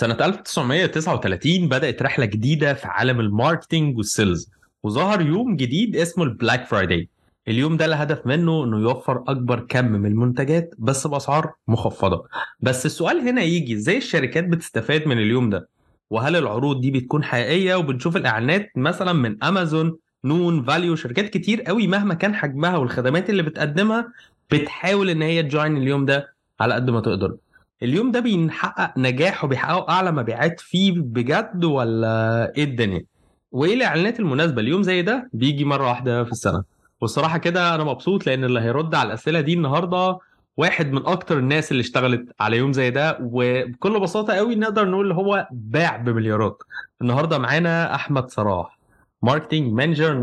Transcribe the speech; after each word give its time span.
سنة 0.00 0.14
1939 0.20 1.68
بدأت 1.68 2.02
رحلة 2.02 2.24
جديدة 2.24 2.74
في 2.74 2.86
عالم 2.86 3.20
ال 3.20 3.28
marketing 3.28 3.96
وال 3.96 4.11
sales 4.11 4.50
وظهر 4.82 5.20
يوم 5.20 5.56
جديد 5.56 5.96
اسمه 5.96 6.24
ال 6.24 6.31
Black 6.31 6.66
Friday. 6.66 7.08
اليوم 7.48 7.76
ده 7.76 7.84
الهدف 7.84 8.26
منه 8.26 8.64
إنه 8.64 8.80
يوفر 8.80 9.24
أكبر 9.28 9.60
كم 9.60 9.84
من 9.92 10.06
المنتجات 10.06 10.74
بس 10.78 11.06
بأسعار 11.06 11.52
مخفضة. 11.68 12.24
بس 12.60 12.86
السؤال 12.86 13.20
هنا 13.28 13.42
يجي 13.42 13.74
إزاي 13.74 13.96
الشركات 13.96 14.44
بتستفاد 14.44 15.06
من 15.08 15.18
اليوم 15.18 15.50
ده؟ 15.50 15.68
وهل 16.10 16.36
العروض 16.36 16.80
دي 16.80 16.90
بتكون 16.90 17.24
حقيقية؟ 17.24 17.74
وبنشوف 17.74 18.16
الإعلانات 18.16 18.72
مثلا 18.76 19.12
من 19.12 19.44
أمازون 19.44 19.96
نون 20.24 20.62
valU 20.62 20.96
شركات 20.96 21.30
كتير 21.30 21.62
قوي 21.62 21.86
مهما 21.86 22.14
كان 22.14 22.34
حجمها 22.34 22.76
والخدمات 22.76 23.30
اللي 23.30 23.42
بتقدمها 23.42 24.12
بتحاول 24.50 25.10
إن 25.10 25.22
هي 25.22 25.42
ت 25.42 25.49
join 25.49 25.76
اليوم 25.76 26.04
ده 26.06 26.34
على 26.60 26.74
قد 26.74 26.90
ما 26.90 27.00
تقدر. 27.00 27.36
اليوم 27.82 28.10
ده 28.10 28.20
بيحقق 28.20 28.98
نجاح 28.98 29.44
وبيحققوا 29.44 29.90
أعلى 29.90 30.12
مبيعات 30.12 30.60
فيه 30.60 30.92
بجد 30.96 31.64
ولا 31.64 32.52
إيه 32.56 32.64
الدنيا؟ 32.64 33.04
وإيه 33.52 33.74
الإعلانات 33.74 34.20
المناسبة؟ 34.20 34.60
اليوم 34.62 34.82
زي 34.82 35.02
ده 35.02 35.30
بيجي 35.32 35.64
مرة 35.64 35.88
واحدة 35.88 36.24
في 36.24 36.32
السنة. 36.32 36.64
والصراحة 37.00 37.38
كده 37.38 37.74
أنا 37.74 37.84
مبسوط 37.84 38.26
لأن 38.26 38.44
اللي 38.44 38.60
هيرد 38.60 38.94
على 38.94 39.06
الأسئلة 39.06 39.40
دي 39.40 39.54
النهارده 39.54 40.18
واحد 40.56 40.92
من 40.92 41.06
أكتر 41.06 41.38
الناس 41.38 41.70
اللي 41.72 41.80
اشتغلت 41.80 42.26
على 42.40 42.56
يوم 42.56 42.72
زي 42.72 42.90
ده 42.90 43.18
وبكل 43.22 44.00
بساطة 44.00 44.34
قوي 44.34 44.54
نقدر 44.54 44.88
نقول 44.90 45.12
هو 45.12 45.48
باع 45.52 45.96
بمليارات. 45.96 46.62
النهارده 47.02 47.38
معانا 47.38 47.94
أحمد 47.94 48.30
صلاح 48.30 48.78
ماركتنج 49.22 49.72
مانجر 49.72 50.22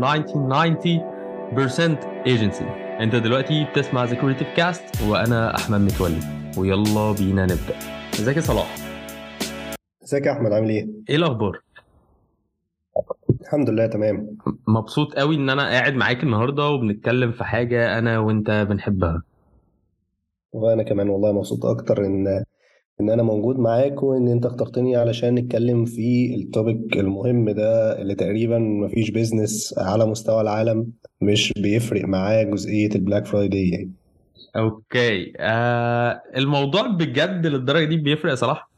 ايجنسي 2.26 2.64
أنت 3.00 3.16
دلوقتي 3.16 3.64
بتسمع 3.64 4.04
the 4.04 4.32
cast 4.56 5.02
وأنا 5.02 5.56
أحمد 5.56 5.80
متولي. 5.80 6.43
ويلا 6.58 7.12
بينا 7.12 7.42
نبدأ. 7.44 7.74
ازيك 8.14 8.36
يا 8.36 8.40
صلاح؟ 8.42 8.74
ازيك 10.04 10.26
يا 10.26 10.32
احمد؟ 10.32 10.52
عامل 10.52 10.68
إيه؟ 10.68 10.88
إيه 11.10 11.16
الأخبار؟ 11.16 11.60
الحمد 13.40 13.70
لله 13.70 13.86
تمام. 13.86 14.36
مبسوط 14.68 15.14
قوي 15.14 15.36
إن 15.36 15.50
أنا 15.50 15.62
قاعد 15.62 15.94
معاك 15.94 16.22
النهارده 16.22 16.68
وبنتكلم 16.68 17.32
في 17.32 17.44
حاجة 17.44 17.98
أنا 17.98 18.18
وأنت 18.18 18.66
بنحبها. 18.70 19.22
وأنا 20.52 20.82
كمان 20.82 21.08
والله 21.08 21.32
مبسوط 21.32 21.66
أكتر 21.66 22.06
إن 22.06 22.44
إن 23.00 23.10
أنا 23.10 23.22
موجود 23.22 23.58
معاك 23.58 24.02
وإن 24.02 24.28
أنت 24.28 24.46
اخترتني 24.46 24.96
علشان 24.96 25.34
نتكلم 25.34 25.84
في 25.84 26.34
ال 26.34 26.44
topic 26.44 26.96
المهم 26.96 27.50
ده 27.50 27.98
اللي 28.02 28.14
تقريبا 28.14 28.58
مفيش 28.58 29.10
business 29.10 29.74
على 29.78 30.06
مستوى 30.06 30.40
العالم 30.40 30.86
مش 31.20 31.52
بيفرق 31.56 32.04
معاه 32.04 32.42
جزئية 32.42 32.94
ال 32.94 32.99
Black 32.99 33.26
Friday 33.26 33.68
يعني. 33.68 33.90
okay. 34.56 35.32
آه 35.38 36.22
الموضوع 36.36 36.86
بجد 36.86 37.46
للدرجة 37.46 37.84
دي 37.84 37.96
بيفرق 37.96 38.30
يا 38.30 38.34
صلاح؟ 38.34 38.68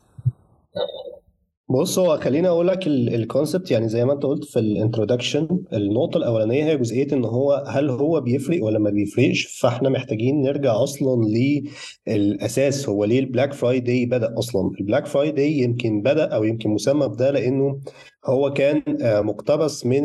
بص 1.68 1.98
هو 1.98 2.20
خليني 2.20 2.48
أقول 2.48 2.68
لك 2.68 2.86
ال 2.86 2.97
concept 2.97 3.70
يعني 3.70 3.88
زي 3.88 4.04
ما 4.04 4.12
أنت 4.12 4.22
قلت 4.22 4.44
في 4.44 4.58
ال 4.58 4.65
introduction 4.65 5.48
النقطة 5.72 6.18
الأولانية 6.18 6.64
هي 6.64 6.76
جزئية 6.76 7.12
إن 7.12 7.24
هو 7.24 7.64
هل 7.68 7.90
هو 7.90 8.20
بيفرق 8.20 8.64
ولا 8.64 8.78
ما 8.78 8.90
بيفرقش؟ 8.90 9.60
فإحنا 9.60 9.88
محتاجين 9.88 10.42
نرجع 10.42 10.82
أصلا 10.82 11.24
للأساس. 12.06 12.88
هو 12.88 13.04
ليه 13.04 13.18
ال 13.20 13.26
Black 13.26 13.52
Friday 13.52 14.06
بدأ 14.06 14.34
أصلا؟ 14.38 14.70
ال 14.80 14.85
Black 14.85 15.06
Friday 15.06 15.52
يمكن 15.58 16.02
بدأ 16.02 16.24
أو 16.24 16.44
يمكن 16.44 16.70
مسمى 16.70 17.08
بده 17.08 17.30
لأنه 17.30 17.80
هو 18.26 18.52
كان 18.52 18.82
آه، 19.02 19.20
مقتبس 19.20 19.86
من 19.86 20.02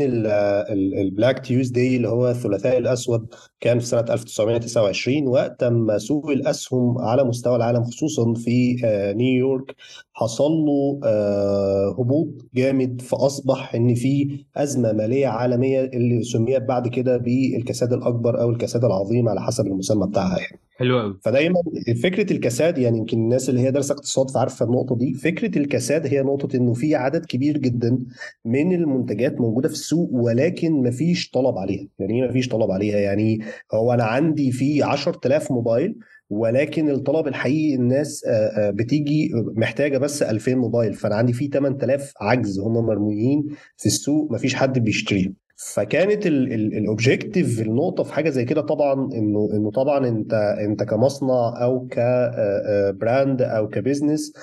ال 1.02 1.09
Black 1.09 1.46
Tuesday 1.46 1.96
اللي 1.96 2.10
هو 2.10 2.30
الثلاثاء 2.30 2.78
الأسود 2.78 3.28
كان 3.60 3.80
في 3.80 3.86
سنة 3.86 4.06
1929 4.10 5.28
وقت 5.28 5.64
ما 5.64 5.98
سوق 5.98 6.30
الأسهم 6.30 6.98
على 6.98 7.24
مستوى 7.24 7.56
العالم 7.56 7.84
خصوصا 7.84 8.34
في 8.34 8.82
آه، 8.86 9.14
نيويورك 9.14 9.76
حصل 10.14 10.52
له 10.52 11.00
آه، 11.04 11.96
هبوط 12.00 12.28
جامد 12.54 13.02
فأصبح 13.02 13.76
إن 13.76 13.96
في 13.96 14.46
أزمة 14.58 14.92
مالية 14.92 15.28
عالمية 15.28 15.82
اللي 15.82 16.24
سميت 16.24 16.64
بعد 16.64 16.88
كده 16.88 17.18
بالكساد 17.18 17.94
الأكبر 17.94 18.42
أو 18.42 18.50
الكساد 18.50 18.86
العظيم 18.86 19.30
على 19.30 19.42
حسب 19.42 19.68
المسمى 19.68 20.08
بتاعها 20.08 20.40
يعني. 20.40 20.71
حلو 20.82 21.00
قوي 21.00 21.18
فدايما 21.24 21.56
فكرة 22.04 22.34
الكساد 22.34 22.78
يعني 22.78 22.98
يمكن 22.98 23.18
الناس 23.18 23.50
اللي 23.50 23.62
هي 23.62 23.72
دارسه 23.72 23.94
اقتصاد 23.94 24.30
فعارفة 24.30 24.66
النقطة 24.66 24.96
دي 24.98 25.14
فكرة 25.14 25.58
الكساد 25.60 26.08
هي 26.08 26.22
نقطة 26.22 26.58
إنه 26.58 26.74
في 26.74 26.96
عدد 26.96 27.26
كبير 27.26 27.58
جدا 27.58 28.00
من 28.46 28.74
المنتجات 28.76 29.42
موجودة 29.42 29.68
في 29.68 29.74
السوق 29.74 30.10
ولكن 30.14 30.72
مفيش 30.72 31.30
طلب 31.30 31.58
عليها. 31.58 31.88
يعني 32.00 32.24
إيه 32.24 32.30
مفيش 32.30 32.48
طلب 32.48 32.72
عليها؟ 32.72 32.98
يعني 33.00 33.40
هو 33.74 33.94
أنا 33.94 34.04
عندي 34.04 34.52
في 34.52 34.84
10000 34.84 35.52
موبايل 35.52 35.96
ولكن 36.30 36.90
الطلب 36.90 37.28
الحقيقي 37.28 37.76
الناس 37.76 38.26
بتيجي 38.58 39.32
محتاجة 39.56 39.98
بس 39.98 40.24
2000 40.24 40.56
موبايل 40.56 40.94
فأنا 40.94 41.16
عندي 41.16 41.34
في 41.34 41.48
8000 41.48 42.14
عجز 42.22 42.60
هم 42.60 42.74
مرميين 42.86 43.46
في 43.78 43.86
السوق 43.86 44.32
مفيش 44.32 44.56
حد 44.56 44.80
بيشتريهم. 44.80 45.41
فكانت 45.74 46.26
ال 46.28 46.41
objective 46.41 47.62
النقطة 47.62 48.04
في 48.04 48.14
حاجة 48.14 48.30
زي 48.30 48.46
كده 48.46 48.62
طبعا 48.62 48.94
إنه 48.94 49.50
إنه 49.54 49.72
طبعا 49.72 50.08
أنت 50.08 50.34
أنت 50.60 50.84
كمصنع 50.84 51.64
أو 51.64 51.88
ك 51.92 52.17
brand 52.17 53.42
أو 53.42 53.68
ك 53.70 53.77
business 53.77 54.34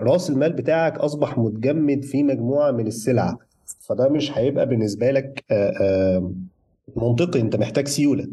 رأس 0.00 0.30
المال 0.30 0.52
بتاعك 0.52 0.98
أصبح 0.98 1.38
متجمد 1.38 2.04
في 2.04 2.22
مجموعة 2.22 2.70
من 2.70 2.86
السلع. 2.86 3.36
فده 3.88 4.08
مش 4.08 4.38
هيبقى 4.38 4.68
بالنسبة 4.68 5.10
لك 5.10 5.44
منطقي 6.96 7.40
أنت 7.40 7.56
محتاج 7.56 7.88
سيولة. 7.88 8.26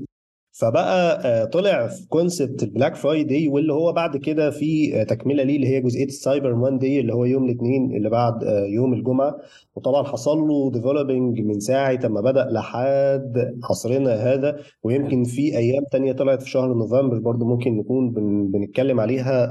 فبقى 0.60 1.22
آه، 1.26 1.46
طلع 1.46 1.88
في 1.88 2.08
concept 2.08 2.64
ال 2.64 2.69
Black 2.69 2.96
Friday 2.96 3.48
واللي 3.48 3.74
هو 3.74 3.94
بعد 3.94 4.18
كده 4.18 4.50
في 4.52 5.02
آه، 5.02 5.04
تكملة 5.04 5.44
ليه 5.44 5.56
اللي 5.56 5.68
هي 5.68 5.82
جزئية 5.82 6.06
ال 6.06 6.14
Cyber 6.14 6.56
Monday 6.56 7.00
اللي 7.00 7.14
هو 7.14 7.26
يوم 7.26 7.46
الاثنين 7.46 7.96
اللي 7.96 8.10
بعد 8.10 8.44
آه، 8.44 8.66
يوم 8.66 8.94
الجمعة. 8.94 9.38
وطبعا 9.76 10.04
حصل 10.04 10.38
له 10.38 10.72
developing 10.72 11.42
من 11.42 11.60
ساعة 11.60 12.00
ما 12.04 12.22
بدأ 12.22 12.46
لحد 12.52 13.54
عصرنا 13.70 14.14
هذا. 14.14 14.56
ويمكن 14.84 15.24
في 15.24 15.58
أيام 15.58 15.84
تانية 15.92 16.12
طلعت 16.12 16.42
في 16.42 16.50
شهر 16.50 16.74
نوفمبر 16.74 17.20
برضو 17.20 17.46
ممكن 17.46 17.78
نكون 17.78 18.12
بنتكلم 18.52 19.00
عليها 19.00 19.48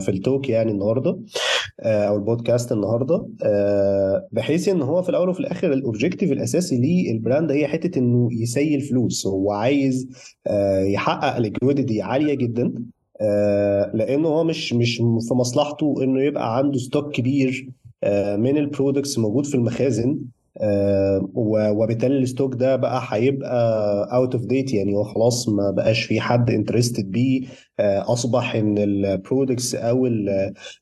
في 0.00 0.08
ال 0.08 0.16
talk 0.16 0.48
يعني 0.48 0.70
النهارده 0.72 1.18
أو 1.80 2.16
البودكاست 2.16 2.72
النهارده. 2.72 3.26
بحيث 4.32 4.68
إن 4.68 4.82
هو 4.82 5.02
في 5.02 5.08
الأول 5.08 5.28
وفي 5.28 5.40
الآخر 5.40 5.72
ال 5.72 5.78
objective 5.78 6.32
الأساسي 6.32 6.78
لل 7.12 7.23
brand 7.23 7.52
هي 7.52 7.66
حتة 7.66 7.98
إنه 7.98 8.28
يسيل 8.32 8.80
فلوس. 8.80 9.26
هو 9.26 9.52
عايز 9.52 9.99
آه، 10.46 10.80
يحقق 10.80 11.38
liquidity 11.38 12.02
عالية 12.02 12.34
جدا 12.34 12.74
آه، 13.20 13.90
لأنه 13.94 14.28
هو 14.28 14.44
مش 14.44 14.72
مش 14.72 14.96
في 15.28 15.34
مصلحته 15.34 15.94
إنه 16.02 16.22
يبقى 16.22 16.56
عنده 16.56 16.78
stock 16.78 17.12
كبير 17.14 17.68
آه، 18.04 18.36
من 18.36 18.58
ال 18.58 18.65
products 18.65 19.18
موجود 19.18 19.46
في 19.46 19.54
المخازن. 19.54 20.18
وبالتالي 21.34 22.18
ال 22.18 22.24
stock 22.24 22.54
ده 22.54 22.76
بقى 22.76 23.02
هيبقى 23.08 24.08
out 24.16 24.34
of 24.34 24.44
date 24.46 24.74
يعني 24.74 24.94
هو 24.94 25.04
خلاص 25.04 25.48
ما 25.48 25.70
بقاش 25.70 26.04
في 26.04 26.20
حد 26.20 26.50
interested 26.50 27.10
بيه. 27.10 27.42
آه، 27.80 28.12
أصبح 28.12 28.54
إن 28.54 28.78
ال 28.78 28.89
products 28.89 29.74
أو 29.74 30.06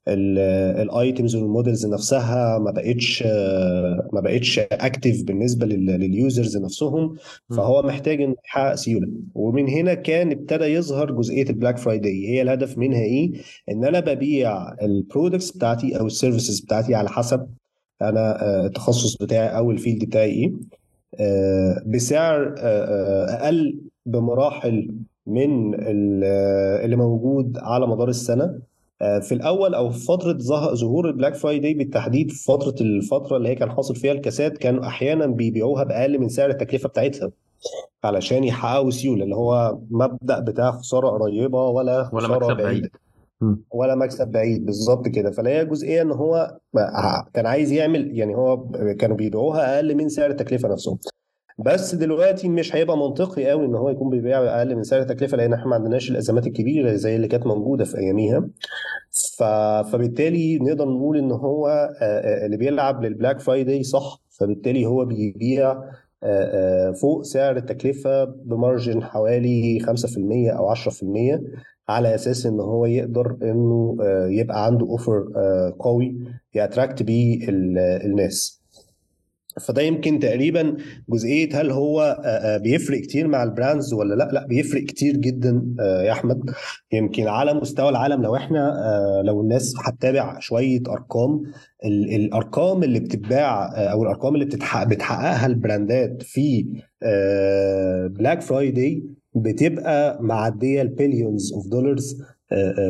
ال 0.09 0.30
items 0.30 1.37
وال 1.37 1.49
models 1.49 1.87
نفسها 1.87 2.59
ما 2.59 2.71
بقتش 2.71 3.23
آه، 3.27 4.09
ما 4.13 4.21
بقتش 4.21 4.59
active 4.59 5.23
بالنسبة 5.23 5.67
لل 5.67 5.92
users 5.92 6.57
نفسهم. 6.57 7.15
فهو 7.57 7.83
محتاج 7.83 8.23
إنه 8.23 8.35
يحقق 8.45 8.75
سيولة. 8.75 9.09
ومن 9.35 9.69
هنا 9.69 9.95
كان 9.95 10.33
ابتدى 10.33 10.65
يظهر 10.65 11.11
جزئية 11.13 11.51
ال 11.51 11.55
Black 11.55 11.79
Friday 11.79 12.29
هي 12.29 12.43
الهدف 12.43 12.79
منها 12.79 13.01
إيه؟ 13.03 13.33
إن 13.71 13.85
أنا 13.85 14.01
ببيع 14.01 14.73
ال 14.83 14.90
products 14.90 15.51
بتاعتي 15.51 15.99
أو 16.01 16.07
ال 16.07 16.13
services 16.13 16.61
بتاعتي 16.61 16.95
على 16.95 17.09
حسب 17.09 17.47
أنا 18.03 18.43
آه، 18.43 18.67
التخصص 18.67 19.17
بتاعي 19.17 19.57
أو 19.57 19.71
ال 19.71 19.76
field 19.76 20.05
بتاعي 20.05 20.31
إيه؟ 20.31 20.53
آه، 21.21 21.83
بسعر 21.87 22.55
آه، 22.59 23.25
أقل 23.25 23.81
بمراحل 24.07 24.95
من 25.27 25.75
اللي 26.85 26.97
موجود 26.97 27.59
على 27.59 27.87
مدار 27.87 28.09
السنة. 28.09 28.59
في 28.99 29.33
الأول 29.33 29.75
أو 29.75 29.91
في 29.91 30.05
فترة 30.05 30.39
ظهور 30.75 31.09
ال 31.09 31.13
Black 31.13 31.35
Friday 31.35 31.75
بالتحديد 31.75 32.31
في 32.31 32.45
فترة 32.45 32.75
الفترة 32.81 33.37
اللي 33.37 33.49
هي 33.49 33.55
كان 33.55 33.71
حاصل 33.71 33.97
فيها 33.97 34.13
الكساد 34.13 34.59
كانوا 34.59 34.87
أحيانا 34.87 35.27
بيبيعوها 35.27 35.85
بأقل 35.85 36.19
من 36.19 36.29
سعر 36.29 36.51
التكلفة 36.51 36.89
بتاعتها 36.89 37.31
علشان 38.05 38.45
يحققوا 38.45 38.91
سيولة 38.91 39.25
اللي 39.25 39.37
هو 39.37 39.79
مبدأ 39.91 40.39
بتاع 40.41 40.71
خسارة 40.71 41.09
قريبة 41.09 41.67
ولا 41.69 42.05
خسارة 42.05 42.47
ولا 42.47 42.55
بعيدة. 42.55 42.91
ولا 43.71 43.95
مكسب 43.95 44.29
بعيد 44.29 44.67
بالظبط 44.67 45.09
كده. 45.09 45.31
فلا 45.31 45.51
هي 45.51 45.65
جزئية 45.65 46.03
إن 46.03 46.11
هو 46.11 46.59
كان 47.35 47.47
عايز 47.47 47.73
يعمل 47.73 48.19
يعني 48.19 48.35
هو 48.35 48.69
كانوا 48.99 49.17
بيبيعوها 49.17 49.77
أقل 49.77 49.95
من 49.95 50.09
سعر 50.09 50.31
التكلفة 50.31 50.69
نفسهم. 50.69 50.99
بس 51.59 51.95
دلوقتي 51.95 52.49
مش 52.49 52.77
هيبقى 52.77 52.97
منطقي 52.99 53.51
قوي 53.51 53.67
إن 53.67 53.75
هو 53.75 53.91
يكون 53.91 54.11
بيبيع 54.11 54.59
أقل 54.59 54.77
من 54.77 54.83
سعر 54.83 55.01
التكلفة 55.01 55.37
لأن 55.37 55.53
إحنا 55.53 55.67
ما 55.67 55.75
عندناش 55.75 56.11
الأزمات 56.11 56.47
الكبيرة 56.47 56.93
زي 56.95 57.17
اللي 57.17 57.29
كانت 57.29 57.47
موجودة 57.47 57.85
في 57.85 57.99
أياميها. 57.99 58.49
ف... 59.39 59.43
فبالتالي 59.93 60.59
نقدر 60.59 60.89
نقول 60.89 61.19
إن 61.19 61.31
هو 61.33 61.89
اللي 62.45 62.57
بيلعب 62.57 63.05
لل 63.05 63.15
Black 63.15 63.41
Friday 63.41 63.83
صح. 63.83 64.23
فبالتالي 64.29 64.87
هو 64.87 65.05
بيبيع 65.05 65.77
فوق 67.01 67.23
سعر 67.23 67.57
التكلفة 67.57 68.25
ب 68.25 68.36
margin 68.36 69.03
حوالي 69.03 69.81
5% 69.81 69.87
أو 70.57 70.75
10% 70.75 71.41
على 71.89 72.15
أساس 72.15 72.47
إن 72.47 72.61
هو 72.61 72.87
يقدر 72.87 73.37
إنه 73.43 73.97
آه، 74.03 74.27
يبقى 74.31 74.65
عنده 74.65 74.87
offer 74.87 75.25
قوي 75.79 76.17
ي 76.55 76.61
attract 76.61 77.03
بيه 77.03 77.49
الناس. 78.05 78.59
فده 79.61 79.83
يمكن 79.83 80.19
تقريبا 80.19 80.77
جزئية 81.09 81.61
هل 81.61 81.71
هو 81.71 82.01
آه، 82.01 82.29
آه، 82.29 82.57
بيفرق 82.57 83.01
كتير 83.01 83.29
مع 83.29 83.43
ال 83.43 83.50
brands 83.50 83.93
ولا 83.93 84.15
لأ؟ 84.15 84.29
لأ 84.33 84.47
بيفرق 84.47 84.83
كتير 84.83 85.17
جدا 85.17 85.75
آه، 85.81 86.03
يا 86.03 86.13
أحمد. 86.13 86.51
يمكن 86.93 87.29
على 87.29 87.55
مستوى 87.55 87.89
العالم 87.89 88.23
لو 88.23 88.37
إحنا 88.37 88.75
لو 89.25 89.41
الناس 89.41 89.75
هتتابع 89.85 90.39
شوية 90.39 90.81
أرقام 90.89 91.43
الأرقام 91.85 92.83
اللي 92.83 93.01
بتتباع 93.01 93.73
أو 93.93 94.03
الأرقام 94.03 94.35
اللي 94.35 94.45
بتحققها 94.45 95.47
البراندات 95.47 96.23
في 96.23 96.67
Black 98.11 98.41
Friday 98.43 99.03
بتبقى 99.43 100.23
معدية 100.23 100.83
ال 100.83 100.90
billions 100.90 101.53
of 101.53 101.69
dollars 101.69 102.23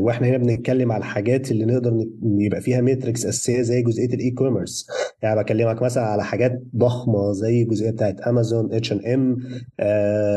وإحنا 0.00 0.26
هنا 0.26 0.36
بنتكلم 0.36 0.92
على 0.92 1.00
الحاجات 1.00 1.50
اللي 1.50 1.64
نقدر 1.64 2.06
يبقى 2.22 2.60
فيها 2.60 2.80
metrics 2.80 3.26
أساسية 3.26 3.62
زي 3.62 3.82
جزئية 3.82 4.14
ال 4.14 4.30
e-commerce 4.30 4.86
يعني 5.22 5.40
بكلمك 5.40 5.82
مثلا 5.82 6.04
على 6.04 6.24
حاجات 6.24 6.62
ضخمة 6.76 7.32
زي 7.32 7.62
الجزئيه 7.62 7.90
بتاعت 7.90 8.20
امازون 8.20 8.72
اتش 8.74 8.92
ان 8.92 9.06
ام 9.06 9.36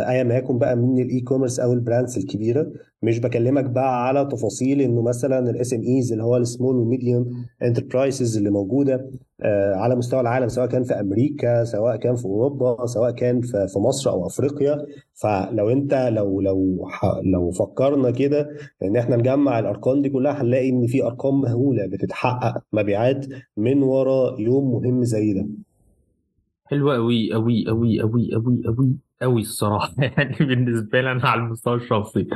ايا 0.10 0.24
ما 0.24 0.38
يكن 0.38 0.58
بقى 0.58 0.76
من 0.76 1.02
ال 1.02 1.20
e-commerce 1.20 1.60
أو 1.60 1.74
ال 1.74 1.80
brands 1.80 2.18
الكبيرة. 2.18 2.72
مش 3.04 3.20
بكلمك 3.20 3.64
بقى 3.66 4.08
على 4.08 4.26
تفاصيل 4.32 4.82
إنه 4.82 5.02
مثلا 5.02 5.50
ال 5.50 5.74
SMEs 5.74 6.12
اللي 6.12 6.24
هو 6.24 6.38
ال 6.38 6.44
small 6.44 6.76
و 6.76 6.86
medium 6.86 7.46
enterprises 7.64 8.38
اللي 8.38 8.50
موجودة 8.50 9.10
آه، 9.42 9.76
على 9.76 9.96
مستوى 9.96 10.22
العالم 10.22 10.48
سواء 10.48 10.68
كان 10.68 10.84
في 10.84 10.94
أمريكا 10.94 11.64
سواء 11.64 11.96
كان 11.96 12.16
في 12.16 12.26
أوروبا 12.26 12.86
سواء 12.86 13.12
كان 13.12 13.42
في 13.42 13.80
مصر 13.80 14.10
أو 14.10 14.26
أفريقيا. 14.28 14.86
فلو 15.14 15.70
أنت 15.70 15.94
لو 15.94 16.42
لو 16.42 16.88
لو 17.24 17.52
فكرنا 17.52 18.12
كده 18.12 18.50
إن 18.84 18.98
إحنا 18.98 19.16
نجمع 19.16 19.60
الأرقام 19.60 20.02
دي 20.02 20.10
كلها 20.10 20.42
هنلاقي 20.42 20.70
إن 20.70 20.88
في 20.88 21.04
أرقام 21.04 21.42
مهولة 21.42 21.86
بتتحقق 21.88 22.62
مبيعات 22.74 23.26
من 23.58 23.84
ورا 23.84 24.40
يوم 24.40 24.72
مهم 24.72 25.04
زي 25.04 25.34
ده. 25.34 25.48
حلوة 26.66 26.96
قوي 26.96 27.34
قوي 27.34 27.66
قوي 27.68 28.02
قوي 28.02 28.34
قوي 28.34 28.62
قوي 28.68 28.96
قوي 29.22 29.42
الصراحة. 29.42 29.94
يعني 30.18 30.36
بالنسبة 30.40 31.02
لي 31.02 31.12
أنا 31.12 31.28
على 31.30 31.42
المستوى 31.42 31.76
الشخصي. 31.76 32.28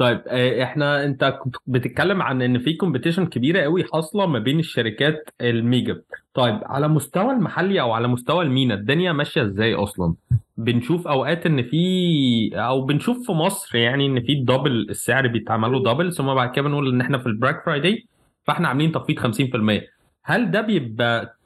طيب 0.00 0.22
آه، 0.28 0.62
إحنا 0.62 1.04
أنت 1.04 1.24
كنت 1.24 1.56
بتتكلم 1.66 2.22
عن 2.22 2.42
إن 2.42 2.58
في 2.58 2.72
competition 2.72 3.26
كبيرة 3.26 3.60
قوي 3.60 3.84
حاصلة 3.92 4.26
ما 4.26 4.38
بين 4.38 4.58
الشركات 4.58 5.28
ال 5.40 5.50
mega. 5.50 6.02
طيب 6.34 6.60
على 6.64 6.88
مستوى 6.88 7.32
المحلي 7.32 7.80
أو 7.80 7.92
على 7.92 8.08
مستوى 8.08 8.44
ال 8.44 8.50
MENA 8.50 8.74
الدنيا 8.74 9.12
ماشية 9.12 9.42
إزاي 9.42 9.74
أصلا؟ 9.74 10.14
بنشوف 10.56 11.08
أوقات 11.08 11.46
إن 11.46 11.62
في 11.62 12.50
أو 12.54 12.80
بنشوف 12.84 13.26
في 13.26 13.32
مصر 13.32 13.76
يعني 13.76 14.06
إن 14.06 14.20
في 14.22 14.34
double 14.34 14.86
السعر 14.90 15.26
بيتعملوا 15.26 15.92
double 15.92 16.12
ثم 16.12 16.34
بعد 16.34 16.50
كده 16.50 16.64
بنقول 16.64 16.88
إن 16.88 17.00
إحنا 17.00 17.18
في 17.18 17.26
ال 17.26 17.32
Black 17.32 17.64
Friday 17.66 18.06
فإحنا 18.44 18.68
عاملين 18.68 18.92
تخفيض 18.92 19.18
50% 19.18 19.82
هل 20.24 20.50
ده 20.50 20.60
بيبقى 20.60 21.36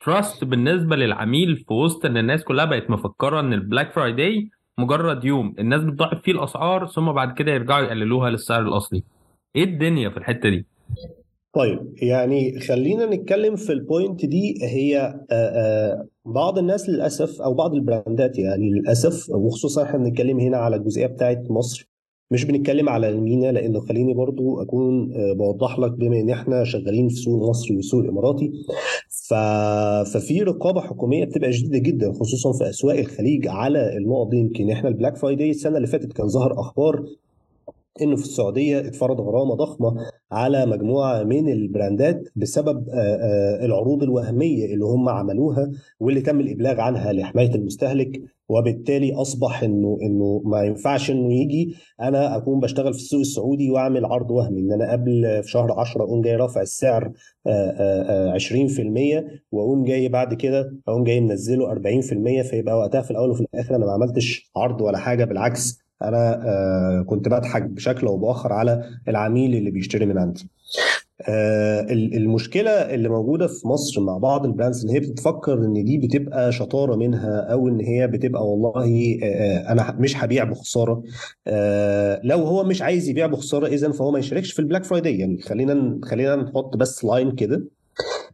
trust 0.00 0.44
بالنسبة 0.44 0.96
للعميل 0.96 1.56
في 1.56 1.72
وسط 1.72 2.04
إن 2.06 2.16
الناس 2.16 2.44
كلها 2.44 2.64
بقت 2.64 2.90
مفكرة 2.90 3.40
إن 3.40 3.52
ال 3.52 3.59
Black 3.59 3.92
Friday 3.92 4.50
مجرد 4.78 5.24
يوم 5.24 5.54
الناس 5.58 5.82
بتضاعف 5.84 6.22
فيه 6.22 6.32
الأسعار 6.32 6.86
ثم 6.86 7.12
بعد 7.12 7.34
كده 7.38 7.52
يرجعوا 7.52 7.84
يقللوها 7.86 8.30
للسعر 8.30 8.62
الأصلي. 8.62 9.02
إيه 9.56 9.64
الدنيا 9.64 10.10
في 10.10 10.16
الحتة 10.16 10.48
دي؟ 10.48 10.66
طيب 11.54 11.94
يعني 12.02 12.60
خلينا 12.60 13.06
نتكلم 13.06 13.56
في 13.56 13.72
ال 13.72 13.81
point 13.81 14.26
دي 14.26 14.54
هي 14.62 15.20
بعض 16.26 16.58
الناس 16.58 16.88
للأسف 16.88 17.42
أو 17.42 17.54
بعض 17.54 17.74
البراندات 17.74 18.38
يعني 18.38 18.70
للأسف 18.70 19.30
وخصوصا 19.30 19.82
إحنا 19.82 19.98
بنتكلم 19.98 20.40
هنا 20.40 20.56
على 20.56 20.76
الجزئية 20.76 21.06
بتاعت 21.06 21.42
مصر 21.50 21.88
مش 22.30 22.44
بنتكلم 22.44 22.88
على 22.88 23.08
ال 23.08 23.17
MENA 23.17 23.52
لأنه 23.52 23.80
خليني 23.80 24.14
برضو 24.14 24.62
أكون 24.62 25.12
بوضح 25.34 25.78
لك 25.78 25.90
بما 25.92 26.20
إن 26.20 26.30
إحنا 26.30 26.64
شغالين 26.64 27.08
في 27.08 27.14
سوق 27.14 27.42
المصري 27.42 27.76
والسوق 27.76 28.00
الاماراتي 28.00 28.52
ف... 29.28 29.34
ففي 30.14 30.42
رقابة 30.42 30.80
حكومية 30.80 31.24
بتبقى 31.24 31.52
شديدة 31.52 31.78
جدا 31.78 32.12
خصوصا 32.12 32.52
في 32.52 32.70
أسواق 32.70 32.98
الخليج 32.98 33.46
على 33.48 33.96
النقط 33.96 34.28
دي. 34.30 34.36
يمكن 34.36 34.70
إحنا 34.70 34.88
ال 34.88 34.93
Black 34.93 35.16
Friday 35.16 35.50
السنة 35.50 35.76
اللي 35.76 35.86
فاتت 35.88 36.12
كان 36.12 36.28
ظهر 36.28 36.60
أخبار 36.60 37.04
إنه 38.02 38.16
في 38.16 38.22
السعودية 38.22 38.78
اتفرض 38.78 39.20
غرامة 39.20 39.54
ضخمة 39.54 39.94
على 40.32 40.66
مجموعة 40.66 41.22
من 41.22 41.48
البراندات 41.52 42.28
بسبب 42.36 42.84
العروض 43.62 44.02
الوهمية 44.02 44.64
اللي 44.74 44.84
هم 44.84 45.08
عملوها 45.08 45.70
واللي 46.00 46.20
تم 46.20 46.40
الإبلاغ 46.40 46.80
عنها 46.80 47.12
لحماية 47.12 47.54
المستهلك 47.54 48.20
وبالتالي 48.48 49.14
أصبح 49.14 49.62
إنه 49.62 49.98
إنه 50.02 50.42
ما 50.44 50.62
ينفعش 50.62 51.10
إنه 51.10 51.32
يجي. 51.32 51.74
أنا 52.00 52.36
أكون 52.36 52.60
بشتغل 52.60 52.92
في 52.94 52.98
السوق 52.98 53.20
السعودي 53.20 53.70
وأعمل 53.70 54.04
عرض 54.04 54.30
وهمي 54.30 54.60
إن 54.60 54.72
أنا 54.72 54.92
قبل 54.92 55.40
في 55.42 55.50
شهر 55.50 55.72
10 55.80 56.02
أقوم 56.02 56.20
جاي 56.22 56.36
رافع 56.36 56.60
السعر 56.60 57.12
20% 57.48 57.50
وأقوم 59.52 59.84
جاي 59.84 60.08
بعد 60.08 60.34
كده 60.34 60.76
أقوم 60.88 61.04
جاي 61.04 61.20
منزله 61.20 61.74
40% 61.74 61.78
فيبقى 62.50 62.78
وقتها 62.78 63.00
في 63.02 63.10
الأول 63.10 63.30
وفي 63.30 63.40
الآخر 63.40 63.76
أنا 63.76 63.86
ما 63.86 63.92
عملتش 63.92 64.50
عرض 64.56 64.80
ولا 64.80 64.98
حاجة 64.98 65.24
بالعكس 65.24 65.87
أنا 66.02 67.04
كنت 67.06 67.28
بضحك 67.28 67.62
بشكل 67.62 68.06
أو 68.06 68.16
بآخر 68.16 68.52
على 68.52 68.84
العميل 69.08 69.54
اللي 69.54 69.70
بيشتري 69.70 70.06
من 70.06 70.18
عندي. 70.18 70.48
آه، 71.28 71.86
المشكلة 71.90 72.70
اللي 72.70 73.08
موجودة 73.08 73.46
في 73.46 73.68
مصر 73.68 74.00
مع 74.00 74.18
بعض 74.18 74.44
البراندز 74.46 74.84
إن 74.84 74.90
هي 74.90 75.00
بتفكر 75.00 75.54
إن 75.64 75.84
دي 75.84 75.98
بتبقى 75.98 76.52
شطارة 76.52 76.96
منها 76.96 77.40
أو 77.40 77.68
إن 77.68 77.80
هي 77.80 78.06
بتبقى 78.06 78.48
والله 78.50 79.18
آه، 79.22 79.26
آه، 79.26 79.72
أنا 79.72 79.96
مش 79.98 80.16
هبيع 80.16 80.44
بخسارة. 80.44 81.02
لو 82.24 82.38
هو 82.38 82.64
مش 82.64 82.82
عايز 82.82 83.08
يبيع 83.08 83.26
بخسارة 83.26 83.66
اذا 83.66 83.92
فهو 83.92 84.10
ما 84.10 84.18
يشاركش 84.18 84.52
في 84.52 84.58
ال 84.58 84.62
Black 84.62 84.84
Friday. 84.84 85.18
يعني 85.18 85.38
خلينا 85.42 85.98
خلينا 86.04 86.36
نحط 86.36 86.76
بس 86.76 87.04
line 87.04 87.30
كده. 87.30 87.64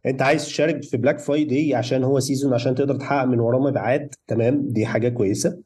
أنت 0.05 0.21
عايز 0.21 0.45
تشارك 0.45 0.83
في 0.83 0.97
Black 0.97 1.19
Friday 1.19 1.75
عشان 1.75 2.03
هو 2.03 2.19
season 2.19 2.53
عشان 2.53 2.75
تقدر 2.75 2.95
تحقق 2.95 3.25
من 3.25 3.39
وراه 3.39 3.59
مبيعات 3.59 4.15
تمام؟ 4.27 4.67
دي 4.67 4.85
حاجة 4.85 5.09
كويسة. 5.09 5.57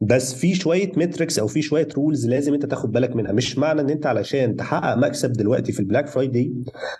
بس 0.00 0.34
في 0.34 0.54
شوية 0.54 0.92
metrics 0.96 1.38
أو 1.38 1.46
في 1.46 1.62
شوية 1.62 1.88
rules 1.96 2.26
لازم 2.26 2.54
أنت 2.54 2.66
تاخد 2.66 2.92
بالك 2.92 3.16
منها. 3.16 3.32
مش 3.32 3.58
معنى 3.58 3.80
إن 3.80 3.90
أنت 3.90 4.06
علشان 4.06 4.56
تحقق 4.56 4.96
مكسب 4.96 5.32
دلوقتي 5.32 5.72
في 5.72 5.80
ال 5.80 5.84
Black 5.84 6.06
Friday 6.06 6.52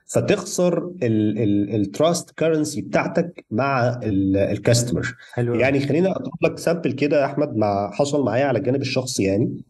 فتخسر 0.07 0.93
ال 1.03 1.24
trust 1.24 2.31
currency 2.31 2.83
بتاعتك 2.83 3.45
مع 3.51 4.01
ال 4.03 4.16
customer 4.16 5.17
يعني 5.39 5.81
خلينا 5.81 6.11
أضرب 6.11 6.45
لك 6.45 6.59
sample 6.59 6.93
كده 6.93 7.21
يا 7.21 7.25
أحمد 7.25 7.57
مع 7.57 7.91
حصل 7.91 8.25
معايا 8.25 8.45
على 8.45 8.59
الجانب 8.59 8.81
الشخصي 8.81 9.23
يعني. 9.23 9.63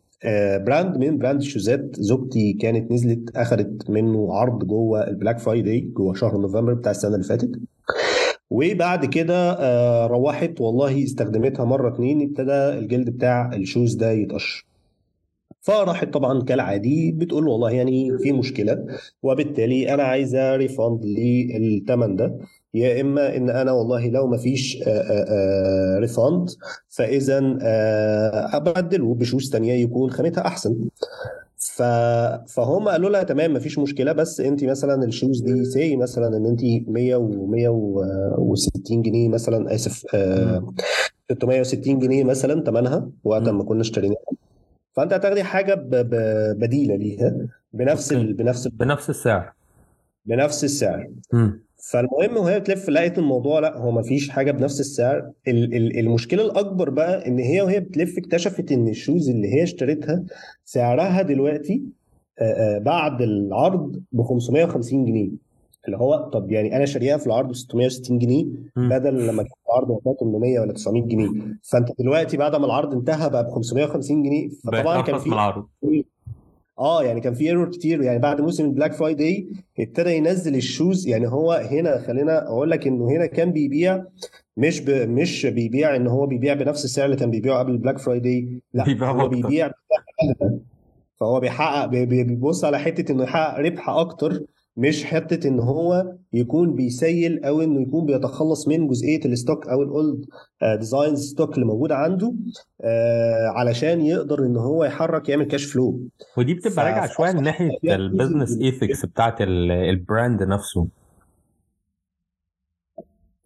brand 0.59 0.95
آه، 0.95 0.99
من 0.99 1.19
brand 1.19 1.41
الشوزات 1.41 1.97
زوجتي 2.01 2.53
كانت 2.53 2.93
نزلت 2.93 3.37
اخذت 3.37 3.91
منه 3.91 4.35
عرض 4.35 4.65
جوه 4.65 5.09
ال 5.09 5.14
Black 5.14 5.39
Friday 5.39 5.81
جوه 5.81 6.15
شهر 6.15 6.39
نوفمبر 6.39 6.75
بتاع 6.75 6.91
السنة 6.91 7.15
اللي 7.15 7.27
فاتت. 7.27 7.51
وبعد 8.51 9.05
كده 9.07 9.53
آه، 9.53 10.07
روحت. 10.07 10.61
والله 10.61 11.05
استخدمتها 11.05 11.65
مرة 11.65 11.95
اتنين 11.95 12.23
ابتدى 12.23 12.53
الجلد 12.53 13.11
بتاع 13.11 13.51
ال 13.55 13.62
shoes 13.62 13.95
ده 13.95 14.11
يتقشر. 14.11 14.67
فراحت 15.61 16.09
طبعا 16.13 16.43
كالعادي 16.43 17.13
بتقول 17.13 17.49
والله 17.49 17.71
يعني 17.71 18.19
في 18.19 18.33
مشكلة. 18.33 18.87
وبالتالي 19.23 19.95
أنا 19.95 20.03
عايزه 20.03 20.57
refund 20.57 21.05
للثمن 21.05 22.17
ده. 22.17 22.39
يا 22.75 23.01
إما 23.01 23.37
إن 23.37 23.51
أنا 23.51 23.73
والله 23.73 24.09
لو 24.09 24.27
ما 24.27 24.37
فيش 24.37 24.79
refund 25.99 26.49
فاذا 26.89 27.59
أبدله 28.57 29.15
ب 29.15 29.21
shoes 29.21 29.51
ثانية 29.51 29.73
يكون 29.73 30.11
خامتها 30.11 30.47
أحسن. 30.47 30.77
ف... 31.79 31.83
فهم 32.53 32.89
قالوا 32.89 33.11
لها 33.11 33.23
تمام 33.23 33.55
مفيش 33.55 33.79
مشكلة 33.79 34.13
بس 34.13 34.41
انت 34.41 34.65
مثلا 34.65 35.05
ال 35.05 35.11
shoes 35.11 35.43
دي 35.43 35.65
سي 35.65 35.97
مثلا 35.97 36.37
ان 36.37 36.47
انت 36.47 36.61
100 36.89 37.17
و 37.17 37.47
160 37.47 39.03
جنيه 39.03 39.29
مثلا 39.29 39.75
آسف 39.75 40.15
آه 40.15 40.75
660 41.31 41.99
جنيه 41.99 42.25
مثلا 42.25 42.65
ثمنها 42.65 43.11
وقت 43.25 43.49
ما 43.49 43.65
كنا 43.65 43.81
اشتريناها. 43.81 44.19
فانت 44.93 45.13
هتاخدي 45.13 45.43
حاجة 45.43 45.75
ب... 45.75 45.91
ب... 45.91 46.15
بديلة 46.59 46.97
ليها 46.97 47.37
بنفس 47.73 48.13
ال... 48.13 48.35
بنفس 48.35 48.69
بنفس 48.69 49.11
السعر. 49.11 49.53
بنفس 50.27 50.65
السعر. 50.65 51.11
م. 51.33 51.51
فالمهم 51.79 52.37
وهي 52.37 52.61
بتلف 52.61 52.89
لقيت 52.89 53.19
الموضوع 53.19 53.59
لأ 53.61 53.79
هو 53.79 53.91
ما 53.91 54.03
فيش 54.03 54.31
حاجة 54.31 54.51
بنفس 54.51 54.81
السعر. 54.81 55.31
المشكلة 55.49 56.43
الأكبر 56.45 56.91
بقى 56.91 57.27
إن 57.29 57.39
هي 57.39 57.61
وهي 57.63 57.81
بتلف 57.81 58.19
اكتشفت 58.19 58.73
إن 58.73 58.89
ال 58.89 58.96
shoes 58.96 59.31
اللي 59.31 59.55
هي 59.55 59.63
اشتريتها 59.63 60.25
سعرها 60.65 61.23
دلوقتي 61.23 61.83
بعد 62.81 63.23
العرض 63.23 64.03
ب 64.13 64.23
550 64.23 65.05
جنيه. 65.05 65.31
اللي 65.87 65.97
هو 65.99 66.31
طب 66.33 66.51
يعني 66.53 66.77
أنا 66.77 66.85
شاريها 66.85 67.17
في 67.17 67.27
العرض 67.27 67.49
ب 67.49 67.55
660 67.55 68.19
جنيه 68.19 68.45
بدل 68.77 69.27
لما 69.27 69.43
كان 69.43 69.53
العرض 69.69 69.91
وقتها 69.91 70.15
800 70.21 70.61
ولا 70.61 70.73
900 70.73 71.03
جنيه. 71.03 71.29
فأنت 71.63 71.89
دلوقتي 71.99 72.37
بعد 72.37 72.57
ما 72.57 72.67
العرض 72.67 72.95
انتهى 72.95 73.31
بقى 73.31 73.45
ب 73.45 73.49
550 73.51 74.23
جنيه. 74.23 74.49
فطبعا 74.49 75.03
كان 75.03 75.19
في 75.19 75.27
آه 76.79 77.03
يعني 77.05 77.21
كان 77.21 77.35
في 77.35 77.45
error 77.45 77.71
كتير. 77.71 78.03
يعني 78.03 78.19
بعد 78.19 78.41
موسم 78.41 78.65
ال 78.65 78.70
Black 78.70 78.93
Friday 78.93 79.49
ابتدى 79.81 80.11
ينزل 80.17 80.55
ال 80.57 80.64
shoes. 80.64 81.07
يعني 81.09 81.29
هو 81.29 81.53
هنا 81.53 81.99
خلينا 81.99 82.49
أقول 82.49 82.71
لك 82.71 82.87
إنه 82.87 83.09
هنا 83.11 83.27
كان 83.27 83.53
بيبيع 83.53 84.05
مش 84.57 84.81
ب... 84.81 84.91
مش 84.91 85.47
بيبيع 85.47 85.97
إن 85.97 86.07
هو 86.07 86.27
بيبيع 86.27 86.55
بنفس 86.55 86.85
السعر 86.85 87.05
اللي 87.05 87.17
كان 87.17 87.31
بيبيعه 87.31 87.59
قبل 87.59 87.73
ال 87.73 87.77
Black 87.77 87.99
Friday 87.99 88.63
لا 88.75 88.85
هو 89.23 89.29
بيبيع 89.29 89.71
فهو 91.21 91.41
بيحقق 91.41 91.87
بي- 91.87 92.07
بي- 92.07 92.25
بيبص 92.25 92.65
على 92.65 92.79
حتة 92.79 93.13
إنه 93.13 93.23
يحقق 93.23 93.59
ربح 93.61 93.89
أكتر. 93.89 94.41
مش 94.79 95.05
حتة 95.05 95.49
إن 95.49 95.61
هو 95.61 96.13
يكون 96.33 96.75
بي 96.75 96.98
sell 96.98 97.45
أو 97.45 97.63
إنه 97.63 97.81
يكون 97.83 98.07
بيتخلص 98.07 98.69
من 98.69 98.89
جزئية 98.89 99.25
ال 99.25 99.32
stock 99.32 99.69
أو 99.69 99.83
ال 99.83 99.93
old 99.93 100.25
designs 100.79 101.31
stock 101.31 101.55
اللي 101.55 101.67
موجودة 101.67 101.95
عنده 101.95 102.35
آه، 102.81 103.47
علشان 103.47 104.01
يقدر 104.01 104.39
إن 104.47 104.57
هو 104.57 104.85
يحرك 104.85 105.29
يعمل 105.29 105.45
cash 105.45 105.65
flow 105.65 106.01
ودي 106.37 106.55
بتبقى 106.55 106.85
راجعة 106.85 107.07
شوية 107.07 107.31
لناحيه 107.33 107.71
فيها 107.81 107.95
ال 107.95 108.02
business 108.02 108.59
ethics 108.61 109.07
بتاعت 109.07 109.41
ال- 109.41 109.71
ال 109.73 109.85
brand 109.85 110.43
نفسه. 110.43 110.89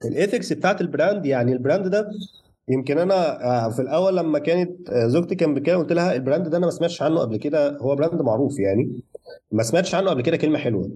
ال 0.04 0.11
ethics 0.11 0.52
بتاعت 0.52 0.80
ال 0.80 0.88
brand 0.88 1.26
يعني 1.26 1.52
ال 1.52 1.58
brand 1.58 1.88
ده 1.88 2.08
يمكن 2.68 2.98
أنا 2.98 3.44
آه، 3.66 3.70
في 3.70 3.82
الأول 3.82 4.16
لما 4.16 4.38
كانت 4.38 4.90
آه، 4.90 5.06
زوجتي 5.06 5.34
كان 5.34 5.54
بكده 5.54 5.76
قلت 5.76 5.92
لها 5.92 6.14
ال 6.14 6.20
brand 6.20 6.48
ده 6.48 6.56
أنا 6.58 6.66
ما 6.66 6.72
سمعتش 6.72 7.02
عنه 7.02 7.20
قبل 7.20 7.36
كده 7.36 7.78
هو 7.78 7.96
brand 7.96 8.22
معروف 8.22 8.58
يعني 8.58 9.00
ما 9.52 9.62
سمعتش 9.62 9.94
عنه 9.94 10.10
قبل 10.10 10.22
كده 10.22 10.36
كلمة 10.36 10.58
حلوة. 10.58 10.90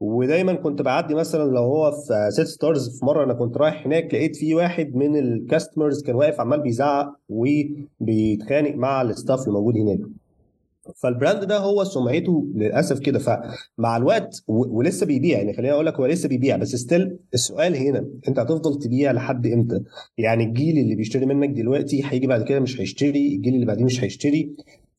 ودايما 0.00 0.54
كنت 0.54 0.82
بعدي 0.82 1.14
مثلا 1.14 1.50
لو 1.50 1.62
هو 1.62 1.90
في 1.90 2.28
City 2.30 2.46
Stars 2.46 2.98
في 2.98 3.04
مرة 3.04 3.24
أنا 3.24 3.34
كنت 3.34 3.56
رايح 3.56 3.86
هناك 3.86 4.14
لقيت 4.14 4.36
في 4.36 4.54
واحد 4.54 4.94
من 4.94 5.16
ال 5.16 5.25
customers 5.25 6.02
كان 6.02 6.14
واقف 6.14 6.40
عمال 6.40 6.60
بيزعق 6.60 7.12
وبيتخانق 7.28 8.74
مع 8.74 9.02
ال 9.02 9.08
staff 9.08 9.40
اللي 9.40 9.52
موجود 9.52 9.76
هناك. 9.76 9.98
فال 10.96 11.10
brand 11.10 11.44
ده 11.44 11.58
هو 11.58 11.84
سمعته 11.84 12.46
للأسف 12.54 12.98
كده. 12.98 13.18
فمع 13.18 13.96
الوقت 13.96 14.44
ولسه 14.48 15.06
بيبيع 15.06 15.38
يعني 15.38 15.52
خليني 15.52 15.72
أقول 15.72 15.86
لك 15.86 15.94
هو 15.94 16.06
لسه 16.06 16.28
بيبيع. 16.28 16.56
بس 16.56 16.76
still 16.76 17.16
السؤال 17.34 17.76
هنا 17.76 18.06
أنت 18.28 18.38
هتفضل 18.38 18.78
تبيع 18.78 19.12
لحد 19.12 19.46
إمتى؟ 19.46 19.80
يعني 20.18 20.44
الجيل 20.44 20.78
اللي 20.78 20.94
بيشتري 20.94 21.26
منك 21.26 21.48
دلوقتي 21.50 22.02
هيجي 22.04 22.26
بعد 22.26 22.42
كده 22.42 22.60
مش 22.60 22.80
هيشتري 22.80 23.34
الجيل 23.36 23.54
اللي 23.54 23.66
بعديه 23.66 23.84
مش 23.84 24.04
هيشتري. 24.04 24.50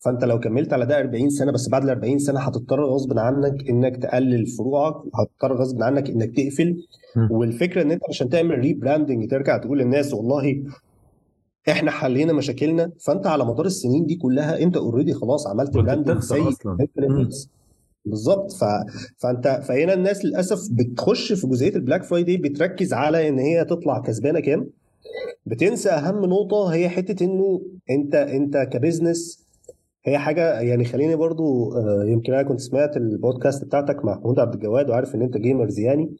فانت 0.08 0.24
لو 0.24 0.40
كملت 0.40 0.74
على 0.74 0.86
ده 0.86 1.00
40 1.00 1.30
سنة 1.30 1.52
بس 1.52 1.70
بعد 1.70 1.84
ال 1.84 1.90
40 1.90 2.20
سنة 2.20 2.40
هتضطر 2.40 2.86
غصب 2.86 3.20
عنك 3.20 3.70
إنك 3.70 3.98
تقلل 3.98 4.48
فروعك 4.48 4.96
هتضطر 5.16 5.54
غصب 5.54 5.84
عنك 5.84 6.10
إنك 6.10 6.36
تقفل. 6.36 6.88
والفكرة 7.32 7.82
إن 7.82 7.92
أنت 7.92 8.02
عشان 8.10 8.30
تعمل 8.30 8.60
rebranding 8.60 9.30
ترجع 9.32 9.58
تقول 9.58 9.80
للناس 9.80 10.14
والله 10.14 10.64
إحنا 11.70 11.92
حلينا 11.92 12.34
مشاكلنا. 12.34 12.92
فأنت 13.06 13.28
على 13.28 13.46
مدار 13.46 13.66
السنين 13.66 14.06
دي 14.06 14.16
كلها 14.16 14.62
أنت 14.64 14.78
already 14.78 15.14
خلاص 15.14 15.48
عملت 15.48 15.74
branding 15.74 16.18
للناس. 16.98 17.50
بالظبط. 18.06 18.52
ف... 18.52 18.64
فأنت 19.18 19.62
فهنا 19.68 19.94
الناس 19.94 20.26
للأسف 20.26 20.60
بتخش 20.72 21.34
في 21.34 21.48
جزئية 21.48 21.76
ال 21.76 21.80
Black 21.80 22.04
Friday 22.04 22.38
بتركز 22.38 22.94
على 22.94 23.28
إن 23.30 23.40
هي 23.40 23.66
تطلع 23.66 24.00
كسبانة 24.00 24.40
كام. 24.40 24.70
بتنسى 25.46 25.90
أهم 25.90 26.26
نقطة 26.26 26.68
هي 26.68 26.90
حتة 26.90 27.24
إنه 27.24 27.62
أنت 27.90 28.16
أنت 28.16 28.58
ك 28.58 28.67
business 28.67 29.47
هي 30.08 30.18
حاجة 30.18 30.60
يعني 30.60 30.86
خليني 30.86 31.16
برضو 31.16 31.74
آه، 31.74 32.04
يمكن 32.06 32.34
أنا 32.34 32.44
كنت 32.44 32.60
سمعت 32.60 32.98
البودكاست 32.98 33.66
بتاعتك 33.66 34.06
مع 34.06 34.16
محمود 34.16 34.40
عبد 34.40 34.54
الجواد 34.54 34.90
وعارف 34.90 35.16
إن 35.16 35.22
أنت 35.22 35.38
gamers 35.38 35.80
يعني. 35.80 36.16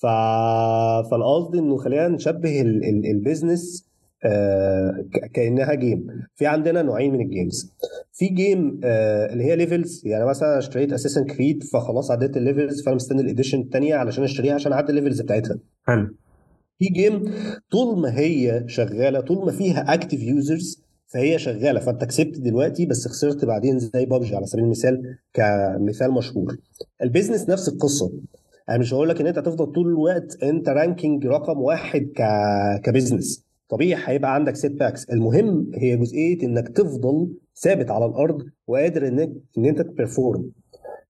ف 0.00 0.06
فالقصد 1.10 1.56
إنه 1.56 1.76
خلينا 1.76 2.08
نشبه 2.08 2.60
ال... 2.60 2.84
ال... 2.84 3.06
ال 3.10 3.19
business 3.19 3.88
آه، 4.24 5.04
كأنها 5.34 5.74
game 5.74 6.06
في 6.36 6.46
عندنا 6.46 6.82
نوعين 6.82 7.12
من 7.12 7.20
ال 7.20 7.29
games 7.29 7.72
في 8.12 8.26
game 8.26 8.80
آه، 8.84 9.32
اللي 9.32 9.44
هي 9.44 9.56
levels 9.56 10.02
يعني 10.06 10.24
مثلا 10.24 10.48
أنا 10.48 10.58
اشتريت 10.58 10.92
Assassin's 10.92 11.24
Creed 11.24 11.64
فخلاص 11.64 12.10
عديت 12.10 12.36
ال 12.36 12.43
levels 12.43 12.82
فأنا 12.82 12.96
مستني 12.96 13.20
ال 13.20 13.25
edition 13.25 13.60
الثانية 13.60 13.94
علشان 13.94 14.24
أشتريها 14.24 14.54
عشان 14.54 14.72
أعدي 14.72 14.90
ال 14.90 14.94
levels 14.94 15.20
بتاعتها. 15.20 15.58
حلو. 15.86 16.16
في 16.78 16.86
game 16.86 17.24
طول 17.70 18.00
ما 18.00 18.18
هي 18.18 18.64
شغالة 18.66 19.20
طول 19.20 19.46
ما 19.46 19.52
فيها 19.52 19.94
active 19.94 20.22
users 20.22 20.87
فهي 21.08 21.38
شغاله. 21.38 21.80
فانت 21.80 22.04
كسبت 22.04 22.38
دلوقتي 22.40 22.86
بس 22.86 23.08
خسرت 23.08 23.44
بعدين 23.44 23.78
زي 23.78 24.06
بابجي 24.06 24.36
على 24.36 24.46
سبيل 24.46 24.64
المثال 24.64 25.18
كمثال 25.34 26.12
مشهور. 26.12 26.56
ال 27.02 27.07
business 27.07 27.48
نفس 27.48 27.68
القصة. 27.68 28.12
أنا 28.68 28.78
مش 28.78 28.94
هقول 28.94 29.08
لك 29.08 29.20
ان 29.20 29.26
انت 29.26 29.38
هتفضل 29.38 29.66
طول 29.72 29.88
الوقت 29.88 30.42
انت 30.42 30.68
ranking 30.68 31.26
رقم 31.26 31.58
واحد 31.58 32.08
ك... 32.16 32.22
ك 32.84 32.91
business 32.91 33.44
طبيعي 33.68 34.02
هيبقى 34.06 34.34
عندك 34.34 34.56
setbacks 34.56 35.04
المهم 35.10 35.70
هي 35.74 35.96
جزئيه 35.96 36.42
انك 36.42 36.68
تفضل 36.68 37.28
ثابت 37.56 37.90
على 37.90 38.06
الأرض 38.06 38.42
وقادر 38.66 39.08
انك 39.08 39.30
إن 39.58 39.64
انت 39.64 39.82
ت 39.82 39.90
perform 39.90 40.50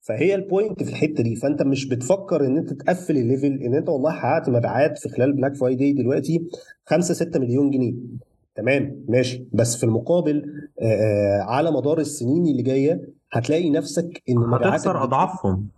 فهي 0.00 0.34
ال 0.34 0.42
point 0.42 0.82
في 0.82 0.90
الحتة 0.90 1.22
دي. 1.22 1.36
فانت 1.36 1.62
مش 1.62 1.88
بتفكر 1.88 2.46
إن 2.46 2.56
انت 2.56 2.72
تقفل 2.72 3.16
ال 3.16 3.24
level 3.24 3.62
إن 3.62 3.74
انت 3.74 3.88
والله 3.88 4.10
حققت 4.10 4.48
مبيعات 4.50 4.98
في 4.98 5.08
خلال 5.08 5.32
Black 5.32 5.54
Friday 5.56 5.92
دلوقتي 5.92 6.46
5 6.86 7.14
6 7.14 7.40
مليون 7.40 7.70
جنيه. 7.70 7.94
تمام 8.58 9.04
ماشي. 9.08 9.44
بس 9.52 9.76
في 9.76 9.84
المقابل 9.84 10.52
آه، 10.82 11.40
على 11.40 11.70
مدار 11.70 11.98
السنين 11.98 12.46
اللي 12.46 12.62
جاية 12.62 13.00
هتلاقي 13.32 13.70
نفسك 13.70 14.22
إن 14.28 14.38
هتخسر 14.38 15.02
أضعافهم. 15.02 15.68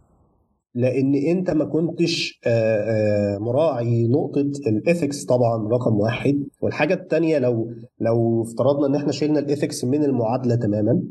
لأن 0.74 1.14
أنت 1.14 1.50
ما 1.50 1.64
كنتش 1.64 2.40
مراعي 3.40 4.08
نقطة 4.08 4.50
ال 4.66 4.75
ethics 4.75 5.24
طبعا 5.24 5.68
رقم 5.68 6.00
واحد. 6.00 6.44
والحاجة 6.62 6.94
الثانية 6.94 7.38
لو 7.38 7.70
لو 8.00 8.42
افترضنا 8.42 8.86
إن 8.86 8.94
إحنا 8.94 9.12
شلنا 9.12 9.38
ال 9.38 9.45
ethics 9.45 9.84
من 9.84 10.04
المعادلة 10.04 10.54
تماما 10.54 11.02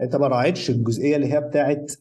أنت 0.00 0.16
ما 0.16 0.26
راعيتش 0.26 0.70
الجزئية 0.70 1.16
اللي 1.16 1.32
هي 1.32 1.40
بتاعت 1.40 1.92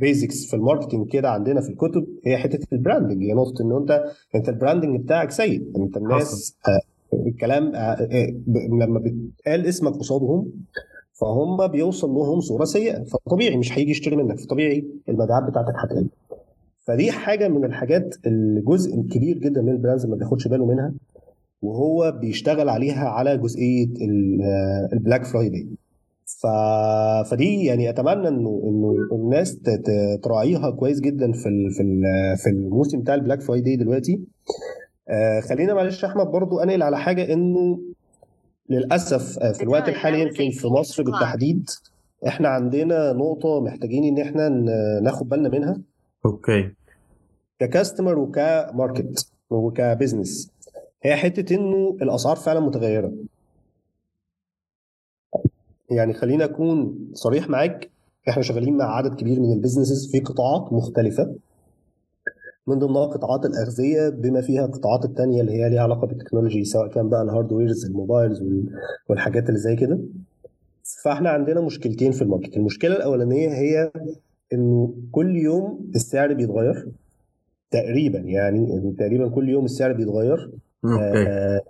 basics 0.00 0.46
في 0.50 0.56
ال 0.56 0.61
marketing 0.61 1.08
كده 1.08 1.30
عندنا 1.30 1.60
في 1.60 1.68
الكتب 1.70 2.06
هي 2.26 2.36
حتة 2.36 2.66
ال 2.72 2.78
branding 2.78 3.22
هي 3.22 3.32
نقطة 3.32 3.62
إن 3.62 3.72
أنت 3.76 4.04
أنت 4.34 4.48
ال 4.48 4.54
branding 4.54 5.00
بتاعك 5.00 5.30
سيء. 5.30 5.62
أنت 5.76 5.96
الناس 5.96 6.56
الكلام 7.26 7.74
آه، 7.74 7.78
آه، 7.78 8.32
ب- 8.46 8.82
لما 8.82 8.98
بيتقال 9.00 9.66
اسمك 9.66 9.92
قصادهم 9.92 10.52
فهم 11.20 11.66
بيوصل 11.66 12.10
لهم 12.10 12.40
صورة 12.40 12.64
سيئة 12.64 13.02
فطبيعي 13.04 13.56
مش 13.56 13.78
هيجي 13.78 13.90
يشتري 13.90 14.16
منك 14.16 14.38
فطبيعي 14.40 14.86
المبيعات 15.08 15.42
بتاعتك 15.50 15.74
هتقل. 15.76 16.08
فدي 16.86 17.10
حاجة 17.12 17.48
من 17.48 17.64
الحاجات 17.64 18.14
اللي 18.26 18.60
جزء 18.60 18.96
كبير 19.00 19.38
جدا 19.38 19.62
من 19.62 19.68
ال 19.72 19.77
brands 19.77 20.06
ما 20.06 20.16
بياخدش 20.16 20.48
باله 20.48 20.66
منها 20.66 20.92
وهو 21.62 22.18
بيشتغل 22.20 22.68
عليها 22.68 23.08
على 23.08 23.38
جزئية 23.38 23.84
ال- 23.86 24.42
آه، 24.42 24.88
ال 24.92 24.97
Black 24.97 25.24
Friday 25.24 25.68
ف... 26.42 26.46
فدي 27.30 27.64
يعني 27.64 27.90
أتمنى 27.90 28.28
إنه 28.28 28.62
إنه 28.64 28.94
الناس 29.12 29.60
تراعيها 30.22 30.70
كويس 30.70 31.00
جدا 31.00 31.32
في 31.32 31.48
ال... 31.48 31.70
في 31.70 31.82
ال... 31.82 32.02
في 32.36 32.50
الموسم 32.50 33.00
بتاع 33.00 33.14
ال 33.14 33.18
Black 33.18 33.40
Friday 33.40 33.76
دلوقتي. 33.76 34.20
آه 35.08 35.40
خلينا 35.40 35.74
معلش 35.74 36.02
يا 36.02 36.08
أحمد 36.08 36.26
برضو 36.26 36.58
أنقل 36.58 36.82
على 36.82 36.98
حاجة 36.98 37.32
إنه 37.32 37.78
للأسف 38.70 39.38
آه، 39.38 39.52
في 39.52 39.62
الوقت 39.62 39.88
الحالي 39.88 40.20
يمكن 40.20 40.50
في 40.50 40.66
مصر 40.68 41.02
بالتحديد 41.02 41.70
إحنا 42.26 42.48
عندنا 42.48 43.12
نقطة 43.12 43.60
محتاجين 43.60 44.04
إن 44.04 44.18
إحنا 44.26 44.48
ن- 44.48 45.02
ناخد 45.02 45.28
بالنا 45.28 45.48
منها. 45.48 45.76
Okay. 46.26 46.70
ك 47.58 47.65
customer 47.65 48.18
وك 48.18 48.46
market 48.46 49.28
وك 49.50 49.70
business 49.70 50.50
هي 51.02 51.16
حتة 51.16 51.54
إنه 51.56 51.96
الأسعار 52.02 52.36
فعلا 52.36 52.60
متغيرة. 52.60 53.12
يعني 55.90 56.12
خلينا 56.12 56.44
أكون 56.44 56.98
صريح 57.12 57.48
معاك 57.48 57.90
إحنا 58.28 58.42
شغالين 58.42 58.76
مع 58.76 58.96
عدد 58.96 59.14
كبير 59.14 59.40
من 59.40 59.52
ال 59.52 59.57
businesses 59.57 60.10
في 60.12 60.20
قطاعات 60.20 60.72
مختلفة. 60.72 61.34
من 62.68 62.78
ضمنها 62.78 63.06
قطاعات 63.06 63.44
الأغذية 63.46 64.08
بما 64.08 64.40
فيها 64.40 64.64
القطاعات 64.64 65.04
التانية 65.04 65.40
اللي 65.40 65.52
هي 65.52 65.70
ليها 65.70 65.80
علاقة 65.82 66.06
بال 66.06 66.16
technology 66.16 66.64
سواء 66.64 66.88
كان 66.88 67.08
بقى 67.08 67.22
ال 67.22 67.28
hardwares 67.28 67.84
ال 67.86 67.93
mobiles 67.93 68.42
وال- 68.42 68.70
والحاجات 69.08 69.48
اللي 69.48 69.58
زي 69.60 69.76
كده. 69.76 69.98
فاحنا 71.04 71.30
عندنا 71.30 71.60
مشكلتين 71.60 72.12
في 72.12 72.22
ال 72.22 72.26
market. 72.26 72.56
المشكلة 72.56 72.96
الأولانية 72.96 73.48
هي 73.48 73.90
إنه 74.52 74.94
كل 75.12 75.36
يوم 75.36 75.90
السعر 75.94 76.32
بيتغير. 76.32 76.88
تقريبا 77.70 78.18
يعني 78.18 78.94
تقريبا 78.98 79.28
كل 79.28 79.48
يوم 79.48 79.64
السعر 79.64 79.92
بيتغير. 79.92 80.50
آه، 81.00 81.60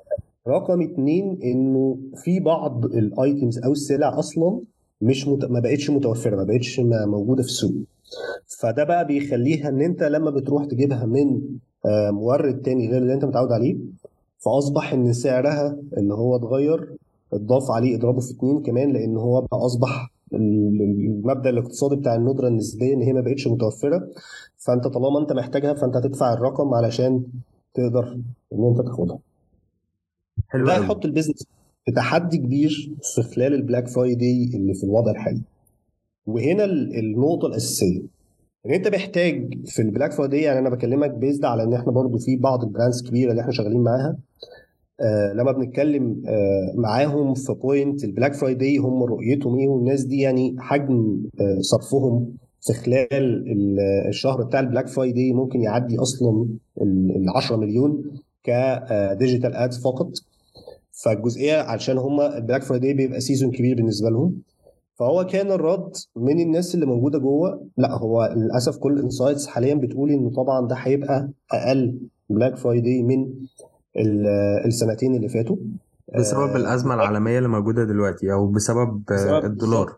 رقم 0.49 0.83
اتنين 0.83 1.39
إنه 1.45 1.99
في 2.25 2.41
بعض 2.41 2.85
ال 2.85 2.97
items 2.97 3.59
أو 3.59 3.73
السلع 3.73 4.19
أصلا 4.19 4.61
مش 5.01 5.29
مت... 5.29 5.45
ما 5.45 5.61
بقتش 5.61 5.91
متوفرة 5.91 6.37
ما 6.37 6.45
بقتش 6.45 6.81
موجودة 6.81 7.43
في 7.43 7.49
السوق. 7.49 7.73
فده 8.61 8.85
بقى 8.85 9.07
بيخليها 9.07 9.69
إن 9.69 9.81
أنت 9.83 10.03
لما 10.03 10.31
بتروح 10.31 10.65
تجيبها 10.65 11.07
من 11.07 11.41
آه، 11.87 12.11
مورد 12.11 12.63
تاني 12.63 12.89
غير 12.91 13.03
اللي 13.03 13.15
أنت 13.15 13.25
متعود 13.25 13.53
عليه 13.53 13.77
فأصبح 14.39 14.93
إن 14.93 15.13
سعرها 15.13 15.77
اللي 15.99 16.15
هو 16.15 16.37
اتغير 16.37 16.97
اتضاف 17.33 17.71
عليه 17.71 17.97
أضعافه 17.97 18.21
في 18.21 18.31
اتنين 18.33 18.63
كمان 18.63 18.93
لأن 18.93 19.17
هو 19.17 19.41
بقى 19.41 19.59
أصبح 19.67 20.13
ال- 20.35 20.83
المبدأ 20.83 21.51
الاقتصادي 21.51 21.97
بتاع 21.97 22.15
الندرة 22.15 22.49
النسبية 22.49 22.95
إن 22.95 23.03
هي 23.03 23.13
ما 23.13 23.21
بقتش 23.21 23.49
متوفرة. 23.49 24.09
فأنت 24.57 24.87
طالما 24.87 25.19
أنت 25.21 25.33
محتاجها 25.33 25.75
فأنت 25.75 25.97
هتدفع 25.97 26.33
الرقم 26.33 26.75
علشان 26.75 27.25
تقدر 27.75 28.19
إن 28.53 28.65
أنت 28.65 28.81
تاخدها. 28.87 29.19
حلو 30.49 30.67
ده 30.67 30.77
هيحط 30.77 31.05
ال 31.05 31.09
business 31.09 31.47
في 31.87 31.93
تحدي 31.93 32.39
كبير 32.39 32.95
في 33.03 33.23
خلال 33.23 33.55
ال 33.55 33.60
Black 33.60 33.89
Friday 33.89 34.51
اللي 34.55 34.75
في 34.75 34.85
الوضع 34.85 35.11
الحالي. 35.11 35.41
وهنا 36.27 36.65
ال- 36.65 36.99
النقطة 36.99 37.47
الأساسية 37.47 38.03
إن 38.67 38.73
أنت 38.75 38.89
محتاج 38.89 39.55
في 39.67 39.83
ال 39.83 39.88
Black 39.88 40.13
Friday 40.13 40.41
يعني 40.43 40.59
أنا 40.59 40.71
بكلمك 40.71 41.11
based 41.11 41.45
على 41.45 41.63
إن 41.63 41.75
إحنا 41.75 41.93
برضو 41.93 42.19
في 42.19 42.37
بعض 42.37 42.65
ال 42.65 42.70
brands 42.70 43.03
كبيرة 43.09 43.31
اللي 43.31 43.41
إحنا 43.43 43.53
شغالين 43.53 43.81
معاها 43.83 44.17
آه 45.01 45.33
لما 45.33 45.53
بنتكلم 45.53 46.23
آه 46.27 46.73
معاهم 46.77 47.35
في 47.35 47.53
point 47.55 48.05
ال 48.05 48.10
Black 48.10 48.35
Friday 48.35 48.77
هم 48.77 49.03
رؤيتهم 49.03 49.59
إيه 49.59 49.69
والناس 49.69 50.03
دي 50.05 50.21
يعني 50.21 50.57
حجم 50.59 51.23
آه 51.41 51.59
صرفهم 51.61 52.37
في 52.61 52.73
خلال 52.73 53.45
الشهر 54.09 54.43
بتاع 54.45 54.61
ال 54.61 54.65
Black 54.65 54.89
Friday 54.89 55.33
ممكن 55.33 55.61
يعدي 55.63 55.99
أصلا 55.99 56.49
ال 56.83 57.25
10 57.37 57.57
مليون 57.57 58.03
ك 58.45 58.58
digital 58.59 59.55
ads 59.55 59.79
فقط. 59.83 60.11
فالجزئية 61.05 61.55
علشان 61.57 61.99
هم 61.99 62.21
ال 62.21 62.28
Black 62.28 62.63
Friday 62.63 62.95
بيبقى 62.95 63.21
season 63.21 63.51
كبير 63.51 63.77
بالنسبة 63.77 64.11
لهم. 64.11 64.37
فهو 64.99 65.27
كان 65.27 65.53
الرد 65.53 65.93
من 66.17 66.41
الناس 66.41 66.75
اللي 66.75 66.87
موجودة 66.87 67.19
جوه. 67.19 67.67
لا 67.77 67.99
هو 67.99 68.35
للأسف 68.37 68.77
كل 68.77 68.93
ال 68.93 68.99
insights 68.99 69.47
حاليا 69.47 69.75
بتقول 69.75 70.11
إنه 70.11 70.31
طبعا 70.31 70.69
ده 70.69 70.75
هيبقى 70.77 71.29
أقل 71.53 71.99
Black 72.31 72.57
Friday 72.57 73.03
من 73.03 73.33
السنتين 74.67 75.15
اللي 75.15 75.29
فاتوا. 75.29 75.57
بسبب 76.19 76.57
الأزمة 76.57 76.95
العالمية 76.95 77.39
اللي 77.39 77.49
موجودة 77.49 77.85
دلوقتي 77.85 78.33
أو 78.33 78.47
بسبب, 78.47 79.03
بسبب 79.11 79.45
الدولار. 79.45 79.97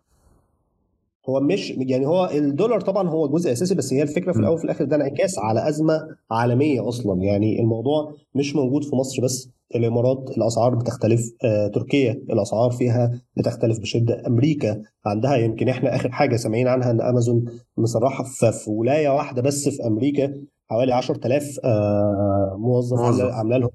هو 1.29 1.41
مش 1.41 1.71
يعني 1.71 2.07
هو 2.07 2.31
الدولار 2.35 2.81
طبعا 2.81 3.09
هو 3.09 3.29
جزء 3.29 3.53
أساسي 3.53 3.75
بس 3.75 3.93
هي 3.93 4.03
الفكرة 4.03 4.33
في 4.33 4.39
الأول 4.39 4.55
وفي 4.55 4.65
الآخر 4.65 4.85
ده 4.85 4.97
انعكاس 4.97 5.39
على 5.39 5.69
أزمة 5.69 6.09
عالمية 6.31 6.89
أصلا. 6.89 7.23
يعني 7.23 7.61
الموضوع 7.61 8.15
مش 8.35 8.57
موجود 8.57 8.85
في 8.85 8.97
مصر 8.97 9.23
بس. 9.23 9.49
الإمارات 9.75 10.31
الأسعار 10.37 10.75
بتختلف 10.75 11.21
آه، 11.45 11.67
تركيا 11.69 12.13
الأسعار 12.13 12.71
فيها 12.71 13.21
بتختلف 13.37 13.79
بشدة. 13.79 14.23
أمريكا 14.27 14.83
عندها 15.07 15.37
يمكن 15.37 15.69
إحنا 15.69 15.97
آخر 15.97 16.13
حاجة 16.13 16.37
سامعين 16.37 16.69
عنها 16.69 16.91
إن 16.91 17.01
أمازون 17.01 17.45
مسرحة 17.77 18.25
في 18.25 18.71
ولاية 18.71 19.09
واحدة 19.09 19.43
بس 19.43 19.69
في 19.69 19.87
أمريكا 19.87 20.35
حوالي 20.71 20.93
10000 20.93 21.61
آه، 21.65 22.57
موظف 22.59 22.99
عامله 23.33 23.57
لهم 23.59 23.71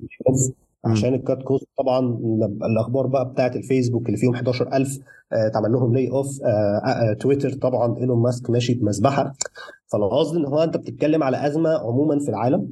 عشان 0.86 1.14
ال 1.14 1.21
cut 1.21 1.44
cost 1.44 1.68
طبعا 1.78 2.20
الأخبار 2.66 3.08
بقى 3.08 3.30
بتاعت 3.32 3.56
الفيسبوك 3.56 4.06
اللي 4.06 4.18
فيهم 4.18 4.36
11000 4.36 5.00
آه 5.34 5.48
اتعمل 5.48 5.72
لهم 5.72 5.94
layoff 5.94 6.28
آه 6.44 7.14
تويتر. 7.14 7.54
طبعا 7.54 7.98
إيلون 7.98 8.18
ماسك 8.22 8.50
ماشي 8.50 8.74
بمذبحة. 8.74 9.34
فالقصد 9.88 10.36
إن 10.36 10.46
هو 10.46 10.64
أنت 10.64 10.78
بتتكلم 10.78 11.24
على 11.24 11.48
أزمة 11.48 11.70
عموما 11.70 12.20
في 12.20 12.30
العالم. 12.30 12.68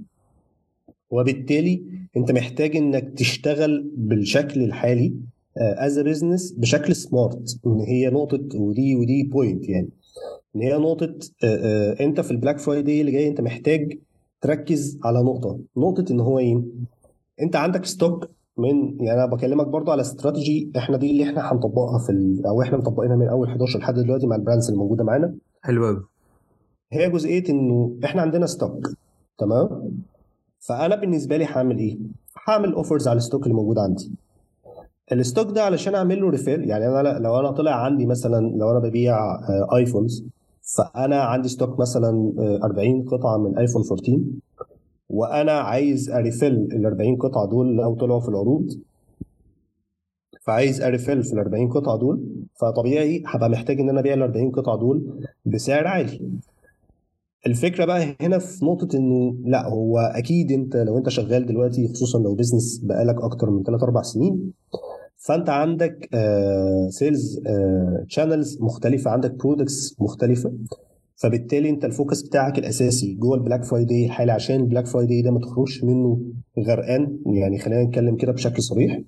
وبالتالي 1.11 1.83
انت 2.17 2.31
محتاج 2.31 2.75
انك 2.75 3.13
تشتغل 3.17 3.91
بالشكل 3.97 4.63
الحالي 4.63 5.13
as 5.57 5.99
business 5.99 6.51
بشكل 6.51 6.95
smart 6.95 7.59
إن 7.67 7.79
هي 7.79 8.09
نقطة 8.09 8.59
ودي 8.59 8.95
ودي 8.95 9.23
point 9.23 9.69
يعني. 9.69 9.89
إن 10.55 10.61
هي 10.61 10.77
نقطة 10.77 11.15
آه، 11.43 11.47
آه، 11.47 12.05
انت 12.05 12.21
في 12.21 12.31
ال 12.31 12.36
Black 12.36 12.59
Friday 12.59 13.01
اللي 13.01 13.11
جاي 13.11 13.27
انت 13.27 13.41
محتاج 13.41 13.99
تركز 14.41 14.99
على 15.03 15.23
نقطة. 15.23 15.59
نقطة 15.77 16.05
إن 16.11 16.19
هو 16.19 16.39
إيه؟ 16.39 16.61
انت 17.41 17.55
عندك 17.55 17.85
stock 17.85 18.29
من 18.57 18.97
يعني 19.01 19.19
أنا 19.23 19.25
بكلمك 19.25 19.67
برضو 19.67 19.91
على 19.91 20.01
استراتيجي 20.01 20.71
إحنا 20.77 20.97
دي 20.97 21.11
اللي 21.11 21.23
إحنا 21.23 21.51
هنطبقها 21.53 21.99
في 21.99 22.09
ال... 22.09 22.45
أو 22.45 22.61
إحنا 22.61 22.77
مطبقينها 22.77 23.15
من 23.15 23.27
أول 23.27 23.47
11 23.47 23.79
لحد 23.79 23.93
دلوقتي 23.93 24.27
مع 24.27 24.35
ال 24.35 24.40
brands 24.40 24.67
اللي 24.67 24.77
موجودة 24.79 25.03
معانا. 25.03 25.35
حلو 25.61 25.85
قوي 25.85 26.03
هي 26.91 27.09
جزئية 27.09 27.43
إنه 27.49 27.97
إحنا 28.05 28.21
عندنا 28.21 28.45
stock 28.45 28.87
تمام؟ 29.37 29.91
فأنا 30.61 30.95
بالنسبة 30.95 31.37
لي 31.37 31.45
هعمل 31.45 31.77
إيه؟ 31.77 31.97
هعمل 32.47 32.73
offers 32.73 33.07
على 33.07 33.17
ال 33.17 33.21
stock 33.21 33.43
اللي 33.43 33.53
موجود 33.53 33.77
عندي. 33.77 34.11
ال 35.11 35.18
stock 35.18 35.51
ده 35.51 35.63
علشان 35.63 35.95
أعمل 35.95 36.21
له 36.21 36.29
refill 36.29 36.61
يعني 36.61 36.87
أنا 36.87 37.19
لو 37.19 37.39
أنا 37.39 37.51
طلع 37.51 37.71
عندي 37.85 38.05
مثلا 38.05 38.57
لو 38.57 38.71
أنا 38.71 38.79
ببيع 38.79 39.39
iPhones 39.75 40.21
آه، 40.23 40.29
فأنا 40.61 41.21
عندي 41.23 41.47
stock 41.49 41.79
مثلا 41.79 42.33
40 42.63 43.01
آه، 43.01 43.05
قطعة 43.11 43.37
من 43.37 43.57
iPhone 43.57 43.83
14 43.91 44.19
وأنا 45.09 45.51
عايز 45.51 46.09
ا 46.11 46.17
refill 46.17 46.53
ال 46.71 46.85
40 46.85 47.15
قطعة 47.15 47.45
دول 47.45 47.75
لو 47.75 47.95
طلعوا 47.95 48.19
في 48.19 48.29
العروض. 48.29 48.69
فعايز 50.41 50.81
ا 50.81 50.87
refill 50.87 51.23
في 51.23 51.33
ال 51.33 51.39
40 51.39 51.69
قطعة 51.69 51.97
دول 51.97 52.23
فطبيعي 52.55 53.23
هبقى 53.25 53.49
محتاج 53.49 53.79
إن 53.79 53.89
أنا 53.89 53.99
أبيع 53.99 54.13
ال 54.13 54.21
40 54.21 54.51
قطعة 54.51 54.77
دول 54.77 55.25
بسعر 55.45 55.87
عالي. 55.87 56.21
الفكرة 57.47 57.85
بقى 57.85 58.15
هنا 58.21 58.39
في 58.39 58.65
نقطة 58.65 58.97
إنه 58.97 59.35
لا 59.45 59.67
هو 59.69 59.97
أكيد 59.99 60.51
أنت 60.51 60.75
لو 60.75 60.97
أنت 60.97 61.09
شغال 61.09 61.45
دلوقتي 61.45 61.87
خصوصا 61.87 62.19
لو 62.19 62.35
business 62.35 62.77
بقالك 62.83 63.15
أكتر 63.21 63.49
من 63.49 63.63
3 63.63 63.83
4 63.83 64.03
سنين 64.03 64.51
فأنت 65.17 65.49
عندك 65.49 66.09
sales 66.89 67.41
آه 67.47 68.05
channels 68.07 68.57
آه 68.61 68.65
مختلفة 68.65 69.11
عندك 69.11 69.31
products 69.35 69.95
مختلفة 70.01 70.53
فبالتالي 71.15 71.69
أنت 71.69 71.85
ال 71.85 71.91
focus 71.91 72.21
بتاعك 72.21 72.57
الأساسي 72.59 73.13
جوه 73.13 73.35
ال 73.37 73.41
Black 73.41 73.63
Friday 73.63 74.05
الحالي 74.05 74.31
عشان 74.31 74.55
ال 74.55 74.60
Black 74.60 74.85
Friday 74.87 75.21
ده 75.21 75.31
ما 75.31 75.39
تخرجش 75.39 75.83
منه 75.83 76.21
غرقان 76.67 77.17
يعني 77.25 77.59
خلينا 77.59 77.83
نتكلم 77.83 78.15
كده 78.15 78.31
بشكل 78.31 78.61
صريح 78.61 79.01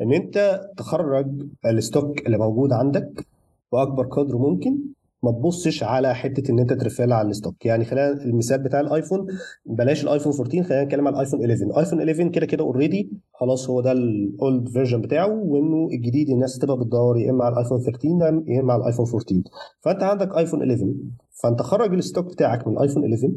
إن 0.00 0.12
أنت 0.12 0.60
تخرج 0.76 1.26
ال 1.66 1.76
stock 1.76 2.26
اللي 2.26 2.38
موجود 2.38 2.72
عندك 2.72 3.26
بأكبر 3.72 4.06
قدر 4.06 4.38
ممكن 4.38 4.78
ما 5.22 5.30
تبصش 5.32 5.82
على 5.82 6.14
حتة 6.14 6.50
إن 6.50 6.58
أنت 6.58 6.72
ترفال 6.72 7.12
على 7.12 7.28
ال 7.28 7.33
stock. 7.33 7.66
يعني 7.66 7.84
خلينا 7.84 8.10
المثال 8.12 8.58
بتاع 8.58 8.80
الآيفون 8.80 9.26
بلاش 9.66 10.04
الآيفون 10.04 10.32
14 10.32 10.62
خلينا 10.68 10.84
نتكلم 10.84 11.06
على 11.06 11.14
الآيفون 11.14 11.40
11 11.40 11.78
ايفون 11.78 11.98
11 11.98 12.28
كده 12.28 12.46
كده 12.46 12.64
already 12.64 13.10
خلاص 13.34 13.70
هو 13.70 13.80
ده 13.80 13.92
ال 13.92 14.11
old 14.11 14.68
version 14.68 15.00
بتاعه 15.00 15.28
وإنه 15.32 15.88
الجديد 15.92 16.30
الناس 16.30 16.58
تبقى 16.58 16.78
بتدور 16.78 17.18
يا 17.18 17.30
إما 17.30 17.44
على 17.44 17.52
الآيفون 17.52 17.80
13 17.80 18.42
يا 18.48 18.60
اما 18.60 18.72
على 18.72 18.80
الآيفون 18.80 19.06
14 19.06 19.42
فأنت 19.80 20.02
عندك 20.02 20.36
آيفون 20.36 20.60
11 20.62 20.94
فأنت 21.42 21.62
خرج 21.62 21.92
ال 21.94 21.99
stock 21.99 22.26
بتاعك 22.32 22.66
من 22.68 22.72
الآيفون 22.74 23.04
11 23.04 23.30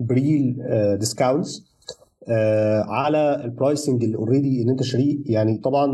ب 0.00 0.11
real 0.11 0.56
discounts 0.98 1.74
آه 2.28 2.82
على 2.88 3.44
ال 3.44 3.51
pricing 3.51 4.04
اللي 4.04 4.16
already 4.16 4.62
إن 4.62 4.70
أنت 4.70 4.82
شاريه 4.82 5.18
يعني 5.26 5.58
طبعا 5.58 5.86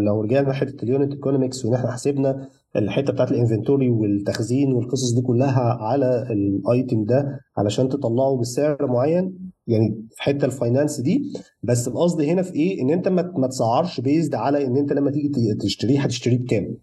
لو 0.00 0.20
رجعنا 0.20 0.48
لحتة 0.48 0.82
ال 0.84 0.90
unit 0.90 1.12
economics 1.12 1.64
وإن 1.64 1.74
إحنا 1.74 1.90
حسبنا 1.92 2.48
الحتة 2.76 3.12
بتاعت 3.12 3.30
ال 3.32 3.38
inventory 3.38 3.88
والتخزين 3.90 4.72
والقصص 4.72 5.12
دي 5.14 5.20
كلها 5.22 5.60
على 5.80 6.26
ال 6.30 6.45
item 6.45 7.04
ده 7.04 7.40
علشان 7.56 7.88
تطلعه 7.88 8.36
بسعر 8.40 8.86
معين 8.86 9.52
يعني 9.66 10.06
في 10.10 10.22
حتة 10.22 10.44
ال 10.44 10.51
finance 10.51 11.00
دي. 11.00 11.32
بس 11.62 11.88
القصد 11.88 12.20
هنا 12.20 12.42
في 12.42 12.54
إيه؟ 12.54 12.82
إن 12.82 12.90
أنت 12.90 13.08
ما 13.08 13.46
تسعرش 13.46 14.00
based 14.00 14.34
على 14.34 14.66
إن 14.66 14.76
أنت 14.76 14.92
لما 14.92 15.10
تيجي 15.10 15.54
تشتريه 15.60 16.00
هتشتريه 16.00 16.38
بكام. 16.38 16.74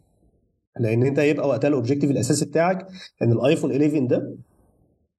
لأن 0.79 1.03
أنت 1.03 1.19
هيبقى 1.19 1.47
وقتها 1.47 1.67
ال 1.67 1.72
objective 1.72 2.11
الأساسي 2.11 2.45
بتاعك 2.45 2.87
إن 3.21 3.31
الآيفون 3.31 3.71
11 3.71 4.05
ده 4.05 4.35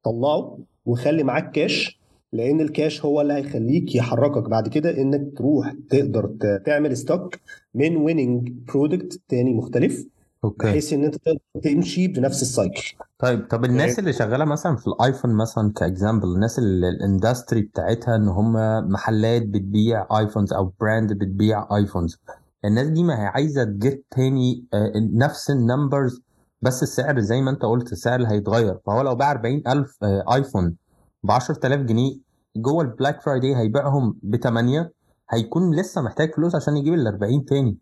طلعه 0.04 0.58
وخلي 0.86 1.22
معاك 1.22 1.50
كاش 1.52 2.00
لأن 2.32 2.60
الكاش 2.60 3.04
هو 3.04 3.20
اللي 3.20 3.32
هيخليك 3.34 3.94
يحركك 3.94 4.50
بعد 4.50 4.68
كده 4.68 5.00
إنك 5.00 5.38
تروح 5.38 5.74
تقدر 5.90 6.30
تعمل 6.66 6.96
stock 6.96 7.36
من 7.74 7.96
winning 7.96 8.52
product 8.68 9.20
تاني 9.28 9.54
مختلف. 9.54 10.06
okay. 10.44 10.66
بحيث 10.66 10.92
إن 10.92 11.04
أنت 11.04 11.16
تمشي 11.64 12.08
بنفس 12.08 12.42
ال 12.42 12.51
cycle 12.51 12.94
طيب 13.18 13.48
طب 13.50 13.64
الناس 13.64 13.98
اللي 13.98 14.12
شغالة 14.12 14.44
مثلا 14.44 14.76
في 14.76 14.86
الآيفون 14.86 15.34
مثلا 15.34 15.72
ك 15.76 15.83
example 15.83 16.28
الناس 16.28 16.58
اللي 16.58 16.88
ال 16.88 16.97
industry 16.97 17.62
بتاعتها 17.62 18.16
إن 18.16 18.28
هم 18.28 18.52
محلات 18.92 19.42
بتبيع 19.42 20.06
iPhones 20.18 20.52
أو 20.52 20.72
brand 20.80 21.12
بتبيع 21.12 21.76
iPhones. 21.76 22.18
الناس 22.64 22.86
دي 22.88 23.04
ما 23.04 23.20
هي 23.22 23.26
عايزة 23.26 23.64
ت 23.64 23.75
get 23.75 24.06
تاني 24.10 24.64
آه، 24.74 24.92
نفس 24.96 25.50
ال 25.50 25.59
numbers 25.59 26.22
بس 26.62 26.82
السعر 26.82 27.20
زي 27.20 27.40
ما 27.40 27.50
أنت 27.50 27.62
قلت 27.62 27.92
السعر 27.92 28.26
هيتغير. 28.26 28.78
فهو 28.86 29.02
لو 29.02 29.14
باع 29.14 29.30
40000 29.30 29.98
آيفون 30.04 30.76
ب 31.24 31.30
10000 31.30 31.80
جنيه 31.80 32.16
جوه 32.56 32.82
ال 32.84 32.90
Black 32.90 33.20
Friday 33.22 33.56
هيبيعهم 33.56 34.16
ب 34.22 34.36
8 34.36 34.92
هيكون 35.30 35.74
لسه 35.74 36.02
محتاج 36.02 36.34
فلوس 36.34 36.54
عشان 36.54 36.76
يجيب 36.76 36.94
ال 36.94 37.06
40 37.06 37.44
تاني. 37.44 37.76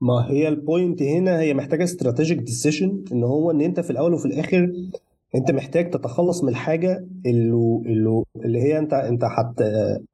ما 0.00 0.30
هي 0.30 0.48
ال 0.48 0.57
point 0.57 1.02
هنا 1.02 1.40
هي 1.40 1.54
محتاجة 1.54 1.84
strategic 1.84 2.38
decision 2.38 3.04
إن 3.12 3.24
هو 3.24 3.50
إن 3.50 3.60
أنت 3.60 3.80
في 3.80 3.90
الأول 3.90 4.14
وفي 4.14 4.26
الآخر 4.26 4.72
أنت 5.34 5.50
محتاج 5.50 5.90
تتخلص 5.90 6.42
من 6.44 6.48
الحاجة 6.48 7.06
اللي 7.26 7.82
اللي, 7.86 8.22
اللي 8.36 8.62
هي 8.62 8.78
أنت 8.78 8.92
أنت 8.92 9.24
حت 9.24 9.62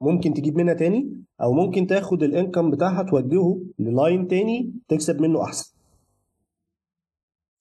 ممكن 0.01 0.35
تجيب 0.35 0.57
منها 0.57 0.75
تاني 0.75 1.23
أو 1.42 1.53
ممكن 1.53 1.87
تاخد 1.87 2.23
ال 2.23 2.29
income 2.29 2.71
بتاعها 2.71 3.03
توجهه 3.03 3.61
لل 3.79 3.95
line 3.95 4.29
تاني 4.29 4.73
تكسب 4.88 5.21
منه 5.21 5.42
أحسن 5.42 5.73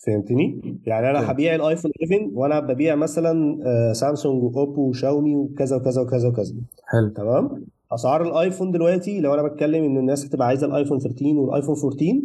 فهمتني؟ 0.06 0.78
يعني 0.86 1.10
أنا 1.10 1.32
هبيع 1.32 1.56
الايفون 1.56 1.92
11 2.04 2.30
وأنا 2.34 2.60
ببيع 2.60 2.96
مثلا 2.96 3.58
سامسونج 3.94 4.44
واوبو 4.44 4.90
وشاومي 4.90 5.36
وكذا 5.36 5.76
وكذا 5.76 6.02
وكذا 6.02 6.28
وكذا 6.28 6.54
حلو 6.86 7.10
تمام؟ 7.10 7.66
أسعار 7.92 8.28
الآيفون 8.28 8.72
دلوقتي 8.72 9.20
لو 9.20 9.34
أنا 9.34 9.44
بتكلم 9.44 9.84
إن 9.84 9.98
الناس 9.98 10.26
هتبقى 10.26 10.48
عايزة 10.48 10.68
الآيفون 10.68 11.00
13 11.00 11.26
والايفون 11.36 11.76
14 11.76 12.22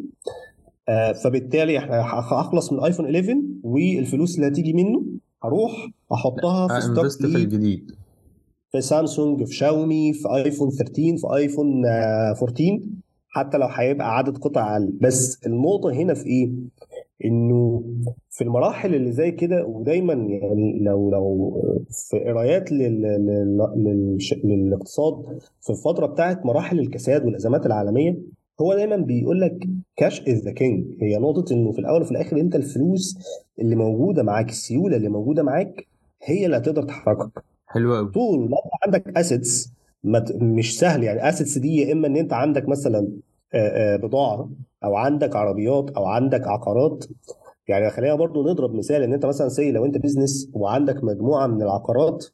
آه 0.88 1.12
فبالتالي 1.12 1.78
إحنا 1.78 2.00
هخلص 2.00 2.72
من 2.72 2.78
الآيفون 2.78 3.04
11 3.16 3.42
والفلوس 3.62 4.36
اللي 4.36 4.46
هتيجي 4.48 4.72
منه 4.72 5.02
هروح 5.44 5.88
أحطها 6.12 6.68
في 6.68 6.80
stock 6.80 6.96
في 7.30 7.36
الجديد. 7.36 7.90
في 8.72 8.80
سامسونج 8.80 9.44
في 9.44 9.54
شاومي 9.54 10.12
في 10.12 10.28
آيفون 10.34 10.70
13 10.70 11.16
في 11.16 11.36
آيفون 11.36 11.86
14 11.86 12.80
حتى 13.28 13.58
لو 13.58 13.66
هيبقى 13.66 14.16
عدد 14.16 14.38
قطع 14.38 14.72
أقل. 14.76 14.92
بس 15.00 15.38
النقطة 15.46 15.90
هنا 15.92 16.14
في 16.14 16.26
إيه؟ 16.26 16.50
إنه 17.24 17.82
في 18.30 18.44
المراحل 18.44 18.94
اللي 18.94 19.12
زي 19.12 19.30
كده 19.30 19.64
ودايما 19.66 20.12
يعني 20.12 20.78
لو 20.84 21.10
لو 21.10 21.56
في 21.90 22.18
قرايات 22.18 22.72
للاقتصاد 24.44 25.38
في 25.60 25.70
الفترة 25.70 26.06
بتاعت 26.06 26.46
مراحل 26.46 26.78
الكساد 26.78 27.24
والأزمات 27.24 27.66
العالمية 27.66 28.18
هو 28.60 28.74
دايما 28.74 28.96
بيقول 28.96 29.40
لك 29.40 29.68
cash 29.96 30.20
is 30.28 30.44
the 30.44 30.52
king 30.52 30.84
هي 31.02 31.18
نقطة 31.18 31.52
إنه 31.52 31.72
في 31.72 31.78
الأول 31.78 32.00
وفي 32.02 32.10
الآخر 32.10 32.40
أنت 32.40 32.56
الفلوس 32.56 33.18
اللي 33.60 33.76
موجودة 33.76 34.22
معاك 34.22 34.48
السيولة 34.48 34.96
اللي 34.96 35.08
موجودة 35.08 35.42
معاك 35.42 35.86
هي 36.24 36.46
اللي 36.46 36.56
هتقدر 36.56 36.82
تحركك. 36.82 37.42
حلو 37.66 37.94
قوي 37.94 38.10
طول 38.10 38.50
ما 38.50 38.56
عندك 38.86 39.18
assets 39.18 39.72
مش 40.40 40.78
سهل 40.78 41.02
يعني 41.02 41.28
assets 41.28 41.58
دي 41.58 41.76
يا 41.76 41.92
إما 41.92 42.06
إن 42.06 42.16
أنت 42.16 42.32
عندك 42.32 42.68
مثلا 42.68 43.08
بضاعة 44.02 44.50
أو 44.84 44.96
عندك 44.96 45.36
عربيات 45.36 45.90
أو 45.90 46.04
عندك 46.04 46.46
عقارات. 46.48 47.04
يعني 47.68 47.90
خلينا 47.90 48.14
برضو 48.14 48.50
نضرب 48.50 48.74
مثال 48.74 49.02
إن 49.02 49.12
أنت 49.12 49.26
مثلا 49.26 49.48
say 49.48 49.72
لو 49.72 49.84
أنت 49.84 49.98
business 49.98 50.50
وعندك 50.52 51.04
مجموعة 51.04 51.46
من 51.46 51.62
العقارات 51.62 52.26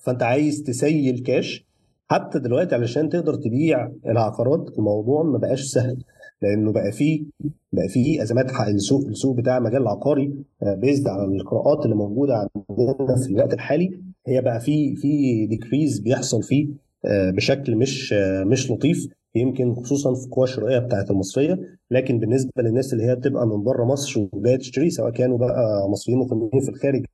فأنت 0.00 0.22
عايز 0.22 0.62
تسيل 0.62 1.18
كاش 1.22 1.66
حتى 2.10 2.38
دلوقتي 2.38 2.74
علشان 2.74 3.08
تقدر 3.08 3.34
تبيع 3.34 3.92
العقارات 4.06 4.78
الموضوع 4.78 5.22
ما 5.22 5.38
بقاش 5.38 5.62
سهل 5.62 6.04
لأنه 6.42 6.72
بقى 6.72 6.92
فيه 6.92 7.24
بقى 7.72 7.88
فيه 7.88 8.22
أزمات 8.22 8.50
السوق 8.68 9.06
السوق 9.06 9.36
بتاع 9.36 9.58
المجال 9.58 9.82
العقاري 9.82 10.34
based 10.62 11.08
على 11.08 11.24
القراءات 11.24 11.84
اللي 11.84 11.96
موجودة 11.96 12.34
عندنا 12.34 13.16
في 13.16 13.30
الوقت 13.30 13.54
الحالي. 13.54 14.00
هي 14.26 14.40
بقى 14.40 14.60
في 14.60 14.96
في 14.96 15.46
decrease 15.46 15.98
بيحصل 15.98 16.42
فيه 16.42 16.68
آه، 17.04 17.30
بشكل 17.30 17.76
مش 17.76 18.12
آه، 18.12 18.44
مش 18.44 18.70
لطيف. 18.70 19.08
يمكن 19.34 19.74
خصوصا 19.74 20.14
في 20.14 20.24
القوى 20.26 20.44
الشرائيه 20.44 20.78
بتاعت 20.78 21.10
المصرية 21.10 21.60
لكن 21.90 22.18
بالنسبة 22.18 22.50
للناس 22.58 22.92
اللي 22.92 23.04
هي 23.04 23.14
بتبقى 23.16 23.46
من 23.46 23.62
بره 23.62 23.84
مصر 23.84 24.26
وجاية 24.32 24.56
تشتري 24.56 24.90
سواء 24.90 25.10
كانوا 25.10 25.38
بقى 25.38 25.88
مصريين 25.90 26.18
مقيمين 26.18 26.60
في 26.60 26.68
الخارج 26.68 27.04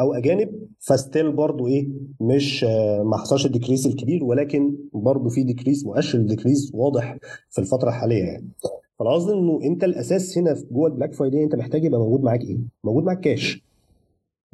أو 0.00 0.14
أجانب 0.14 0.50
ف 0.80 0.89
still 0.89 1.32
برضو 1.32 1.66
إيه 1.66 1.88
مش 2.20 2.64
ما 3.04 3.16
حصلش 3.16 3.46
ال 3.46 3.50
decrease 3.50 3.86
الكبير 3.86 4.24
ولكن 4.24 4.74
برضو 4.92 5.28
في 5.28 5.42
decrease 5.42 5.86
مؤشر 5.86 6.18
ال 6.18 6.24
decrease 6.24 6.70
واضح 6.74 7.18
في 7.50 7.60
الفترة 7.60 7.88
الحالية 7.88 8.24
يعني 8.24 8.48
فالقصد 8.98 9.30
إنه 9.30 9.60
أنت 9.62 9.84
الأساس 9.84 10.38
هنا 10.38 10.56
جوه 10.70 10.86
ال 10.88 10.92
Black 10.92 11.14
Friday 11.14 11.44
أنت 11.44 11.54
محتاج 11.54 11.84
يبقى 11.84 12.00
موجود 12.00 12.20
معاك 12.22 12.42
إيه؟ 12.42 12.58
موجود 12.84 13.04
معاك 13.04 13.20
كاش 13.20 13.62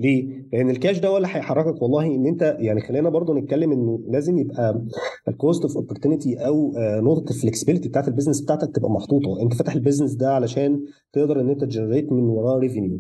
ليه؟ 0.01 0.47
لأن 0.53 0.71
الكاش 0.71 0.99
ده 0.99 1.09
هو 1.09 1.17
اللي 1.17 1.29
هيحركك 1.29 1.83
والله 1.83 2.07
إن 2.07 2.27
أنت 2.27 2.57
يعني 2.59 2.81
خلينا 2.81 3.09
برضو 3.09 3.35
نتكلم 3.35 3.73
إنه 3.73 4.01
لازم 4.09 4.39
يبقى 4.39 4.83
ال 5.29 5.36
cost 5.36 5.63
of 5.63 5.77
opportunity 5.77 6.37
أو 6.47 6.73
آه، 6.77 7.01
نقطة 7.01 7.31
ال 7.31 7.36
flexibility 7.36 7.89
بتاعت 7.89 8.09
ال 8.09 8.12
business 8.12 8.41
بتاعتك 8.41 8.77
تبقى 8.77 8.91
محطوطة 8.91 9.43
أنت 9.43 9.55
فاتح 9.55 9.73
ال 9.75 9.79
business 9.79 10.15
ده 10.15 10.35
علشان 10.35 10.81
تقدر 11.13 11.41
إن 11.41 11.49
أنت 11.51 11.61
ت 11.65 11.70
generate 11.70 12.13
من 12.13 12.23
وراه 12.23 12.59
revenue. 12.59 12.99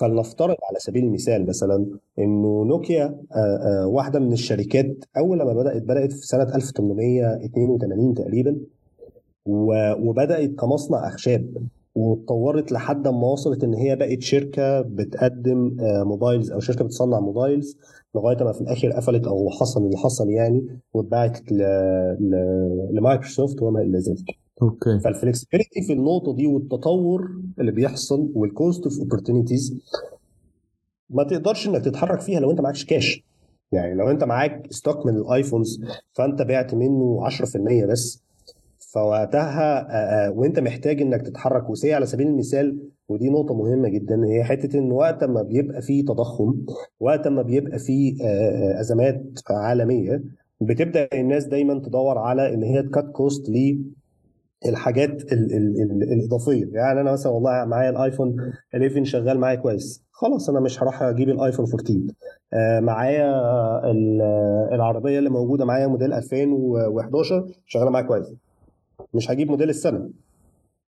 فلنفترض 0.00 0.56
على 0.70 0.78
سبيل 0.78 1.04
المثال 1.04 1.46
مثلا 1.46 1.86
إنه 2.18 2.64
نوكيا 2.64 3.04
آه، 3.04 3.36
آه، 3.36 3.86
واحدة 3.86 4.20
من 4.20 4.32
الشركات 4.32 5.04
أول 5.16 5.38
لما 5.38 5.52
بدأت 5.52 5.82
بدأت 5.82 6.12
في 6.12 6.26
سنة 6.26 6.42
1882 6.54 8.14
تقريبا 8.14 8.56
وبدأت 9.46 10.50
كمصنع 10.54 11.08
أخشاب 11.08 11.46
واتطورت 11.94 12.72
لحد 12.72 13.08
ما 13.08 13.26
وصلت 13.26 13.64
إن 13.64 13.74
هي 13.74 13.96
بقت 13.96 14.22
شركة 14.22 14.80
بتقدم 14.80 15.76
آه، 15.80 16.04
mobiles 16.04 16.50
أو 16.50 16.60
شركة 16.60 16.84
بتصنع 16.84 17.20
mobiles 17.20 17.78
لغاية 18.14 18.44
ما 18.44 18.52
في 18.52 18.60
الآخر 18.60 18.92
قفلت 18.92 19.26
أو 19.26 19.50
حصل 19.50 19.84
اللي 19.84 19.96
حصل 19.96 20.30
يعني 20.30 20.80
واتباعت 20.94 21.52
ل- 21.52 21.56
ل- 22.20 22.88
لمايكروسوفت 22.92 23.62
وما 23.62 23.80
إلى 23.82 23.98
ذلك. 23.98 24.24
okay 24.62 24.98
فال 25.04 25.16
flexibility 25.16 25.82
في 25.86 25.92
النقطة 25.92 26.34
دي 26.34 26.46
والتطور 26.46 27.30
اللي 27.60 27.72
بيحصل 27.72 28.32
وال 28.34 28.51
cost 28.51 28.84
of 28.84 28.98
opportunities 28.98 29.78
ما 31.10 31.22
تقدرش 31.24 31.68
إنك 31.68 31.84
تتحرك 31.84 32.20
فيها 32.20 32.40
لو 32.40 32.50
أنت 32.50 32.60
معكش 32.60 32.84
كاش 32.84 33.24
يعني 33.72 33.94
لو 33.94 34.10
أنت 34.10 34.24
معاك 34.24 34.66
stock 34.72 35.06
من 35.06 35.16
ال 35.16 35.24
iPhones 35.24 35.80
فأنت 36.12 36.42
بعت 36.42 36.74
منه 36.74 37.20
10% 37.30 37.86
بس 37.90 38.21
فوقتها 38.94 40.28
وانت 40.28 40.58
محتاج 40.58 41.02
انك 41.02 41.22
تتحرك. 41.22 41.70
و 41.70 41.76
say 41.76 41.94
على 41.94 42.06
سبيل 42.06 42.26
المثال 42.26 42.78
ودي 43.08 43.30
نقطة 43.30 43.54
مهمة 43.54 43.88
جدا 43.88 44.24
هي 44.26 44.44
حتة 44.44 44.78
إن 44.78 44.92
وقت 44.92 45.24
ما 45.24 45.42
بيبقى 45.42 45.82
فيه 45.82 46.02
تضخم 46.04 46.54
وقت 47.00 47.28
ما 47.28 47.42
بيبقى 47.42 47.78
فيه 47.78 48.16
أزمات 48.80 49.22
عالمية 49.50 50.22
بتبدأ 50.60 51.08
الناس 51.14 51.44
دايما 51.44 51.78
تدور 51.78 52.18
على 52.18 52.54
إن 52.54 52.62
هي 52.62 52.82
ت 52.82 52.89
cut 52.89 53.10
cost 53.12 53.48
ال 55.82 56.12
الإضافية. 56.12 56.64
يعني 56.72 57.00
أنا 57.00 57.12
مثلا 57.12 57.32
والله 57.32 57.64
معايا 57.64 57.90
الآيفون 57.90 58.36
11 58.74 59.04
شغال 59.04 59.38
معايا 59.38 59.56
كويس. 59.56 60.04
خلاص 60.12 60.48
أنا 60.50 60.60
مش 60.60 60.82
هروح 60.82 61.02
أجيب 61.02 61.28
الآيفون 61.28 61.66
14 61.66 62.00
آه، 62.54 62.80
معايا 62.80 63.30
ال- 63.90 64.22
العربية 64.72 65.18
اللي 65.18 65.30
موجودة 65.30 65.64
معايا 65.64 65.86
موديل 65.86 66.12
2011 66.12 67.46
شغالة 67.66 67.90
معايا 67.90 68.06
كويس. 68.06 68.34
مش 69.14 69.30
هجيب 69.30 69.50
موديل 69.50 69.68
السنة. 69.70 70.10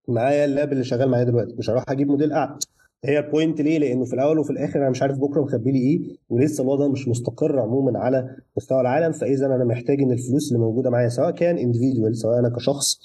معايا 0.08 0.44
اللاب 0.44 0.72
اللي 0.72 0.84
شغال 0.84 1.08
معايا 1.08 1.24
دلوقتي. 1.24 1.54
مش 1.58 1.70
هروح 1.70 1.84
أجيب 1.90 2.08
موديل 2.08 2.32
اعلى 2.32 2.58
هي 3.04 3.18
ال 3.18 3.25
point 3.25 3.60
ليه؟ 3.60 3.78
لأنه 3.78 4.04
في 4.04 4.14
الأول 4.14 4.38
وفي 4.38 4.50
الآخر 4.50 4.78
أنا 4.78 4.90
مش 4.90 5.02
عارف 5.02 5.18
بكرة 5.18 5.40
مخبي 5.42 5.72
لي 5.72 5.78
إيه 5.78 6.00
ولسه 6.28 6.62
الوضع 6.62 6.88
مش 6.88 7.08
مستقر 7.08 7.58
عموما 7.58 7.98
على 7.98 8.36
مستوى 8.56 8.80
العالم. 8.80 9.12
فاذا 9.12 9.46
أنا 9.46 9.64
محتاج 9.64 10.00
إن 10.00 10.12
الفلوس 10.12 10.48
اللي 10.52 10.58
موجودة 10.64 10.90
معايا 10.90 11.08
سواء 11.08 11.30
كان 11.30 11.56
individual 11.72 12.12
سواء 12.12 12.38
أنا 12.38 12.48
كشخص 12.56 12.98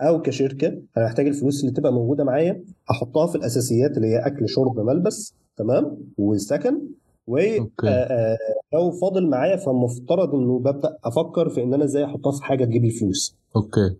أو 0.00 0.22
كشركة 0.22 0.68
أنا 0.96 1.04
محتاج 1.04 1.26
الفلوس 1.26 1.60
اللي 1.60 1.74
تبقى 1.74 1.92
موجودة 1.92 2.24
معايا 2.24 2.64
أحطها 2.90 3.26
في 3.26 3.34
الأساسيات 3.34 3.96
اللي 3.96 4.08
هي 4.08 4.18
أكل 4.26 4.48
شرب 4.48 4.80
ملبس 4.80 5.34
تمام؟ 5.56 5.98
والسكن. 6.18 6.78
و 7.26 7.36
okay. 7.38 7.88
آه، 7.88 7.90
آه، 7.90 8.36
لو 8.72 8.90
فاضل 8.90 9.28
معايا 9.30 9.56
فالمفترض 9.56 10.34
إنه 10.34 10.58
ببدأ 10.58 10.96
أفكر 11.04 11.48
في 11.48 11.62
إن 11.62 11.74
أنا 11.74 11.84
إزاي 11.84 12.04
أحطها 12.04 12.32
في 12.32 12.44
حاجة 12.44 12.64
تجيب 12.64 12.84
لي 12.84 12.90
فلوس. 12.90 13.36
okay. 13.56 13.96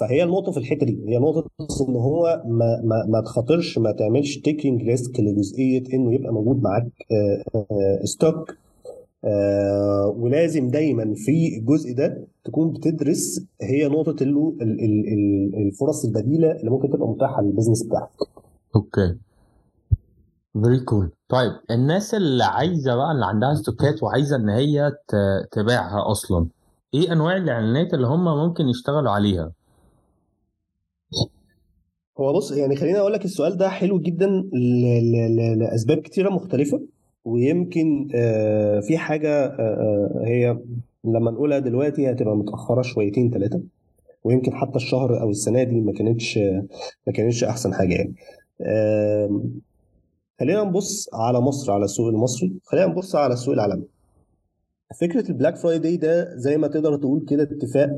فهي 0.00 0.22
النقطة 0.24 0.52
في 0.52 0.58
الحتة 0.58 0.86
دي. 0.86 1.04
هي 1.08 1.18
نقطة 1.18 1.50
إن 1.88 1.96
هو 1.96 2.42
ما 2.46 2.80
ما 2.84 3.04
ما 3.08 3.20
تخاطرش 3.20 3.78
ما 3.78 3.92
تعملش 3.92 4.38
taking 4.38 4.82
risk 4.82 5.20
لجزئية 5.20 5.82
إنه 5.94 6.14
يبقى 6.14 6.32
موجود 6.32 6.62
معاك 6.62 6.86
آه، 7.12 7.44
آه، 7.58 8.04
stock 8.04 8.56
آه، 9.24 10.14
ولازم 10.18 10.68
دايما 10.68 11.14
في 11.16 11.56
الجزء 11.58 11.94
ده 11.94 12.24
تكون 12.44 12.72
بتدرس 12.72 13.44
هي 13.62 13.88
ال- 15.12 15.66
الفرص 15.66 16.04
البديلة 16.04 16.52
اللي 16.52 16.70
ممكن 16.70 16.90
تبقى 16.90 17.08
متاحة 17.08 17.42
لل 17.42 17.50
business 17.50 17.82
بتاعك. 17.82 18.08
okay. 18.76 19.14
very 20.62 20.80
cool 20.80 21.10
طيب 21.28 21.52
الناس 21.70 22.14
اللي 22.14 22.44
عايزة 22.44 22.94
بقى 22.96 23.12
اللي 23.12 23.26
عندها 23.26 23.54
stock 23.54 23.94
ات 23.94 24.02
وعايزة 24.02 24.36
إن 24.36 24.48
هي 24.48 24.92
تبيعها 25.52 26.10
أصلا 26.10 26.46
إيه 26.94 27.12
أنواع 27.12 27.36
الإعلانات 27.36 27.94
اللي 27.94 28.06
هم 28.06 28.24
ممكن 28.24 28.68
يشتغلوا 28.68 29.10
عليها؟ 29.10 29.52
هو 32.20 32.32
بص 32.32 32.52
يعني 32.52 32.76
خليني 32.76 32.98
أقول 32.98 33.12
لك 33.12 33.24
السؤال 33.24 33.56
ده 33.56 33.68
حلو 33.68 34.00
جدا 34.00 34.26
لأسباب 35.56 35.98
كتيرة 35.98 36.30
مختلفة 36.30 36.80
ويمكن 37.24 38.08
آه، 38.14 38.80
في 38.80 38.98
حاجة 38.98 39.46
آه، 39.46 39.52
آه، 39.58 40.22
هي 40.26 40.58
لما 41.04 41.30
نقولها 41.30 41.58
دلوقتي 41.58 42.10
هتبقى 42.10 42.36
متأخرة 42.36 42.82
شويتين 42.82 43.30
ثلاثة 43.30 43.62
ويمكن 44.24 44.54
حتى 44.54 44.76
الشهر 44.76 45.20
أو 45.20 45.30
السنة 45.30 45.62
دي 45.62 45.80
ما 45.80 45.92
كانتش 45.92 46.38
ما 47.06 47.12
كانتش 47.14 47.44
أحسن 47.44 47.74
حاجة 47.74 47.94
يعني. 47.94 48.14
خلينا 50.40 50.64
نبص 50.64 51.08
على 51.14 51.40
مصر 51.40 51.72
على 51.72 51.84
السوق 51.84 52.08
المصري 52.08 52.52
خلينا 52.64 52.86
نبص 52.86 53.16
على 53.16 53.32
السوق 53.32 53.54
العالمي. 53.54 53.84
فكرة 54.96 55.28
ال 55.30 55.34
Black 55.34 55.56
Friday 55.56 55.96
ده 55.96 56.36
زي 56.36 56.56
ما 56.56 56.68
تقدر 56.68 56.96
تقول 56.96 57.24
كده 57.28 57.42
اتفاق 57.42 57.90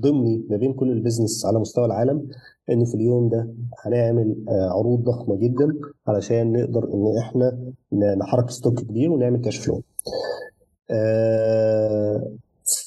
ضمني 0.00 0.44
ما 0.50 0.56
بين 0.56 0.72
كل 0.72 0.90
ال 0.90 0.96
business 0.96 1.46
على 1.46 1.58
مستوى 1.58 1.84
العالم 1.84 2.28
انه 2.70 2.84
في 2.84 2.94
اليوم 2.94 3.28
ده 3.28 3.54
هنعمل 3.84 4.36
آه، 4.48 4.70
عروض 4.70 5.04
ضخمة 5.04 5.36
جدا 5.36 5.68
علشان 6.08 6.52
نقدر 6.52 6.84
إن 6.94 7.18
إحنا 7.18 7.58
نحرك 8.16 8.50
stock 8.50 8.80
كبير 8.80 9.12
ونعمل 9.12 9.40
cash 9.40 9.56
flow. 9.56 9.82
آه، 10.90 12.32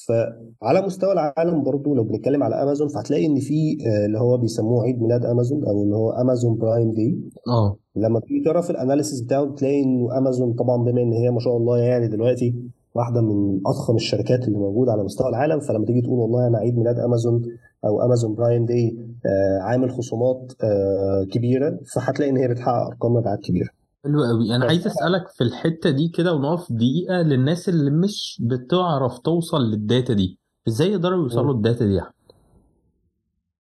فعلى 0.08 0.82
مستوى 0.86 1.12
العالم 1.12 1.62
برضو 1.64 1.94
لو 1.94 2.04
بنتكلم 2.04 2.42
على 2.42 2.62
امازون 2.62 2.88
فهتلاقي 2.88 3.26
إن 3.26 3.40
في 3.40 3.78
آه، 3.86 4.06
اللي 4.06 4.18
هو 4.18 4.36
بيسموه 4.36 4.82
عيد 4.84 5.02
ميلاد 5.02 5.24
امازون 5.24 5.64
أو 5.64 5.82
اللي 5.82 5.96
هو 5.96 6.10
Amazon 6.10 6.56
Prime 6.58 6.92
Day 6.92 7.18
آه 7.48 7.76
لما 7.96 8.20
تيجي 8.20 8.44
تقرا 8.44 8.60
في 8.60 8.70
ال 8.70 8.76
analysis 8.76 9.20
بتاعه 9.20 9.44
بتلاقي 9.44 9.82
إنه 9.82 10.18
امازون 10.18 10.52
طبعا 10.52 10.84
بما 10.84 11.02
إن 11.02 11.12
هي 11.12 11.30
ما 11.30 11.40
شاء 11.40 11.56
الله 11.56 11.78
يعني 11.78 12.08
دلوقتي 12.08 12.54
واحدة 12.94 13.20
من 13.20 13.60
أضخم 13.66 13.96
الشركات 13.96 14.48
اللي 14.48 14.58
موجودة 14.58 14.92
على 14.92 15.02
مستوى 15.04 15.28
العالم 15.28 15.60
فلما 15.60 15.84
تيجي 15.86 16.00
تقول 16.00 16.18
والله 16.18 16.46
أنا 16.46 16.58
عيد 16.58 16.78
ميلاد 16.78 16.98
أمازون 16.98 17.42
أو 17.84 18.02
Amazon 18.02 18.34
Prime 18.34 18.66
Day 18.66 18.96
آه، 19.26 19.62
عامل 19.62 19.90
خصومات 19.90 20.52
آه، 20.64 21.24
كبيرة 21.32 21.78
فهتلاقي 21.94 22.30
إن 22.30 22.36
هي 22.36 22.48
بتحقق 22.48 22.86
أرقام 22.86 23.12
مبيعات 23.12 23.40
كبيرة. 23.40 23.68
حلو 24.04 24.24
قوي 24.24 24.56
أنا 24.56 24.64
عايز 24.64 24.86
أسألك 24.86 25.28
في 25.28 25.44
الحتة 25.44 25.90
دي 25.90 26.08
كده 26.08 26.34
ونقف 26.34 26.72
دقيقة 26.72 27.22
للناس 27.22 27.68
اللي 27.68 27.90
مش 27.90 28.42
بتعرف 28.44 29.18
توصل 29.18 29.60
لل 29.70 29.85
data 29.85 30.14
دي. 30.14 30.38
إزاي 30.68 30.88
يقدروا 30.92 31.22
يوصلوا 31.22 31.54
ال 31.54 31.60
data 31.60 31.86
دي 31.86 32.00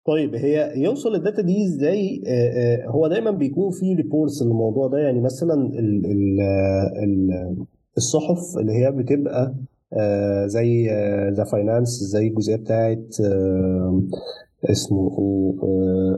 طيب 0.06 0.36
هي 0.36 0.74
يوصل 0.76 1.16
ال 1.16 1.21
data 1.21 1.42
دي 1.42 1.66
إزاي؟ 1.66 2.24
آه، 2.28 2.88
هو 2.88 3.08
دايما 3.08 3.32
بيكون 3.32 3.72
في 3.72 3.94
reports 3.94 4.42
للموضوع 4.42 4.88
ده 4.88 4.98
يعني 4.98 5.22
مثلا 5.22 5.54
ال 5.54 6.06
ال 6.06 6.42
ال 7.04 7.32
الصحف 7.98 8.58
اللي 8.58 8.74
هي 8.74 8.92
بتبقى 8.92 9.54
آه، 9.94 10.48
زي 10.48 10.88
The 11.38 11.44
Finance 11.44 11.90
زي 11.90 12.28
الجزئية 12.28 12.56
بتاعت 12.56 13.16
آه، 13.22 14.02
اسمه 14.66 15.12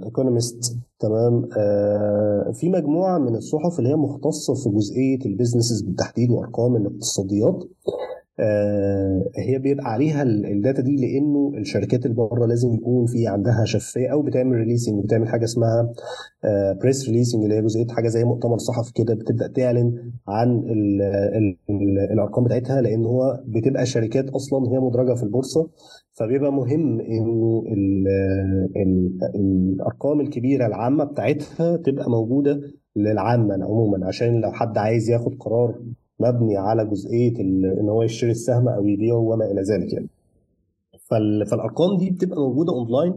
Economist 0.06 0.78
تمام؟ 1.00 1.50
آه، 1.58 2.52
في 2.54 2.70
مجموعة 2.70 3.18
من 3.18 3.36
الصحف 3.36 3.80
اللي 3.80 3.90
هي 3.90 3.96
مختصة 3.96 4.54
في 4.54 4.70
جزئية 4.70 5.20
ال 5.26 5.31
businesses 5.31 5.82
بالتحديد 5.82 6.32
وأرقام 6.32 6.76
الاقتصاديات. 6.76 7.64
آه، 7.88 8.15
هي 9.38 9.60
بيبقى 9.60 9.86
عليها 9.86 10.24
ال- 10.24 10.46
data 10.46 10.82
دي 10.82 10.96
لأنه 10.96 11.52
الشركات 11.58 12.06
اللي 12.06 12.16
بره 12.16 12.46
لازم 12.46 12.74
يكون 12.74 13.06
في 13.06 13.28
عندها 13.28 13.66
شفافية 13.66 14.08
أو 14.12 14.22
بتعمل 14.22 14.52
releasing 14.56 15.04
بتعمل 15.04 15.28
حاجة 15.28 15.44
اسمها 15.44 15.94
press 16.82 17.10
releasing 17.10 17.44
اللي 17.44 17.56
هي 17.56 17.62
جزئية 17.62 17.88
حاجة 17.88 18.08
زي 18.08 18.24
مؤتمر 18.24 18.58
صحفي 18.58 18.94
كده 18.94 19.14
بتبدأ 19.16 19.48
تعلن 19.48 20.12
عن 20.28 20.50
ال 20.58 21.02
ال 21.02 21.58
ال 21.70 22.00
الأرقام 22.14 22.44
بتاعتها 22.44 22.82
لأن 22.82 23.06
هو 23.06 23.44
بتبقى 23.48 23.86
شركات 23.86 24.30
أصلا 24.30 24.72
هي 24.72 24.80
مدرجة 24.80 25.14
في 25.14 25.24
البورصة 25.24 25.70
فبيبقى 26.14 26.54
مهم 26.54 27.00
إنه 27.00 27.64
ال 27.68 28.08
الأرقام 29.36 30.22
الكبيرة 30.22 30.66
العامة 30.68 31.04
بتاعتها 31.04 31.78
تبقى 31.78 32.10
موجودة 32.10 32.62
للعامة 32.96 33.54
عموما 33.54 34.08
عشان 34.08 34.42
لو 34.42 34.52
حد 34.52 34.78
عايز 34.78 35.10
ياخد 35.10 35.36
قرار 35.40 35.76
مبني 36.20 36.58
على 36.58 36.86
جزئية 36.86 37.40
إن 37.42 37.90
هو 37.90 38.04
يشتري 38.04 38.32
السهم 38.32 38.68
أو 38.70 38.88
يبيعه 38.88 39.18
وما 39.18 39.46
إلى 39.52 39.62
ذلك 39.62 39.94
يعني. 39.94 40.08
فال- 41.10 41.46
فالأرقام 41.46 41.98
دي 41.98 42.10
بتبقى 42.10 42.38
موجودة 42.40 42.74
أونلاين 42.74 43.14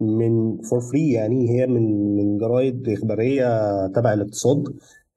من 0.00 0.56
for 0.62 0.80
free 0.80 1.12
يعني 1.12 1.50
هي 1.50 1.66
من 1.66 2.16
من 2.16 2.38
جرايد 2.38 2.88
إخبارية 2.88 3.86
تبع 3.86 4.12
الاقتصاد. 4.12 4.64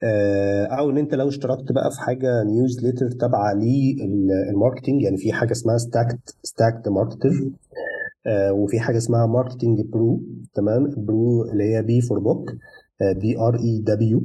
آه، 0.04 0.64
أو 0.64 0.90
إن 0.90 0.98
أنت 0.98 1.14
لو 1.14 1.28
اشتركت 1.28 1.72
بقى 1.72 1.90
في 1.90 2.00
حاجة 2.00 2.42
newsletter 2.44 3.10
تابعه 3.10 3.54
لل 3.54 3.81
marketing 3.81 5.02
يعني 5.02 5.16
في 5.16 5.32
حاجة 5.32 5.52
اسمها 5.52 5.78
Stacked 5.78 6.36
Stacked 6.42 6.88
Marketer 6.88 7.30
وفي 8.50 8.80
حاجة 8.80 8.96
اسمها 8.96 9.26
ماركتنج 9.26 9.80
برو 9.80 10.20
تمام؟ 10.54 10.94
برو 10.96 11.42
اللي 11.44 11.64
هي 11.74 11.82
بي 11.82 12.00
فور 12.00 12.18
بوك 12.18 12.50
بي 13.20 13.38
ار 13.38 13.58
اي 13.58 13.78
دبليو 13.78 14.22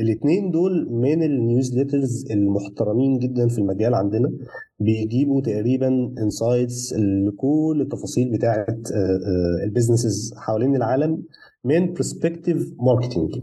الاثنين 0.00 0.50
دول 0.50 0.88
من 0.92 1.22
النيوزليترز 1.22 2.30
المحترمين 2.30 3.18
جدا 3.18 3.48
في 3.48 3.58
المجال 3.58 3.94
عندنا. 3.94 4.32
بيجيبوا 4.80 5.40
تقريبا 5.40 5.88
انسايتس 6.18 6.94
لكل 6.94 7.78
التفاصيل 7.80 8.30
بتاعه 8.30 8.76
البيزنسز 9.64 10.34
حوالين 10.36 10.76
العالم 10.76 11.22
من 11.64 11.92
برسبكتيف 11.92 12.72
ماركتنج 12.80 13.38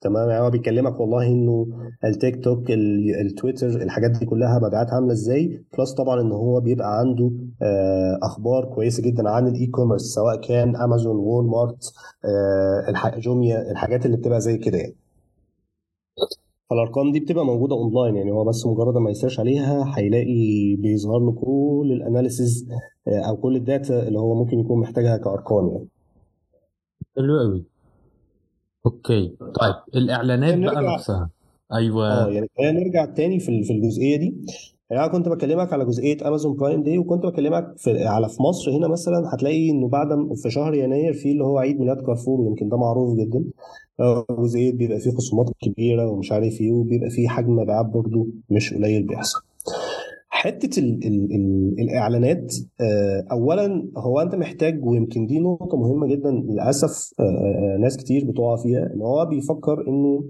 تمام؟ 0.00 0.28
يعني 0.30 0.42
هو 0.44 0.50
بيكلمك 0.50 1.00
والله 1.00 1.26
إنه 1.26 1.66
التيك 2.04 2.44
توك 2.44 2.70
ال- 2.70 3.14
التويتر 3.20 3.66
الحاجات 3.66 4.10
دي 4.10 4.26
كلها 4.26 4.58
مبيعاتها 4.62 4.94
عاملة 4.94 5.12
إزاي؟ 5.12 5.64
بلس 5.78 5.92
طبعا 5.94 6.20
إن 6.20 6.32
هو 6.32 6.60
بيبقى 6.60 6.98
عنده 6.98 7.30
آه، 7.62 8.18
أخبار 8.22 8.64
كويسة 8.74 9.02
جدا 9.02 9.28
عن 9.30 9.46
ال 9.48 9.66
e-commerce 9.66 10.02
سواء 10.02 10.40
كان 10.40 10.76
امازون 10.76 11.16
Walmart 11.16 11.92
آه، 12.24 13.18
جوميا 13.18 13.70
الحاجات 13.70 14.06
اللي 14.06 14.16
بتبقى 14.16 14.40
زي 14.40 14.58
كده 14.58 14.78
يعني. 14.78 14.96
فالأرقام 16.70 17.12
دي 17.12 17.20
بتبقى 17.20 17.44
موجودة 17.46 17.74
اونلاين 17.76 18.16
يعني 18.16 18.30
هو 18.32 18.44
بس 18.44 18.66
مجرد 18.66 18.96
ما 18.96 19.10
ي 19.10 19.14
search 19.14 19.40
عليها 19.40 19.94
هيلاقي 19.98 20.76
بيظهر 20.76 21.18
له 21.18 21.32
كل 21.32 21.92
ال 21.92 22.00
analysis 22.00 22.68
أو 23.08 23.36
كل 23.36 23.56
ال 23.56 23.66
data 23.66 24.08
اللي 24.08 24.18
هو 24.18 24.34
ممكن 24.34 24.58
يكون 24.58 24.80
محتاجها 24.80 25.16
كأرقام 25.16 25.68
يعني. 25.68 25.88
حلو 27.16 27.38
قوي 27.40 27.64
okay. 28.86 29.36
طيب 29.60 29.74
الإعلانات 29.94 30.58
بقى 30.58 30.74
نرجع. 30.74 30.94
نفسها. 30.94 31.30
آه 31.72 31.76
أيوه 31.76 32.28
يعني 32.28 32.50
خلينا 32.58 32.80
نرجع 32.80 33.04
تاني 33.04 33.38
في 33.40 33.62
في 33.64 33.72
الجزئية 33.72 34.16
دي. 34.16 34.34
يعني 34.90 35.04
أنا 35.04 35.12
كنت 35.12 35.28
بكلمك 35.28 35.72
على 35.72 35.84
جزئية 35.84 36.28
Amazon 36.28 36.56
Prime 36.56 36.82
Day 36.82 36.98
وكنت 36.98 37.26
بكلمك 37.26 37.74
في 37.78 38.04
على 38.04 38.28
في 38.28 38.42
مصر 38.42 38.70
هنا 38.76 38.88
مثلا. 38.88 39.34
هتلاقي 39.34 39.70
إنه 39.70 39.88
بعد 39.88 40.08
في 40.42 40.50
شهر 40.50 40.74
يناير 40.74 41.12
في 41.12 41.32
اللي 41.32 41.44
هو 41.44 41.58
عيد 41.58 41.80
ميلاد 41.80 41.96
كارفور 42.06 42.40
ويمكن 42.40 42.68
ده 42.68 42.76
معروف 42.76 43.18
جدا. 43.18 43.44
آه، 44.00 44.26
جزئية 44.30 44.72
بيبقى 44.72 45.00
فيه 45.00 45.10
خصومات 45.10 45.50
كبيرة 45.62 46.06
ومش 46.10 46.32
عارف 46.32 46.60
إيه 46.60 46.72
وبيبقى 46.72 47.10
فيه 47.10 47.28
حجم 47.28 47.56
مبيعات 47.56 47.86
برضه 47.86 48.26
مش 48.50 48.74
قليل 48.74 49.02
بيحصل. 49.06 49.40
حتة 50.36 50.80
ال 50.80 51.06
ال 51.06 51.32
ال 51.34 51.74
الإعلانات 51.80 52.54
آه، 52.80 53.24
اولا 53.32 53.88
هو 53.96 54.20
أنت 54.20 54.34
محتاج 54.34 54.84
ويمكن 54.84 55.26
دي 55.26 55.40
نقطة 55.40 55.76
مهمة 55.76 56.06
جدا 56.06 56.30
للأسف 56.30 57.10
آه، 57.20 57.22
آه، 57.22 57.76
ناس 57.80 57.96
كتير 57.96 58.24
بتقع 58.24 58.56
فيها 58.56 58.92
إن 58.94 59.02
هو 59.02 59.26
بيفكر 59.26 59.88
إنه 59.88 60.24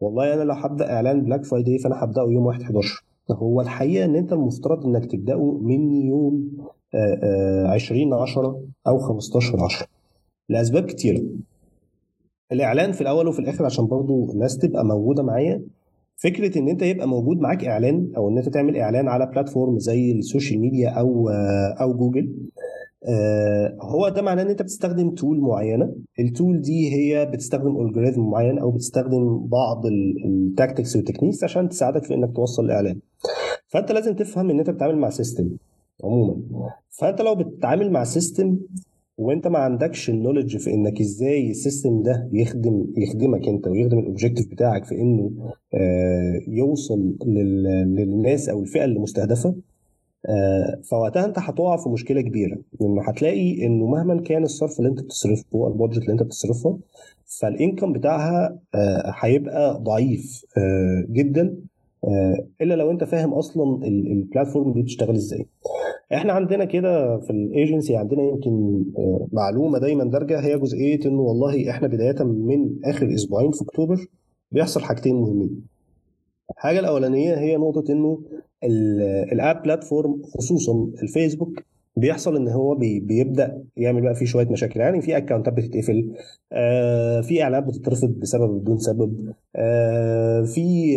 والله 0.00 0.34
أنا 0.34 0.42
لو 0.42 0.54
هبدأ 0.54 0.92
إعلان 0.92 1.22
Black 1.24 1.44
Friday 1.44 1.78
فأنا 1.78 2.04
هبدأه 2.04 2.22
يوم 2.30 2.46
1 2.46 2.62
11 2.62 3.04
هو 3.30 3.60
الحقيقة 3.60 4.04
إن 4.04 4.16
أنت 4.16 4.32
المفترض 4.32 4.86
إنك 4.86 5.06
تبدأه 5.12 5.58
من 5.62 5.92
يوم 5.92 6.48
آه، 6.94 7.18
آه، 7.22 7.68
20 7.68 8.14
10 8.14 8.60
أو 8.86 8.98
15 8.98 9.64
10 9.64 9.86
لأسباب 10.48 10.84
كتيرة. 10.84 11.22
الإعلان 12.52 12.92
في 12.92 13.00
الأول 13.00 13.28
وفي 13.28 13.38
الآخر 13.38 13.64
عشان 13.64 13.86
برضو 13.86 14.32
الناس 14.32 14.58
تبقى 14.58 14.84
موجودة 14.84 15.22
معايا 15.22 15.62
فكرة 16.16 16.58
إن 16.58 16.68
أنت 16.68 16.82
يبقى 16.82 17.08
موجود 17.08 17.40
معاك 17.40 17.64
إعلان 17.64 18.12
أو 18.16 18.28
إن 18.28 18.38
أنت 18.38 18.48
تعمل 18.48 18.76
إعلان 18.76 19.08
على 19.08 19.26
platform 19.26 19.78
زي 19.78 20.12
ال 20.12 20.19
social 20.19 20.60
media 20.60 20.88
أو 20.88 21.28
أو 21.80 21.94
جوجل 21.96 22.32
آه، 23.08 23.76
هو 23.80 24.08
ده 24.08 24.22
معناه 24.22 24.42
إن 24.42 24.48
أنت 24.50 24.62
بتستخدم 24.62 25.10
tool 25.10 25.40
معينة. 25.40 25.94
ال 26.20 26.27
tools 26.27 26.60
دي 26.60 26.92
هي 26.94 27.26
بتستخدم 27.26 27.86
algorithm 27.86 28.20
معين 28.20 28.58
أو 28.58 28.70
بتستخدم 28.70 29.46
بعض 29.46 29.86
ال 30.26 30.35
tactics 30.35 30.96
وال 30.96 31.04
techniques 31.04 31.44
عشان 31.44 31.68
تساعدك 31.68 32.04
في 32.04 32.14
إنك 32.14 32.36
توصل 32.36 32.64
الإعلان. 32.64 32.98
فأنت 33.68 33.92
لازم 33.92 34.14
تفهم 34.14 34.50
إن 34.50 34.58
أنت 34.58 34.70
بتتعامل 34.70 34.98
مع 34.98 35.10
system 35.10 35.50
عموما. 36.04 36.36
فأنت 36.90 37.20
لو 37.20 37.34
بتتعامل 37.34 37.90
مع 37.90 38.04
system 38.04 38.56
وانت 39.18 39.46
ما 39.48 39.58
عندكش 39.58 40.10
ال 40.10 40.15
knowledge 40.15 40.56
في 40.56 40.74
انك 40.74 41.00
إزاي 41.00 41.50
ال 41.50 41.57
system 41.57 42.02
ده 42.02 42.28
يخدم 42.32 42.86
يخدمك 42.96 43.48
انت 43.48 43.68
ويخدم 43.68 43.98
ال 43.98 44.03
objective 44.03 44.50
بتاعك 44.50 44.84
في 44.84 44.94
انه 44.94 45.30
آه، 45.74 46.40
يوصل 46.48 47.16
لل- 47.26 47.94
للناس 47.96 48.48
أو 48.48 48.60
الفئة 48.62 48.84
اللي 48.84 48.98
مستهدفة 48.98 49.54
آه، 50.28 50.80
فوقتها 50.90 51.24
انت 51.24 51.38
هتقع 51.38 51.76
في 51.76 51.88
مشكلة 51.88 52.20
كبيرة 52.20 52.58
لأنه 52.80 53.02
هتلاقي 53.08 53.66
انه 53.66 53.86
مهما 53.86 54.20
كان 54.22 54.42
الصرف 54.42 54.78
اللي 54.78 54.90
انت 54.90 55.00
بتصرفه 55.02 55.66
ال 55.68 55.72
budget 55.72 55.98
اللي 56.02 56.12
انت 56.12 56.22
بتصرفها 56.22 56.78
فال 57.40 57.53
income 57.53 57.92
بتاعها 57.92 58.58
آه، 58.74 59.14
هيبقى 59.20 59.80
ضعيف 59.82 60.44
جدا 61.10 61.56
إلا 62.60 62.74
لو 62.74 62.90
انت 62.90 63.04
فاهم 63.04 63.34
أصلا 63.34 63.86
ال- 63.86 64.12
ال 64.12 64.19
platform 64.19 64.72
دي 64.72 64.82
بتشتغل 64.82 65.14
إزاي. 65.14 65.46
إحنا 66.14 66.32
عندنا 66.32 66.64
كده 66.64 67.18
في 67.18 67.30
الايجنسي 67.30 67.96
عندنا 67.96 68.22
يمكن 68.22 68.84
آه، 68.98 69.26
معلومة 69.32 69.78
دايما 69.78 70.04
دارجة 70.04 70.40
هي 70.40 70.58
جزئية 70.58 71.00
إنه 71.06 71.20
والله 71.20 71.70
إحنا 71.70 71.88
بداية 71.88 72.24
من 72.24 72.70
آخر 72.84 73.14
أسبوعين 73.14 73.50
في 73.50 73.62
أكتوبر 73.62 74.06
بيحصل 74.52 74.80
حاجتين 74.80 75.14
مهمين. 75.16 75.62
الحاجة 76.50 76.78
الأولانية 76.80 77.34
هي 77.38 77.56
نقطة 77.56 77.92
إنه 77.92 78.22
ال- 78.64 79.32
ال 79.32 79.42
ad 79.42 79.62
platform 79.62 80.22
خصوصا 80.34 80.88
الفيسبوك 81.02 81.62
بيحصل 81.96 82.36
إن 82.36 82.48
هو 82.48 82.74
بي 82.74 83.00
بيبدأ 83.00 83.64
يعمل 83.76 84.02
بقى 84.02 84.14
فيه 84.14 84.26
شوية 84.26 84.46
مشاكل. 84.48 84.80
يعني 84.80 85.00
في 85.02 85.16
account 85.16 85.49
ات 85.49 85.54
بتتقفل 85.54 86.12
آه 86.52 87.20
في 87.20 87.42
إعلانات 87.42 87.68
بتترفض 87.68 88.08
بسبب 88.10 88.60
بدون 88.60 88.78
سبب 88.78 89.32
آه 89.56 90.42
في 90.42 90.96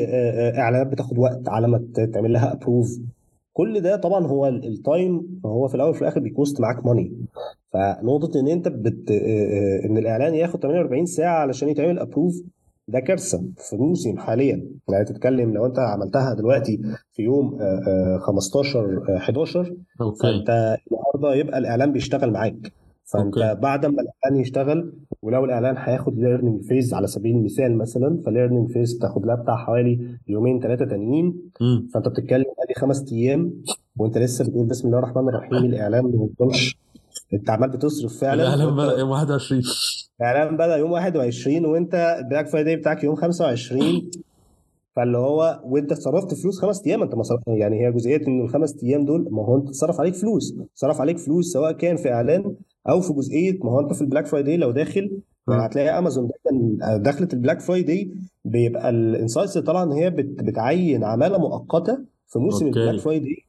إعلانات 0.57 0.87
بتاخد 0.87 1.17
وقت 1.17 1.49
على 1.49 1.67
ما 1.67 1.87
تعمل 2.13 2.33
لها 2.33 2.53
approve 2.53 2.99
كل 3.59 3.81
ده 3.81 3.95
طبعا 3.95 4.27
هو 4.27 4.47
ال- 4.47 4.67
ال 4.67 4.82
time 4.82 5.41
هو 5.45 5.67
في 5.67 5.75
الأول 5.75 5.89
وفي 5.89 6.01
الآخر 6.01 6.19
بي 6.19 6.33
cost 6.33 6.61
معاك 6.61 6.85
money 6.85 7.11
فنقطة 7.73 8.39
إن 8.39 8.47
أنت 8.47 8.67
بت... 8.67 9.11
إن 9.85 9.97
الإعلان 9.97 10.35
ياخد 10.35 10.59
48 10.59 11.05
ساعة 11.05 11.39
علشان 11.39 11.69
يتعمل 11.69 11.99
approve 11.99 12.33
ده 12.87 12.99
كارثة 12.99 13.43
في 13.57 13.73
الموسم 13.73 14.17
حاليا. 14.17 14.65
يعني 14.89 15.05
تتكلم 15.05 15.53
لو 15.53 15.65
أنت 15.65 15.79
عملتها 15.79 16.33
دلوقتي 16.33 16.81
في 17.13 17.23
يوم 17.23 17.57
آه، 17.61 17.79
آه، 17.87 18.17
15 18.17 19.03
آه، 19.09 19.17
11 19.17 19.75
okay. 20.01 20.17
فأنت 20.23 20.77
النهارده 20.91 21.39
يبقى 21.39 21.57
الإعلان 21.57 21.91
بيشتغل 21.91 22.31
معاك. 22.31 22.71
فانت 23.13 23.37
okay. 23.37 23.61
بعد 23.61 23.85
ما 23.85 24.01
الإعلان 24.01 24.41
يشتغل 24.41 24.93
ولو 25.21 25.45
الإعلان 25.45 25.75
هياخد 25.77 26.19
learning 26.19 26.63
phase 26.63 26.93
على 26.93 27.07
سبيل 27.07 27.35
المثال 27.35 27.77
مثلا 27.77 28.19
ف 28.25 28.30
learning 28.30 28.71
phase 28.71 28.93
بتاخد 28.97 29.25
لها 29.25 29.35
بتاع 29.35 29.55
حوالي 29.55 30.17
يومين 30.27 30.59
ثلاثة 30.59 30.85
تانيين. 30.85 31.51
فانت 31.93 32.07
بتتكلم 32.07 32.45
ادي 32.59 32.73
خمس 32.77 33.13
أيام 33.13 33.53
وانت 33.97 34.17
لسه 34.17 34.45
بتقول 34.45 34.67
بسم 34.67 34.87
الله 34.87 34.99
الرحمن 34.99 35.29
الرحيم 35.29 35.65
الإعلان 35.69 36.03
ما 36.03 36.27
وصلش 36.39 36.77
انت 37.33 37.49
عمال 37.49 37.69
بتصرف 37.69 38.19
فعلا. 38.21 38.43
الإعلان 38.53 38.75
بدأ 38.75 38.99
يوم 38.99 39.09
21 39.09 39.61
الإعلان 40.21 40.55
بدا 40.55 40.75
يوم 40.77 40.91
21 40.91 41.65
وانت 41.65 41.95
ال 42.23 42.27
Black 42.27 42.47
Friday 42.47 42.75
بتاعك 42.75 43.03
يوم 43.03 43.15
25 43.15 44.09
فاللي 44.95 45.17
هو 45.17 45.61
وانت 45.65 45.93
صرفت 45.93 46.33
فلوس 46.33 46.61
خمس 46.61 46.87
أيام 46.87 47.01
انت 47.01 47.15
ما 47.15 47.23
صرف 47.23 47.39
يعني 47.47 47.87
هي 47.87 47.91
جزئية 47.91 48.27
إن 48.27 48.41
الخمس 48.41 48.83
أيام 48.83 49.05
دول 49.05 49.27
ما 49.31 49.45
هو 49.45 49.57
انت 49.57 49.67
اتصرف 49.67 49.99
عليك 49.99 50.15
فلوس. 50.15 50.53
صرف 50.75 51.01
عليك 51.01 51.17
فلوس 51.17 51.45
سواء 51.53 51.71
كان 51.71 51.95
في 51.95 52.11
إعلان 52.11 52.55
أو 52.89 53.01
في 53.01 53.13
جزئية 53.13 53.59
ما 53.63 53.71
هو 53.71 53.79
أنت 53.79 53.93
في 53.93 54.01
ال 54.01 54.05
Black 54.05 54.25
Friday 54.27 54.57
لو 54.57 54.71
داخل 54.71 55.21
يعني 55.49 55.65
هتلاقي 55.65 55.97
أمازون 55.99 56.29
دايما 56.45 56.97
دخلت 56.97 57.33
ال 57.33 57.38
Black 57.38 57.59
Friday 57.61 58.11
بيبقى 58.45 58.89
ال 58.89 58.97
insights 58.97 59.57
اللي 59.57 59.67
طالعة 59.67 59.83
إن 59.83 59.91
هي 59.91 60.09
بت- 60.09 60.43
بتعين 60.43 61.03
عمالة 61.03 61.37
مؤقتة 61.37 61.99
في 62.27 62.39
موسم 62.39 62.65
okay. 62.65 62.79
ال 62.79 62.82
Black 62.82 62.99
Friday 62.99 63.45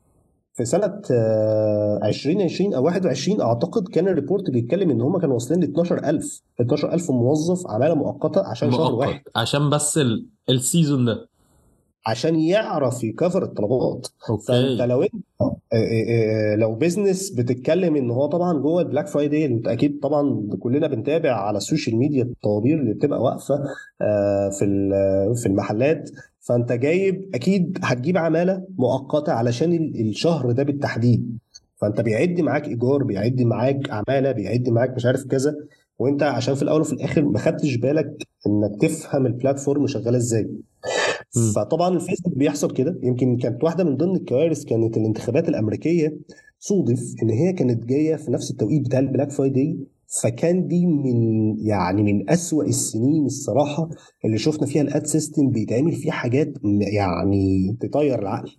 في 0.55 0.65
سنة 0.65 1.01
آه، 1.13 2.01
2020 2.05 2.75
أو 2.75 2.85
21 2.85 3.41
أعتقد 3.41 3.89
كان 3.89 4.09
ال 4.09 4.15
report 4.15 4.51
بيتكلم 4.51 4.91
إن 4.91 5.01
هم 5.01 5.19
كانوا 5.19 5.35
واصلين 5.35 5.61
ل 5.61 5.65
12000 5.65 6.43
12000 6.61 7.11
موظف 7.11 7.67
عمالة 7.71 7.95
مؤقتة 7.95 8.47
عشان 8.47 8.71
شهر 8.71 8.95
واحد. 8.95 9.11
مؤقت 9.13 9.23
عشان 9.37 9.71
بس 9.71 9.99
ال... 9.99 10.27
ال 10.49 10.57
season 10.57 11.05
ده. 11.05 11.29
عشان 12.07 12.41
يعرف 12.41 13.05
يcover 13.05 13.43
الطلبات. 13.43 14.07
فأنت 14.49 14.51
okay 14.81 14.87
لو 14.87 15.03
أنت 15.03 15.13
آه، 15.41 15.57
آه، 15.73 16.53
آه، 16.53 16.57
لو 16.57 16.75
business 16.75 17.31
بتتكلم 17.31 17.97
إن 17.97 18.11
هو 18.11 18.27
طبعا 18.27 18.59
جوه 18.59 18.83
ال 18.83 18.87
Black 18.87 19.07
Friday 19.09 19.45
أنت 19.47 19.69
أكيد 19.69 20.01
طبعا 20.03 20.49
كلنا 20.61 20.87
بنتابع 20.87 21.33
على 21.33 21.57
ال 21.59 21.64
social 21.64 21.97
media 21.97 22.23
الطوابير 22.23 22.81
اللي 22.81 22.95
بتبقى 22.95 23.23
واقفة 23.23 23.55
في 24.59 24.91
في 25.37 25.47
المحلات. 25.47 26.11
فأنت 26.41 26.73
جايب 26.73 27.31
أكيد 27.35 27.79
هتجيب 27.83 28.17
عمالة 28.19 28.65
مؤقتة 28.79 29.33
علشان 29.33 29.73
ال- 29.73 30.09
الشهر 30.09 30.53
ده 30.53 30.63
بالتحديد. 30.63 31.39
فأنت 31.77 32.01
بيعد 32.01 32.41
معاك 32.41 32.69
إيجار 32.69 33.03
بيعد 33.05 33.43
معاك 33.43 33.91
عمالة 33.91 34.33
بيعد 34.33 34.69
معاك 34.69 34.95
مش 34.97 35.07
عارف 35.07 35.25
كذا. 35.27 35.55
وأنت 35.99 36.23
عشان 36.23 36.55
في 36.55 36.63
الأول 36.63 36.81
وفي 36.81 36.93
الآخر 36.93 37.23
ما 37.25 37.39
خدتش 37.39 37.77
بالك 37.77 38.17
إنك 38.47 38.81
تفهم 38.81 39.27
ال 39.27 39.33
platform 39.33 39.87
شغالة 39.87 40.17
إزاي. 40.17 40.51
فطبعا 41.31 41.95
الفيسبوك 41.97 42.35
بيحصل 42.39 42.71
كده. 42.71 42.99
يمكن 43.03 43.37
كانت 43.37 43.65
واحدة 43.65 43.85
من 43.85 43.97
ضمن 43.97 44.17
الكوارث 44.17 44.65
كانت 44.65 44.97
الانتخابات 44.97 45.49
الأمريكية 45.49 46.19
صودف 46.59 47.15
إن 47.23 47.31
هي 47.31 47.53
كانت 47.53 47.85
جاية 47.87 48.17
في 48.17 48.31
نفس 48.31 48.51
التوقيت 48.51 48.83
بتاع 48.87 48.99
ال 48.99 49.04
Black 49.04 49.31
Friday 49.31 49.79
فكان 50.23 50.69
دي 50.69 50.87
من 50.87 51.59
يعني 51.67 52.03
من 52.03 52.31
أسوأ 52.31 52.65
السنين 52.65 53.27
الصراحة 53.27 53.89
اللي 54.25 54.39
شفنا 54.39 54.67
فيها 54.67 54.83
ال 54.83 54.91
ad 54.91 55.07
system 55.07 55.51
بيتعمل 55.51 55.93
فيه 55.93 56.11
حاجات 56.11 56.53
يعني 56.81 57.77
تطير 57.81 58.19
العقل. 58.19 58.51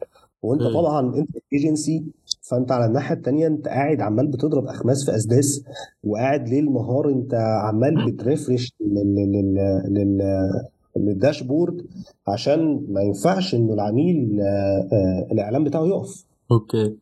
وأنت. 0.41 0.61
طبعا 0.63 1.15
أنت 1.17 1.29
ايجنسي 1.53 2.05
فأنت 2.41 2.71
على 2.71 2.85
الناحية 2.85 3.15
التانية 3.15 3.47
أنت 3.47 3.67
قاعد 3.67 4.01
عمال 4.01 4.27
بتضرب 4.27 4.65
أخماس 4.67 5.05
في 5.05 5.15
أسداس 5.15 5.63
وقاعد 6.03 6.49
ليل 6.49 6.73
نهار 6.73 7.09
أنت 7.09 7.33
عمال 7.63 8.05
بت 8.05 8.20
refresh 8.20 8.73
لل 8.81 9.15
لل 9.15 9.55
لل 9.93 10.21
لل 10.97 11.13
dashboard 11.13 11.85
عشان 12.27 12.85
ما 12.89 13.01
ينفعش 13.01 13.55
إنه 13.55 13.73
العميل 13.73 14.39
آه، 14.41 14.87
آه، 14.93 15.27
الإعلان 15.31 15.63
بتاعه 15.63 15.85
يقف. 15.85 16.25
okay. 16.51 16.95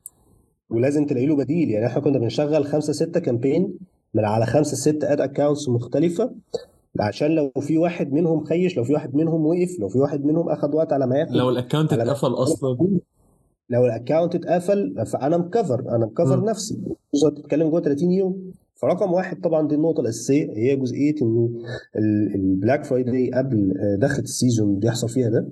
ولازم 0.70 1.06
تلاقي 1.06 1.26
له 1.26 1.36
بديل. 1.36 1.70
يعني 1.70 1.86
إحنا 1.86 2.02
كنا 2.02 2.20
بنشغل 2.20 2.66
خمسة 2.66 2.94
ستة 2.94 3.20
campaign 3.20 3.78
من 4.14 4.26
على 4.26 4.46
خمسة 4.46 4.78
ستة 4.78 5.14
ad 5.14 5.22
accounts 5.22 5.70
مختلفة. 5.70 6.32
عشان 7.00 7.32
لو 7.32 7.52
في 7.60 7.78
واحد 7.78 8.14
منهم 8.14 8.44
crash 8.44 8.78
لو 8.78 8.84
في 8.84 8.94
واحد 8.94 9.16
منهم 9.16 9.46
وقف 9.46 9.80
لو 9.80 9.90
في 9.90 10.00
واحد 10.00 10.26
منهم 10.26 10.50
أخد 10.50 10.76
وقت 10.76 10.94
على 10.94 11.08
ما 11.08 11.18
ياخد 11.18 11.32
لو 11.32 11.50
ال 11.50 11.55
account 11.55 11.94
اتقفل 11.94 12.34
أصلا. 12.34 12.78
لو 13.70 13.86
ال 13.86 13.92
account 13.92 14.36
اتقفل 14.36 15.06
فأنا 15.06 15.38
م 15.38 15.45
cover 15.45 15.80
أنا 15.80 16.06
م 16.06 16.11
cover. 16.11 16.44
نفسي. 16.46 16.82
خصوصا 17.14 17.30
بتتكلم 17.30 17.70
جوه 17.70 17.82
30 17.82 18.12
يوم. 18.12 18.52
فرقم 18.82 19.14
واحد 19.14 19.42
طبعا 19.42 19.68
دي 19.68 19.76
النقطة 19.76 20.02
الأساسية 20.02 20.52
هي 20.56 20.76
جزئية 20.76 21.16
انه 21.22 21.50
ال 22.36 22.44
Black 22.44 22.84
Friday 22.86 23.32
قبل 23.34 23.74
آه، 23.80 23.96
دخلة 23.96 24.24
ال 24.24 24.32
season 24.32 24.80
بيحصل 24.80 25.10
فيها 25.10 25.30
ده 25.30 25.50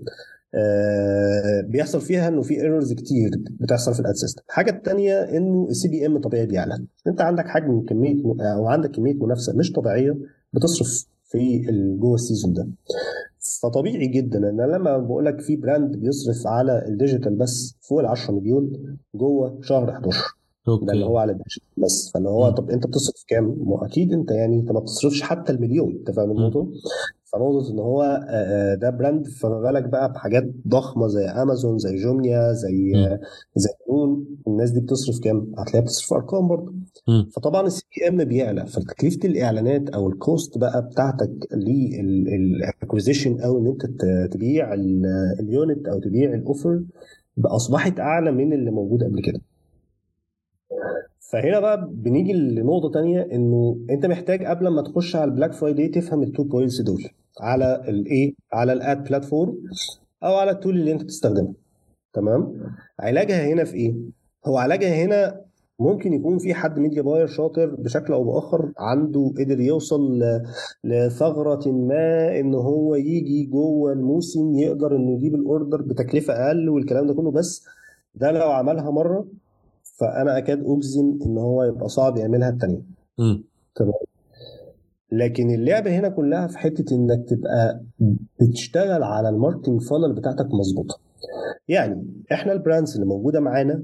آه، 0.56 1.62
بيحصل 1.62 2.02
فيها 2.02 2.28
إنه 2.28 2.42
في 2.42 2.62
errors 2.62 2.94
كتير 2.94 3.30
بتحصل 3.60 3.94
في 3.94 4.00
ال 4.00 4.04
ad 4.04 4.14
system 4.16 4.42
الحاجة 4.50 4.72
الثانية 4.72 5.14
إنه 5.20 5.68
ال 5.70 5.88
CPM 5.88 6.18
طبيعي 6.18 6.46
بيعلى. 6.46 6.86
أنت 7.08 7.22
عندك 7.22 7.48
حجم 7.48 7.82
كمية 7.90 8.24
أو 8.56 8.68
عندك 8.68 8.92
كمية 8.92 9.14
منافسة 9.14 9.54
مش 9.58 9.72
طبيعية 9.72 10.18
بتصرف 10.54 11.06
في 11.26 11.60
جوه 12.00 12.16
ال 12.16 12.21
season 12.21 12.54
ده. 12.54 12.68
فطبيعي 13.62 14.08
جدا 14.08 14.38
إن 14.50 14.60
أنا 14.62 14.76
لما 14.78 14.98
بقول 14.98 15.26
لك 15.26 15.42
في 15.42 15.56
brand 15.56 15.98
بيصرف 15.98 16.48
على 16.48 16.86
ال 16.88 16.94
digital 16.94 17.36
بس 17.36 17.76
فوق 17.82 18.00
ال 18.00 18.06
10 18.06 18.34
مليون 18.34 18.72
جوه 19.16 19.60
شهر 19.62 19.90
11 19.90 20.37
ده 20.76 20.94
اللي 20.94 21.06
هو 21.06 21.18
على 21.18 21.32
ال 21.32 21.35
digital 21.36 21.62
بس 21.78 22.12
فاللي 22.14 22.30
هو. 22.30 22.50
طب 22.50 22.70
أنت 22.70 22.88
بتصرف 22.88 23.24
كام؟ 23.28 23.56
ما 23.66 23.86
أكيد 23.86 24.14
أنت 24.14 24.32
يعني 24.32 24.60
أنت 24.60 24.72
ما 24.72 24.80
بتصرفش 24.80 25.22
حتى 25.22 25.52
المليون 25.52 25.92
أنت 26.00 26.12
فاهم. 26.12 26.32
النقطة؟ 26.32 26.68
فنقطة 27.34 27.72
إن 27.72 27.80
هو 27.80 28.04
آه، 28.04 28.26
آه، 28.30 28.76
ده 28.76 28.90
brand 28.90 29.28
فما 29.28 29.62
بالك 29.62 29.84
بقى 29.90 30.12
بحاجات 30.14 30.44
ضخمة 30.68 31.08
زي 31.08 31.26
امازون 31.26 31.78
زي 31.78 31.96
جوميا 31.96 32.54
زي 32.54 32.92
مم. 32.96 33.04
آه، 33.06 33.20
زي 33.56 33.70
نون 33.92 34.26
الناس 34.48 34.72
دي 34.72 34.80
بتصرف 34.80 35.20
كام؟ 35.20 35.52
هتلاقيها 35.58 35.82
بتصرف 35.82 36.14
أرقام 36.14 36.48
برضه. 36.48 36.74
فطبعا 37.36 37.68
ال 37.68 37.84
CPM 37.98 38.24
بيعلى 38.24 38.66
فتكلفة 38.66 39.20
الإعلانات 39.26 39.90
أو 39.90 40.10
ال 40.10 40.19
cost 40.19 40.58
بقى 40.58 40.90
بتاعتك 40.92 41.48
لل 41.54 41.83
acquisition 41.83 43.42
أو 43.42 43.58
إن 43.60 43.68
أنت 43.68 43.86
تبيع 44.34 44.74
ال- 44.74 45.06
ال 45.40 45.49
unit 45.49 45.88
أو 45.88 46.00
تبيع 46.00 46.34
ال 46.34 46.42
offer 46.42 46.82
اصبحت 47.46 48.00
أعلى 48.00 48.32
من 48.32 48.54
اللي 48.54 48.72
موجود 48.72 49.04
قبل 49.04 49.22
كده 49.22 49.42
فهنا 51.32 51.60
بقى 51.60 51.88
بنيجي 51.92 52.34
لنقطة 52.34 52.92
تانية 52.92 53.22
إنه 53.32 53.78
أنت 53.90 54.06
محتاج 54.06 54.46
قبل 54.46 54.68
ما 54.68 54.82
تخش 54.82 55.16
على 55.16 55.26
ال 55.32 55.35
Black 55.35 55.54
Friday 55.54 55.88
تفهم 55.88 56.24
ال 56.24 56.29
two 56.29 56.44
points 56.44 56.82
دول 56.82 57.04
على 57.42 57.84
الايه 57.88 58.34
على 58.54 58.74
ال 58.74 58.84
ad 58.84 59.04
platform 59.04 59.58
أو 60.24 60.36
على 60.36 60.52
ال 60.52 60.56
tool 60.56 60.76
اللي 60.76 60.92
أنت 60.92 61.04
بتستخدمها. 61.04 61.54
تمام؟ 62.14 62.54
علاجها 63.00 63.48
هنا 63.48 63.64
في 63.64 63.74
إيه؟ 63.76 63.96
هو 64.46 64.58
علاجها 64.58 65.06
هنا 65.06 65.42
ممكن 65.80 66.14
يكون 66.14 66.38
في 66.38 66.54
حد 66.54 66.80
media 66.80 67.02
buyer 67.02 67.28
شاطر 67.28 67.76
بشكل 67.76 68.14
أو 68.14 68.24
بآخر 68.24 68.72
عنده 68.80 69.34
قدر 69.40 69.60
يوصل 69.60 70.20
ل- 70.20 70.44
لثغرة 70.84 71.72
ما 71.72 72.40
إن 72.40 72.54
هو 72.56 72.96
يجي 72.96 73.46
جوه 73.46 73.94
الموسم 73.94 74.56
يقدر 74.56 74.96
إنه 74.96 75.12
يجيب 75.16 75.36
ال 75.36 75.43
order 75.43 75.82
بتكلفة 75.82 76.34
أقل 76.34 76.70
والكلام 76.70 77.08
ده 77.08 77.14
كله 77.14 77.32
بس 77.32 77.66
ده 78.16 78.32
لو 78.32 78.52
عملها 78.52 78.92
مرة 78.92 79.26
فأنا 80.00 80.38
أكاد 80.38 80.64
اجزم 80.66 81.20
إن 81.26 81.38
هو 81.38 81.64
يبقى 81.64 81.90
صعب 81.90 82.18
يعملها 82.18 82.50
التانية. 82.50 82.82
مم. 83.20 83.44
تمام. 83.76 83.94
لكن 85.12 85.52
اللعبه 85.52 86.00
هنا 86.00 86.10
كلها 86.10 86.48
في 86.48 86.58
حتة 86.58 86.96
إنك 86.96 87.30
تبقى 87.30 87.82
بتشتغل 88.42 89.04
على 89.04 89.30
ال 89.30 89.35
marketing 89.35 89.82
funnel 89.82 90.14
بتاعتك 90.14 90.48
مظبوطة. 90.54 91.00
يعني 91.68 92.08
إحنا 92.32 92.54
ال 92.54 92.59
brands 92.59 92.94
اللي 92.94 93.06
موجودة 93.06 93.40
معانا 93.40 93.84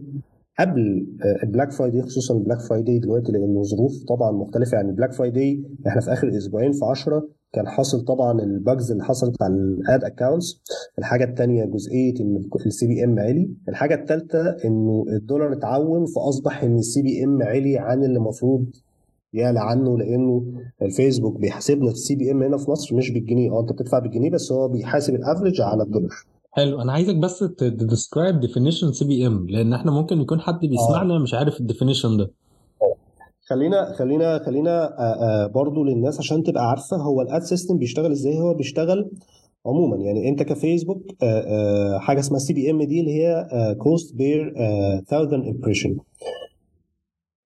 قبل 0.59 1.07
آه، 1.21 1.43
ال 1.45 1.49
Black 1.49 1.71
Friday 1.71 2.01
خصوصا 2.01 2.33
ال 2.33 2.37
Black 2.37 2.59
Friday 2.59 2.99
دلوقتي 2.99 3.31
لأنه 3.31 3.63
ظروف 3.63 3.91
طبعا 4.07 4.31
مختلفة. 4.31 4.75
يعني 4.75 4.89
ال 4.89 4.93
Black 4.93 5.13
Friday 5.13 5.63
إحنا 5.87 6.01
في 6.01 6.13
آخر 6.13 6.37
أسبوعين 6.37 6.71
في 6.71 6.85
10 6.85 7.27
كان 7.53 7.67
حاصل 7.67 8.01
طبعا 8.05 8.39
ال 8.41 8.51
bugs 8.51 8.91
اللي 8.91 9.03
حصلت 9.03 9.41
على 9.41 9.53
ال 9.53 9.70
ad 9.70 10.03
accounts 10.03 10.61
الحاجة 10.99 11.23
الثانية 11.23 11.65
جزئية 11.65 12.13
إن 12.19 12.43
ال 12.65 12.87
CPM 12.87 13.19
عالي. 13.19 13.49
الحاجة 13.69 13.95
الثالثه 13.95 14.49
إنه 14.65 15.05
الدولار 15.09 15.53
اتعوم 15.53 16.05
فأصبح 16.05 16.63
إن 16.63 16.77
ال 16.77 17.01
CPM 17.01 17.41
عالي 17.43 17.77
عن 17.77 18.03
اللي 18.03 18.17
المفروض 18.17 18.65
يعلى 19.33 19.59
عنه 19.59 19.97
لأنه 19.97 20.45
الفيسبوك 20.81 21.39
بيحاسبنا 21.39 21.87
في 21.87 21.93
ال 21.93 22.15
CPM 22.15 22.43
هنا 22.43 22.57
في 22.57 22.71
مصر 22.71 22.95
مش 22.95 23.11
بالجنيه. 23.11 23.51
آه 23.51 23.61
أنت 23.61 23.71
بتدفع 23.73 23.99
بالجنيه 23.99 24.31
بس 24.31 24.51
هو 24.51 24.67
بيحاسب 24.67 25.15
ال 25.15 25.21
average 25.21 25.61
على 25.61 25.83
الدولار. 25.83 26.11
حلو. 26.51 26.81
أنا 26.81 26.91
عايزك 26.91 27.15
بس 27.15 27.39
ت 27.39 27.50
describe 27.50 28.39
definition 28.39 28.91
CPM 28.91 29.49
لأن 29.49 29.73
إحنا 29.73 29.91
ممكن 29.91 30.21
يكون 30.21 30.39
حد 30.39 30.59
بيسمعنا 30.59 31.19
مش 31.19 31.33
عارف 31.33 31.59
ال 31.59 31.64
definition 31.64 32.17
ده. 32.17 32.31
خلينا 33.53 33.93
خلينا 33.93 34.39
خلينا 34.39 34.99
آه، 34.99 35.43
آه، 35.43 35.47
برضو 35.47 35.83
للناس 35.83 36.19
عشان 36.19 36.43
تبقى 36.43 36.69
عارفة 36.69 36.97
هو 36.97 37.21
ال 37.21 37.28
ad 37.28 37.41
system 37.41 37.77
بيشتغل 37.77 38.11
إزاي. 38.11 38.39
هو 38.39 38.53
بيشتغل 38.53 39.11
عموما 39.65 39.97
يعني 39.97 40.29
أنت 40.29 40.43
كفيسبوك 40.43 41.03
آه، 41.23 41.97
حاجة 41.97 42.19
اسمها 42.19 42.39
CPM 42.39 42.83
دي 42.83 42.99
اللي 42.99 43.11
هي 43.11 43.45
cost 43.79 44.15
per 44.15 44.53
1000 44.57 45.33
impression 45.33 45.97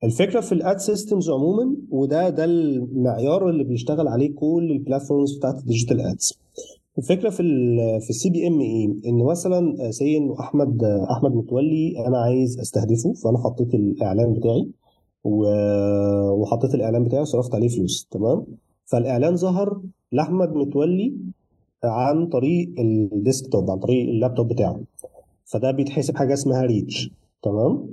الفكرة 0.04 0.39
في 0.39 0.52
ال 0.52 0.60
ad 0.60 0.78
systems 0.78 1.30
عموما 1.30 1.76
وده 1.89 2.30
ده 2.30 2.46
المعيار 2.46 3.50
اللي 3.50 3.63
بيشتغل 3.63 4.08
عليه 4.08 4.36
كل 4.36 4.67
ال 4.71 4.78
platforms 4.78 5.38
بتاعت 5.38 5.60
ال 5.60 5.65
digital 5.65 6.02
ads 6.02 6.39
الفكرة 6.98 7.30
في 7.30 7.43
في 8.02 8.10
ال 8.10 8.30
CPM 8.30 8.60
إيه؟ 8.60 8.88
إن 8.88 9.24
مثلا 9.26 9.91
say 9.91 10.17
إنه 10.17 10.39
أحمد 10.39 10.84
أحمد 10.84 11.32
متولي 11.36 12.06
أنا 12.08 12.17
عايز 12.17 12.60
أستهدفه 12.60 13.13
فأنا 13.13 13.38
حطيت 13.38 13.74
الإعلان 13.74 14.34
بتاعي. 14.34 14.67
وحطيت 15.28 16.76
الإعلان 16.76 17.04
بتاعي 17.04 17.22
وصرفت 17.22 17.56
عليه 17.56 17.68
فلوس 17.68 18.08
تمام؟ 18.12 18.46
فالإعلان 18.86 19.36
ظهر 19.36 19.82
لأحمد 20.12 20.56
متولي 20.56 21.13
عن 21.84 22.28
طريق 22.28 22.69
ال 22.79 22.91
desktop 22.91 23.71
عن 23.71 23.80
طريق 23.80 24.10
اللابتوب 24.10 24.48
بتاعه. 24.48 24.80
فده 25.46 25.71
بيتحسب 25.71 26.17
حاجة 26.17 26.34
اسمها 26.34 26.62
reach 26.65 27.12
تمام؟ 27.44 27.88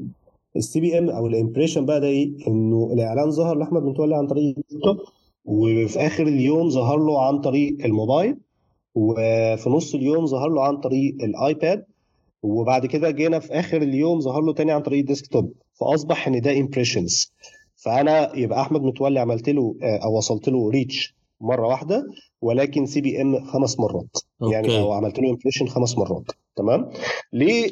ال 0.57 0.80
CPM 0.80 1.11
أو 1.11 1.26
ال 1.26 1.32
impression 1.32 1.86
بقى 1.87 2.01
ده 2.01 2.07
إيه؟ 2.07 2.32
إنه 2.49 2.91
الإعلان 2.93 3.30
ظهر 3.30 3.57
لأحمد 3.57 3.82
متولي 3.82 4.16
عن 4.16 4.26
طريق 4.26 4.57
اللابتوب 4.72 5.07
وفي 5.45 5.99
آخر 6.07 6.26
اليوم 6.26 6.68
ظهر 6.68 6.99
له 6.99 7.22
عن 7.26 7.39
طريق 7.41 7.85
الموبايل 7.85 8.37
وفي 8.95 9.70
نص 9.70 9.95
اليوم 9.95 10.26
ظهر 10.26 10.49
له 10.49 10.62
عن 10.64 10.76
طريق 10.76 11.14
الآيباد 11.24 11.85
وبعد 12.43 12.87
كده 12.87 13.11
جينا 13.11 13.39
في 13.39 13.53
آخر 13.53 13.82
اليوم 13.82 14.20
ظهر 14.20 14.43
له 14.43 14.53
تاني 14.53 14.72
عن 14.72 14.82
طريق 14.82 14.99
ال 14.99 15.05
desktop. 15.05 15.53
فأصبح 15.81 16.29
إن 16.29 16.41
ده 16.41 16.53
impressions 16.61 17.32
فأنا 17.77 18.37
يبقى 18.37 18.61
أحمد 18.61 18.83
متولي 18.83 19.20
عملت 19.20 19.49
له 19.49 19.77
آه، 19.83 19.97
أو 19.97 20.16
وصلت 20.16 20.49
له 20.49 20.70
reach 20.70 21.14
مرة 21.41 21.68
واحدة 21.68 22.07
ولكن 22.41 22.87
CPM 22.86 23.45
خمس 23.45 23.81
مرات. 23.81 24.16
يعني 24.53 24.66
okay. 24.68 24.80
أو 24.81 24.93
عملت 24.93 25.18
له 25.18 25.31
impression 25.30 25.66
خمس 25.66 25.99
مرات. 25.99 26.25
تمام؟ 26.57 26.91
ليه 27.33 27.66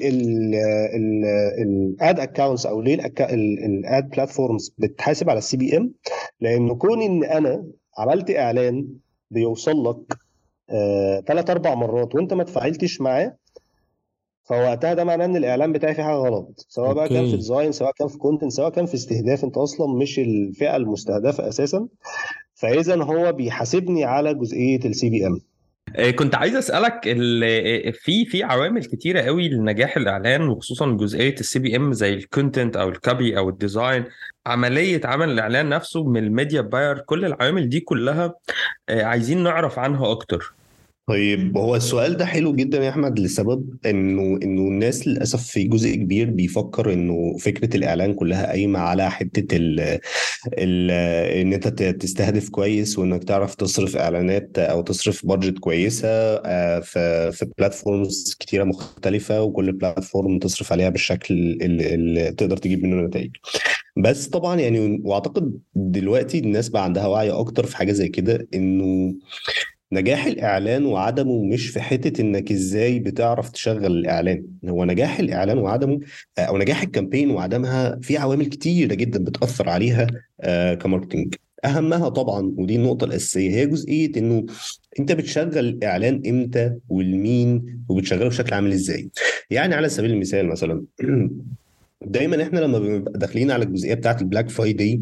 ال 1.62 1.82
ad 1.82 2.20
accounts 2.20 2.66
أو 2.66 2.80
ليه 2.80 2.94
ال 3.20 3.50
ad 3.50 4.08
platforms 4.10 4.74
بتحاسب 4.78 5.30
على 5.30 5.38
ال 5.38 5.56
CPM 5.56 5.92
لأن 6.40 6.74
كون 6.74 7.02
إن 7.02 7.24
أنا 7.24 7.64
عملت 7.98 8.30
إعلان 8.30 8.88
بيوصل 9.30 9.84
لك 9.90 10.18
ثلاث 11.26 11.50
أربع 11.50 11.74
مرات 11.74 12.14
وأنت 12.14 12.34
ما 12.34 12.44
تفاعلتش 12.44 13.00
معاه 13.00 13.36
فوقتها 14.44 14.94
ده 14.94 15.04
معناه 15.04 15.24
إن 15.24 15.36
الاعلان 15.36 15.72
بتاعي 15.72 15.94
فيه 15.94 16.02
حاجة 16.02 16.14
غلط. 16.14 16.66
سواء 16.68 16.92
بقى 16.94 17.08
كان 17.08 17.24
في 17.30 17.36
design 17.36 17.72
سواء 17.72 17.92
كان 17.98 18.08
في 18.08 18.18
content 18.18 18.52
سواء 18.52 18.70
كان 18.70 18.86
في 18.86 18.94
استهداف 18.94 19.44
أنت 19.44 19.56
أصلا 19.56 19.94
مش 19.94 20.18
الفئة 20.18 20.76
المستهدفة 20.76 21.48
أساسا. 21.48 21.88
فاذا 22.54 23.02
هو 23.02 23.32
بيحاسبني 23.32 24.04
على 24.04 24.34
جزئية 24.34 24.80
ال 24.84 25.10
CPM 25.10 25.40
آه، 25.96 26.10
كنت 26.10 26.34
عايز 26.34 26.56
أسألك 26.56 27.00
ال- 27.06 27.44
آه، 27.86 27.90
في 27.90 28.24
في 28.24 28.42
عوامل 28.42 28.84
كتيرة 28.84 29.20
قوي 29.20 29.48
لنجاح 29.48 29.96
الإعلان 29.96 30.48
وخصوصا 30.48 30.86
جزئية 30.96 31.34
ال 31.34 31.58
CPM 31.58 31.92
زي 31.92 32.14
ال 32.14 32.22
content 32.22 32.76
أو 32.76 32.88
ال 32.88 32.98
copy 32.98 33.38
أو 33.38 33.48
ال 33.48 33.56
design 33.56 34.04
عملية 34.46 35.00
عمل 35.04 35.30
الإعلان 35.30 35.68
نفسه 35.68 36.04
من 36.04 36.24
ال 36.24 36.30
media 36.30 36.60
buyer 36.60 36.98
كل 36.98 37.24
العوامل 37.24 37.68
دي 37.68 37.80
كلها 37.80 38.34
آه، 38.88 39.02
عايزين 39.04 39.42
نعرف 39.42 39.78
عنها 39.78 40.10
أكتر. 40.10 40.54
طيب 41.06 41.58
هو 41.58 41.76
السؤال 41.76 42.16
ده 42.16 42.26
حلو 42.26 42.54
جدا 42.54 42.84
يا 42.84 42.90
أحمد 42.90 43.18
لسبب 43.18 43.76
إنه 43.86 44.38
إنه 44.42 44.60
الناس 44.62 45.08
للأسف 45.08 45.42
في 45.46 45.64
جزء 45.64 45.94
كبير 45.94 46.30
بيفكر 46.30 46.92
إنه 46.92 47.36
فكرة 47.38 47.76
الإعلان 47.76 48.14
كلها 48.14 48.46
قايمة 48.46 48.78
على 48.78 49.10
حتة 49.10 49.56
ال 49.56 49.80
ال 50.58 50.90
إن 51.40 51.52
أنت 51.52 51.68
تستهدف 51.68 52.48
كويس 52.48 52.98
وإنك 52.98 53.24
تعرف 53.24 53.54
تصرف 53.54 53.96
إعلانات 53.96 54.58
أو 54.58 54.82
تصرف 54.82 55.26
بادجت 55.26 55.58
كويسة 55.58 56.08
آه، 56.08 56.80
في 56.80 57.32
في 57.32 57.46
بلاتفورمز 57.58 58.36
كتيرة 58.40 58.64
مختلفة 58.64 59.42
وكل 59.42 59.72
بلاتفورم 59.72 60.38
تصرف 60.38 60.72
عليها 60.72 60.88
بالشكل 60.88 61.34
اللي, 61.62 61.94
اللي 61.94 62.32
تقدر 62.32 62.56
تجيب 62.56 62.82
منه 62.84 63.02
نتائج. 63.02 63.30
بس 63.96 64.28
طبعا 64.28 64.60
يعني 64.60 65.00
وأعتقد 65.04 65.58
دلوقتي 65.74 66.38
الناس 66.38 66.68
بقى 66.68 66.84
عندها 66.84 67.06
وعي 67.06 67.30
أكتر 67.30 67.66
في 67.66 67.76
حاجة 67.76 67.92
زي 67.92 68.08
كده 68.08 68.48
إنه 68.54 69.14
نجاح 69.92 70.26
الإعلان 70.26 70.84
وعدمه 70.86 71.44
مش 71.44 71.68
في 71.68 71.80
حتة 71.80 72.20
إنك 72.20 72.52
إزاي 72.52 72.98
بتعرف 72.98 73.50
تشغل 73.50 73.86
الإعلان. 73.86 74.46
هو 74.68 74.84
نجاح 74.84 75.18
الإعلان 75.18 75.58
وعدمه 75.58 76.00
أو 76.38 76.58
نجاح 76.58 76.82
ال 76.82 76.88
campaign 76.88 77.30
وعدمها 77.30 77.98
في 78.02 78.16
عوامل 78.16 78.46
كتيرة 78.46 78.94
جدا 78.94 79.24
بتأثر 79.24 79.68
عليها 79.68 80.06
آه، 80.40 80.74
ك 80.74 80.80
marketing. 80.80 81.34
أهمها 81.64 82.08
طبعا 82.08 82.54
ودي 82.56 82.76
النقطة 82.76 83.04
الأساسية 83.04 83.50
هي 83.50 83.66
جزئية 83.66 84.12
إنه 84.16 84.46
أنت 85.00 85.12
بتشغل 85.12 85.58
الإعلان 85.58 86.22
إمتى 86.26 86.74
ولمين 86.88 87.78
وبتشغله 87.88 88.28
بشكل 88.28 88.54
عامل 88.54 88.72
إزاي. 88.72 89.10
يعني 89.50 89.74
على 89.74 89.88
سبيل 89.88 90.10
المثال 90.10 90.46
مثلا 90.48 90.84
دايما 92.06 92.42
إحنا 92.42 92.60
لما 92.60 92.78
بنبقى 92.78 93.18
داخلين 93.18 93.50
على 93.50 93.64
الجزئية 93.64 93.94
بتاعت 93.94 94.22
ال 94.22 94.27
Black 94.27 94.50
Friday 94.50 95.00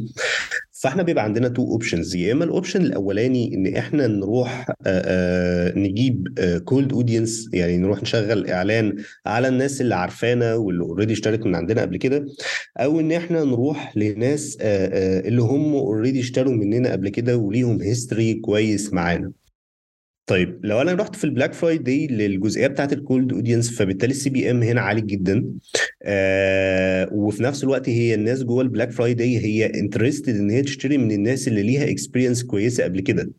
فاحنا 0.80 1.02
بيبقى 1.02 1.24
عندنا 1.24 1.48
two 1.48 1.62
options 1.62 2.16
يا 2.16 2.32
إما 2.32 2.44
ال 2.44 2.50
option 2.50 2.82
الأولاني 2.82 3.54
إن 3.54 3.76
إحنا 3.76 4.06
نروح 4.06 4.66
آه، 4.70 4.74
آه، 4.86 5.78
نجيب 5.78 6.28
cold 6.64 6.92
audience 6.92 7.48
يعني 7.52 7.78
نروح 7.78 8.02
نشغل 8.02 8.50
إعلان 8.50 8.96
على 9.26 9.48
الناس 9.48 9.80
اللي 9.80 9.94
عارفانا 9.94 10.54
واللي 10.54 10.82
already 10.84 11.12
اشترت 11.12 11.46
من 11.46 11.54
عندنا 11.54 11.80
قبل 11.80 11.96
كده 11.96 12.26
أو 12.78 13.00
إن 13.00 13.12
إحنا 13.12 13.44
نروح 13.44 13.96
لناس 13.96 14.58
آه، 14.60 14.86
آه، 14.86 15.28
اللي 15.28 15.42
هم 15.42 15.74
already 15.74 16.20
اشتروا 16.20 16.52
مننا 16.52 16.92
قبل 16.92 17.08
كده 17.08 17.36
وليهم 17.36 17.82
history 17.82 18.34
كويس 18.34 18.92
معانا. 18.92 19.32
طيب 20.30 20.60
لو 20.62 20.80
أنا 20.80 20.92
رحت 20.94 21.16
في 21.16 21.24
ال 21.24 21.29
Black 21.29 21.52
Friday 21.52 22.06
للجزئية 22.06 22.66
بتاعت 22.66 22.92
ال 22.92 23.00
cold 23.00 23.32
audience 23.32 23.70
فبالتالي 23.70 24.10
ال 24.10 24.30
CPM 24.30 24.62
هنا 24.62 24.80
عالي 24.80 25.00
جدا. 25.00 25.44
آه 26.02 27.08
وفي 27.12 27.42
نفس 27.42 27.64
الوقت 27.64 27.88
هي 27.88 28.14
الناس 28.14 28.42
جوه 28.44 28.62
ال 28.62 28.67
Black 28.67 28.90
Friday 28.90 29.38
هي 29.38 29.66
interested 29.66 30.36
إن 30.36 30.50
هي 30.50 30.62
تشتري 30.62 30.98
من 30.98 31.12
الناس 31.12 31.48
اللي 31.48 31.62
ليها 31.62 31.90
experience 31.90 32.42
كويسة 32.44 32.84
قبل 32.84 33.00
كده. 33.00 33.30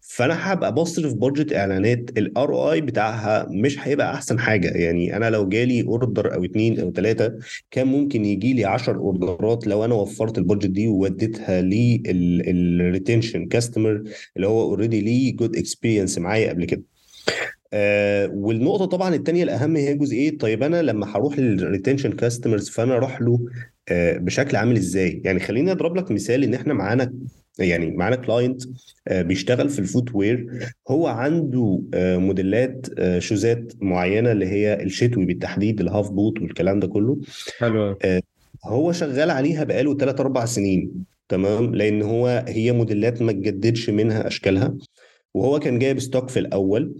فأنا 0.00 0.52
هبقى 0.52 0.74
بصرف 0.74 1.14
budget 1.14 1.52
إعلانات 1.52 2.10
ال 2.18 2.54
ROI 2.54 2.80
بتاعها 2.80 3.46
مش 3.50 3.78
هيبقى 3.80 4.14
أحسن 4.14 4.38
حاجة. 4.38 4.68
يعني 4.68 5.16
أنا 5.16 5.30
لو 5.30 5.48
جالي 5.48 5.82
order 5.82 6.34
أو 6.34 6.44
اتنين 6.44 6.80
أو 6.80 6.92
ثلاثة 6.92 7.34
كان 7.70 7.86
ممكن 7.86 8.24
يجي 8.24 8.52
لي 8.52 8.64
10 8.64 8.96
اوردرات 8.98 9.66
لو 9.66 9.84
أنا 9.84 9.94
وفرت 9.94 10.38
ال 10.38 10.43
budget 10.43 10.70
دي 10.70 10.88
ووديتها 10.88 11.62
لل 11.62 11.95
retention 11.95 13.46
customer 13.46 14.02
اللي 14.36 14.46
هو 14.46 14.62
already 14.62 15.00
ليه 15.00 15.36
good 15.36 15.56
experience 15.56 16.18
معايا 16.34 16.50
قبل 16.50 16.64
كده. 16.64 16.82
آه 17.72 18.26
والنقطة 18.34 18.84
طبعا 18.84 19.14
التانية 19.14 19.42
الأهم 19.42 19.76
هي 19.76 19.94
جزئية 19.94 20.38
طيب 20.38 20.62
أنا 20.62 20.82
لما 20.82 21.16
هروح 21.16 21.38
لل 21.38 21.51
retention 21.51 22.12
customers 22.12 22.68
فأنا 22.68 22.96
أروح 22.96 23.22
له 23.22 23.40
آه 23.88 24.18
بشكل 24.18 24.56
عامل 24.56 24.76
إزاي؟ 24.76 25.22
يعني 25.24 25.40
خليني 25.40 25.72
أضرب 25.72 25.96
لك 25.96 26.10
مثال 26.10 26.44
إن 26.44 26.54
إحنا 26.54 26.74
معانا 26.74 27.12
يعني 27.58 27.90
معانا 27.90 28.16
client 28.16 28.62
آه 29.08 29.22
بيشتغل 29.22 29.68
في 29.68 29.78
ال 29.78 30.14
footwear 30.14 30.46
هو 30.88 31.06
عنده 31.06 31.82
آه 31.94 32.16
موديلات 32.16 32.86
آه 32.98 33.18
شوزات 33.18 33.72
معينة 33.80 34.32
اللي 34.32 34.46
هي 34.46 34.82
الشتوي 34.82 35.24
بالتحديد 35.24 35.80
ال 35.80 35.86
half 35.86 36.10
boot 36.10 36.40
والكلام 36.42 36.80
ده 36.80 36.86
كله. 36.86 37.16
حلو 37.58 37.98
آه 38.04 38.20
هو 38.64 38.92
شغال 38.92 39.30
عليها 39.30 39.64
بقاله 39.64 39.96
3 39.96 40.20
4 40.20 40.44
سنين 40.46 40.90
تمام؟ 41.28 41.74
لأن 41.74 42.02
هو 42.02 42.44
هي 42.48 42.72
موديلات 42.72 43.22
ما 43.22 43.32
تجددش 43.32 43.90
منها 43.90 44.26
أشكالها. 44.26 44.74
وهو 45.34 45.58
كان 45.58 45.78
جايب 45.78 46.00
stock 46.00 46.28
في 46.28 46.38
الأول. 46.38 46.94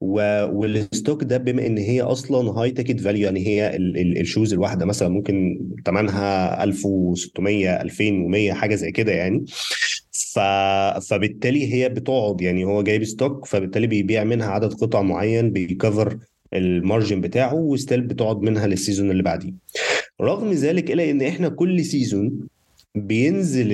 و... 0.00 0.20
وال 0.52 0.73
stock 0.73 1.24
ده 1.24 1.36
بما 1.36 1.66
إن 1.66 1.78
هي 1.78 2.00
أصلا 2.02 2.50
high 2.50 2.70
ticket 2.70 3.00
value 3.00 3.24
يعني 3.24 3.46
هي 3.46 3.76
ال... 3.76 3.98
ال... 3.98 4.20
ال 4.20 4.25
shoes 4.25 4.52
الواحدة 4.52 4.86
مثلا 4.86 5.08
ممكن 5.08 5.60
ثمنها 5.86 6.64
1600 6.64 7.82
2100 7.82 8.52
حاجة 8.52 8.74
زي 8.74 8.92
كده 8.92 9.12
يعني. 9.12 9.44
ف... 10.12 10.38
فبالتالي 11.10 11.74
هي 11.74 11.88
بتقعد 11.88 12.40
يعني 12.40 12.64
هو 12.64 12.82
جايب 12.82 13.04
stock 13.04 13.46
فبالتالي 13.46 13.86
بيبيع 13.86 14.24
منها 14.24 14.46
عدد 14.48 14.72
قطع 14.72 15.02
معين 15.02 15.50
بيكفر 15.52 16.18
ال 16.54 16.63
margin 16.63 17.20
بتاعه 17.20 17.54
و 17.54 17.62
still 17.62 18.00
بتقعد 18.00 18.40
منها 18.42 18.66
لل 18.66 18.77
season 18.77 19.10
اللي 19.10 19.22
بعديه. 19.22 19.52
رغم 20.20 20.52
ذلك 20.52 20.90
الا 20.90 21.10
إن 21.10 21.22
إحنا 21.22 21.48
كل 21.48 21.84
season 21.84 22.48
بينزل 23.06 23.72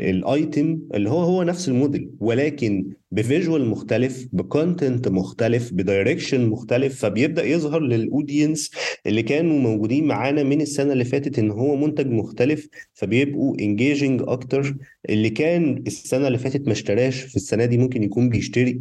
ال 0.00 0.16
item 0.16 0.78
اللي 0.94 1.10
هو 1.10 1.22
هو 1.22 1.42
نفس 1.42 1.68
الموديل 1.68 2.10
ولكن 2.20 2.90
ب 3.12 3.20
visual 3.20 3.66
مختلف 3.68 4.28
ب 4.32 4.41
content 4.41 5.08
مختلف 5.08 5.72
ب 5.72 5.79
direction 5.79 6.46
مختلف 6.48 7.00
فبيبدأ 7.00 7.44
يظهر 7.44 7.80
لل 7.80 7.98
audience 7.98 8.70
اللي 9.06 9.22
كانوا 9.22 9.58
موجودين 9.58 10.06
معانا 10.06 10.42
من 10.42 10.60
السنة 10.60 10.92
اللي 10.92 11.04
فاتت 11.04 11.38
إن 11.38 11.50
هو 11.50 11.76
منتج 11.76 12.06
مختلف 12.10 12.68
فبيبقوا 12.94 13.56
engaging 13.60 14.22
أكتر. 14.26 14.76
اللي 15.08 15.30
كان 15.30 15.84
السنة 15.86 16.26
اللي 16.26 16.38
فاتت 16.38 16.66
ما 16.66 16.72
اشتراش 16.72 17.20
في 17.20 17.36
السنة 17.36 17.64
دي 17.64 17.78
ممكن 17.78 18.02
يكون 18.02 18.28
بيشتري. 18.28 18.80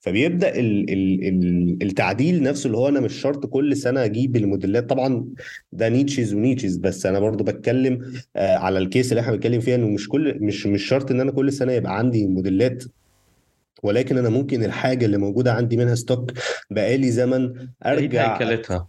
فبيبدأ 0.00 0.58
ال 0.58 0.90
ال 0.90 1.28
ال 1.28 1.78
التعديل 1.82 2.42
نفسه 2.42 2.66
اللي 2.66 2.78
هو 2.78 2.88
أنا 2.88 3.00
مش 3.00 3.12
شرط 3.20 3.46
كل 3.46 3.76
سنة 3.76 4.04
أجيب 4.04 4.36
الموديلات. 4.36 4.90
طبعا 4.90 5.24
ده 5.72 5.88
niches 5.88 6.34
و 6.34 6.40
niches 6.40 6.76
بس 6.76 7.06
أنا 7.06 7.20
برضو 7.20 7.44
بتكلم 7.44 8.12
آه 8.36 8.56
على 8.56 8.78
ال 8.78 8.85
case 8.85 9.12
اللي 9.12 9.20
إحنا 9.20 9.32
بنتكلم 9.32 9.60
فيها 9.60 9.74
إنه 9.74 9.86
مش 9.88 10.08
كل 10.08 10.38
مش 10.40 10.66
مش 10.66 10.82
شرط 10.88 11.10
إن 11.10 11.20
أنا 11.20 11.30
كل 11.32 11.52
سنة 11.52 11.72
يبقى 11.72 11.98
عندي 11.98 12.26
موديلات 12.26 12.84
ولكن 13.82 14.18
أنا 14.18 14.28
ممكن 14.28 14.64
الحاجة 14.64 15.06
اللي 15.06 15.18
موجودة 15.18 15.52
عندي 15.52 15.76
منها 15.76 15.94
stock 15.94 16.32
بقالي 16.70 17.10
زمن 17.10 17.52
أرجع 17.86 18.34
هيكلتها. 18.34 18.88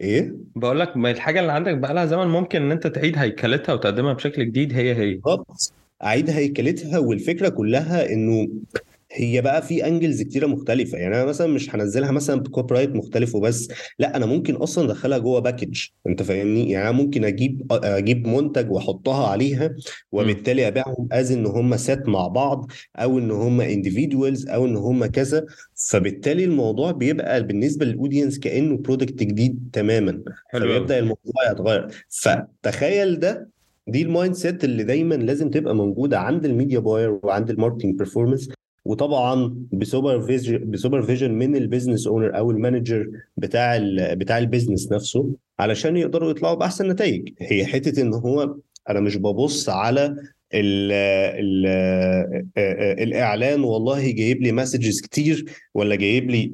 إيه؟ 0.00 0.34
بقول 0.56 0.80
لك 0.80 0.96
ما 0.96 1.10
الحاجة 1.10 1.40
اللي 1.40 1.52
عندك 1.52 1.76
بقى 1.76 1.94
لها 1.94 2.06
زمن 2.06 2.26
ممكن 2.26 2.62
إن 2.62 2.72
أنت 2.72 2.86
تعيد 2.86 3.18
هيكلتها 3.18 3.72
وتقدمها 3.72 4.12
بشكل 4.12 4.44
جديد 4.46 4.72
هي 4.74 4.94
هي. 4.94 5.14
بالظبط. 5.14 5.72
أعيد 6.04 6.30
هيكلتها 6.30 6.98
والفكرة 6.98 7.48
كلها 7.48 8.12
إنه 8.12 8.48
هي 9.14 9.40
بقى 9.40 9.62
في 9.62 9.86
angles 9.86 10.22
كتيرة 10.22 10.46
مختلفة. 10.46 10.98
يعني 10.98 11.16
أنا 11.16 11.24
مثلا 11.24 11.46
مش 11.46 11.74
هنزلها 11.74 12.10
مثلا 12.10 12.40
ب 12.40 12.74
copyright 12.74 12.90
مختلف 12.90 13.34
وبس. 13.34 13.68
لا 13.98 14.16
أنا 14.16 14.26
ممكن 14.26 14.54
أصلا 14.54 14.84
أدخلها 14.84 15.18
جوه 15.18 15.40
package 15.40 15.80
أنت 16.06 16.22
فاهمني؟ 16.22 16.70
يعني 16.70 16.88
أنا 16.88 16.96
ممكن 16.96 17.24
أجيب 17.24 17.66
أجيب 17.72 18.26
منتج 18.26 18.70
وأحطها 18.70 19.26
عليها 19.28 19.74
وبالتالي 20.12 20.68
أبيعهم 20.68 21.08
as 21.12 21.32
إن 21.32 21.46
هم 21.46 21.76
set 21.76 22.08
مع 22.08 22.28
بعض 22.28 22.70
أو 22.96 23.18
إن 23.18 23.30
هم 23.30 23.60
individuals 23.60 24.48
أو 24.48 24.66
إن 24.66 24.76
هم 24.76 25.06
كذا. 25.06 25.46
فبالتالي 25.74 26.44
الموضوع 26.44 26.90
بيبقى 26.90 27.42
بالنسبة 27.46 27.86
لل 27.86 27.96
audience 27.96 28.38
كأنه 28.38 28.76
product 28.76 29.22
جديد 29.22 29.70
تماما. 29.72 30.22
حلو 30.46 30.68
فبيبدأ 30.68 30.98
الموضوع 30.98 31.50
يتغير. 31.52 31.88
فتخيل 32.08 33.18
ده 33.18 33.48
دي 33.86 34.02
ال 34.02 34.34
mindset 34.34 34.64
اللي 34.64 34.84
دايما 34.84 35.14
لازم 35.14 35.50
تبقى 35.50 35.74
موجودة 35.74 36.18
عند 36.18 36.44
ال 36.44 36.50
media 36.50 36.78
buyer 36.78 37.18
وعند 37.22 37.50
ال 37.50 37.55
marketing 37.55 37.98
performance 37.98 38.48
وطبعا 38.84 39.56
ب 39.72 39.80
supervision 39.80 40.70
ب 40.70 40.75
supervision 40.75 41.30
من 41.34 41.56
ال 41.56 41.62
business 41.62 42.06
owner 42.06 42.36
أو 42.38 42.50
ال 42.50 42.58
manager 42.58 43.10
بتاع 43.36 43.78
بتاع 44.14 44.38
ال 44.38 44.44
business 44.44 44.92
نفسه 44.92 45.30
علشان 45.58 45.96
يقدروا 45.96 46.30
يطلعوا 46.30 46.54
بأحسن 46.54 46.88
نتائج. 46.88 47.28
هي 47.40 47.66
حتة 47.66 48.02
إن 48.02 48.14
هو 48.14 48.56
أنا 48.90 49.00
مش 49.00 49.16
ببص 49.16 49.68
على 49.68 50.16
ال 50.54 50.92
ال 50.92 51.66
الإعلان 53.02 53.64
والله 53.64 54.10
جايب 54.12 54.42
لي 54.42 54.52
messages 54.52 55.00
كتير 55.00 55.44
ولا 55.74 55.94
جايب 55.96 56.30
لي 56.30 56.52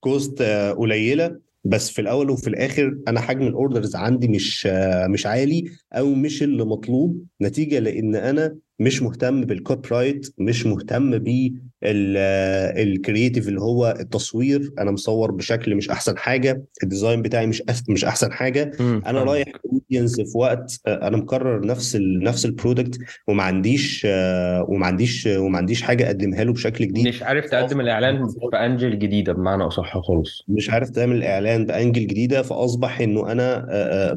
cost 0.00 0.42
قليلة 0.78 1.38
بس 1.64 1.90
في 1.90 2.00
الأول 2.00 2.30
وفي 2.30 2.48
الآخر 2.48 2.98
أنا 3.08 3.20
حجم 3.20 3.46
ال 3.46 3.53
orders 3.53 3.96
عندي 3.96 4.28
مش 4.28 4.68
مش 5.10 5.26
عالي 5.26 5.64
أو 5.92 6.14
مش 6.14 6.42
اللي 6.42 6.64
مطلوب 6.64 7.24
نتيجة 7.42 7.78
لإن 7.78 8.14
أنا 8.16 8.56
مش 8.80 9.02
مهتم 9.02 9.40
بال 9.40 9.86
copywrite 9.92 10.34
مش 10.38 10.66
مهتم 10.66 11.18
بال 11.82 12.15
creative 12.15 13.48
اللي 13.48 13.60
هو 13.60 13.96
التصوير. 14.00 14.72
أنا 14.78 14.90
مصور 14.90 15.30
بشكل 15.30 15.74
مش 15.74 15.90
أحسن 15.90 16.18
حاجة 16.18 16.62
ال 16.82 16.88
design 16.88 17.22
بتاعي 17.22 17.46
مش 17.46 17.62
مش 17.88 18.04
أحسن 18.04 18.32
حاجة. 18.32 18.70
أنا 18.80 19.22
رايح 19.24 19.48
audience 19.72 20.20
في 20.20 20.38
وقت 20.38 20.80
أنا 20.86 21.16
مكرر 21.16 21.66
نفس 21.66 21.96
ال 21.96 22.24
نفس 22.24 22.44
ال 22.44 22.51
product 22.51 22.98
وما 23.28 23.42
عنديش 23.42 24.06
وما 24.68 24.86
عنديش 24.86 25.26
وما 25.26 25.58
عنديش 25.58 25.82
حاجة 25.82 26.06
أقدمها 26.06 26.44
له 26.44 26.52
بشكل 26.52 26.88
جديد. 26.88 27.08
مش 27.08 27.22
عارف 27.22 27.44
تقدم 27.44 27.80
الإعلان 27.80 28.26
ب 28.52 28.60
angle 28.60 28.98
جديدة 28.98 29.32
بمعنى 29.32 29.62
أصح 29.62 29.98
خالص. 29.98 30.44
مش 30.48 30.70
عارف 30.70 30.90
تعمل 30.90 31.16
الإعلان 31.16 31.66
ب 31.66 31.73
angle 31.73 32.06
جديدة 32.06 32.42
فأصبح 32.42 33.00
إنه 33.00 33.32
أنا 33.32 33.66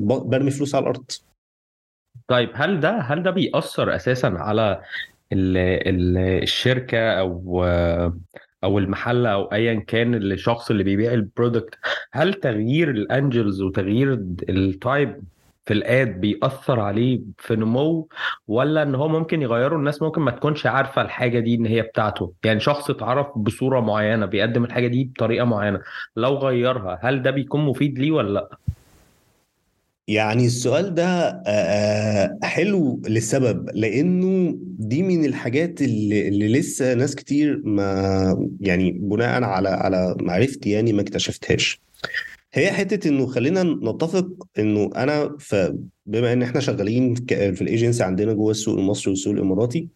برمي 0.02 0.52
فلوس 0.52 0.76
على 0.76 0.84
الأرض. 0.84 1.12
طيب 2.32 2.50
هل 2.54 2.80
ده 2.80 3.00
هل 3.00 3.24
ده 3.24 3.32
بيأثر 3.32 3.96
أساسا 3.96 4.28
على 4.28 4.82
ال 5.34 5.58
ال 5.58 6.18
الشركة 6.44 7.00
أو 7.20 7.64
أو 8.64 8.80
المحل 8.80 9.26
أو 9.26 9.44
ايا 9.46 9.74
كان 9.88 10.16
الشخص 10.16 10.72
اللي 10.72 10.84
بيبيع 10.84 11.14
ال 11.14 11.22
product 11.22 11.76
هل 12.12 12.34
تغيير 12.34 12.90
ال 12.90 13.00
angles 13.00 13.62
وتغيير 13.62 14.14
ال 14.50 14.65
type 14.65 15.24
في 15.66 15.74
ال 15.74 15.90
ad 15.90 16.22
بيأثر 16.22 16.80
عليه 16.80 17.22
في 17.38 17.56
نمو 17.56 18.10
ولا 18.48 18.84
إن 18.84 18.96
هو 18.96 19.08
ممكن 19.08 19.42
يغيره؟ 19.42 19.76
الناس 19.76 20.02
ممكن 20.02 20.22
ما 20.22 20.32
تكونش 20.32 20.66
عارفة 20.66 21.02
الحاجة 21.02 21.40
دي 21.40 21.56
إن 21.56 21.66
هي 21.66 21.82
بتاعته. 21.82 22.34
يعني 22.46 22.60
شخص 22.60 22.90
اتعرف 22.90 23.28
بصورة 23.38 23.80
معينة 23.80 24.26
بيقدم 24.26 24.64
الحاجة 24.64 24.88
دي 24.88 25.04
بطريقة 25.04 25.46
معينة 25.46 25.82
لو 26.16 26.36
غيرها 26.38 27.00
هل 27.04 27.22
ده 27.22 27.32
بيكون 27.32 27.62
مفيد 27.66 28.00
ليه 28.00 28.12
ولا 28.12 28.34
لأ؟ 28.34 28.50
يعني 30.08 30.46
السؤال 30.46 30.94
ده 30.94 31.42
حلو 32.44 33.02
لسبب 33.08 33.70
لأنه 33.74 34.56
دي 34.62 35.04
من 35.04 35.26
الحاجات 35.26 35.82
اللي, 35.82 36.28
اللي 36.28 36.48
لسه 36.48 36.94
ناس 36.94 37.16
كتير 37.16 37.62
ما 37.66 38.50
يعني 38.60 38.92
بناء 38.92 39.44
على 39.44 39.70
على 39.70 40.16
معرفتي 40.22 40.70
يعني 40.70 40.94
ما 40.94 41.02
اكتشفتهاش. 41.02 41.82
هي 42.54 42.72
حتة 42.72 43.08
إنه 43.10 43.26
خلينا 43.28 43.64
نتفق 43.64 44.28
إنه 44.60 44.90
أنا 44.96 45.38
بما 46.06 46.34
إن 46.34 46.44
إحنا 46.44 46.60
شغالين 46.60 47.16
في 47.28 47.62
الايجنسي 47.62 48.04
عندنا 48.04 48.34
جوه 48.34 48.52
السوق 48.52 48.78
المصري 48.80 49.12
والسوق 49.12 49.34
الإماراتي 49.34 49.88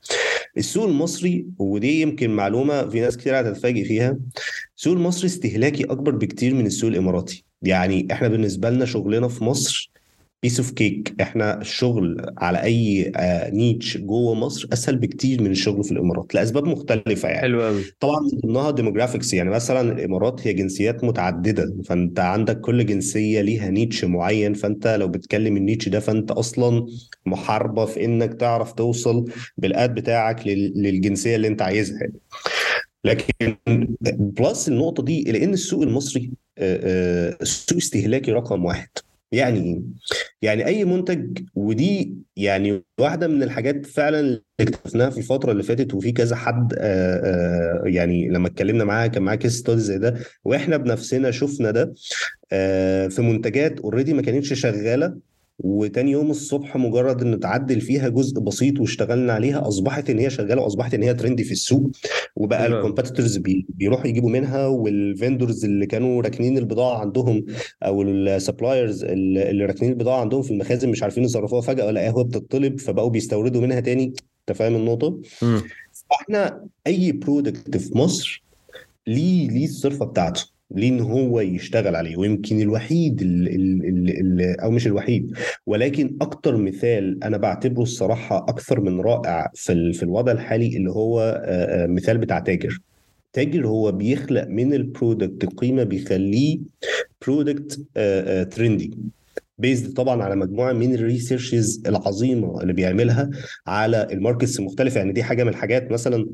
السوق 0.58 0.88
المصري 0.88 1.46
ودي 1.60 2.02
يمكن 2.02 2.30
معلومة 2.30 2.90
في 2.90 3.00
ناس 3.02 3.18
كتير 3.18 3.40
هتتفاجئ 3.40 3.84
فيها 3.84 4.18
السوق 4.78 4.94
المصري 4.94 5.26
استهلاكي 5.26 5.84
أكبر 5.84 6.12
بكتير 6.12 6.54
من 6.56 6.66
السوق 6.66 6.90
الإماراتي. 6.90 7.44
يعني 7.62 8.08
إحنا 8.12 8.28
بالنسبة 8.28 8.70
لنا 8.70 8.86
شغلنا 8.86 9.28
في 9.28 9.44
مصر 9.44 9.92
piece 10.44 10.60
of 10.60 10.72
cake 10.72 11.14
إحنا 11.22 11.62
الشغل 11.62 12.26
على 12.38 12.64
أي 12.64 13.12
niche 13.54 13.98
جوه 13.98 14.34
مصر 14.34 14.68
أسهل 14.74 14.98
بكتير 14.98 15.42
من 15.44 15.52
الشغل 15.52 15.84
في 15.84 15.92
الإمارات 15.92 16.36
لأسباب 16.36 16.66
مختلفة 16.66 17.30
يعني. 17.30 17.42
حلو 17.42 17.62
قوي 17.62 17.84
طبعا 18.00 18.20
من 18.20 18.40
ضمنها 18.40 18.72
demographics 18.72 19.34
يعني 19.34 19.50
مثلا 19.50 19.92
الإمارات 19.92 20.48
هي 20.48 20.54
جنسيات 20.54 21.04
متعددة 21.04 21.76
فأنت 21.86 22.20
عندك 22.20 22.62
كل 22.62 22.86
جنسية 22.86 23.42
ليها 23.42 23.70
niche 23.70 24.06
معين 24.06 24.54
فأنت 24.54 24.88
لو 24.88 25.08
بتكلم 25.08 25.58
ال 25.58 25.63
niche 25.63 25.90
ده 25.90 26.00
فأنت 26.00 26.32
أصلا 26.32 26.86
محاربة 27.26 27.86
في 27.86 28.06
إنك 28.06 28.34
تعرف 28.34 28.74
توصل 28.74 29.26
بال 29.58 29.77
ad 29.77 29.96
بتاعك 29.96 30.48
للجنسية 30.48 31.36
اللي 31.36 31.48
أنت 31.48 31.62
عايزها. 31.62 32.08
لكن 33.04 33.56
plus 34.18 34.68
النقطة 34.70 35.04
دي 35.04 35.24
لأن 35.24 35.54
السوق 35.54 35.82
المصري 35.84 36.32
سوق 37.44 37.78
استهلاكي 37.78 38.32
رقم 38.32 38.66
واحد. 38.66 38.90
يعني 39.32 39.60
إيه؟ 39.60 39.82
يعني 40.42 40.66
أي 40.66 40.86
منتج 40.86 41.40
ودي 41.56 42.18
يعني 42.36 42.84
واحدة 43.00 43.28
من 43.28 43.44
الحاجات 43.44 43.86
فعلا 43.86 44.20
اللي 44.20 44.42
اكتشفناها 44.60 45.10
في 45.10 45.18
الفترة 45.18 45.52
اللي 45.52 45.64
فاتت 45.64 45.94
وفي 45.94 46.12
كذا 46.12 46.36
حد 46.36 46.74
آآ 46.78 47.22
آآ 47.26 47.88
يعني 47.88 48.28
لما 48.30 48.48
اتكلمنا 48.48 48.84
معاها 48.84 49.08
كان 49.08 49.24
معاها 49.24 49.36
case 49.38 49.54
study 49.58 49.82
زي 49.82 49.98
ده 49.98 50.20
وإحنا 50.44 50.78
بنفسنا 50.78 51.32
شفنا 51.32 51.72
ده 51.72 51.94
في 53.10 53.22
منتجات 53.22 53.80
already 53.80 54.14
ما 54.14 54.22
كانتش 54.22 54.54
شغالة 54.54 55.18
وتاني 55.60 56.12
يوم 56.12 56.32
الصبح 56.32 56.78
مجرد 56.78 57.22
إن 57.22 57.40
تعدل 57.40 57.82
فيها 57.82 58.10
جزء 58.10 58.40
بسيط 58.40 58.80
واشتغلنا 58.80 59.34
عليها 59.34 59.68
أصبحت 59.68 60.10
إن 60.10 60.20
هي 60.20 60.30
شغالة 60.30 60.62
واصبحت 60.62 60.94
إن 60.94 61.04
هي 61.04 61.14
trendy 61.14 61.44
في 61.44 61.52
السوق 61.52 61.92
وبقى 62.36 62.68
ال 62.68 62.74
competitors 62.74 63.38
بيروحوا 63.70 64.08
يجيبوا 64.08 64.30
منها 64.30 64.68
وال 64.68 64.89
vendors 64.89 65.66
اللي 65.66 65.86
كانوا 65.86 66.22
راكنين 66.22 66.58
البضاعة 66.58 66.98
عندهم 67.00 67.46
أو 67.84 68.02
ال 68.02 68.12
suppliers 68.12 69.04
اللي 69.04 69.66
راكنين 69.66 69.92
البضاعة 69.92 70.22
عندهم 70.22 70.42
في 70.42 70.52
المخازن 70.52 70.90
مش 70.90 71.04
عارفين 71.04 71.24
يصرفوها 71.24 71.62
فجأة 71.62 71.92
لقاها 71.92 72.24
بتطلب 72.24 72.80
فبقوا 72.80 73.10
بيستوردوا 73.10 73.62
منها 73.62 73.80
تاني. 73.80 74.14
أنت 74.50 74.58
فاهم 74.58 74.76
النقطة؟ 74.76 75.22
فإحنا 76.10 76.68
أي 76.88 77.12
product 77.12 77.78
في 77.78 77.98
مصر 77.98 78.44
ليه 79.08 79.50
ليه 79.50 79.66
الصرفة 79.66 80.06
بتاعته؟ 80.06 80.55
ليه 80.72 80.90
إن 80.90 81.00
هو 81.00 81.40
يشتغل 81.40 81.96
عليه 81.96 82.18
ويمكن 82.18 82.62
الوحيد 82.62 83.22
اللي 83.22 84.56
أو 84.64 84.72
مش 84.72 84.88
الوحيد 84.88 85.38
ولكن 85.66 86.18
أكتر 86.22 86.58
مثال 86.58 87.24
أنا 87.24 87.38
بعتبره 87.38 87.84
الصراحة 87.84 88.38
أكثر 88.38 88.82
من 88.82 89.00
رائع 89.00 89.52
في 89.56 89.94
في 89.94 90.04
الوضع 90.04 90.32
الحالي 90.32 90.78
اللي 90.78 90.92
هو 90.92 91.44
مثال 91.90 92.18
بتاع 92.18 92.40
تاجر. 92.40 92.80
تاجر 93.34 93.68
هو 93.68 93.92
بيخلق 93.92 94.48
من 94.48 94.74
ال 94.74 94.83
product 94.83 95.46
قيمة 95.46 95.84
بيخليه 95.84 96.60
product 97.26 97.80
trendy 98.56 98.92
based 99.58 99.94
طبعا 99.94 100.24
على 100.24 100.36
مجموعة 100.36 100.74
من 100.74 100.94
ال 100.94 101.02
researches 101.02 101.84
العظيمة 101.88 102.62
اللي 102.62 102.74
بيعملها 102.74 103.30
على 103.68 104.08
ال 104.12 104.18
markets 104.18 104.60
المختلفة. 104.60 104.98
يعني 104.98 105.12
دي 105.14 105.24
حاجة 105.24 105.44
من 105.44 105.50
الحاجات 105.50 105.92
مثلا 105.92 106.28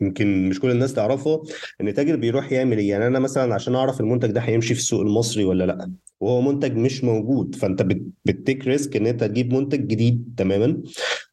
يمكن 0.00 0.48
مش 0.48 0.60
كل 0.60 0.70
الناس 0.70 0.92
تعرفها 0.94 1.42
إن 1.80 1.94
تاجر 1.94 2.16
بيروح 2.16 2.52
يعمل 2.52 2.78
إيه؟ 2.78 2.88
يعني 2.90 3.06
أنا 3.06 3.18
مثلا 3.18 3.54
عشان 3.54 3.74
أعرف 3.74 4.00
المنتج 4.00 4.30
ده 4.30 4.40
هيمشي 4.40 4.74
في 4.74 4.80
السوق 4.80 5.00
المصري 5.00 5.44
ولا 5.44 5.64
لأ؟ 5.64 5.92
وهو 6.20 6.40
منتج 6.40 6.76
مش 6.76 7.04
موجود 7.04 7.54
فأنت 7.54 7.86
بت 8.24 8.38
take 8.38 8.66
risk 8.66 8.96
إن 8.96 9.06
أنت 9.06 9.24
تجيب 9.24 9.52
منتج 9.52 9.86
جديد 9.86 10.34
تماما 10.36 10.82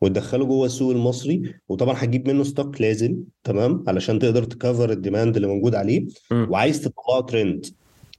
وتدخله 0.02 0.46
جوه 0.46 0.66
السوق 0.66 0.92
المصري 0.92 1.54
وطبعا 1.70 1.96
هتجيب 1.98 2.28
منه 2.28 2.44
stock 2.44 2.82
لازم 2.82 3.18
تمام؟ 3.44 3.84
علشان 3.88 4.20
تقدر 4.20 4.44
ت 4.44 4.52
cover 4.52 4.92
ال 4.92 4.98
demand 4.98 5.36
اللي 5.36 5.48
موجود 5.48 5.76
عليه 5.76 6.06
م. 6.32 6.46
وعايز 6.50 6.82
تطلعه 6.82 7.22
ترند 7.22 7.66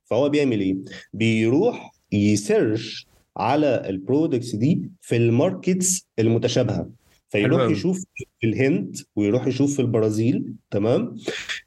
فهو 0.04 0.28
بيعمل 0.28 0.60
إيه؟ 0.60 0.76
بيروح 1.12 1.92
ي 2.12 2.26
search 2.26 3.06
على 3.36 3.88
ال 3.88 3.96
products 3.96 4.54
دي 4.54 4.90
في 5.00 5.16
ال 5.16 5.28
markets 5.28 6.08
المتشابهة. 6.18 6.90
فيروح 7.28 7.60
حلو. 7.60 7.70
يشوف 7.70 8.04
في 8.40 8.46
الهند 8.46 8.96
ويروح 9.16 9.46
يشوف 9.46 9.74
في 9.76 9.82
البرازيل 9.82 10.54
تمام؟ 10.70 11.16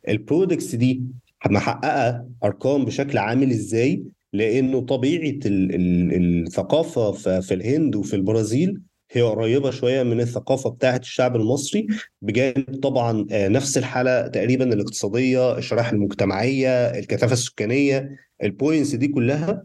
ال 0.10 0.17
products 0.17 0.76
دي 0.76 1.02
محققة 1.50 2.26
أرقام 2.44 2.86
بشكل 2.86 3.18
عامل 3.18 3.52
إزاي؟ 3.52 4.04
لأنه 4.34 4.82
طبيعة 4.82 5.40
ال 5.46 5.76
ال 5.76 6.44
الثقافة 6.48 7.12
في 7.42 7.54
الهند 7.54 7.96
وفي 7.96 8.16
البرازيل 8.16 8.82
هي 9.12 9.22
قريبة 9.22 9.72
شوية 9.72 10.04
من 10.04 10.20
الثقافة 10.22 10.70
بتاعه 10.70 10.98
الشعب 10.98 11.36
المصري 11.36 11.88
بجانب 12.22 12.80
طبعا 12.84 13.26
نفس 13.32 13.78
الحالة 13.78 14.28
تقريبا 14.28 14.74
الاقتصادية 14.74 15.58
الشرائح 15.58 15.90
المجتمعية 15.90 16.70
الكثافة 16.70 17.34
السكانية 17.34 18.18
ال 18.44 18.51
points 18.51 18.96
دي 18.96 19.08
كلها. 19.08 19.64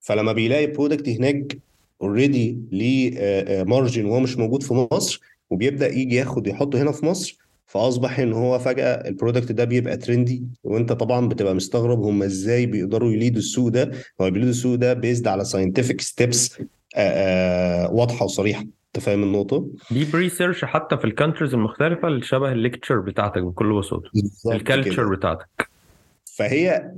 فلما 0.00 0.32
بيلاقي 0.32 0.66
product 0.66 1.08
هناك 1.08 1.58
already 2.02 2.58
ليه 2.72 3.14
margin 3.64 4.04
وهو 4.04 4.20
مش 4.20 4.38
موجود 4.38 4.62
في 4.62 4.86
مصر 4.92 5.20
وبيبدأ 5.50 5.88
يجي 5.88 6.14
ياخد 6.16 6.46
يحطه 6.46 6.82
هنا 6.82 6.92
في 6.92 7.06
مصر 7.06 7.38
فأصبح 7.66 8.18
إن 8.20 8.32
هو 8.32 8.58
فجأة 8.58 9.08
ال 9.08 9.14
product 9.14 9.52
ده 9.52 9.64
بيبقى 9.64 9.96
trendy 9.96 10.42
وأنت 10.64 10.92
طبعا 10.92 11.28
بتبقى 11.28 11.54
مستغرب 11.54 11.98
هم 12.02 12.22
إزاي 12.22 12.66
بيقدروا 12.66 13.12
ي 13.12 13.16
lead 13.16 13.34
وا 13.34 13.38
السوق 13.38 13.68
ده. 13.68 13.90
هو 14.20 14.30
بي 14.30 14.36
lead 14.36 14.47
وا 14.47 14.50
السوق 14.50 14.74
ده 14.74 14.92
based 14.94 15.28
على 15.28 15.44
scientific 15.44 16.00
steps 16.00 16.58
واضحة 17.90 18.24
وصريحة. 18.24 18.60
أنت 18.62 19.04
فاهم 19.04 19.22
النقطة؟ 19.22 19.66
دي 19.90 20.04
ب 20.12 20.18
research 20.18 20.64
حتى 20.64 20.96
في 20.96 21.04
ال 21.04 21.09
countries 21.09 21.54
المختلفة 21.54 22.08
اللي 22.08 22.22
شبه 22.22 22.52
ال 22.52 22.58
culture 22.58 23.00
بتاعتك 23.00 23.42
بكل 23.42 23.78
بساطة. 23.78 24.10
ال 24.52 24.60
culture 24.60 25.14
بتاعتك. 25.14 25.68
فهي 26.36 26.90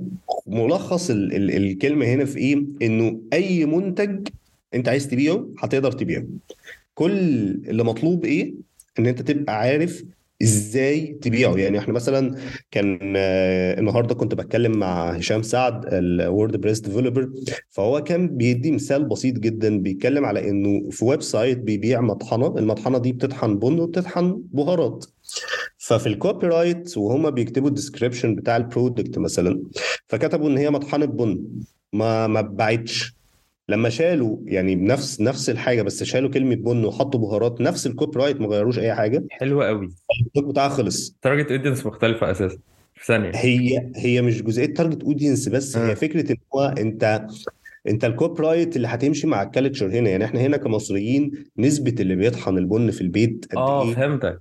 ملخص 0.47 1.09
ال 1.09 1.33
ال 1.35 1.51
الكلمة 1.65 2.05
هنا 2.05 2.25
في 2.25 2.37
إيه؟ 2.37 2.63
إنه 2.81 3.21
أي 3.33 3.65
منتج 3.65 4.27
انت 4.73 4.89
عايز 4.89 5.07
تبيعه 5.07 5.47
هتقدر 5.59 5.91
تبيعه. 5.91 6.23
كل 6.93 7.11
اللي 7.69 7.83
مطلوب 7.83 8.25
إيه؟ 8.25 8.53
ان 8.99 9.05
انت 9.05 9.21
تبقى 9.21 9.59
عارف 9.59 10.03
إزاي 10.43 11.17
تبيعه. 11.21 11.55
يعني 11.55 11.79
إحنا 11.79 11.93
مثلا 11.93 12.35
كان 12.71 13.13
آه، 13.15 13.79
النهارده 13.79 14.15
كنت 14.15 14.33
بتكلم 14.35 14.77
مع 14.77 15.09
هشام 15.11 15.41
سعد 15.41 15.93
ال 15.93 16.61
WordPress 16.61 16.79
developer 16.79 17.29
فهو 17.69 18.03
كان 18.03 18.27
بيدي 18.37 18.71
مثال 18.71 19.05
بسيط 19.05 19.35
جدا 19.35 19.77
بيتكلم 19.79 20.25
على 20.25 20.49
إنه 20.49 20.89
في 20.89 21.05
website 21.05 21.57
بيبيع 21.57 22.01
مطحنة 22.01 22.57
المطحنة 22.57 22.97
دي 22.97 23.11
بتطحن 23.11 23.59
بن 23.59 23.79
وبتطحن 23.79 24.41
بهارات. 24.53 25.05
ففي 25.77 26.07
ال 26.07 26.47
copywrite 26.47 26.97
وهم 26.97 27.29
بيكتبوا 27.29 27.67
ال 27.69 27.74
description 27.74 28.35
بتاع 28.35 28.57
ال 28.57 28.64
product 28.64 29.17
مثلا 29.17 29.61
فكتبوا 30.07 30.49
إن 30.49 30.57
هي 30.57 30.69
مطحنة 30.69 31.05
بن. 31.05 31.43
ما 31.93 32.27
ما 32.27 32.39
اتباعتش. 32.39 33.18
لما 33.69 33.89
شالوا 33.89 34.37
يعني 34.45 34.75
بنفس 34.75 35.21
نفس 35.21 35.49
الحاجة 35.49 35.81
بس 35.81 36.03
شالوا 36.03 36.29
كلمة 36.29 36.55
بن 36.55 36.85
وحطوا 36.85 37.19
بهارات 37.19 37.61
نفس 37.61 37.87
ال 37.87 38.19
copywrite 38.19 38.41
ما 38.41 38.47
غيروش 38.47 38.79
أي 38.79 38.93
حاجة. 38.95 39.23
حلوة 39.31 39.67
قوي. 39.67 39.89
ال 40.25 40.28
product 40.28 40.51
بتاعها 40.51 40.69
خلص. 40.69 41.17
target 41.21 41.51
audience 41.51 41.85
مختلفة 41.85 42.31
أساسا. 42.31 42.57
في 42.95 43.05
ثانية. 43.05 43.31
هي 43.35 43.91
هي 43.95 44.21
مش 44.21 44.41
جزئية 44.43 44.73
target 44.73 45.03
audience 45.03 45.49
بس 45.49 45.75
آه. 45.77 45.89
هي 45.89 45.95
فكرة 45.95 46.31
إن 46.31 46.37
هو 46.55 46.73
أنت 46.77 47.27
انت 47.87 48.05
ال 48.05 48.41
copywrite 48.41 48.75
اللي 48.75 48.87
هتمشي 48.87 49.27
مع 49.27 49.43
ال 49.43 49.49
culture 49.49 49.87
هنا 49.91 50.09
يعني 50.09 50.25
إحنا 50.25 50.41
هنا 50.41 50.57
كمصريين 50.57 51.31
نسبة 51.57 51.95
اللي 51.99 52.15
بيطحن 52.15 52.57
البن 52.57 52.91
في 52.91 53.01
البيت 53.01 53.45
قد 53.51 53.57
آه 53.57 53.87
إيه؟ 53.87 53.93
فهمتك. 53.93 54.39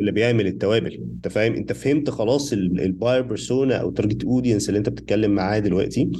اللي 0.00 0.12
بيعمل 0.12 0.46
التوابل 0.46 0.94
انت 1.14 1.28
فاهم؟ 1.28 1.52
انت 1.54 1.72
فهمت 1.72 2.10
خلاص 2.10 2.52
ال 2.52 2.64
buyer 2.64 3.22
persona 3.22 3.76
أو 3.76 3.90
target 3.90 4.24
audience 4.24 4.68
اللي 4.68 4.78
انت 4.78 4.88
بتتكلم 4.88 5.30
معاه 5.30 5.58
دلوقتي 5.58 6.10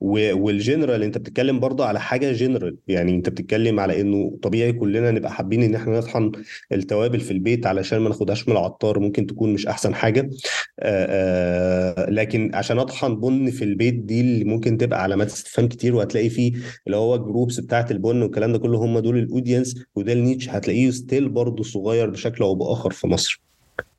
والجنرال 0.00 1.02
انت 1.02 1.18
بتتكلم 1.18 1.60
برضه 1.60 1.84
على 1.86 2.00
حاجة 2.00 2.32
جنرال 2.32 2.76
يعني 2.88 3.14
انت 3.14 3.28
بتتكلم 3.28 3.80
على 3.80 4.00
إنه 4.00 4.38
طبيعي 4.42 4.72
كلنا 4.72 5.10
نبقى 5.10 5.32
حابين 5.32 5.62
إن 5.62 5.74
إحنا 5.74 5.98
نطحن 5.98 6.32
التوابل 6.72 7.20
في 7.20 7.30
البيت 7.30 7.66
علشان 7.66 7.98
ما 7.98 8.08
ناخدهاش 8.08 8.48
من 8.48 8.52
العطار 8.52 8.98
ممكن 8.98 9.26
تكون 9.26 9.52
مش 9.52 9.66
أحسن 9.66 9.94
حاجة. 9.94 10.30
آه، 10.80 11.06
آه، 12.06 12.10
لكن 12.10 12.50
عشان 12.54 12.78
أطحن 12.78 13.16
بن 13.20 13.50
في 13.50 13.64
البيت 13.64 13.94
دي 13.94 14.20
اللي 14.20 14.44
ممكن 14.44 14.76
تبقى 14.78 15.02
علامات 15.02 15.26
استفهام 15.26 15.68
كتير 15.68 15.94
وهتلاقي 16.08 16.28
فيه 16.28 16.52
اللي 16.86 16.96
هو 16.96 17.14
ال 17.14 17.21
groups 17.21 17.60
بتاعت 17.60 17.90
البن 17.90 18.22
والكلام 18.22 18.52
ده 18.52 18.58
كله 18.58 18.78
هم 18.78 18.98
دول 18.98 19.18
ال 19.18 19.25
audience 19.25 19.84
وده 19.94 20.12
ال 20.12 20.18
niche 20.18 20.48
هتلاقيه 20.48 20.90
still 20.90 21.28
برضه 21.28 21.62
صغير 21.62 22.10
بشكل 22.10 22.44
أو 22.44 22.54
بآخر 22.54 22.90
في 22.90 23.06
مصر. 23.06 23.42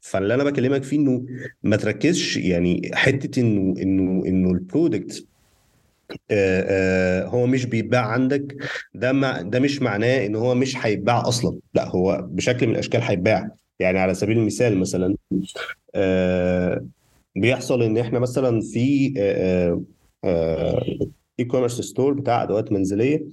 فاللي 0.02 0.34
أنا 0.34 0.44
بكلمك 0.44 0.84
فيه 0.84 0.98
إنه 0.98 1.26
ما 1.64 1.76
تركزش 1.76 2.38
يعني 2.38 2.92
حتة 2.94 3.40
إنه 3.42 3.82
إنه 3.82 4.26
إنه 4.26 4.52
ال 4.52 4.61
product 4.61 5.26
آه، 6.32 7.24
آه، 7.24 7.28
هو 7.28 7.46
مش 7.48 7.66
بيتباع 7.66 8.06
عندك 8.06 8.56
ده 8.94 9.12
مع 9.12 9.42
ده 9.42 9.60
مش 9.60 9.82
معناه 9.82 10.26
إن 10.26 10.36
هو 10.36 10.56
مش 10.56 10.78
هيتباع 10.78 11.28
أصلا. 11.28 11.60
لا 11.74 11.88
هو 11.88 12.28
بشكل 12.32 12.68
من 12.68 12.74
الأشكال 12.74 13.02
هيتباع. 13.02 13.50
يعني 13.80 14.00
على 14.00 14.14
سبيل 14.14 14.38
المثال 14.38 14.78
مثلا 14.78 15.16
آه، 15.96 16.86
بيحصل 17.36 17.84
إن 17.84 17.98
إحنا 17.98 18.20
مثلا 18.20 18.62
في 18.62 19.14
e-commerce 21.40 21.82
store 21.82 22.14
بتاع 22.14 22.44
أدوات 22.44 22.72
منزلية 22.72 23.26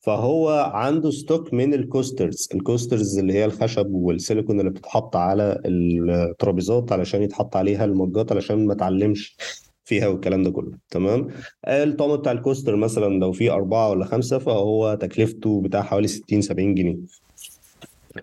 فهو 0.00 0.48
عنده 0.74 1.10
stock 1.10 1.54
من 1.54 1.74
ال 1.74 1.82
coasters 1.82 2.48
ال 2.54 2.61
coasters 2.61 3.18
اللي 3.18 3.32
هي 3.32 3.44
الخشب 3.44 3.90
والسيليكون 3.90 4.60
اللي 4.60 4.70
بتتحط 4.70 5.16
على 5.16 5.60
الترابيزات 5.66 6.92
علشان 6.92 7.22
يتحط 7.22 7.56
عليها 7.56 7.84
المجات 7.84 8.32
علشان 8.32 8.66
ما 8.66 8.74
تعلمش 8.74 9.36
فيها 9.84 10.08
والكلام 10.08 10.42
ده 10.42 10.50
كله. 10.50 10.72
تمام؟ 10.90 11.28
الطقم 11.68 12.16
بتاع 12.16 12.32
ال 12.32 12.38
coaster 12.38 12.76
مثلا 12.76 13.18
لو 13.18 13.32
فيه 13.32 13.52
أربعة 13.54 13.90
ولا 13.90 14.04
خمسة 14.04 14.38
فهو 14.38 14.94
تكلفته 15.00 15.60
بتاع 15.62 15.82
حوالي 15.82 16.08
60 16.08 16.40
70 16.42 16.74
جنيه. 16.74 16.96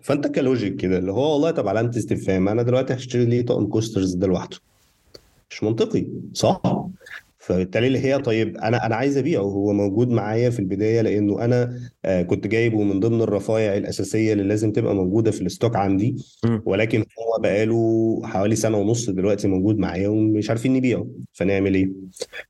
فأنت 0.02 0.28
ك 0.28 0.36
logic 0.36 0.76
كده 0.76 0.98
اللي 0.98 1.12
هو 1.12 1.34
والله 1.34 1.52
طب 1.52 1.68
علامة 1.68 1.90
استفهام 1.90 2.48
أنا 2.50 2.64
دلوقتي 2.64 2.94
هشتري 2.94 3.26
ليه 3.26 3.46
طقم 3.46 3.66
coasters 3.68 4.14
ده 4.14 4.28
لوحده؟ 4.28 4.58
مش 5.52 5.64
منطقي 5.64 6.08
صح؟ 6.34 6.62
فبالتالي 7.46 7.88
اللي 7.88 8.00
هي 8.00 8.20
طيب 8.20 8.58
أنا 8.58 8.86
أنا 8.86 8.96
عايز 8.96 9.18
أبيعه 9.18 9.42
هو 9.42 9.74
موجود 9.74 10.10
معايا 10.10 10.50
في 10.50 10.60
البداية 10.60 11.02
لأنه 11.02 11.46
أنا 11.46 11.80
آه، 12.06 12.22
كنت 12.22 12.48
جايبه 12.48 12.84
من 12.84 13.00
ضمن 13.00 13.22
الرفايع 13.22 13.78
الأساسية 13.78 14.34
اللي 14.34 14.44
لازم 14.44 14.72
تبقى 14.72 14.96
موجودة 14.96 15.32
في 15.32 15.42
ال 15.42 15.47
stock 15.47 15.76
عندي. 15.76 16.16
ولكن 16.66 17.00
هو 17.00 17.42
بقاله 17.42 18.22
حوالي 18.24 18.56
سنة 18.56 18.78
ونص 18.78 19.10
دلوقتي 19.10 19.48
موجود 19.48 19.78
معايا 19.78 20.08
ومش 20.08 20.50
عارفين 20.50 20.74
نبيعه. 20.74 21.08
فنعمل 21.34 21.76
إيه؟ 21.76 21.90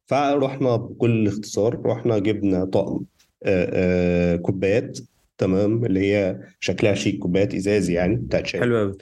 فرحنا 0.06 0.76
بكل 0.76 1.28
اختصار 1.28 1.82
رحنا 1.86 2.20
جبنا 2.20 2.66
طقم 2.66 3.00
آه، 3.44 3.70
آه، 3.74 4.36
كوبايات 4.36 5.00
تمام؟ 5.38 5.86
اللي 5.86 6.00
هي 6.00 6.40
شكلها 6.60 6.94
شيك 6.94 7.20
كوبايات 7.20 7.54
إزاز 7.56 7.90
يعني 7.90 8.16
بتاعت 8.16 8.48
شاي. 8.48 8.62
حلو 8.62 8.78
قوي 8.78 8.94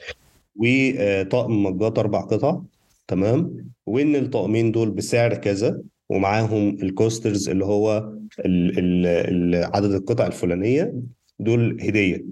وطقم 0.56 1.62
مجات 1.62 1.98
أربع 1.98 2.20
قطع. 2.20 2.60
تمام 3.08 3.68
وإن 3.86 4.16
الطقمين 4.16 4.72
دول 4.72 4.90
بسعر 4.90 5.34
كذا 5.34 5.80
ومعاهم 6.08 6.68
ال 6.82 6.89
coasters 6.89 7.48
اللي 7.48 7.64
هو 7.64 8.12
ال 8.38 8.78
ال 8.78 9.06
ال 9.06 9.64
عدد 9.74 9.92
القطع 9.92 10.26
الفلانية 10.26 10.94
دول 11.38 11.78
هدية 11.80 12.24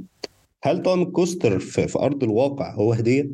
هل 0.62 0.82
طقم 0.82 1.02
ال 1.02 1.09
coaster 1.09 1.58
في 1.58 1.98
أرض 1.98 2.24
الواقع 2.24 2.74
هو 2.74 2.92
هدية؟ 2.92 3.30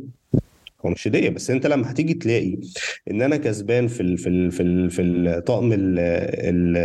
هو 0.87 0.91
مش 0.91 1.09
هدية 1.09 1.29
بس 1.29 1.51
أنت 1.51 1.67
لما 1.67 1.91
هتيجي 1.91 2.15
تلاقي 2.15 2.57
إن 3.11 3.23
أنا 3.23 3.37
كسبان 3.37 3.87
في 3.87 4.01
ال 4.01 4.19
في 4.19 4.29
ال 4.29 4.51
في 4.51 4.63
ال 4.63 4.91
في 4.91 5.03
الطقم 5.03 5.73
ال- 5.73 5.99
ال- 5.99 6.77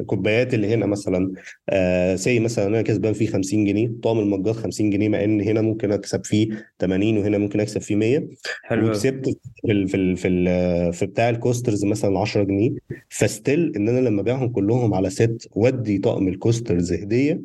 الكوبايات 0.00 0.54
اللي 0.54 0.74
هنا 0.74 0.86
مثلا 0.86 1.32
آه 1.68 2.16
say 2.16 2.40
مثلا 2.40 2.66
أنا 2.66 2.82
كسبان 2.82 3.12
فيه 3.12 3.26
50 3.26 3.64
جنيه 3.64 3.90
طقم 4.02 4.18
المجات 4.18 4.54
50 4.56 4.90
جنيه 4.90 5.08
مع 5.08 5.24
إن 5.24 5.40
هنا 5.40 5.60
ممكن 5.60 5.92
أكسب 5.92 6.24
فيه 6.24 6.48
80 6.78 7.18
وهنا 7.18 7.38
ممكن 7.38 7.60
أكسب 7.60 7.80
فيه 7.80 7.96
100 7.96 8.28
حلو 8.64 8.88
وكسبت 8.88 9.28
في 9.66 9.72
ال 9.72 9.88
في 9.88 9.96
ال 9.96 10.16
في, 10.16 10.28
ال 10.28 10.92
في 10.92 11.06
بتاع 11.06 11.30
ال 11.30 11.36
coasters 11.36 11.84
مثلا 11.84 12.18
10 12.18 12.42
جنيه. 12.42 12.70
ف 13.08 13.19
still 13.19 13.72
إن 13.76 13.88
أنا 13.88 14.00
لما 14.08 14.20
أبيعهم 14.20 14.48
كلهم 14.48 14.94
على 14.94 15.10
set 15.10 15.48
ودي 15.52 15.98
طقم 15.98 16.28
ال 16.28 16.35
coasters 16.35 16.92
هدية 16.92 17.40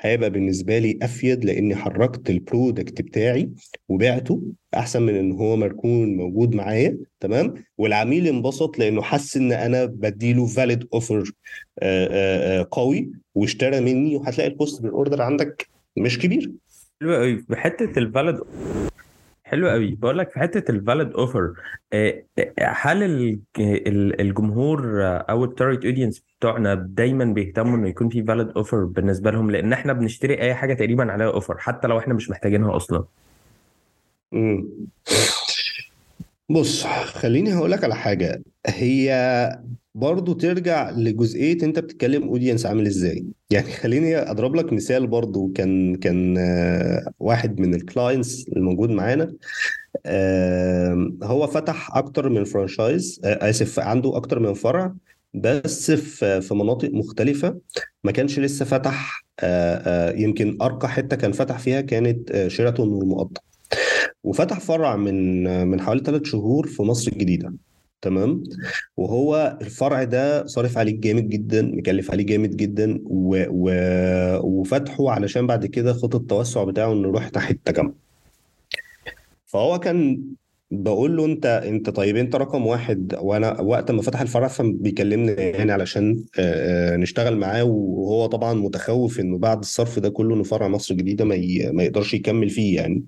هيبقى 0.00 0.30
بالنسبة 0.30 0.78
لي 0.78 0.98
أفيد 1.02 1.44
لأني 1.44 1.76
حركت 1.76 2.30
ال 2.30 2.39
product 2.39 3.02
بتاعي 3.02 3.50
وبعته. 3.88 4.42
أحسن 4.76 5.02
من 5.02 5.14
إن 5.14 5.32
هو 5.32 5.56
مركون 5.56 6.16
موجود 6.16 6.54
معايا 6.54 6.98
تمام؟ 7.20 7.54
والعميل 7.78 8.26
انبسط 8.26 8.78
لأنه 8.78 9.02
حس 9.02 9.36
إن 9.36 9.52
أنا 9.52 9.84
بديله 9.84 10.46
valid 10.46 10.88
offer 10.94 11.30
قوي 12.70 13.10
واشترى 13.34 13.80
مني 13.80 14.16
وهتلاقي 14.16 14.50
ال 14.50 14.56
cost 14.56 14.82
per 14.82 14.97
order 14.97 15.22
عندك 15.22 15.68
مش 15.96 16.18
كبير. 16.18 16.52
حلو 17.00 17.14
قوي 17.14 17.44
بحته 17.48 17.98
ال 17.98 18.05
valid 18.05 18.38
حلو 19.44 19.68
قوي 19.68 19.90
بقول 19.94 20.18
لك 20.18 20.30
في 20.30 20.38
حتة 20.40 20.70
ال 20.70 20.77
valid 20.77 21.12
offer 21.12 21.52
هل 22.60 23.02
ال- 23.02 23.40
ال- 23.60 24.20
الجمهور 24.20 25.02
آه، 25.04 25.16
أو 25.30 25.44
ال 25.44 25.50
target 25.50 25.84
audience 25.84 26.24
بتوعنا 26.38 26.74
دايما 26.74 27.24
بيهتموا 27.24 27.76
إنه 27.76 27.88
يكون 27.88 28.08
في 28.08 28.22
valid 28.24 28.48
offer 28.56 28.84
بالنسبة 28.84 29.30
لهم؟ 29.30 29.50
لأن 29.50 29.72
إحنا 29.72 29.92
بنشتري 29.92 30.40
أي 30.40 30.54
حاجة 30.54 30.74
تقريبا 30.74 31.12
عليها 31.12 31.26
offer 31.26 31.58
حتى 31.58 31.88
لو 31.88 31.98
إحنا 31.98 32.14
مش 32.14 32.30
محتاجينها 32.30 32.76
أصلا. 32.76 33.04
بص 36.50 36.84
خليني 36.86 37.54
هقول 37.54 37.70
لك 37.70 37.84
على 37.84 37.94
حاجة. 37.94 38.42
هي 38.66 39.60
برضو 39.94 40.32
ترجع 40.32 40.90
لجزئية 40.90 41.62
أنت 41.62 41.78
بتتكلم 41.78 42.22
audience 42.22 42.66
عامل 42.66 42.86
إزاي. 42.86 43.24
يعني 43.50 43.72
خليني 43.72 44.16
أضرب 44.16 44.54
لك 44.54 44.72
مثال 44.72 45.06
برضو. 45.06 45.52
كان 45.52 45.94
كان 45.96 46.38
آه، 46.38 47.12
واحد 47.20 47.60
من 47.60 47.74
ال 47.74 47.83
clients 47.83 48.48
الموجود 48.48 48.90
معانا 48.90 49.34
آه، 50.06 51.12
هو 51.22 51.46
فتح 51.46 51.96
أكتر 51.96 52.28
من 52.28 52.44
franchise 52.44 53.20
آه، 53.24 53.50
آسف 53.50 53.80
عنده 53.80 54.16
أكتر 54.16 54.38
من 54.38 54.54
فرع 54.54 54.94
بس 55.34 55.90
في 55.90 56.40
في 56.40 56.54
مناطق 56.54 56.90
مختلفة. 56.92 57.60
ما 58.04 58.12
كانش 58.12 58.38
لسه 58.38 58.64
فتح 58.64 59.24
يمكن 60.14 60.58
أرقى 60.62 60.88
حتة 60.88 61.16
كان 61.16 61.32
فتح 61.32 61.58
فيها 61.58 61.80
كانت 61.80 62.46
شيراتون 62.48 62.88
والمقطم 62.88 63.49
وفتح 64.24 64.60
فرع 64.60 64.96
من 64.96 65.44
من 65.68 65.80
حوالي 65.80 66.02
ثلاث 66.04 66.24
شهور 66.24 66.66
في 66.66 66.82
مصر 66.82 67.12
الجديدة. 67.12 67.54
تمام؟ 68.02 68.42
وهو 68.96 69.58
الفرع 69.60 70.04
ده 70.04 70.46
صارف 70.46 70.78
عليه 70.78 71.00
جامد 71.00 71.28
جدا 71.28 71.62
مكلف 71.62 72.10
عليه 72.10 72.24
جامد 72.26 72.56
جدا 72.56 72.98
و... 73.04 73.44
و... 73.48 73.70
وفتحه 74.42 75.10
علشان 75.10 75.46
بعد 75.46 75.66
كده 75.66 75.92
خطة 75.92 76.16
التوسع 76.16 76.64
بتاعه 76.64 76.92
إنه 76.92 77.08
يروح 77.08 77.30
ناحية 77.34 77.54
التجمع. 77.54 77.92
فهو 79.46 79.78
كان 79.78 80.22
بقول 80.70 81.16
له 81.16 81.24
أنت 81.24 81.46
أنت 81.46 81.90
طيب 81.90 82.16
أنت 82.16 82.36
رقم 82.36 82.66
واحد 82.66 83.14
وأنا 83.20 83.60
وقت 83.60 83.90
ما 83.90 84.02
فتح 84.02 84.20
الفرع 84.20 84.48
كان 84.48 84.72
بيكلمني 84.76 85.32
يعني 85.32 85.72
علشان 85.72 86.24
آه، 86.38 86.94
آه، 86.94 86.96
نشتغل 86.96 87.36
معاه 87.36 87.64
وهو 87.64 88.26
طبعا 88.26 88.54
متخوف 88.54 89.20
إنه 89.20 89.38
بعد 89.38 89.58
الصرف 89.58 89.98
ده 89.98 90.08
كله 90.08 90.34
إنه 90.34 90.42
فرع 90.42 90.68
مصر 90.68 90.94
الجديدة 90.94 91.24
ما 91.24 91.34
ي- 91.34 91.70
ما 91.72 91.82
يقدرش 91.82 92.14
يكمل 92.14 92.50
فيه 92.50 92.76
يعني. 92.76 93.04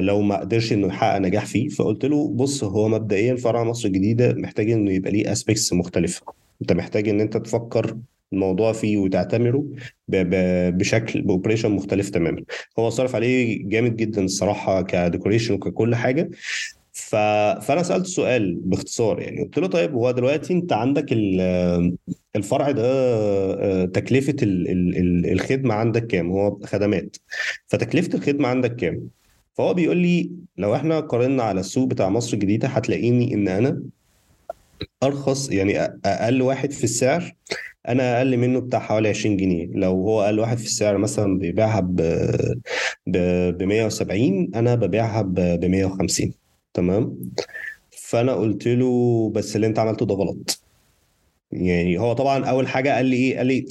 لو 0.00 0.20
ما 0.20 0.40
قدرش 0.40 0.72
إنه 0.72 0.86
يحقق 0.86 1.18
نجاح 1.18 1.46
فيه 1.46 1.68
فقلت 1.68 2.04
له 2.04 2.28
بص 2.28 2.64
هو 2.64 2.88
مبدئيا 2.88 3.36
فرع 3.36 3.64
مصر 3.64 3.88
الجديدة 3.88 4.32
محتاج 4.34 4.70
إنه 4.70 4.92
يبقى 4.92 5.10
ليه 5.10 5.32
aspects 5.32 5.72
مختلفة. 5.72 6.22
أنت 6.62 6.72
محتاج 6.72 7.08
إن 7.08 7.20
أنت 7.20 7.36
تفكر 7.36 7.96
الموضوع 8.32 8.72
فيه 8.72 8.96
وتعتمره 8.98 9.64
بشكل 10.08 11.22
ب 11.22 11.27
operation 11.27 11.70
مختلف 11.70 12.10
تماما. 12.10 12.42
هو 12.78 12.90
صرف 12.90 13.14
عليه 13.14 13.68
جامد 13.68 13.96
جدا 13.96 14.24
الصراحة 14.24 14.82
ك 14.82 14.88
decoration 14.88 15.54
وككل 15.54 15.94
حاجة. 15.94 16.30
ف... 16.94 17.16
فأنا 17.62 17.82
سألت 17.82 18.06
سؤال 18.06 18.54
باختصار 18.64 19.20
يعني. 19.20 19.42
قلت 19.42 19.58
له 19.58 19.66
طيب 19.66 19.92
هو 19.94 20.10
دلوقتي 20.10 20.52
أنت 20.52 20.72
عندك 20.72 21.12
ال- 21.12 21.96
الفرع 22.36 22.70
ده 22.70 22.82
آه، 22.84 23.84
تكلفة 23.84 24.36
ال- 24.42 24.68
ال- 24.70 24.96
ال- 24.96 25.32
الخدمة 25.32 25.74
عندك 25.74 26.06
كام؟ 26.06 26.30
هو 26.30 26.58
خدمات. 26.64 27.16
فتكلفة 27.66 28.14
الخدمة 28.18 28.48
عندك 28.48 28.76
كام؟ 28.76 29.08
فهو 29.54 29.74
بيقول 29.74 29.96
لي 29.96 30.30
لو 30.56 30.74
إحنا 30.76 31.00
قارنا 31.00 31.42
على 31.42 31.60
السوق 31.60 31.88
بتاع 31.88 32.08
مصر 32.08 32.34
الجديدة 32.34 32.68
هتلاقيني 32.68 33.34
إن 33.34 33.48
أنا 33.48 33.82
أرخص 35.02 35.50
يعني 35.50 35.80
أقل 36.04 36.42
واحد 36.42 36.70
في 36.72 36.84
السعر 36.84 37.34
أنا 37.88 38.18
أقل 38.18 38.36
منه 38.36 38.60
بتاع 38.60 38.78
حوالي 38.80 39.08
20 39.08 39.36
جنيه. 39.36 39.66
لو 39.66 39.90
هو 39.90 40.22
أقل 40.22 40.40
واحد 40.40 40.58
في 40.58 40.64
السعر 40.64 40.98
مثلا 40.98 41.38
بيبيعها 41.38 41.80
ب 41.80 41.96
ب 43.06 43.16
ب 43.58 43.62
170 43.62 44.50
أنا 44.54 44.74
ببيعها 44.74 45.22
ب 45.22 45.64
150 45.64 46.32
تمام؟ 46.74 47.18
فأنا 47.90 48.34
قلت 48.34 48.68
له 48.68 49.30
بس 49.34 49.56
اللي 49.56 49.66
أنت 49.66 49.78
عملته 49.78 50.06
ده 50.06 50.14
غلط. 50.14 50.62
يعني 51.52 51.98
هو 51.98 52.12
طبعا 52.12 52.44
أول 52.46 52.68
حاجة 52.68 52.94
قال 52.96 53.06
لي 53.06 53.16
إيه؟ 53.16 53.36
قال 53.36 53.46
لي 53.46 53.66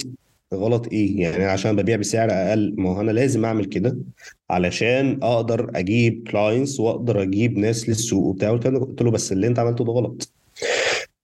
غلط 0.54 0.88
إيه 0.92 1.20
يعني 1.22 1.44
عشان 1.44 1.76
ببيع 1.76 1.96
بسعر 1.96 2.30
أقل 2.32 2.74
ما 2.78 2.90
هو 2.96 3.00
أنا 3.00 3.10
لازم 3.10 3.44
أعمل 3.44 3.64
كده 3.64 3.98
علشان 4.50 5.20
أقدر 5.22 5.70
أجيب 5.74 6.28
clients 6.30 6.80
وأقدر 6.80 7.22
أجيب 7.22 7.58
ناس 7.58 7.88
للسوق 7.88 8.24
وبتاع. 8.24 8.50
قلت 8.50 9.02
له 9.02 9.10
بس 9.10 9.32
اللي 9.32 9.46
أنت 9.46 9.58
عملته 9.58 9.84
ده 9.84 9.92
غلط 9.92 10.32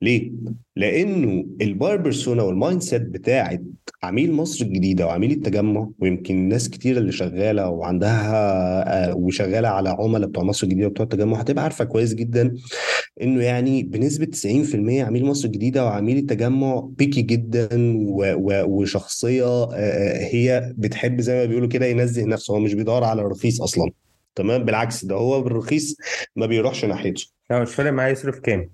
ليه؟ 0.03 0.32
لأنه 0.76 1.44
ال 1.61 1.66
buyer 1.66 1.97
persona 1.97 2.32
وال 2.32 2.43
mindset 2.43 3.03
بتاعت 3.03 3.62
عميل 4.03 4.32
مصر 4.32 4.64
الجديدة 4.64 5.07
وعميل 5.07 5.30
التجمع 5.30 5.90
ويمكن 5.99 6.49
ناس 6.49 6.70
كتير 6.70 6.99
اللي 6.99 7.12
شغالة 7.12 7.68
وعندها 7.68 9.11
آه، 9.11 9.14
وشغالة 9.16 9.68
على 9.68 9.88
عملاء 9.88 10.28
بتوع 10.28 10.42
مصر 10.44 10.66
الجديدة 10.66 10.86
وبتوع 10.86 11.05
التجمع 11.05 11.38
هتبقى 11.40 11.64
عارفة 11.64 11.84
كويس 11.84 12.14
جدا 12.14 12.55
إنه 13.22 13.42
يعني 13.42 13.82
بنسبة 13.82 14.26
90% 14.26 15.03
عميل 15.05 15.24
مصر 15.24 15.46
الجديدة 15.46 15.84
وعميل 15.84 16.16
التجمع 16.18 16.80
picky 16.80 17.22
جدا 17.22 17.68
وشخصية 18.66 19.44
آه، 19.44 19.74
آه، 19.74 20.18
هي 20.32 20.74
بتحب 20.76 21.20
زي 21.20 21.34
ما 21.34 21.44
بيقولوا 21.44 21.68
كده 21.68 21.86
ينزه 21.86 22.24
نفسه 22.24 22.55
هو 22.55 22.59
مش 22.59 22.74
بيدور 22.74 23.05
على 23.05 23.22
الرخيص 23.22 23.62
أصلا 23.62 23.90
تمام؟ 24.34 24.64
بالعكس 24.64 25.05
ده 25.05 25.14
هو 25.14 25.42
بالرخيص 25.42 25.96
ما 26.36 26.46
بيروحش 26.46 26.84
ناحيته. 26.84 27.26
لا 27.51 27.62
مش 27.62 27.74
فارق 27.74 27.92
معايا 27.92 28.12
يصرف 28.12 28.38
كام. 28.38 28.70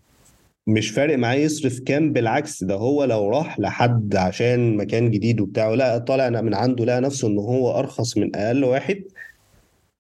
مش 0.67 0.91
فارق 0.91 1.19
معاه 1.19 1.35
يصرف 1.35 1.81
كام 1.81 2.13
بالعكس 2.13 2.65
ده 2.65 2.75
هو 2.75 3.05
لو 3.05 3.29
راح 3.31 3.61
لحد 3.61 4.17
عشان 4.17 4.77
مكان 4.77 5.11
جديد 5.11 5.41
وبتاع 5.41 5.75
لا 5.75 5.99
طالع 5.99 6.41
من 6.41 6.55
عنده 6.55 6.85
لقى 6.85 7.01
نفسه 7.01 7.29
إن 7.29 7.39
هو 7.39 7.79
أرخص 7.79 8.17
من 8.17 8.37
أقل 8.37 8.65
واحد 8.65 9.03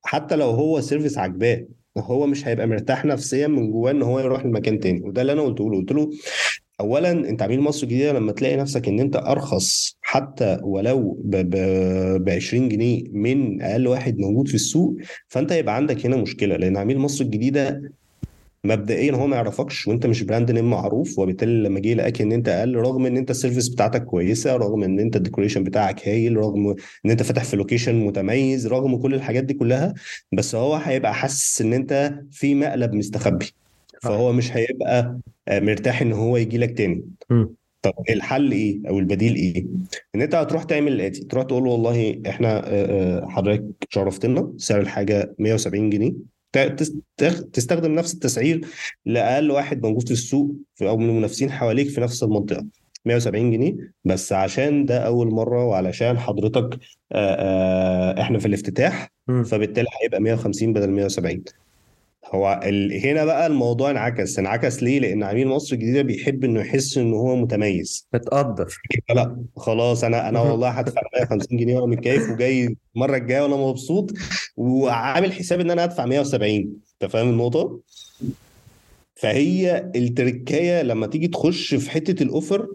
حتى 0.02 0.36
لو 0.36 0.50
هو 0.50 0.80
سيرفيس 0.80 1.18
عجباه 1.18 1.66
هو 1.98 2.26
مش 2.26 2.48
هيبقى 2.48 2.66
مرتاح 2.66 3.04
نفسيا 3.04 3.46
من 3.46 3.70
جواه 3.70 3.90
إن 3.90 4.02
هو 4.02 4.20
يروح 4.20 4.46
لمكان 4.46 4.80
تاني. 4.80 5.00
وده 5.02 5.22
اللي 5.22 5.32
أنا 5.32 5.42
قلته 5.42 5.70
له. 5.70 5.78
قلت 5.78 5.92
له 5.92 6.10
اولا 6.80 7.10
أنت 7.10 7.42
عميل 7.42 7.60
مصر 7.60 7.82
الجديده 7.86 8.12
لما 8.12 8.32
تلاقي 8.32 8.56
نفسك 8.56 8.88
إن 8.88 9.00
أنت 9.00 9.16
أرخص 9.16 9.96
حتى 10.02 10.58
ولو 10.62 11.20
ب 11.24 11.36
ب 11.36 11.56
ب 12.24 12.28
20 12.28 12.68
جنيه 12.68 13.02
من 13.12 13.62
أقل 13.62 13.86
واحد 13.86 14.18
موجود 14.18 14.48
في 14.48 14.54
السوق 14.54 14.96
فأنت 15.28 15.52
يبقى 15.52 15.76
عندك 15.76 16.06
هنا 16.06 16.16
مشكلة 16.16 16.56
لأن 16.56 16.76
عميل 16.76 16.98
مصر 16.98 17.24
الجديده 17.24 17.92
مبدئيا 18.64 19.12
هو 19.12 19.26
ما 19.26 19.36
يعرفكش 19.36 19.88
وأنت 19.88 20.06
مش 20.06 20.22
brand 20.22 20.50
name 20.50 20.70
معروف 20.70 21.18
وبالتالي 21.18 21.62
لما 21.62 21.80
جه 21.80 21.94
لقاك 21.94 22.20
إن 22.20 22.32
أنت 22.32 22.48
أقل 22.48 22.74
رغم 22.74 23.06
إن 23.06 23.16
أنت 23.16 23.30
ال 23.30 23.35
service 23.35 23.68
بتاعتك 23.68 24.04
كويسة 24.04 24.56
رغم 24.56 24.82
إن 24.82 24.98
أنت 25.00 25.16
ال 25.16 25.21
decoration 25.21 25.64
بتاعك 25.64 26.08
هايل 26.08 26.36
رغم 26.36 26.68
إن 27.06 27.10
أنت 27.10 27.22
فاتح 27.22 27.44
في 27.44 27.56
location 27.56 27.94
متميز 27.94 28.66
رغم 28.66 28.96
كل 28.96 29.14
الحاجات 29.14 29.44
دي 29.44 29.54
كلها 29.54 29.94
بس 30.32 30.54
هو 30.54 30.74
هيبقى 30.74 31.14
حاسس 31.14 31.60
إن 31.60 31.72
أنت 31.72 32.14
في 32.30 32.54
مقلب 32.54 32.94
مستخبي. 32.94 33.52
فهو 34.02 34.32
مش 34.32 34.56
هيبقى 34.56 35.18
آه، 35.48 35.60
مرتاح 35.60 36.02
إن 36.02 36.12
هو 36.12 36.36
يجي 36.36 36.58
لك 36.58 36.78
تاني. 36.78 37.04
طب 37.82 37.92
الحل 38.10 38.52
إيه؟ 38.52 38.80
أو 38.88 38.98
البديل 38.98 39.34
إيه؟ 39.34 39.66
إن 40.14 40.22
أنت 40.22 40.34
هتروح 40.34 40.62
تعمل 40.64 40.92
الآتي 40.92 41.24
تروح 41.24 41.44
تقول 41.44 41.64
له 41.64 41.70
والله 41.70 42.22
إحنا 42.28 42.56
آه، 42.68 43.20
آه، 43.22 43.26
حضرتك 43.28 43.64
شرفتنا 43.90 44.52
سعر 44.56 44.80
الحاجة 44.80 45.34
170 45.38 45.90
جنيه. 45.90 46.33
تستخدم 47.52 47.92
نفس 47.94 48.14
التسعير 48.14 48.66
لأقل 49.06 49.50
واحد 49.50 49.82
موجود 49.86 50.06
في 50.06 50.12
السوق 50.12 50.54
أو 50.82 50.96
من 50.96 51.08
المنافسين 51.08 51.50
حواليك 51.50 51.88
في 51.88 52.00
نفس 52.00 52.22
المنطقة 52.22 52.66
170 53.04 53.50
جنيه 53.50 53.74
بس 54.04 54.32
عشان 54.32 54.84
ده 54.84 54.98
أول 54.98 55.30
مرة 55.30 55.64
وعلشان 55.66 56.18
حضرتك 56.18 56.78
إحنا 58.20 58.38
في 58.38 58.46
الافتتاح. 58.46 59.08
فبالتالي 59.44 59.86
هيبقى 60.02 60.20
150 60.20 60.72
بدل 60.72 60.90
170 60.90 61.44
هو 62.34 62.60
ال... 62.64 63.06
هنا 63.06 63.24
بقى 63.24 63.46
الموضوع 63.46 63.90
انعكس 63.90 64.38
انعكس 64.38 64.82
ليه؟ 64.82 64.98
لأن 65.00 65.22
عميل 65.22 65.48
مصر 65.48 65.74
الجديدة 65.74 66.02
بيحب 66.02 66.44
إنه 66.44 66.60
يحس 66.60 66.98
إن 66.98 67.12
هو 67.14 67.36
متميز. 67.36 68.08
متقدر 68.14 68.78
لا 69.14 69.36
خلاص 69.56 70.04
أنا 70.04 70.28
أنا. 70.28 70.40
والله 70.40 70.68
هدفع 70.68 71.00
150 71.14 71.58
جنيه 71.58 71.74
وأنا 71.76 71.86
متكيف 71.86 72.30
وجاي 72.30 72.76
المرة 72.96 73.16
الجاية 73.16 73.42
وأنا 73.42 73.56
مبسوط 73.56 74.12
وعامل 74.56 75.32
حساب 75.32 75.60
إن 75.60 75.70
أنا 75.70 75.84
هدفع 75.84 76.06
170 76.06 76.50
أنت 77.02 77.12
فاهم 77.12 77.28
النقطة؟ 77.28 77.80
فهي 79.14 79.90
التركايه 79.96 80.82
لما 80.82 81.06
تيجي 81.06 81.28
تخش 81.28 81.74
في 81.74 81.90
حتة 81.90 82.22
ال 82.22 82.30
offer 82.30 82.68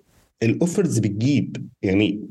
ال 0.44 0.52
offers 0.52 1.00
بتجيب. 0.99 1.68
يعني 1.82 2.22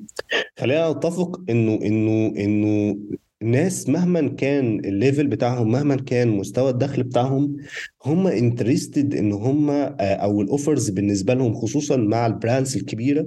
خلينا 0.58 0.92
نتفق 0.92 1.40
إنه 1.50 1.74
إنه 1.82 2.34
إنه 2.36 2.96
الناس 3.42 3.88
مهما 3.88 4.28
كان 4.28 4.78
ال 4.84 4.91
level 4.91 5.26
بتاعهم 5.26 5.70
مهما 5.72 5.96
كان 5.96 6.28
مستوى 6.28 6.70
الدخل 6.70 7.02
بتاعهم 7.02 7.56
هم 8.04 8.26
interested 8.26 9.14
إن 9.14 9.32
هم 9.32 9.70
آه، 9.70 9.94
أو 10.00 10.40
ال 10.42 10.49
offers 10.49 10.90
بالنسبة 10.90 11.34
لهم 11.34 11.54
خصوصا 11.54 11.96
مع 11.96 12.26
ال 12.26 12.33
brands 12.33 12.76
الكبيرة 12.76 13.26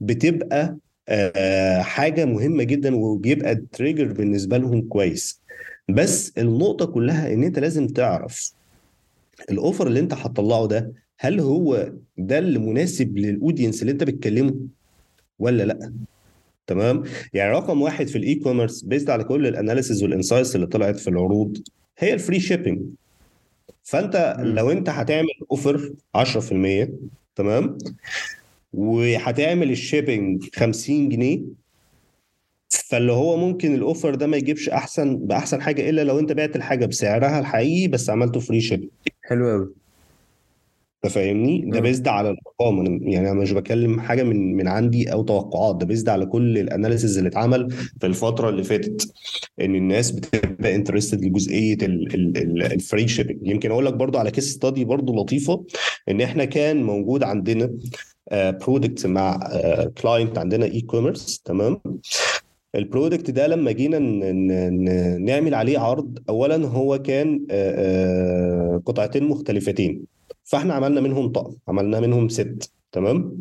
بتبقى 0.00 0.76
آه، 1.08 1.80
حاجة 1.82 2.24
مهمة 2.24 2.62
جدا 2.64 2.96
وبيبقى 2.96 3.54
trigger 3.54 4.12
بالنسبة 4.12 4.58
لهم 4.58 4.82
كويس. 4.82 5.42
بس 5.88 6.32
النقطة 6.38 6.86
كلها 6.86 7.32
إن 7.32 7.44
أنت 7.44 7.58
لازم 7.58 7.86
تعرف 7.86 8.52
ال 9.50 9.56
offer 9.56 9.86
اللي 9.86 10.00
أنت 10.00 10.14
هتطلعه 10.14 10.66
ده 10.66 10.92
هل 11.18 11.40
هو 11.40 11.92
ده 12.18 12.38
اللي 12.38 12.58
مناسب 12.58 13.18
لل 13.18 13.31
audience 13.31 13.82
اللي 13.82 13.92
أنت 13.92 14.04
بتكلمه 14.04 14.54
ولا 15.38 15.62
لأ؟ 15.62 15.92
تمام؟ 16.70 17.02
يعني 17.32 17.52
رقم 17.52 17.82
واحد 17.82 18.06
في 18.08 18.18
ال 18.18 18.34
e-commerce 18.34 18.82
based 18.82 19.10
على 19.10 19.24
كل 19.24 19.46
ال 19.46 19.52
analysis 19.52 20.02
وال 20.02 20.13
insights 20.13 20.56
اللي 20.56 20.66
طلعت 20.66 20.96
في 20.98 21.08
العروض 21.10 21.56
هي 21.98 22.14
ال 22.14 22.19
free 22.19 22.40
shipping 22.40 22.80
فأنت. 23.82 24.36
لو 24.40 24.70
أنت 24.70 24.88
هتعمل 24.88 25.28
offer 25.50 25.92
10% 26.16 26.88
تمام؟ 27.36 27.78
وهتعمل 28.72 29.70
ال 29.70 29.78
shipping 29.78 30.44
50 30.54 31.08
جنيه 31.08 31.40
فاللي 32.68 33.12
هو 33.12 33.36
ممكن 33.36 33.74
ال 33.74 33.81
offer 33.81 34.14
ده 34.14 34.26
ما 34.26 34.36
يجيبش 34.36 34.68
أحسن 34.68 35.16
بأحسن 35.16 35.62
حاجة 35.62 35.90
إلا 35.90 36.04
لو 36.04 36.18
أنت 36.18 36.32
بعت 36.32 36.56
الحاجة 36.56 36.86
بسعرها 36.86 37.40
الحقيقي 37.40 37.88
بس 37.88 38.10
عملته 38.10 38.40
free 38.40 38.60
shipping 38.60 38.88
حلو 39.22 39.48
قوي 39.50 39.74
أنت 41.04 41.12
فاهمني؟ 41.12 41.64
ده. 41.70 41.80
based 41.80 42.08
على 42.08 42.30
الارقام 42.30 42.84
أنا- 42.86 43.00
يعني 43.02 43.30
أنا 43.30 43.40
مش 43.40 43.52
بكلم 43.52 44.00
حاجة 44.00 44.22
من 44.22 44.56
من 44.56 44.68
عندي 44.68 45.12
أو 45.12 45.22
توقعات. 45.22 45.76
ده 45.76 45.86
based 45.86 46.08
على 46.08 46.26
كل 46.26 46.58
ال 46.58 46.65
analysis 46.65 47.18
اللي 47.18 47.28
اتعمل 47.28 47.70
في 48.00 48.06
الفترة 48.06 48.48
اللي 48.48 48.62
فاتت. 48.64 49.12
إن 49.60 49.74
الناس 49.74 50.10
بتبقى 50.10 50.74
interested 50.74 51.24
لجزئية 51.24 51.76
ال 51.82 52.07
free 52.07 53.08
shipping 53.08 53.38
يمكن 53.48 53.70
أقول 53.70 53.86
لك 53.86 53.94
برضو 53.94 54.18
على 54.18 54.30
case 54.30 54.52
study 54.52 54.84
برضو 54.84 55.14
لطيفة. 55.22 55.64
إن 56.08 56.20
إحنا 56.20 56.44
كان 56.44 56.82
موجود 56.82 57.22
عندنا 57.22 57.70
product 58.32 59.06
مع 59.06 59.38
client 60.02 60.38
عندنا 60.38 60.64
e-commerce 60.66 61.40
تمام 61.44 61.80
ال 62.74 62.81
product 62.81 63.30
ده 63.30 63.46
لما 63.46 63.72
جينا 63.72 63.98
نعمل 65.18 65.54
عليه 65.54 65.78
عرض 65.78 66.18
اولا 66.28 66.66
هو 66.66 66.98
كان 66.98 67.46
آه، 67.50 68.74
آه، 68.74 68.82
قطعتين 68.86 69.24
مختلفتين. 69.24 70.02
فاحنا 70.50 70.74
عملنا 70.74 71.00
منهم 71.00 71.32
طقم 71.32 71.54
عملنا 71.68 72.00
منهم 72.00 72.28
ست 72.28 72.72
تمام؟ 72.92 73.36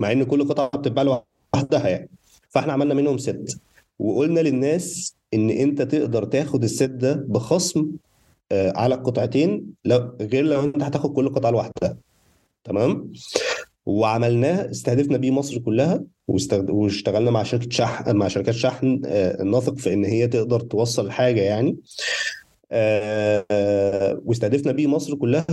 مع 0.00 0.12
إن 0.12 0.24
كل 0.24 0.48
قطعة 0.48 0.68
بتتباع 0.78 1.02
لوحدها 1.04 1.88
يعني. 1.88 2.10
فاحنا 2.48 2.72
عملنا 2.72 2.94
منهم 2.94 3.18
ست 3.18 3.60
وقلنا 3.98 4.40
للناس 4.40 5.16
إن 5.34 5.50
أنت 5.50 5.82
تقدر 5.82 6.24
تاخد 6.24 6.64
الست 6.64 6.82
ده 6.82 7.24
بخصم 7.28 7.90
آه، 8.52 8.72
على 8.76 8.94
القطعتين 8.94 9.66
لو 9.84 10.16
غير 10.20 10.44
لو 10.44 10.64
أنت 10.64 10.82
هتاخد 10.82 11.12
كل 11.12 11.28
قطعة 11.28 11.50
لوحدها. 11.50 11.96
تمام؟ 12.64 13.12
وعملناه 13.86 14.70
استهدفنا 14.70 15.16
بيه 15.16 15.30
مصر 15.30 15.58
كلها 15.58 16.04
واشتغلنا 16.28 17.30
مع 17.30 17.42
شركة 17.42 17.70
شحن 17.70 18.16
مع 18.16 18.28
شركات 18.28 18.54
شحن 18.54 19.02
آه، 19.06 19.42
نثق 19.42 19.76
في 19.78 19.92
إن 19.92 20.04
هي 20.04 20.26
تقدر 20.26 20.60
توصل 20.60 21.10
حاجة 21.10 21.40
يعني. 21.40 21.76
آه، 22.72 24.20
واستهدفنا 24.24 24.72
بيه 24.72 24.86
مصر 24.86 25.14
كلها. 25.14 25.46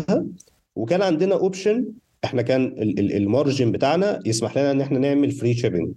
وكان 0.76 1.01
عندنا 1.01 1.36
option 1.36 1.86
إحنا 2.24 2.41
كان 2.41 2.65
ال- 2.65 2.99
ال- 2.99 3.13
ال 3.18 3.25
margin 3.25 3.72
بتاعنا 3.72 4.19
يسمح 4.26 4.57
لنا 4.57 4.72
إن 4.72 4.82
إحنا 4.82 4.99
نعمل 4.99 5.32
free 5.32 5.54
shipping 5.54 5.93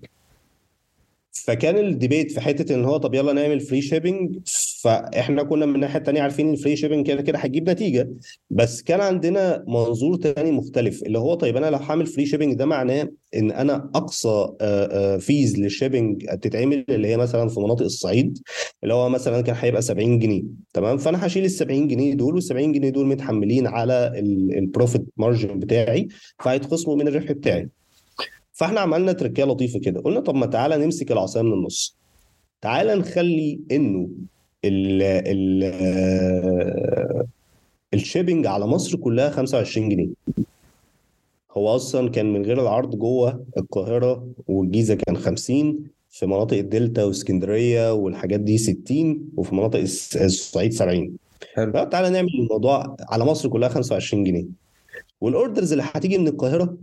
فكان 1.35 1.79
ال 1.79 1.87
debate 1.87 2.33
في 2.33 2.41
حتة 2.41 2.75
إن 2.75 2.85
هو 2.85 2.97
طب 2.97 3.15
يلا 3.15 3.33
نعمل 3.33 3.61
free 3.61 3.83
shipping 3.83 4.39
فإحنا 4.83 5.43
كنا 5.43 5.67
من 5.67 5.75
الناحية 5.75 5.99
الثانية 5.99 6.23
عارفين 6.23 6.47
إن 6.49 6.53
ال 6.53 6.58
free 6.58 6.77
shipping 6.77 7.07
كده 7.07 7.23
كده 7.23 7.39
هتجيب 7.39 7.71
نتيجة. 7.71 8.11
بس 8.51 8.83
كان 8.83 9.01
عندنا 9.01 9.65
منظور 9.69 10.17
تاني 10.17 10.51
مختلف 10.53 11.03
اللي 11.03 11.19
هو 11.19 11.35
طيب 11.35 11.57
أنا 11.57 11.67
لو 11.71 11.77
هعمل 11.79 12.07
free 12.07 12.27
shipping 12.27 12.55
ده 12.55 12.67
معناه 12.67 13.09
إن 13.37 13.51
أنا 13.51 13.91
أقصى 13.95 14.49
fees 15.21 15.59
لل 15.59 15.72
shipping 15.72 16.25
تتعمل 16.43 16.85
اللي 16.89 17.09
هي 17.09 17.17
مثلا 17.17 17.49
في 17.49 17.61
مناطق 17.61 17.85
الصعيد 17.85 18.39
اللي 18.83 18.95
هو 18.95 19.09
مثلا 19.09 19.41
كان 19.41 19.57
هيبقى 19.59 19.83
70 19.83 20.19
جنيه. 20.19 20.43
تمام؟ 20.75 20.97
فأنا 20.97 21.27
هشيل 21.27 21.45
ال 21.45 21.51
70 21.51 21.89
جنيه 21.89 22.15
دول 22.15 22.35
وال 22.35 22.43
70 22.43 22.73
جنيه 22.73 22.91
دول 22.91 23.07
متحملين 23.07 23.67
على 23.67 24.13
ال 24.59 24.65
profit 24.65 25.03
margin 25.17 25.59
بتاعي 25.59 26.09
فهيتخصموا 26.45 26.97
من 26.97 27.09
الربح 27.09 27.33
بتاعي. 27.33 27.69
فاحنا 28.55 28.81
عملنا 28.81 29.13
تريكة 29.13 29.45
لطيفة 29.45 29.79
كده. 29.81 30.01
قلنا 30.01 30.21
طب 30.21 30.35
ما 30.35 30.47
تعالى 30.47 30.77
نمسك 30.77 31.13
العصاية 31.13 31.43
من 31.43 31.53
النص. 31.53 31.97
تعالى 32.61 32.95
نخلي 32.95 33.61
إنه 33.73 34.09
ال 34.65 35.03
ال 35.03 35.65
ال 37.95 38.01
shipping 38.01 38.47
على 38.47 38.67
مصر 38.67 38.97
كلها 38.97 39.31
25 39.31 39.89
جنيه. 39.89 40.09
هو 41.57 41.69
أصلا 41.77 42.11
كان 42.11 42.33
من 42.33 42.45
غير 42.45 42.63
العرض 42.63 42.97
جوه 42.97 43.45
القاهرة 43.57 44.29
والجيزة 44.49 44.95
كان 44.95 45.17
50 45.17 45.85
في 46.11 46.27
مناطق 46.27 46.57
الدلتا 46.57 47.05
واسكندرية 47.05 47.93
والحاجات 47.93 48.41
دي 48.41 48.59
60 48.59 49.29
وفي 49.37 49.55
مناطق 49.55 49.79
الصعيد 50.15 50.73
70 50.73 51.17
حلو. 51.55 51.85
تعالى 51.85 52.11
نعمل 52.11 52.29
الموضوع 52.41 52.97
على 53.09 53.25
مصر 53.25 53.49
كلها 53.49 53.69
25 53.69 54.25
جنيه. 54.25 54.45
وال 55.21 55.34
orders 55.34 55.73
اللي 55.73 55.85
هتيجي 55.87 56.19
من 56.19 56.29
القاهرة 56.29 56.77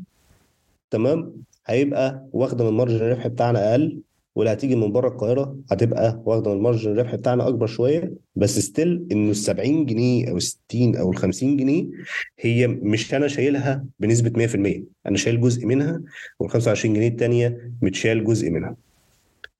تمام؟ 0.91 1.33
هيبقى 1.71 2.27
واخدة 2.33 2.71
من 2.71 2.77
margin 2.77 2.95
الربح 2.95 3.27
بتاعنا 3.27 3.71
أقل 3.71 3.99
واللي 4.35 4.53
هتيجي 4.53 4.75
من 4.75 4.91
بره 4.91 5.07
القاهرة 5.07 5.55
هتبقى 5.71 6.21
واخدة 6.25 6.55
من 6.55 6.61
margin 6.61 6.91
الربح 6.91 7.15
بتاعنا 7.15 7.47
أكبر 7.47 7.67
شوية 7.67 8.13
بس 8.35 8.59
still 8.59 9.07
إنه 9.11 9.29
ال 9.29 9.35
70 9.35 9.85
جنيه 9.85 10.29
أو 10.29 10.37
ال 10.37 10.41
60 10.41 10.95
أو 10.95 11.11
ال 11.11 11.15
50 11.17 11.57
جنيه 11.57 11.85
هي 12.39 12.67
مش 12.67 13.13
أنا 13.13 13.27
شايلها 13.27 13.85
بنسبة 13.99 14.47
100% 14.47 14.55
أنا 15.07 15.17
شايل 15.17 15.41
جزء 15.41 15.65
منها 15.65 16.01
وال 16.39 16.49
25 16.49 16.93
جنيه 16.95 17.07
الثانية 17.07 17.71
متشال 17.81 18.23
جزء 18.23 18.49
منها 18.49 18.75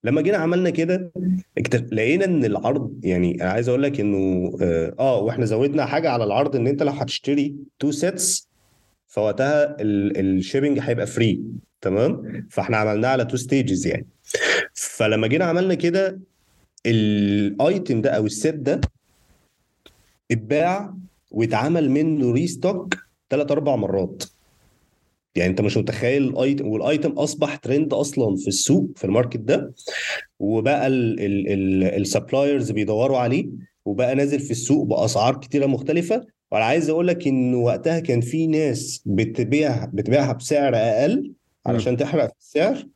لما 0.04 0.22
جينا 0.22 0.38
عملنا 0.38 0.70
كده. 0.70 1.12
لقينا 1.92 2.26
إن 2.26 2.46
العرض 2.46 3.00
يعني 3.04 3.36
أنا 3.42 3.50
عايز 3.52 3.70
أقول 3.70 3.84
لك 3.84 4.00
إنه 4.00 4.52
آه 4.62 4.94
آه، 5.00 5.22
وإحنا 5.22 5.46
زودنا 5.46 5.86
حاجة 5.86 6.10
على 6.10 6.24
العرض 6.24 6.56
إن 6.56 6.68
أنت 6.68 6.84
لو 6.84 6.92
هتشتري 6.92 7.56
two 7.80 7.92
sets 7.92 8.51
فوقتها 9.12 9.76
ال 9.80 9.91
shipping 9.91 10.80
هيبقى 10.82 11.08
free 11.08 11.42
تمام؟ 11.82 12.46
فاحنا 12.50 12.78
عملناه 12.78 13.10
على 13.10 13.26
two 13.26 13.38
stages 13.38 13.88
يعني. 13.88 14.08
فلما 14.74 15.28
جينا 15.28 15.46
عملنا 15.46 15.74
كده 15.74 16.20
ال 16.86 17.09
item 17.09 18.02
ده 18.02 18.10
أو 18.10 18.26
ال 18.26 18.33
set 18.33 18.56
ده 18.56 18.82
اتباع 20.32 20.94
واتعمل 21.32 21.90
منه 21.92 22.32
restock 22.32 22.98
ثلاث 23.30 23.52
أربع 23.52 23.76
مرات. 23.76 24.24
يعني 25.36 25.50
أنت 25.50 25.62
مش 25.62 25.78
متخيل 25.78 26.24
ال 26.24 26.33
item 26.33 26.68
وال 26.68 26.83
item 26.83 27.12
أصبح 27.12 27.56
ترند 27.56 27.94
أصلا 27.94 28.36
في 28.36 28.48
السوق 28.48 28.90
في 28.96 29.04
ال 29.06 29.11
market 29.11 29.40
ده. 29.40 29.74
وبقى 30.40 30.88
ال 30.88 31.06
suppliers 31.06 32.72
بيدوروا 32.72 33.18
عليه 33.18 33.48
وبقى 33.86 34.16
نازل 34.16 34.40
في 34.40 34.52
السوق 34.52 34.86
بأسعار 34.88 35.36
كتيرة 35.38 35.66
مختلفة. 35.66 36.26
وأنا 36.52 36.66
عايز 36.66 36.90
أقول 36.90 37.08
لك 37.08 37.28
إن 37.28 37.56
وقتها 37.56 38.00
كان 38.00 38.22
في 38.22 38.48
ناس 38.48 39.04
بتبيع 39.06 39.86
بتبيعها 39.86 40.34
بسعر 40.34 40.76
أقل 40.76 41.34
علشان 41.66 41.98
تحرق 41.98 42.28
في 42.28 42.40
السعر 42.40 42.88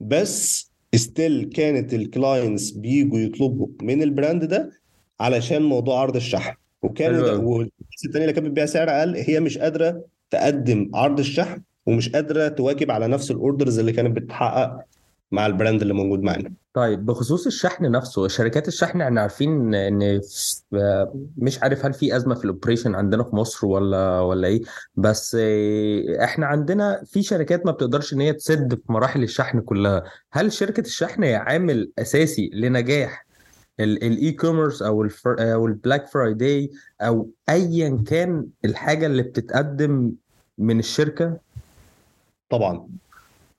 بس 0.00 0.68
still 0.94 1.50
كانت 1.54 1.94
ال 1.94 2.03
clients 2.03 2.70
بيجوا 2.70 3.18
يطلبوا 3.18 3.66
من 3.82 4.02
ال 4.02 4.09
brand 4.09 4.44
ده 4.44 4.70
علشان 5.20 5.62
موضوع 5.62 6.00
عرض 6.00 6.16
الشحن 6.16 6.54
أوي. 7.30 7.44
والناس 7.44 8.04
التانية 8.04 8.24
اللي 8.24 8.32
كانت 8.32 8.46
بتبيع 8.46 8.66
سعر 8.66 8.90
أقل 8.90 9.16
هي 9.16 9.40
مش 9.40 9.58
قادرة 9.58 10.04
تقدم 10.30 10.90
عرض 10.94 11.18
الشحن 11.18 11.62
ومش 11.86 12.08
قادرة 12.08 12.48
تواكب 12.48 12.90
على 12.90 13.08
نفس 13.08 13.30
ال 13.30 13.37
orders 13.37 13.78
اللي 13.78 13.92
كانت 13.92 14.16
بتتحقق 14.16 14.84
مع 15.32 15.46
ال 15.46 15.52
brand 15.52 15.82
اللي 15.82 15.94
موجود 15.94 16.22
معانا. 16.22 16.52
طيب 16.74 17.06
بخصوص 17.06 17.46
الشحن 17.46 17.90
نفسه 17.90 18.28
شركات 18.28 18.68
الشحن 18.68 19.00
إحنا 19.00 19.20
عارفين 19.20 19.74
إن 19.74 20.20
مش 21.36 21.62
عارف 21.62 21.84
هل 21.84 21.92
في 21.92 22.16
أزمة 22.16 22.34
في 22.34 22.44
ال 22.44 22.49
operation 22.49 22.94
عندنا 22.94 23.24
في 23.24 23.36
مصر 23.36 23.66
ولا 23.66 24.20
ولا 24.20 24.48
إيه 24.48 24.62
بس 24.96 25.36
إحنا 26.20 26.46
عندنا 26.46 27.02
في 27.06 27.22
شركات 27.22 27.66
ما 27.66 27.72
بتقدرش 27.72 28.12
إن 28.12 28.20
هي 28.20 28.32
تسد 28.32 28.74
في 28.74 28.92
مراحل 28.92 29.22
الشحن 29.22 29.60
كلها. 29.60 30.04
هل 30.32 30.52
شركة 30.52 30.80
الشحن 30.80 31.22
هي 31.22 31.34
عامل 31.36 31.92
أساسي 31.98 32.50
لنجاح 32.52 33.26
ال 33.80 34.32
e-commerce 34.32 34.82
أو 34.82 35.02
الفر 35.02 35.36
أو 35.54 35.66
ال 35.66 35.73
Black 35.73 36.06
Friday 36.06 36.70
أو 37.00 37.30
ايا 37.48 38.04
كان 38.06 38.46
الحاجة 38.64 39.06
اللي 39.06 39.22
بتتقدم 39.22 40.12
من 40.58 40.78
الشركة؟ 40.78 41.36
طبعا. 42.50 42.88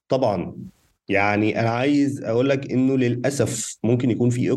طبعا. 0.09 0.55
يعني 1.09 1.59
أنا 1.59 1.69
عايز 1.69 2.23
أقول 2.23 2.49
لك 2.49 2.71
إنه 2.71 2.97
للأسف 2.97 3.77
ممكن 3.83 4.11
يكون 4.11 4.29
في 4.29 4.41
اي 4.41 4.51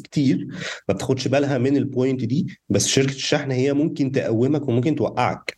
كتير 0.00 0.48
ما 0.88 0.94
بتاخدش 0.94 1.28
بالها 1.28 1.58
من 1.58 1.76
ال 1.76 1.84
point 1.84 2.24
دي 2.24 2.46
بس 2.68 2.86
شركة 2.86 3.10
الشحن 3.10 3.50
هي 3.50 3.72
ممكن 3.72 4.12
تقومك 4.12 4.68
وممكن 4.68 4.96
توقعك. 4.96 5.56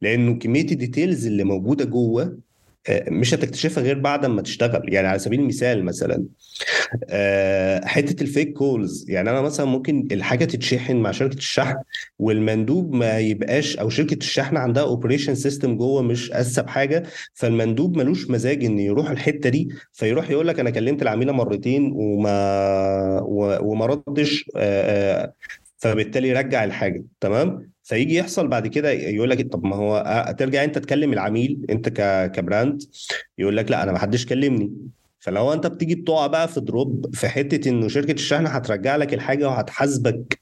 لأنه 0.00 0.38
كمية 0.38 0.60
ال 0.60 0.68
details 0.68 1.26
اللي 1.26 1.44
موجودة 1.44 1.84
جوه 1.84 2.38
مش 2.90 3.34
هتكتشفها 3.34 3.84
غير 3.84 3.98
بعد 3.98 4.26
ما 4.26 4.42
تشتغل. 4.42 4.82
يعني 4.94 5.08
على 5.08 5.18
سبيل 5.18 5.40
المثال 5.40 5.84
مثلا 5.84 6.24
آه، 7.08 7.86
حتة 7.86 8.22
ال 8.22 8.28
fake 8.28 8.52
calls. 8.52 9.10
يعني 9.10 9.30
أنا 9.30 9.40
مثلا 9.40 9.66
ممكن 9.66 10.08
الحاجة 10.12 10.44
تتشحن 10.44 10.96
مع 10.96 11.10
شركة 11.10 11.36
الشحن 11.36 11.76
والمندوب 12.18 12.94
ما 12.94 13.18
يبقاش 13.18 13.76
أو 13.76 13.88
شركة 13.88 14.16
الشحن 14.16 14.56
عندها 14.56 14.82
operation 14.82 15.34
system 15.34 15.76
جوه 15.76 16.02
مش 16.02 16.32
اسب 16.32 16.68
حاجة 16.68 17.02
فالمندوب 17.34 17.96
ملوش 17.96 18.30
مزاج 18.30 18.64
إن 18.64 18.78
يروح 18.78 19.10
الحتة 19.10 19.48
دي. 19.50 19.68
فيروح 19.92 20.30
يقول 20.30 20.48
لك 20.48 20.60
أنا 20.60 20.70
كلمت 20.70 21.02
العميلة 21.02 21.32
مرتين 21.32 21.92
وما 21.94 23.20
وما 23.60 23.86
ردش 23.86 24.50
آه، 24.56 25.22
آه، 25.22 25.32
فبالتالي 25.78 26.28
يرجع 26.28 26.64
الحاجة. 26.64 27.04
تمام؟ 27.20 27.73
فيجي 27.84 28.14
يحصل 28.14 28.48
بعد 28.48 28.66
كده 28.66 28.90
يقول 28.90 29.30
لك 29.30 29.52
طب 29.52 29.64
ما 29.64 29.76
هو 29.76 29.96
آه، 29.96 30.30
ترجع 30.32 30.64
انت 30.64 30.78
تكلم 30.78 31.12
العميل 31.12 31.66
انت 31.70 31.88
ك 32.34 32.42
brand 32.42 32.82
يقول 33.38 33.56
لك 33.56 33.70
لا 33.70 33.82
أنا 33.82 33.92
ما 33.92 33.98
حدش 33.98 34.26
كلمني. 34.26 34.72
فلو 35.20 35.52
انت 35.52 35.66
بتيجي 35.66 35.94
بتقع 35.94 36.26
بقى 36.26 36.48
في 36.48 36.60
drop 36.60 37.14
في 37.14 37.28
حتة 37.28 37.68
إنه 37.68 37.88
شركة 37.88 38.12
الشحن 38.12 38.46
هترجع 38.46 38.96
لك 38.96 39.14
الحاجة 39.14 39.48
وهتحاسبك 39.48 40.40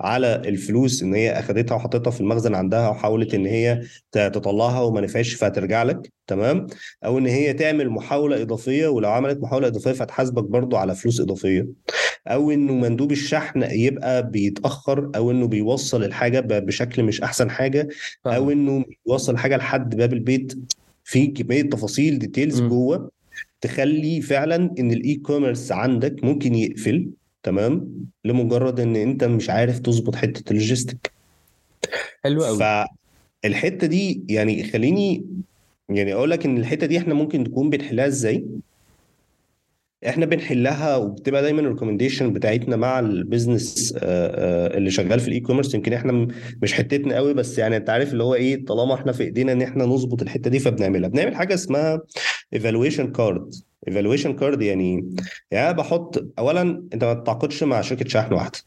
على 0.00 0.34
الفلوس 0.34 1.02
إن 1.02 1.14
هي 1.14 1.32
أخدتها 1.32 1.74
وحطيتها 1.74 2.10
في 2.10 2.20
المخزن 2.20 2.54
عندها 2.54 2.88
وحاولت 2.88 3.34
إن 3.34 3.46
هي 3.46 3.82
تطلعها 4.12 4.80
وما 4.80 5.00
نفعش 5.00 5.34
فهترجع 5.34 5.82
لك 5.82 6.12
تمام؟ 6.26 6.66
أو 7.04 7.18
إن 7.18 7.26
هي 7.26 7.52
تعمل 7.52 7.90
محاولة 7.90 8.42
إضافية 8.42 8.88
ولو 8.88 9.10
عملت 9.10 9.40
محاولة 9.40 9.66
إضافية 9.66 9.92
فهتحاسبك 9.92 10.44
برضو 10.44 10.76
على 10.76 10.94
فلوس 10.94 11.20
إضافية. 11.20 11.68
أو 12.26 12.50
إنه 12.50 12.72
مندوب 12.72 13.12
الشحن 13.12 13.62
يبقى 13.70 14.30
بيتأخر 14.30 15.10
أو 15.16 15.30
إنه 15.30 15.46
بيوصل 15.46 16.04
الحاجة 16.04 16.40
بشكل 16.40 17.02
مش 17.02 17.20
أحسن 17.20 17.50
حاجة. 17.50 17.88
أو 18.26 18.50
إنه 18.50 18.84
بيوصل 19.06 19.36
حاجة 19.36 19.56
لحد 19.56 19.96
باب 19.96 20.12
البيت 20.12 20.58
في 21.04 21.26
كمية 21.26 21.62
تفاصيل 21.62 22.18
details. 22.18 22.60
جوه 22.60 23.10
تخلي 23.60 24.20
فعلا 24.20 24.74
إن 24.78 24.90
ال 24.90 25.14
e-commerce 25.14 25.72
عندك 25.72 26.24
ممكن 26.24 26.54
يقفل. 26.54 27.10
تمام؟ 27.44 27.88
لمجرد 28.24 28.80
إن 28.80 28.96
أنت 28.96 29.24
مش 29.24 29.50
عارف 29.50 29.78
تظبط 29.78 30.16
حتة 30.16 30.50
ال 30.50 30.56
logistic. 30.56 31.10
حلو 32.24 32.44
قوي 32.44 32.58
فالحتة 33.42 33.86
دي 33.86 34.24
يعني 34.28 34.64
خليني 34.64 35.24
يعني 35.88 36.14
أقول 36.14 36.30
لك 36.30 36.44
إن 36.46 36.58
الحتة 36.58 36.86
دي 36.86 36.98
إحنا 36.98 37.14
ممكن 37.14 37.40
نكون 37.40 37.70
بنحلها 37.70 38.06
إزاي؟ 38.06 38.46
إحنا 40.08 40.26
بنحلها 40.26 40.96
وبتبقى 40.96 41.42
دايما 41.42 41.60
ال 41.60 41.65
recommendation 41.65 42.32
بتاعتنا 42.32 42.76
مع 42.76 42.98
ال 43.00 43.10
business 43.10 43.94
اللي 43.96 44.90
شغال 44.90 45.20
في 45.20 45.28
ال 45.28 45.40
e-commerce 45.40 45.74
يمكن 45.74 45.92
إحنا 45.92 46.28
مش 46.62 46.72
حتتنا 46.72 47.16
قوي 47.16 47.34
بس 47.34 47.58
يعني 47.58 47.76
أنت 47.76 47.90
عارف 47.90 48.12
اللي 48.12 48.22
هو 48.24 48.34
إيه 48.34 48.64
طالما 48.64 48.94
إحنا 48.94 49.12
في 49.12 49.22
إيدينا 49.22 49.52
إن 49.52 49.62
إحنا 49.62 49.84
نظبط 49.84 50.22
الحتة 50.22 50.50
دي 50.50 50.58
فبنعملها. 50.58 51.08
بنعمل 51.08 51.34
حاجة 51.36 51.54
اسمها 51.54 52.00
evaluation 52.54 53.12
card 53.12 53.54
evaluation 53.88 54.32
card 54.32 54.62
يعني 54.62 55.16
يعني 55.50 55.74
بحط 55.74 56.24
اولا 56.38 56.62
أنت 56.94 57.04
ما 57.04 57.12
بتتعاقدش 57.12 57.62
مع 57.62 57.80
شركة 57.80 58.08
شحن 58.08 58.32
واحدة. 58.32 58.58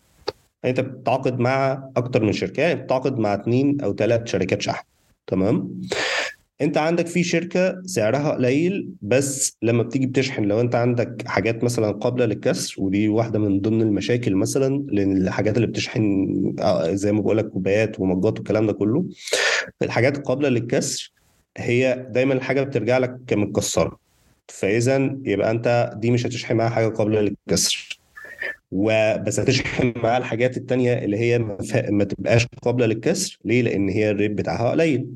أنت 0.66 0.80
بتتعاقد 0.80 1.40
مع 1.40 1.84
أكتر 1.98 2.24
من 2.24 2.34
شركة 2.34 2.62
يعني 2.62 2.76
بتتعاقد 2.76 3.20
مع 3.20 3.34
اثنين 3.34 3.82
أو 3.82 3.96
ثلاث 3.96 4.28
شركات 4.28 4.62
شحن 4.62 4.84
تمام؟ 5.28 5.82
أنت 6.62 6.78
عندك 6.78 7.08
في 7.08 7.24
شركة 7.24 7.82
سعرها 7.86 8.32
قليل 8.32 8.90
بس 9.02 9.58
لما 9.62 9.84
بتيجي 9.84 10.06
بتشحن 10.08 10.44
لو 10.44 10.62
أنت 10.62 10.76
عندك 10.76 11.28
حاجات 11.28 11.64
مثلا 11.64 11.92
قابلة 11.92 12.26
للكسر 12.26 12.76
ودي 12.78 13.10
واحدة 13.10 13.40
من 13.40 13.62
ضمن 13.62 13.82
المشاكل 13.82 14.36
مثلا 14.36 14.86
لأن 14.90 15.18
الحاجات 15.18 15.56
اللي 15.56 15.68
بتشحن 15.68 16.28
آه، 16.60 16.94
زي 16.94 17.12
ما 17.12 17.22
بقول 17.22 17.38
لك 17.38 17.50
كوبايات 17.50 18.00
ومجات 18.00 18.38
والكلام 18.38 18.68
ده 18.68 18.74
كله 18.74 19.06
الحاجات 19.82 20.18
القابله 20.18 20.50
للكسر 20.50 21.14
هي 21.58 22.08
دايما 22.10 22.34
الحاجة 22.34 22.62
بترجع 22.64 22.98
لك 22.98 23.34
متكسره 23.34 24.07
فاذا 24.50 25.18
يبقى 25.26 25.52
انت 25.52 25.92
دي 25.96 26.12
مش 26.12 26.26
هتشحن 26.26 26.56
معاها 26.56 26.70
حاجة 26.70 26.88
قابله 26.88 27.22
للكسر 27.22 28.00
وبس 28.72 29.40
هتشحن 29.40 29.94
معاها 29.96 30.18
الحاجات 30.18 30.58
التانية 30.58 30.94
اللي 30.94 31.18
هي 31.18 31.40
ما. 31.40 31.58
ما 31.90 32.04
تبقاش 32.04 32.48
قابله 32.62 32.86
للكسر 32.86 33.38
ليه؟ 33.46 33.62
لأن 33.62 33.90
هي 33.90 34.10
ال 34.12 34.16
rate 34.16 34.32
بتاعها 34.32 34.72
قليل 34.72 35.08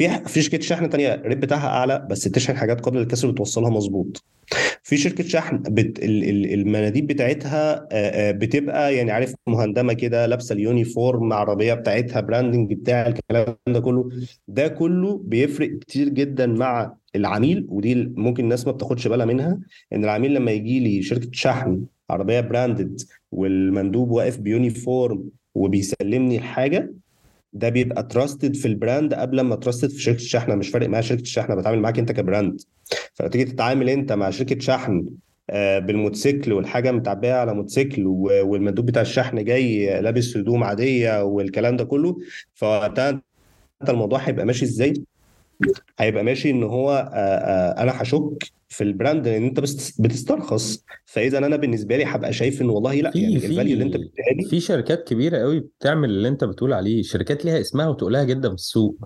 في 0.00 0.08
في 0.26 0.42
شركة 0.42 0.60
شحن 0.60 0.90
تانية 0.90 1.14
ال 1.14 1.19
rate 1.19 1.38
بتاعها 1.38 1.68
أعلى 1.68 2.06
بس 2.10 2.28
بتشحن 2.28 2.56
حاجات 2.56 2.80
قابله 2.80 3.00
للكسر 3.00 3.28
وتوصلها 3.28 3.70
مظبوط. 3.70 4.24
في 4.82 4.96
شركة 4.96 5.24
شحن 5.24 5.56
بت... 5.62 5.98
ال- 5.98 6.24
ال- 6.24 6.54
المناديب 6.54 7.06
بتاعتها 7.06 7.74
آه، 7.74 7.86
آه، 7.92 8.30
بتبقى 8.30 8.94
يعني 8.96 9.10
عارف 9.10 9.34
مهندمة 9.46 9.92
كده 9.92 10.26
لابسة 10.26 10.52
ال 10.52 10.62
uniform 10.62 11.32
عربيه 11.32 11.74
بتاعتها 11.74 12.20
branding 12.20 12.72
بتاع 12.74 13.06
الكلام 13.06 13.56
ده 13.68 13.80
كله. 13.80 14.08
ده 14.48 14.68
كله 14.68 15.18
بيفرق 15.24 15.78
كتير 15.78 16.08
جدا 16.08 16.46
مع 16.46 16.94
العميل 17.16 17.66
ودي 17.68 17.94
ممكن 17.94 18.44
الناس 18.44 18.66
ما 18.66 18.72
بتاخدش 18.72 19.08
بالها 19.08 19.26
منها 19.26 19.58
إن 19.92 20.04
العميل 20.04 20.34
لما 20.34 20.50
يجي 20.50 20.80
لي 20.80 21.02
شركة 21.02 21.28
شحن 21.32 21.84
عربية 22.10 22.40
branded 22.40 23.00
والمندوب 23.32 24.10
واقف 24.10 24.38
ب 24.38 24.49
uniform 24.49 25.24
وبيسلمني 25.54 26.36
الحاجة 26.38 26.92
ده 27.52 27.68
بيبقى 27.68 28.02
trusted 28.02 28.56
في 28.56 28.68
ال 28.68 28.76
brand 28.76 29.14
قبل 29.14 29.40
ما 29.40 29.56
trusted 29.56 29.90
في 29.90 30.02
شركة 30.02 30.16
الشحن 30.16 30.58
مش 30.58 30.68
فارق 30.68 30.88
معايا 30.88 31.02
شركة 31.02 31.20
الشحن 31.22 31.56
بتعامل 31.56 31.80
معاك 31.80 31.98
انت 31.98 32.12
ك 32.12 32.20
brand 32.20 32.60
فلو 33.14 33.28
تيجي 33.28 33.44
تتعامل 33.44 33.88
انت 33.90 34.12
مع 34.12 34.30
شركة 34.30 34.58
شحن 34.60 35.06
آه، 35.50 35.78
بالموتوسيكل 35.78 36.52
والحاجة 36.52 36.92
متعبية 36.92 37.32
على 37.32 37.54
موتوسيكل 37.54 38.06
والمندوب 38.06 38.86
بتاع 38.86 39.02
الشحن 39.02 39.44
جاي 39.44 40.00
لابس 40.00 40.36
هدوم 40.36 40.64
عادية 40.64 41.22
والكلام 41.24 41.76
ده 41.76 41.84
كله 41.84 42.16
فوقتها 42.54 43.22
انت 43.82 43.90
الموضوع 43.90 44.18
هيبقى 44.18 44.46
ماشي 44.46 44.64
إزاي؟ 44.64 44.94
هيبقى 45.98 46.24
ماشي 46.24 46.50
إن 46.50 46.62
هو 46.62 46.90
آه، 46.90 47.16
آه، 47.16 47.82
أنا 47.82 48.02
هشك 48.02 48.22
في 48.68 48.84
ال 48.84 48.91
brand 48.91 49.28
لأن 49.28 49.44
أنت 49.44 49.60
بس 49.60 50.00
بتسترخص. 50.00 50.84
فإذا 51.04 51.38
أنا 51.38 51.56
بالنسبة 51.56 51.96
لي 51.96 52.04
هبقى 52.04 52.32
شايف 52.32 52.62
إن 52.62 52.70
والله 52.70 52.94
لأ 52.94 53.10
في 53.10 53.22
يعني 53.22 53.36
ال 53.36 53.42
value 53.42 53.72
اللي 53.72 53.84
أنت 53.84 53.96
بتديها 53.96 54.34
لي 54.36 54.44
في 54.48 54.60
شركات 54.60 55.08
كبيرة 55.08 55.38
قوي 55.38 55.60
بتعمل 55.60 56.10
اللي 56.10 56.28
أنت 56.28 56.44
بتقول 56.44 56.72
عليه 56.72 57.02
شركات 57.02 57.44
ليها 57.44 57.60
اسمها 57.60 57.88
وتقلها 57.88 58.24
جدا 58.24 58.48
في 58.48 58.54
السوق. 58.54 58.96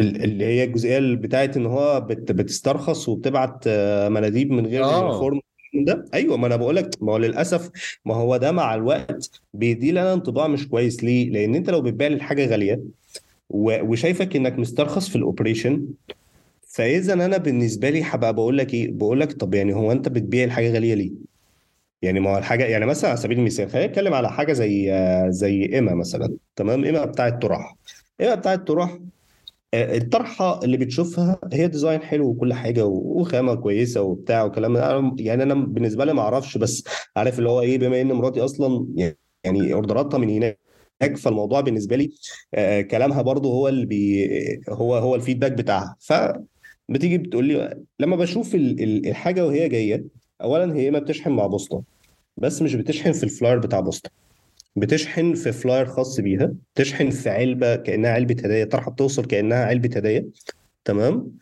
ال- 0.00 0.24
اللي 0.24 0.44
هي 0.44 0.64
الجزئية 0.64 1.14
بتاعت 1.16 1.56
إن 1.56 1.66
هو 1.66 2.00
بت 2.00 2.32
بتسترخص 2.32 3.08
وبتبعت 3.08 3.64
آه، 3.66 4.08
مناديب 4.08 4.50
من 4.50 4.66
غير 4.66 4.84
ال 4.88 4.95
uniform 4.95 5.40
ده. 5.74 6.04
أيوه 6.14 6.36
ما 6.36 6.46
أنا 6.46 6.56
بقول 6.56 6.76
لك 6.76 6.90
ما 7.00 7.12
هو 7.12 7.16
للأسف 7.18 7.70
ما 8.04 8.14
هو 8.14 8.36
ده 8.36 8.52
مع 8.52 8.74
الوقت 8.74 9.40
بيدي 9.54 9.90
لنا 9.92 10.12
انطباع 10.12 10.48
مش 10.48 10.68
كويس. 10.68 11.04
ليه؟ 11.04 11.30
لأن 11.30 11.54
أنت 11.54 11.70
لو 11.70 11.80
بتبيع 11.82 12.08
لي 12.08 12.14
الحاجة 12.14 12.46
غالية 12.46 12.80
وشايفك 13.50 14.36
إنك 14.36 14.58
مسترخص 14.58 15.08
في 15.08 15.16
ال 15.16 15.23
operation 15.23 15.86
فإذا 16.68 17.12
أنا 17.12 17.36
بالنسبة 17.36 17.90
لي 17.90 18.02
هبقى 18.02 18.34
بقول 18.34 18.58
لك 18.58 18.74
إيه؟ 18.74 18.90
بقول 18.92 19.20
لك 19.20 19.32
طب 19.32 19.54
يعني 19.54 19.74
هو 19.74 19.92
أنت 19.92 20.08
بتبيع 20.08 20.44
الحاجة 20.44 20.72
غالية 20.72 20.94
ليه؟ 20.94 21.10
يعني 22.02 22.20
ما 22.20 22.30
هو 22.30 22.38
الحاجة 22.38 22.64
يعني 22.64 22.86
مثلا 22.86 23.10
على 23.10 23.18
سبيل 23.20 23.38
المثال 23.38 23.70
خلينا 23.70 23.86
نتكلم 23.86 24.14
على 24.14 24.30
حاجة 24.30 24.52
زي 24.52 24.92
زي 25.28 25.64
إيما 25.72 25.94
مثلا. 25.94 26.36
تمام؟ 26.56 26.84
إيما 26.84 27.04
بتاعت 27.04 27.42
طرح 27.42 27.76
إيما 28.20 28.34
بتاعت 28.34 28.66
طرح 28.68 28.98
آه، 29.74 29.96
الطرحة 29.96 30.64
اللي 30.64 30.76
بتشوفها 30.76 31.38
هي 31.52 31.68
design 31.68 32.02
حلو 32.02 32.26
وكل 32.28 32.54
حاجة 32.54 32.86
وخامة 32.86 33.54
كويسة 33.54 34.02
وبتاع 34.02 34.44
وكلام 34.44 35.16
يعني 35.18 35.42
أنا 35.42 35.54
بالنسبة 35.54 36.04
لي 36.04 36.12
ما 36.14 36.22
أعرفش 36.22 36.58
بس 36.58 36.84
عارف 37.16 37.38
اللي 37.38 37.50
هو 37.50 37.60
إيه؟ 37.60 37.78
بما 37.78 38.00
إن 38.00 38.12
مراتي 38.12 38.40
أصلا 38.40 38.86
يعني 39.44 39.72
order 39.72 40.05
اتها 40.05 40.18
من 40.18 40.30
هناك 40.30 40.58
فالموضوع 41.02 41.60
بالنسبة 41.60 41.96
لي 41.96 42.10
آه، 42.54 42.80
كلامها 42.80 43.22
برضو 43.22 43.52
هو 43.52 43.68
اللي 43.68 43.86
بي 43.86 44.28
هو 44.68 44.94
هو 44.96 45.14
ال 45.14 45.18
feedback 45.18 45.52
بتاعها. 45.52 45.96
فبتيجي 46.00 47.18
بتقول 47.18 47.44
لي 47.44 47.82
لما 48.00 48.16
بشوف 48.16 48.54
ال- 48.54 48.82
ال- 48.82 49.06
الحاجة 49.08 49.46
وهي 49.46 49.68
جاية 49.68 50.04
اولا 50.42 50.74
هي 50.76 50.90
ما 50.90 50.98
بتشحن 50.98 51.30
مع 51.30 51.46
بوسطة 51.46 51.82
بس 52.36 52.62
مش 52.62 52.74
بتشحن 52.74 53.12
في 53.12 53.24
ال 53.24 53.30
flyer 53.30 53.58
بتاع 53.58 53.80
بوسطة. 53.80 54.10
بتشحن 54.76 55.34
في 55.34 55.52
flyer 55.52 55.86
خاص 55.86 56.20
بيها 56.20 56.52
بتشحن 56.74 57.10
في 57.10 57.30
علبة 57.30 57.76
كأنها 57.76 58.10
علبة 58.10 58.34
هدايا 58.44 58.64
طرحة 58.64 58.90
بتوصل 58.90 59.24
كأنها 59.24 59.64
علبة 59.64 59.96
هدايا 59.96 60.24
تمام؟ 60.84 61.32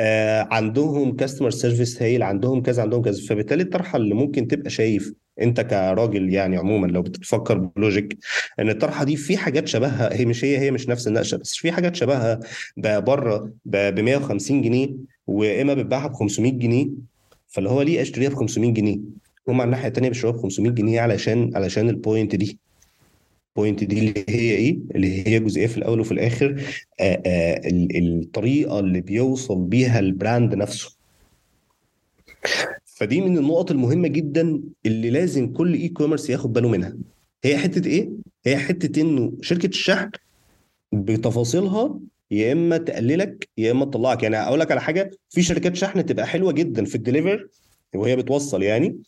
آه 0.00 0.48
عندهم 0.50 1.16
customer 1.16 1.50
service 1.50 2.02
هايل 2.02 2.22
عندهم 2.22 2.62
كذا 2.62 2.82
عندهم 2.82 3.02
كذا 3.02 3.26
فبالتالي 3.28 3.62
الطرحة 3.62 3.96
اللي 3.96 4.14
ممكن 4.14 4.48
تبقى 4.48 4.70
شايف 4.70 5.12
انت 5.42 5.60
كراجل 5.60 6.32
يعني 6.32 6.56
عموما 6.56 6.86
لو 6.86 7.02
بتفكر 7.02 7.58
ب 7.58 7.68
logic 7.68 8.18
إن 8.60 8.68
الطرحة 8.70 9.04
دي 9.04 9.16
في 9.16 9.36
حاجات 9.36 9.68
شبهها 9.68 10.14
هي 10.14 10.24
مش 10.24 10.44
هي 10.44 10.58
هي 10.58 10.70
مش 10.70 10.88
نفس 10.88 11.08
النقشة 11.08 11.36
بس 11.36 11.54
في 11.56 11.72
حاجات 11.72 11.96
شبهها 11.96 12.40
بره 12.76 13.52
ب 13.64 14.00
150 14.00 14.62
جنيه 14.62 14.88
وإيما 15.26 15.74
بتبيعها 15.74 16.06
ب 16.06 16.12
500 16.12 16.52
جنيه 16.52 16.88
فاللي 17.48 17.70
هو 17.70 17.82
ليه 17.82 18.02
أشتريها 18.02 18.30
ب 18.30 18.34
500 18.34 18.70
جنيه؟ 18.72 18.98
هم 19.48 19.60
على 19.60 19.64
الناحية 19.68 19.88
الثانية 19.88 20.08
بيشتروها 20.08 20.36
ب 20.36 20.40
500 20.42 20.72
جنيه 20.72 21.00
علشان 21.00 21.50
علشان 21.56 21.88
ال 21.88 21.96
point 21.96 22.34
دي. 22.34 22.58
ال 23.56 23.61
point 23.61 23.84
دي 23.84 23.98
اللي 23.98 24.24
هي 24.28 24.50
إيه؟ 24.56 24.78
اللي 24.94 25.28
هي 25.28 25.38
جزئية 25.40 25.66
في 25.66 25.76
الأول 25.78 26.00
وفي 26.00 26.12
الآخر 26.12 26.62
آآ 27.00 27.22
آآ 27.26 27.56
ال- 27.68 28.20
الطريقة 28.22 28.78
اللي 28.80 29.00
بيوصل 29.00 29.62
بيها 29.62 29.98
ال 29.98 30.07
brand 30.07 30.54
نفسه. 30.54 30.96
فدي 32.96 33.20
من 33.20 33.38
النقط 33.38 33.70
المهمة 33.70 34.08
جدا 34.08 34.60
اللي 34.86 35.10
لازم 35.10 35.52
كل 35.52 35.74
e-commerce 35.74 36.30
ياخد 36.30 36.52
باله 36.52 36.68
منها. 36.68 36.96
هي 37.44 37.58
حتة 37.58 37.88
إيه؟ 37.88 38.10
هي 38.46 38.56
حتة 38.56 39.00
إنه 39.00 39.32
شركة 39.40 39.66
الشحن 39.66 40.10
بتفاصيلها 40.92 42.00
يا 42.30 42.52
إما 42.52 42.76
تقللك 42.76 43.48
يا 43.58 43.70
إما 43.72 43.84
تطلعك. 43.84 44.22
يعني 44.22 44.36
أقول 44.36 44.60
لك 44.60 44.70
على 44.70 44.80
حاجة 44.80 45.10
في 45.28 45.42
شركات 45.42 45.76
شحن 45.76 46.06
تبقى 46.06 46.26
حلوة 46.26 46.52
جدا 46.52 46.84
في 46.84 46.94
ال 46.94 47.01
deliver 47.01 47.48
وهي 47.94 48.16
بتوصل 48.16 48.62
يعني 48.62 48.98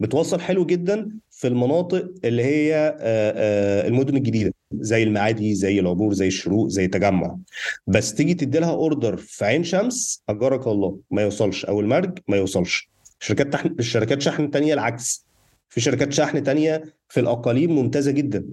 بتوصل 0.00 0.40
حلو 0.40 0.66
جدا 0.66 1.10
في 1.30 1.46
المناطق 1.46 2.10
اللي 2.24 2.44
هي 2.44 2.74
آه، 2.74 2.94
آه، 3.00 3.88
المدن 3.88 4.16
الجديدة 4.16 4.54
زي 4.72 5.02
المعادي 5.02 5.54
زي 5.54 5.80
العبور 5.80 6.14
زي 6.14 6.26
الشروق 6.26 6.68
زي 6.68 6.86
تجمع 6.88 7.38
بس 7.86 8.14
تيجي 8.14 8.34
تدي 8.34 8.58
لها 8.58 8.70
order 8.70 9.16
في 9.16 9.44
عين 9.44 9.64
شمس 9.64 10.22
أعزك 10.28 10.66
الله 10.66 10.98
ما 11.10 11.22
يوصلش. 11.22 11.64
أو 11.64 11.80
المرج 11.80 12.18
ما 12.28 12.36
يوصلش. 12.36 12.95
شركات 13.20 13.52
تحن... 13.52 13.74
الشركات 13.78 14.22
شحن 14.22 14.50
تانية 14.50 14.74
العكس. 14.74 15.26
في 15.68 15.80
شركات 15.80 16.12
شحن 16.12 16.42
تانية 16.42 16.84
في 17.08 17.20
الأقاليم 17.20 17.74
ممتازة 17.74 18.10
جدا 18.10 18.44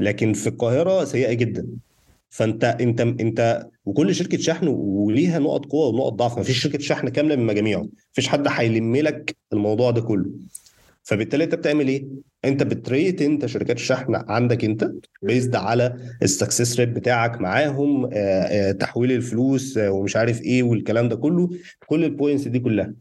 لكن 0.00 0.32
في 0.32 0.46
القاهرة 0.46 1.04
سيئة 1.04 1.32
جدا. 1.32 1.66
فأنت 2.30 2.64
أنت 2.64 3.00
أنت 3.00 3.66
وكل 3.84 4.14
شركة 4.14 4.38
شحن 4.38 4.68
وليها 4.68 5.38
نقط 5.38 5.66
قوة 5.66 5.86
ونقط 5.86 6.12
ضعف. 6.12 6.36
ما 6.36 6.42
فيش 6.42 6.58
شركة 6.62 6.78
شحن 6.78 7.08
كاملة 7.08 7.36
من 7.36 7.46
مجاميعه. 7.46 7.86
مفيش 8.12 8.28
حد 8.28 8.46
هيلم 8.48 8.96
لك 8.96 9.36
الموضوع 9.52 9.90
ده 9.90 10.00
كله. 10.00 10.30
فبالتالي 11.02 11.44
أنت 11.44 11.54
بتعمل 11.54 11.88
إيه؟ 11.88 12.06
أنت 12.44 12.62
بت 12.62 12.82
rate 12.82 13.22
أنت 13.22 13.46
شركات 13.46 13.76
الشحن 13.76 14.14
عندك 14.14 14.64
أنت 14.64 14.92
based 15.22 15.56
على 15.56 15.96
ال 16.22 16.29
success 16.29 16.80
rate 16.80 16.88
بتاعك 16.88 17.40
معاهم 17.40 18.04
آه، 18.04 18.16
آه، 18.16 18.72
تحويل 18.72 19.12
الفلوس 19.12 19.78
آه، 19.78 19.90
ومش 19.90 20.16
عارف 20.16 20.42
إيه 20.42 20.62
والكلام 20.62 21.08
ده 21.08 21.16
كله 21.16 21.50
كل 21.86 22.04
ال 22.04 22.10
points 22.10 22.48
دي 22.48 22.58
كلها. 22.58 22.94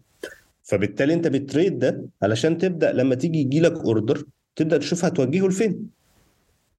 فبالتالي 0.69 1.13
انت 1.13 1.27
بت 1.27 1.43
rate 1.43 1.73
ده 1.73 2.05
علشان 2.23 2.57
تبدأ 2.57 2.91
لما 2.93 3.15
تيجي 3.15 3.39
يجي 3.39 3.59
لك 3.59 3.73
order 3.73 4.23
تبدأ 4.55 4.77
تشوف 4.77 5.05
هتوجهه 5.05 5.47
لفين. 5.47 5.89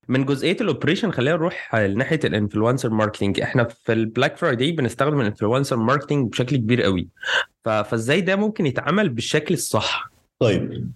من 0.08 0.24
جزئية 0.24 0.56
ال 0.60 0.65
operation 0.65 1.10
خلينا 1.10 1.36
نروح 1.36 1.74
لناحية 1.74 2.20
ال 2.24 2.30
influencer 2.30 2.90
marketing 2.90 3.40
إحنا 3.40 3.64
في 3.64 3.92
ال 3.92 3.99
Black 3.99 4.36
Friday 4.36 4.72
بنستخدم 4.72 5.20
ال 5.20 5.25
influencer 5.25 5.76
marketing 5.76 6.30
بشكل 6.30 6.56
كبير 6.56 6.82
قوي. 6.82 7.08
فازاي 7.64 8.20
ده 8.20 8.36
ممكن 8.36 8.66
يتعمل 8.66 9.08
بالشكل 9.08 9.54
الصح؟ 9.54 10.10
طيب 10.38 10.90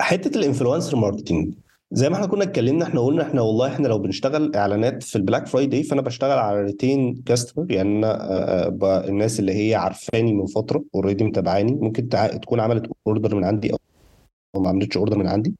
حتة 0.00 0.38
ال 0.38 0.43
influencer 0.43 0.96
marketing 0.96 1.54
زي 1.92 2.08
ما 2.08 2.14
إحنا 2.16 2.26
كنا 2.26 2.42
اتكلمنا 2.44 2.84
إحنا 2.84 3.00
قلنا 3.00 3.22
إحنا 3.22 3.40
والله 3.40 3.66
إحنا 3.66 3.88
لو 3.88 3.98
بنشتغل 3.98 4.54
إعلانات 4.56 5.02
في 5.02 5.16
ال 5.16 5.21
Black 5.21 5.46
Friday 5.46 5.82
فأنا 5.82 6.02
بشتغل 6.02 6.38
على 6.38 6.62
retain 6.62 7.22
customer 7.26 7.72
يعني 7.72 7.88
أنا 7.98 8.32
أه، 8.66 8.68
ب- 8.68 8.84
الناس 9.08 9.40
اللي 9.40 9.52
هي 9.52 9.74
عارفاني 9.74 10.34
من 10.34 10.46
فترة 10.46 10.84
already 10.94 11.24
متابعاني. 11.24 11.72
ممكن 11.74 12.08
تكون 12.42 12.60
عملت 12.60 12.90
order 13.06 13.34
من 13.34 13.44
عندي 13.44 13.72
أو 14.54 14.60
ما 14.62 14.68
عملتش 14.68 14.96
order 14.96 15.18
من 15.18 15.26
عندي. 15.26 15.54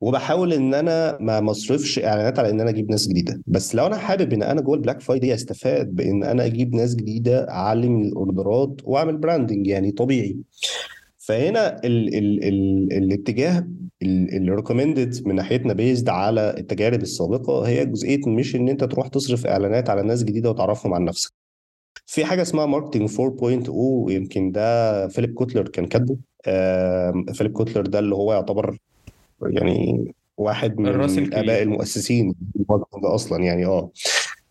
وبحاول 0.00 0.52
إن 0.52 0.74
أنا 0.74 1.18
ما 1.20 1.40
مصرفش 1.40 1.98
إعلانات 1.98 2.38
على 2.38 2.50
إن 2.50 2.60
أنا 2.60 2.70
أجيب 2.70 2.90
ناس 2.90 3.08
جديدة. 3.08 3.40
بس 3.46 3.74
لو 3.74 3.86
أنا 3.86 3.96
حابب 3.96 4.32
إن 4.32 4.42
أنا 4.42 4.60
جوه 4.60 4.74
ال 4.74 4.78
Black 4.78 5.00
Friday 5.00 5.34
أستفاد 5.34 5.94
بإن 5.94 6.24
أنا 6.24 6.46
أجيب 6.46 6.74
ناس 6.74 6.94
جديدة 6.94 7.50
أعلي 7.50 8.02
الاوردرات 8.02 8.80
وأعمل 8.84 9.16
branding 9.16 9.66
يعني 9.66 9.90
طبيعي. 9.90 10.36
فهنا 11.32 11.80
ال 11.84 12.14
ال 12.14 12.44
ال 12.44 12.92
الاتجاه 12.92 13.66
ال 14.02 14.12
recommended 14.12 15.26
من 15.26 15.34
ناحيتنا 15.34 15.72
based 15.72 16.08
على 16.08 16.54
التجارب 16.58 17.02
السابقة 17.02 17.62
هي 17.68 17.86
جزئية 17.86 18.20
مش 18.26 18.56
إن 18.56 18.68
أنت 18.68 18.84
تروح 18.84 19.08
تصرف 19.08 19.46
إعلانات 19.46 19.90
على 19.90 20.02
ناس 20.02 20.24
جديدة 20.24 20.50
وتعرفهم 20.50 20.94
عن 20.94 21.04
نفسك 21.04 21.32
في 22.06 22.24
حاجة 22.24 22.42
اسمها 22.42 22.66
marketing 22.66 23.10
4.0 23.10 23.70
يمكن 24.10 24.52
ده 24.52 25.08
فيليب 25.08 25.34
كوتلر 25.34 25.68
كان 25.68 25.86
كاتبه 25.86 26.16
فيليب 27.32 27.52
كوتلر 27.52 27.86
ده 27.86 27.98
اللي 27.98 28.14
هو 28.14 28.32
يعتبر 28.32 28.78
يعني 29.42 30.14
واحد 30.36 30.78
من. 30.80 30.86
آباء 31.34 31.62
المؤسسين 31.62 32.34
أصلا 33.04 33.44
يعني 33.44 33.66
آه. 33.66 33.90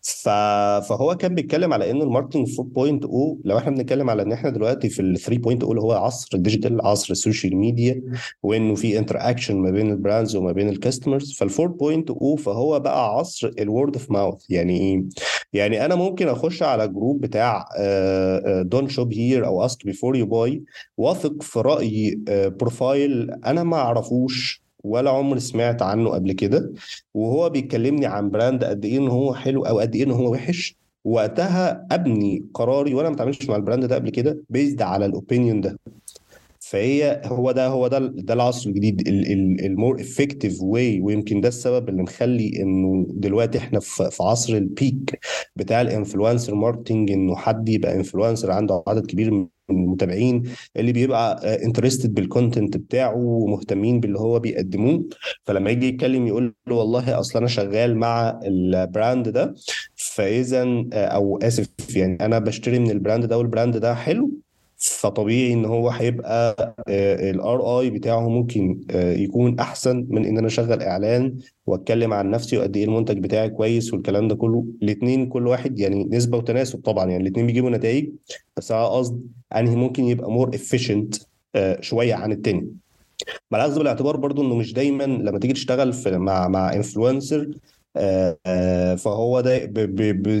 فهو 0.02 1.16
كان 1.16 1.34
بيتكلم 1.34 1.72
على 1.72 1.90
إن 1.90 2.02
ال 2.02 2.07
marketing 2.07 2.48
4.0 2.48 3.06
لو 3.44 3.58
إحنا 3.58 3.70
بنتكلم 3.70 4.10
على 4.10 4.22
إن 4.22 4.32
إحنا 4.32 4.50
دلوقتي 4.50 4.88
في 4.88 5.02
ال 5.02 5.18
3.0 5.18 5.30
اللي 5.48 5.80
هو 5.80 5.92
عصر 5.92 6.28
ال 6.34 6.41
digital 6.41 6.86
عصر 6.86 7.12
ال 7.12 7.18
social 7.18 7.56
media 7.56 8.02
وإنه 8.42 8.74
في 8.74 8.98
interaction 8.98 9.56
ما 9.56 9.70
بين 9.70 9.90
ال 9.90 9.97
brands 9.97 10.36
وما 10.36 10.52
بين 10.52 10.68
ال 10.68 10.74
customers 10.74 11.32
فال 11.32 11.50
4.0 11.50 12.42
فهو 12.42 12.80
بقى 12.80 13.16
عصر 13.16 13.50
ال 13.58 13.65
word 13.65 13.94
of 13.96 14.10
mouth 14.10 14.44
يعني 14.50 14.80
إيه؟ 14.80 15.04
يعني 15.52 15.84
أنا 15.84 15.94
ممكن 15.94 16.28
أخش 16.28 16.62
على 16.62 16.88
group 16.88 17.20
بتاع 17.20 17.64
don't 18.62 18.88
shop 18.88 19.12
here 19.14 19.46
أو 19.46 19.64
ask 19.64 19.84
before 19.86 20.16
you 20.16 20.26
buy 20.26 20.62
وأثق 20.96 21.42
في 21.42 21.60
رأي 21.60 22.18
profile 22.28 23.30
أنا 23.46 23.62
ما 23.62 23.76
أعرفوش 23.76 24.62
ولا 24.84 25.10
عمري 25.10 25.40
سمعت 25.40 25.82
عنه 25.82 26.10
قبل 26.10 26.32
كده. 26.32 26.72
وهو 27.14 27.50
بيكلمني 27.50 28.06
عن 28.06 28.30
brand 28.30 28.64
قد 28.64 28.84
إيه 28.84 28.98
إن 28.98 29.08
هو 29.08 29.34
حلو 29.34 29.66
أو 29.66 29.78
قد 29.78 29.94
إيه 29.94 30.04
إن 30.04 30.10
هو 30.10 30.32
وحش. 30.32 30.76
وقتها 31.04 31.86
أبني 31.92 32.44
قراري 32.54 32.94
وأنا 32.94 33.10
ما 33.10 33.32
مع 33.48 33.56
ال 33.56 33.61
brand 33.61 33.84
ده 33.84 33.94
قبل 33.94 34.10
كده 34.10 34.44
based 34.50 34.82
على 34.82 35.06
ال 35.06 35.13
opinion 35.13 35.60
ده. 35.60 35.78
فهي 36.72 37.20
هو 37.24 37.52
ده 37.52 37.66
هو 37.66 37.88
ده 37.88 37.98
ده 37.98 38.34
العصر 38.34 38.70
الجديد 38.70 39.08
ال 39.64 39.71
more 39.71 40.00
effective 40.00 40.62
way 40.62 41.00
ويمكن 41.00 41.40
ده 41.40 41.48
السبب 41.48 41.88
اللي 41.88 42.02
مخلي 42.02 42.62
إنه 42.62 43.06
دلوقتي 43.10 43.58
إحنا 43.58 43.80
في 43.80 44.16
عصر 44.22 44.54
ال 44.56 44.68
peak 44.68 45.18
بتاع 45.56 45.80
ال 45.80 45.87
influencer 45.87 46.54
marketing 46.54 47.10
إنه 47.10 47.36
حد 47.36 47.68
يبقى 47.68 47.94
influencer 47.96 48.50
عنده 48.50 48.82
عدد 48.88 49.06
كبير 49.06 49.30
من 49.30 49.46
المتابعين 49.70 50.42
اللي 50.76 50.92
بيبقى 50.92 51.40
interested 51.64 52.14
بال 52.14 52.28
content 52.28 52.76
بتاعه 52.76 53.16
ومهتمين 53.16 54.00
باللي 54.00 54.18
هو 54.18 54.38
بيقدموه. 54.40 55.04
فلما 55.44 55.70
يجي 55.70 55.88
يتكلم 55.88 56.26
يقول 56.26 56.54
له 56.66 56.74
والله 56.74 57.20
أصل 57.20 57.38
أنا 57.38 57.48
شغال 57.48 57.96
مع 57.96 58.40
ال 58.44 58.58
brand 58.58 59.28
ده 59.28 59.54
فاذا 59.96 60.84
أو 60.92 61.38
آسف 61.38 61.68
يعني 61.96 62.18
أنا 62.20 62.38
بشتري 62.38 62.78
من 62.78 62.90
ال 62.90 62.96
brand 62.96 63.24
ده 63.26 63.38
وال 63.38 63.49
brand 63.49 63.76
ده 63.76 63.94
حلو 63.94 64.41
فطبيعي 64.82 65.52
إن 65.52 65.64
هو 65.64 65.88
هيبقى 65.88 66.56
ال 67.30 67.80
ROI 67.80 67.90
بتاعه 67.90 68.28
ممكن 68.28 68.80
يكون 68.94 69.58
أحسن 69.58 70.06
من 70.10 70.24
إن 70.24 70.38
أنا 70.38 70.46
أشغل 70.46 70.82
إعلان 70.82 71.38
وأتكلم 71.66 72.12
عن 72.12 72.30
نفسي 72.30 72.58
وقد 72.58 72.76
إيه 72.76 72.84
المنتج 72.84 73.18
بتاعي 73.18 73.48
كويس 73.48 73.92
والكلام 73.94 74.28
ده 74.28 74.34
كله. 74.34 74.64
الاثنين 74.82 75.26
كل 75.26 75.46
واحد 75.46 75.78
يعني 75.78 76.04
نسبة 76.04 76.38
وتناسب 76.38 76.78
طبعا 76.80 77.10
يعني 77.10 77.22
الاثنين 77.22 77.46
بيجيبوا 77.46 77.70
نتائج 77.70 78.08
بس 78.56 78.72
على 78.72 78.88
قصد 78.88 79.20
أنهي 79.56 79.76
ممكن 79.76 80.04
يبقى 80.04 80.30
more 80.30 80.48
efficient 80.54 81.14
شوية 81.80 82.14
عن 82.14 82.32
التاني. 82.32 82.68
مع 83.50 83.58
الاخذ 83.58 83.78
بالاعتبار 83.78 84.16
برضو 84.16 84.42
إنه 84.42 84.54
مش 84.54 84.72
دايما 84.72 85.04
لما 85.04 85.38
تيجي 85.38 85.52
تشتغل 85.54 85.92
في 85.92 86.18
مع 86.18 86.48
مع 86.48 86.72
influencer 86.74 87.50
فهو 88.96 89.40
ده 89.40 89.60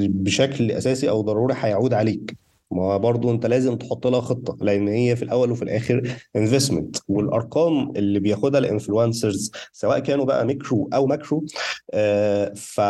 بشكل 0.08 0.70
أساسي 0.72 1.10
أو 1.10 1.20
ضروري 1.20 1.54
هيعود 1.58 1.94
عليك. 1.94 2.41
ما 2.72 2.96
برضه 2.96 3.30
انت 3.30 3.46
لازم 3.46 3.76
تحط 3.76 4.06
لها 4.06 4.20
خطة 4.20 4.56
لأن 4.64 4.88
هي 4.88 5.16
في 5.16 5.22
الأول 5.22 5.50
وفي 5.52 5.62
الآخر 5.62 6.16
investment 6.36 6.96
والأرقام 7.08 7.90
اللي 7.96 8.20
بياخدها 8.20 8.60
ال 8.60 8.68
influencers 8.68 9.52
سواء 9.72 9.98
كانوا 9.98 10.24
بقى 10.24 10.46
ميكرو 10.46 10.88
أو 10.94 11.06
macro 11.06 11.44
آه 11.94 12.52
ف... 12.56 12.80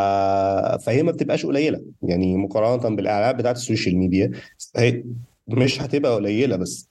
فهي 0.84 1.02
ما 1.02 1.12
بتبقاش 1.12 1.46
قليلة. 1.46 1.82
يعني 2.02 2.36
مقارنة 2.36 2.96
بالإعلانات 2.96 3.34
بتاعت 3.34 3.56
ال 3.56 3.62
social 3.62 3.96
media 3.98 4.30
هي 4.76 5.04
مش 5.48 5.82
هتبقى 5.82 6.14
قليلة 6.14 6.56
بس 6.56 6.88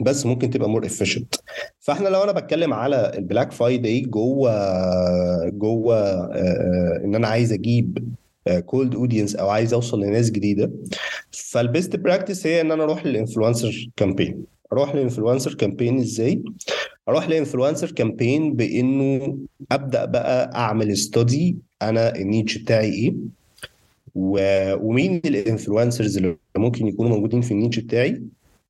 بس 0.00 0.26
ممكن 0.26 0.50
تبقى 0.50 0.68
more 0.68 0.86
efficient 0.86 1.34
فإحنا 1.80 2.08
لو 2.08 2.22
أنا 2.24 2.32
بتكلم 2.32 2.74
على 2.74 3.12
ال 3.18 3.24
Black 3.24 3.52
Friday 3.52 4.00
جوه 4.00 4.50
جوه 5.48 5.96
آه 6.34 7.00
إن 7.04 7.14
أنا 7.14 7.28
عايز 7.28 7.52
أجيب 7.52 8.08
cold 8.66 8.94
audience 8.94 9.36
أو 9.36 9.48
عايز 9.48 9.72
أوصل 9.74 10.00
لناس 10.02 10.30
جديدة. 10.30 10.70
فال 11.32 11.53
best 11.53 11.96
practice 11.96 12.46
هي 12.46 12.60
إن 12.60 12.72
أنا 12.72 12.84
أروح 12.84 13.06
لل 13.06 13.20
influencer 13.20 13.88
campaign 13.96 14.44
أروح 14.72 14.94
لل 14.94 15.04
influencer 15.04 15.54
campaign 15.54 15.98
إزاي؟ 15.98 16.42
أروح 17.08 17.28
لل 17.28 17.38
influencer 17.38 17.90
campaign 17.90 18.54
بإنه 18.54 19.38
أبدأ 19.72 20.04
بقى 20.04 20.50
أعمل 20.54 20.96
study 20.96 21.56
أنا 21.82 22.16
ال 22.16 22.23
niche 22.23 22.58
بتاعي 22.58 22.92
إيه. 22.92 23.14
ومين 24.14 25.20
ال 25.24 25.32
influencers 25.32 26.16
اللي 26.16 26.36
ممكن 26.56 26.86
يكونوا 26.86 27.10
موجودين 27.10 27.40
في 27.40 27.50
ال 27.50 27.55
niche 27.55 27.78
بتاعي. 27.78 28.22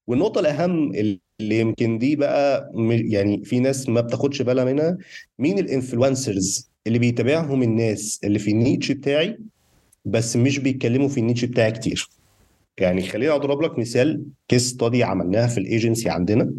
والنقطة 0.07 0.41
الأهم 0.41 0.95
اللي 0.95 1.61
يمكن 1.61 1.99
دي 1.99 2.16
بقى 2.16 2.73
يعني 2.89 3.45
في 3.45 3.61
ناس 3.61 3.89
ما 3.89 4.01
بتاخدش 4.01 4.43
بالها 4.43 4.64
منها. 4.64 4.99
مين 5.39 5.59
ال 5.59 5.68
influencers 5.68 6.71
اللي 6.87 6.99
بيتابعهم 6.99 7.62
الناس 7.62 8.21
اللي 8.25 8.39
في 8.39 8.51
ال 8.51 8.58
niche 8.58 8.93
بتاعي؟ 8.93 9.39
بس 10.05 10.37
مش 10.37 10.59
بيتكلموا 10.59 11.09
في 11.09 11.21
ال 11.21 11.25
niche 11.25 11.45
بتاعي 11.45 11.73
كتير. 11.73 12.09
يعني 12.79 13.03
خليني 13.03 13.33
أضرب 13.33 13.63
لك 13.63 13.79
مثال 13.79 14.23
case 14.49 14.68
study 14.68 15.05
عملناها 15.05 15.47
في 15.47 15.59
الايجنسي 15.59 16.09
عندنا 16.11 16.53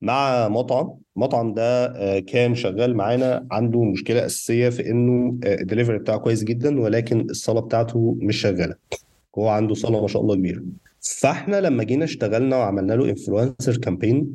مع 0.00 0.48
مطعم. 0.48 0.94
المطعم 1.16 1.54
ده 1.54 2.20
كان 2.20 2.54
شغال 2.54 2.96
معانا 2.96 3.46
عنده 3.50 3.82
مشكلة 3.82 4.26
أساسية 4.26 4.68
في 4.68 4.90
إنه 4.90 5.38
الدليفري 5.44 5.98
بتاعه 5.98 6.18
كويس 6.18 6.44
جدا 6.44 6.80
ولكن 6.80 7.20
الصالة 7.30 7.60
بتاعته 7.60 8.16
مش 8.20 8.36
شغالة. 8.36 8.74
هو 9.38 9.48
عنده 9.48 9.74
صالة 9.74 10.02
ما 10.02 10.08
شاء 10.08 10.22
الله 10.22 10.34
كبيرة. 10.34 10.62
فإحنا 11.00 11.60
لما 11.60 11.84
جينا 11.84 12.04
اشتغلنا 12.04 12.56
وعملنا 12.56 12.92
له 12.92 13.10
influencer 13.10 13.76
campaign 13.76 14.26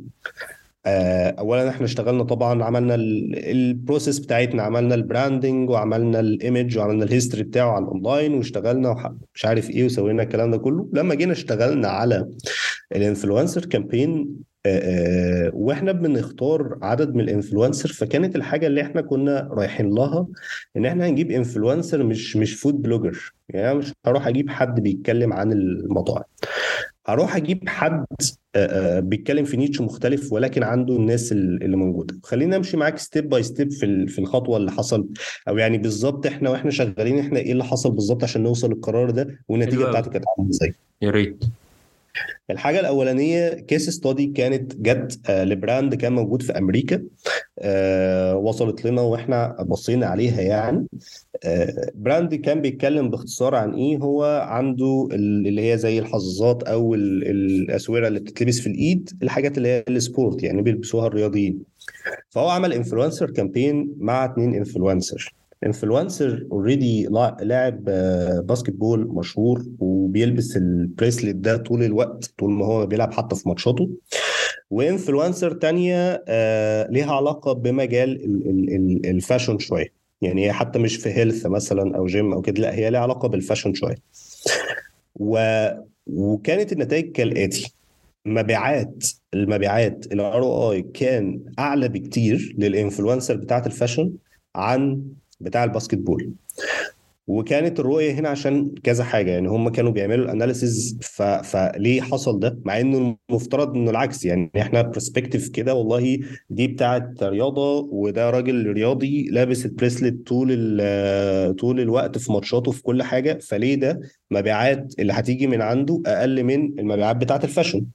اولا 0.87 1.69
إحنا 1.69 1.85
اشتغلنا 1.85 2.23
طبعا 2.23 2.63
عملنا 2.63 2.95
ال 2.95 3.11
process 3.11 4.19
بتاعتنا 4.19 4.63
عملنا 4.63 4.95
ال 4.95 5.03
branding 5.03 5.69
وعملنا 5.69 6.19
ال 6.19 6.29
image 6.29 6.77
وعملنا 6.77 7.03
ال 7.05 7.10
history 7.10 7.43
بتاعه 7.43 7.71
على 7.71 7.83
الاونلاين 7.85 8.33
واشتغلنا 8.33 9.15
مش 9.33 9.45
عارف 9.45 9.69
إيه 9.69 9.85
وسوينا 9.85 10.23
الكلام 10.23 10.51
ده 10.51 10.57
كله. 10.57 10.89
لما 10.93 11.15
جينا 11.15 11.31
اشتغلنا 11.31 11.87
على 11.87 12.27
ال 12.95 13.02
influencer 13.02 13.65
campaign 13.65 14.35
وإحنا 15.53 15.91
بنختار 15.91 16.77
عدد 16.81 17.15
من 17.15 17.21
ال 17.21 17.28
influencer 17.28 17.89
فكانت 17.89 18.35
الحاجة 18.35 18.67
اللي 18.67 18.81
إحنا 18.81 19.01
كنا 19.01 19.49
رايحين 19.51 19.89
لها 19.89 20.27
إن 20.77 20.85
إحنا 20.85 21.07
هنجيب 21.07 21.31
influencer 21.31 22.03
مش 22.03 22.37
مش 22.37 22.53
food 22.55 22.81
blogger 22.81 23.33
يعني 23.49 23.77
مش 23.77 23.93
هروح 24.05 24.27
أجيب 24.27 24.49
حد 24.49 24.79
بيتكلم 24.79 25.33
عن 25.33 25.51
المطاعم. 25.51 26.23
هروح 27.07 27.35
أجيب 27.35 27.69
حد 27.69 28.05
بيتكلم 28.97 29.45
في 29.45 29.57
niche 29.57 29.81
مختلف 29.81 30.33
ولكن 30.33 30.63
عنده 30.63 30.95
الناس 30.95 31.31
اللي 31.31 31.77
موجودة. 31.77 32.19
خلينا 32.23 32.55
امشي 32.55 32.77
معاك 32.77 32.97
step 32.97 33.29
by 33.29 33.43
step 33.43 33.71
في 33.71 34.07
في 34.07 34.19
الخطوة 34.19 34.57
اللي 34.57 34.71
حصل 34.71 35.07
أو 35.47 35.57
يعني 35.57 35.77
بالظبط 35.77 36.25
إحنا 36.25 36.49
وإحنا 36.49 36.71
شغالين 36.71 37.19
إحنا 37.19 37.39
إيه 37.39 37.51
اللي 37.51 37.63
حصل 37.63 37.91
بالظبط 37.91 38.23
عشان 38.23 38.43
نوصل 38.43 38.69
للقرار 38.69 39.09
ده 39.09 39.39
والنتيجة 39.47 39.83
بتاعته 39.85 40.11
كانت 40.11 40.25
عاملة 40.37 40.51
إزاي؟ 40.51 40.73
يا 41.01 41.09
ريت. 41.09 41.43
الحاجة 42.51 42.79
الأولانية 42.79 43.49
case 43.49 43.89
study 43.89 44.27
كانت 44.27 44.75
جت 44.75 45.19
ل 45.29 45.40
brand 45.40 45.95
كان 45.95 46.13
موجود 46.13 46.41
في 46.41 46.57
أمريكا 46.57 47.03
وصلت 48.35 48.85
لنا 48.85 49.01
وإحنا 49.01 49.63
بصينا 49.69 50.05
عليها 50.05 50.41
يعني. 50.41 50.87
brand 51.95 52.35
كان 52.35 52.61
بيتكلم 52.61 53.09
باختصار 53.09 53.55
عن 53.55 53.73
إيه؟ 53.73 53.97
هو 53.97 54.23
عنده 54.47 55.07
اللي 55.11 55.71
هي 55.71 55.77
زي 55.77 55.99
الحظاظات 55.99 56.63
أو 56.63 56.95
الاسوره 56.95 58.07
اللي 58.07 58.19
بتتلبس 58.19 58.59
في 58.59 58.67
الإيد 58.67 59.09
الحاجات 59.23 59.57
اللي 59.57 59.69
هي 59.69 59.83
ال 59.89 59.98
sport 59.98 60.43
يعني 60.43 60.61
بيلبسوها 60.61 61.07
الرياضيين. 61.07 61.59
فهو 62.29 62.49
عمل 62.49 62.73
influencer 62.73 63.31
campaign 63.31 63.95
مع 63.97 64.25
اتنين 64.25 64.55
influencer 64.55 65.33
influencer 65.65 66.47
already 66.51 67.07
لاعب 67.41 67.83
basketball 68.45 69.07
مشهور 69.07 69.65
وبيلبس 69.79 70.57
ال 70.57 70.66
bracelet 70.66 71.35
ده 71.35 71.57
طول 71.57 71.83
الوقت 71.83 72.33
طول 72.39 72.51
ما 72.51 72.65
هو 72.65 72.85
بيلعب 72.85 73.13
حتى 73.13 73.35
في 73.35 73.49
ماتشاته. 73.49 73.89
و 74.71 74.79
influencer 74.79 75.51
تانية 75.53 76.23
ليها 76.89 77.13
علاقة 77.13 77.53
بمجال 77.53 78.21
ال 79.05 79.12
fashion 79.12 79.59
شوية. 79.59 79.93
يعني 80.21 80.53
حتى 80.53 80.79
مش 80.79 80.95
في 80.95 81.09
health 81.09 81.45
مثلا 81.45 81.97
أو 81.97 82.05
جيم 82.05 82.33
أو 82.33 82.41
كده 82.41 82.61
لا 82.61 82.75
هي 82.75 82.89
ليها 82.89 82.99
علاقة 83.01 83.27
بال 83.27 83.38
fashion 83.38 83.73
شوية. 83.73 83.97
و... 85.15 85.67
وكانت 86.07 86.71
النتائج 86.71 87.11
كالآتي. 87.11 87.73
مبيعات 88.25 89.03
المبيعات 89.33 90.05
ال 90.11 90.43
ROI 90.43 90.81
كان 90.81 91.39
أعلى 91.59 91.87
بكتير 91.87 92.55
لل 92.57 92.70
influencer 92.70 93.35
بتاعت 93.35 93.67
ال 93.67 93.73
fashion 93.73 94.11
عن 94.55 95.01
بتاع 95.41 95.63
ال 95.63 95.97
basketball 95.97 96.31
وكانت 97.27 97.79
الرؤية 97.79 98.11
هنا 98.11 98.29
عشان 98.29 98.71
كذا 98.83 99.03
حاجة 99.03 99.31
يعني 99.31 99.47
هم 99.49 99.69
كانوا 99.69 99.91
بيعملوا 99.91 100.25
ال 100.25 100.33
analysis 100.33 100.97
ف... 101.01 101.21
فليه 101.21 102.01
حصل 102.01 102.39
ده؟ 102.39 102.59
مع 102.65 102.79
إنه 102.79 103.17
المفترض 103.29 103.75
إنه 103.75 103.91
العكس 103.91 104.25
يعني 104.25 104.51
إحنا 104.57 104.81
perspective 104.81 105.49
كده 105.49 105.73
والله 105.75 106.19
دي 106.49 106.67
بتاعت 106.67 107.23
رياضة 107.23 107.79
وده 107.91 108.29
راجل 108.29 108.67
رياضي 108.73 109.27
لابس 109.31 109.65
ال 109.65 109.72
bracelet 109.72 110.27
طول 110.27 110.47
ال... 110.51 111.55
طول 111.55 111.79
الوقت 111.79 112.17
في 112.17 112.31
ماتشاته 112.31 112.71
في 112.71 112.83
كل 112.83 113.03
حاجة 113.03 113.37
فليه 113.41 113.75
ده 113.75 113.99
مبيعات 114.31 114.93
اللي 114.99 115.13
هتيجي 115.13 115.47
من 115.47 115.61
عنده 115.61 116.01
أقل 116.05 116.43
من 116.43 116.79
المبيعات 116.79 117.15
بتاعت 117.15 117.43
ال 117.43 117.48
fashion؟ 117.48 117.85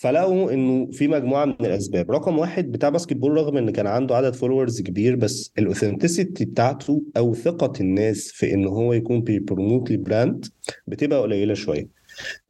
فلقوا 0.00 0.52
إنه 0.52 0.90
في 0.92 1.08
مجموعة 1.08 1.44
من 1.44 1.54
الأسباب. 1.60 2.10
رقم 2.10 2.38
واحد 2.38 2.72
بتاع 2.72 2.88
basketball 2.88 3.32
رغم 3.32 3.56
إن 3.56 3.70
كان 3.70 3.86
عنده 3.86 4.16
عدد 4.16 4.34
followers 4.34 4.80
كبير 4.82 5.16
بس 5.16 5.52
ال 5.58 5.65
authenticity 5.65 6.44
بتاعته 6.44 7.02
أو 7.16 7.34
ثقة 7.34 7.72
الناس 7.80 8.30
في 8.32 8.54
إن 8.54 8.66
هو 8.66 8.92
يكون 8.92 9.20
بي 9.20 9.36
promote 9.36 9.90
ل 9.90 9.99
brand 9.99 10.46
بتبقى 10.86 11.20
قليلة 11.20 11.54
شوية. 11.54 11.97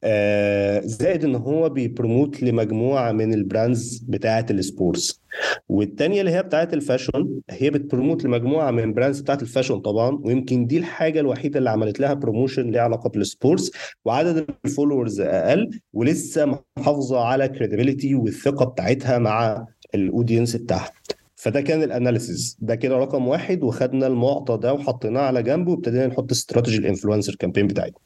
آه 0.05 0.81
زائد 0.81 1.25
إن 1.25 1.35
هو 1.35 1.69
بي 1.69 1.85
promote 1.85 2.43
لمجموعة 2.43 3.13
من 3.13 3.35
ال 3.35 3.44
brands 3.44 3.99
بتاعة 4.09 4.47
ال 4.51 4.59
sports. 4.59 5.21
والتانية 5.69 6.21
اللي 6.21 6.31
هي 6.33 6.43
بتاعة 6.43 6.69
ال 6.73 6.81
fashion 6.81 7.41
هي 7.51 7.71
بت 7.71 7.83
promote 7.83 8.25
لمجموعة 8.25 8.71
من 8.71 8.93
brands 8.93 9.21
بتاعة 9.21 9.39
ال 9.43 9.47
fashion 9.47 9.81
طبعا 9.81 10.19
ويمكن 10.23 10.67
دي 10.67 10.79
الحاجة 10.79 11.21
الوحيدة 11.21 11.59
اللي 11.59 11.71
عملت 11.71 12.01
لها 12.01 12.15
promotion 12.15 12.71
ليها 12.71 12.83
علاقة 12.83 13.11
بال 13.11 13.26
sports 13.26 13.71
وعدد 14.05 14.47
ال 14.65 14.70
followers 14.70 15.21
أقل 15.21 15.71
ولسه 15.93 16.61
محافظة 16.79 17.21
على 17.21 17.49
credibility 17.49 18.15
والثقة 18.15 18.65
بتاعتها 18.65 19.19
مع 19.19 19.67
ال 19.95 20.02
audience 20.02 20.57
بتاعها. 20.57 20.91
فده 21.37 21.61
كان 21.61 21.83
ال 21.83 21.91
analysis 21.91 22.57
ده 22.61 22.75
كده 22.75 22.97
رقم 22.97 23.29
واحد 23.29 23.63
وخدنا 23.63 24.07
المعطى 24.07 24.57
ده 24.63 24.75
وحطيناه 24.75 25.21
على 25.21 25.43
جنب 25.43 25.69
وابتدينا 25.69 26.07
نحط 26.07 26.31
strategy 26.31 26.79
ال 26.79 26.84
influencer 26.84 27.35
campaign 27.35 27.67
بتاعتنا. 27.67 27.99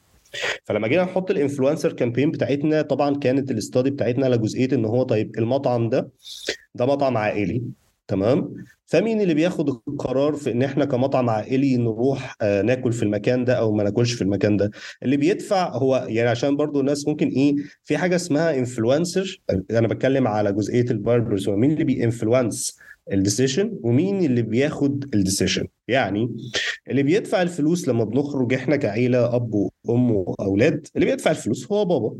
فلما 0.63 0.87
جينا 0.87 1.03
نحط 1.03 1.31
ال 1.31 1.37
influencer 1.37 1.93
campaign 1.93 2.31
بتاعتنا 2.31 2.81
طبعا 2.81 3.15
كانت 3.15 3.51
ال 3.51 3.57
study 3.57 3.89
بتاعتنا 3.89 4.25
على 4.25 4.37
جزئية 4.37 4.69
إن 4.73 4.85
هو 4.85 5.03
طيب 5.03 5.31
المطعم 5.37 5.89
ده 5.89 6.09
ده 6.75 6.85
مطعم 6.85 7.17
عائلي 7.17 7.63
تمام؟ 8.07 8.53
فمين 8.85 9.21
اللي 9.21 9.33
بياخد 9.33 9.69
القرار 9.87 10.33
في 10.33 10.51
إن 10.51 10.63
إحنا 10.63 10.85
كمطعم 10.85 11.29
عائلي 11.29 11.77
نروح 11.77 12.35
آه 12.41 12.61
ناكل 12.61 12.93
في 12.93 13.03
المكان 13.03 13.45
ده 13.45 13.53
أو 13.53 13.71
ما 13.71 13.83
ناكلش 13.83 14.13
في 14.13 14.21
المكان 14.21 14.57
ده؟ 14.57 14.71
اللي 15.03 15.17
بيدفع 15.17 15.69
هو 15.77 16.05
يعني 16.09 16.29
عشان 16.29 16.55
برضو 16.55 16.79
الناس 16.79 17.07
ممكن 17.07 17.27
إيه 17.27 17.55
في 17.83 17.97
حاجة 17.97 18.15
اسمها 18.15 18.57
influencer 18.57 19.41
أنا 19.71 19.87
بتكلم 19.87 20.27
على 20.27 20.53
جزئية 20.53 20.85
ال 20.91 20.99
buyers 20.99 21.49
هو 21.49 21.55
مين 21.55 21.71
اللي 21.71 21.83
بي 21.83 21.99
influence؟ 21.99 22.77
ال 23.11 23.19
decision 23.19 23.79
ومين 23.83 24.25
اللي 24.25 24.41
بياخد 24.41 25.03
ال 25.13 25.18
decision. 25.18 25.67
يعني 25.87 26.29
اللي 26.89 27.03
بيدفع 27.03 27.41
الفلوس 27.41 27.87
لما 27.87 28.03
بنخرج 28.03 28.53
إحنا 28.53 28.75
كعيلة 28.75 29.35
أب 29.35 29.69
وأم 29.83 30.11
وأولاد 30.11 30.87
اللي 30.95 31.05
بيدفع 31.05 31.31
الفلوس 31.31 31.71
هو 31.71 31.85
بابا. 31.85 32.15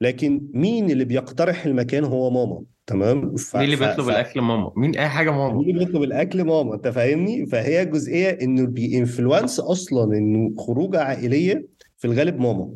لكن 0.00 0.40
مين 0.54 0.90
اللي 0.90 1.04
بيقترح 1.04 1.66
المكان 1.66 2.04
هو 2.04 2.30
ماما 2.30 2.62
تمام؟ 2.86 3.36
ف... 3.36 3.56
مين 3.56 3.64
اللي 3.64 3.76
بيطلب 3.76 4.06
ف... 4.06 4.08
الأكل 4.08 4.40
ماما؟ 4.40 4.72
مين 4.76 4.96
أي 4.98 5.08
حاجة 5.08 5.30
ماما؟ 5.30 5.58
مين 5.58 5.70
اللي 5.70 5.84
بيطلب 5.84 6.02
الأكل 6.02 6.44
ماما؟ 6.44 6.74
أنت 6.74 6.88
فاهمني؟ 6.88 7.46
فهي 7.46 7.84
جزئية 7.84 8.38
إنه 8.42 8.66
بي 8.66 8.83
influence 8.83 9.60
أصلا 9.60 10.18
إنه 10.18 10.54
خروجة 10.58 11.00
عائلية 11.02 11.66
في 11.98 12.04
الغالب 12.04 12.40
ماما 12.40 12.68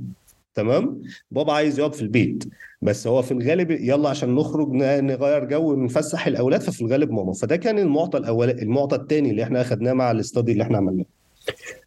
تمام؟ 0.54 1.02
بابا 1.30 1.52
عايز 1.52 1.78
يقعد 1.78 1.94
في 1.94 2.02
البيت. 2.02 2.44
بس 2.86 3.06
هو 3.06 3.22
في 3.22 3.32
الغالب 3.32 3.70
يلا 3.70 4.08
عشان 4.08 4.34
نخرج 4.34 4.72
نغير 4.72 5.44
جو 5.44 5.72
ونفسح 5.72 6.26
الأولاد 6.26 6.60
ففي 6.62 6.80
الغالب 6.82 7.10
ماما. 7.10 7.32
فده 7.32 7.56
كان 7.56 7.78
المعطى 7.78 8.18
الأول 8.18 8.50
المعطى 8.50 8.96
الثاني 8.96 9.30
اللي 9.30 9.42
إحنا 9.42 9.60
اخذناه 9.60 9.92
مع 9.92 10.10
ال 10.10 10.17
study 10.17 10.52
اللي 10.52 10.62
إحنا 10.62 10.76
عملناه. 10.78 11.04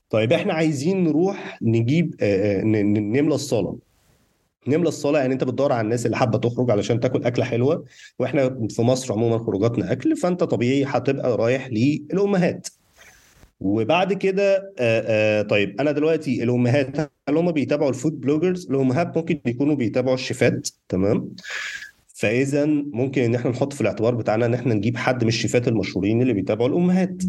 طيب 0.09 0.33
إحنا 0.33 0.53
عايزين 0.53 1.03
نروح 1.03 1.57
نجيب 1.61 2.15
نملى 2.23 3.35
الصالة. 3.35 3.75
نملى 4.67 4.87
الصالة 4.87 5.19
يعني 5.19 5.33
أنت 5.33 5.43
بتدور 5.43 5.71
على 5.71 5.81
الناس 5.81 6.05
اللي 6.05 6.17
حابة 6.17 6.37
تخرج 6.37 6.71
علشان 6.71 6.99
تاكل 6.99 7.23
أكلة 7.23 7.45
حلوة 7.45 7.85
وإحنا 8.19 8.67
في 8.69 8.81
مصر 8.81 9.13
عموما 9.13 9.37
خروجاتنا 9.37 9.91
أكل 9.91 10.15
فأنت 10.15 10.43
طبيعي 10.43 10.83
هتبقى 10.83 11.37
رايح 11.37 11.69
للأمهات. 11.71 12.67
وبعد 13.59 14.13
كده 14.13 14.73
آآ 14.79 15.03
آآ 15.39 15.41
طيب 15.43 15.81
أنا 15.81 15.91
دلوقتي 15.91 16.43
الأمهات 16.43 16.97
هل 17.29 17.37
هم 17.37 17.51
بيتابعوا 17.51 17.89
ال 17.89 17.96
food 17.96 18.21
bloggers 18.21 18.67
الأمهات 18.71 19.17
ممكن 19.17 19.39
يكونوا 19.45 19.75
بيتابعوا 19.75 20.15
الشيفات 20.15 20.69
تمام؟ 20.89 21.29
فإذا 22.15 22.65
ممكن 22.65 23.21
إن 23.21 23.35
إحنا 23.35 23.51
نحط 23.51 23.73
في 23.73 23.81
الاعتبار 23.81 24.15
بتاعنا 24.15 24.45
إن 24.45 24.53
إحنا 24.53 24.73
نجيب 24.73 24.97
حد 24.97 25.23
من 25.23 25.27
الشيفات 25.27 25.67
المشهورين 25.67 26.21
اللي 26.21 26.33
بيتابعوا 26.33 26.69
الأمهات. 26.69 27.23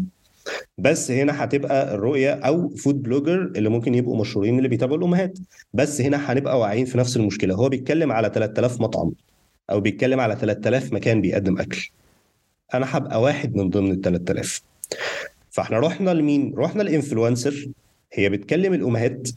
بس 0.77 1.11
هنا 1.11 1.43
هتبقى 1.43 1.93
الرؤية 1.95 2.31
أو 2.33 2.69
food 2.69 3.03
blogger 3.03 3.41
اللي 3.55 3.69
ممكن 3.69 3.95
يبقوا 3.95 4.21
مشهورين 4.21 4.57
اللي 4.57 4.67
بيتابعوا 4.69 4.97
الأمهات. 4.97 5.37
بس 5.73 6.01
هنا 6.01 6.31
هنبقى 6.33 6.59
واقعين 6.59 6.85
في 6.85 6.97
نفس 6.97 7.17
المشكلة. 7.17 7.55
هو 7.55 7.69
بيتكلم 7.69 8.11
على 8.11 8.31
3000 8.35 8.81
مطعم 8.81 9.11
أو 9.69 9.79
بيتكلم 9.81 10.19
على 10.19 10.35
3000 10.35 10.93
مكان 10.93 11.21
بيقدم 11.21 11.59
أكل. 11.59 11.89
أنا 12.73 12.97
هبقى 12.97 13.21
واحد 13.21 13.55
من 13.55 13.69
ضمن 13.69 13.91
ال 13.91 14.01
3000 14.01 14.61
فاحنا 15.51 15.79
رحنا 15.79 16.11
لمين؟ 16.11 16.53
رحنا 16.57 16.81
ال 16.81 16.89
influencer 16.89 17.69
هي 18.13 18.29
بتكلم 18.29 18.73
الأمهات 18.73 19.27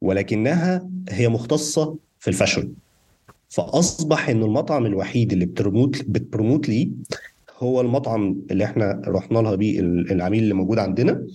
ولكنها 0.00 0.88
هي 1.08 1.28
مختصة 1.28 1.96
في 2.18 2.28
ال 2.28 2.33
fashion. 2.33 2.72
فأصبح 3.48 4.28
إنه 4.28 4.46
المطعم 4.46 4.86
الوحيد 4.86 5.32
اللي 5.32 5.46
بترموت 5.46 6.02
بت 6.08 6.21
promote 6.21 6.68
ليه 6.68 6.88
هو 7.58 7.80
المطعم 7.80 8.36
اللي 8.50 8.64
إحنا 8.64 9.02
رحنا 9.06 9.38
لها 9.38 9.54
بيه 9.54 9.80
العميل 9.80 10.42
اللي 10.42 10.54
موجود 10.54 10.78
عندنا 10.78 11.26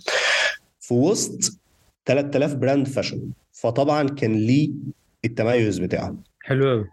في 0.79 0.93
وسط 0.93 1.57
3000 2.05 2.53
brand 2.53 2.87
fashion. 2.87 3.21
فطبعا 3.51 4.07
كان 4.09 4.33
ليه 4.35 4.69
التميز 5.25 5.79
بتاعه. 5.79 6.15
حلو 6.41 6.65
قوي 6.69 6.85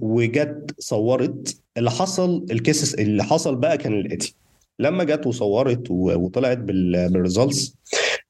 وجت 0.00 0.74
صورت 0.78 1.60
اللي 1.76 1.90
حصل 1.90 2.46
ال 2.50 2.57
cases 2.57 2.94
اللي 2.94 3.24
حصل 3.24 3.56
بقى 3.56 3.78
كان 3.78 3.92
الاتي 3.92 4.34
لما 4.80 5.04
جت 5.04 5.26
وصورت 5.26 5.90
وطلعت 5.90 6.58
بال 6.58 6.84
results 6.84 7.76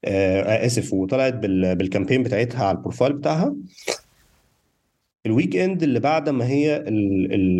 آه 0.05 0.65
آسف 0.65 0.93
وطلعت 0.93 1.33
بال 1.33 1.51
campaign 1.51 2.23
بتاعتها 2.23 2.65
على 2.65 2.77
ال 2.77 2.82
profile 2.82 3.13
بتاعها 3.13 3.55
ال 5.25 5.55
weekend 5.55 5.83
اللي 5.83 5.99
بعد 5.99 6.29
ما 6.29 6.47
هي 6.47 6.85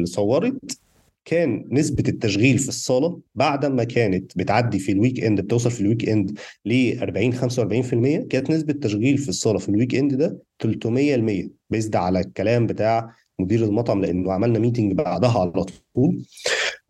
صورت 0.05 0.77
كان 1.25 1.67
نسبة 1.71 2.03
التشغيل 2.07 2.57
في 2.59 2.69
الصالة 2.69 3.19
بعد 3.35 3.65
ما 3.65 3.83
كانت 3.83 4.37
بتعدي 4.37 4.79
في 4.79 4.91
ال 4.91 5.23
weekend 5.23 5.41
بتوصل 5.41 5.71
في 5.71 5.81
ال 5.81 6.09
weekend 6.09 6.39
ل 6.65 6.97
40 7.01 7.33
45% 7.33 8.27
كانت 8.27 8.49
نسبة 8.49 8.73
التشغيل 8.73 9.17
في 9.17 9.29
الصالة 9.29 9.59
في 9.59 9.69
ال 9.69 9.95
weekend 9.95 10.13
ده 10.15 10.39
300% 10.63 11.49
based 11.69 11.95
على 11.95 12.19
الكلام 12.19 12.67
بتاع 12.67 13.13
مدير 13.39 13.63
المطعم 13.63 14.01
لأنه 14.01 14.31
عملنا 14.33 14.59
meeting 14.59 14.93
بعدها 14.93 15.39
على 15.39 15.51
طول. 15.95 16.23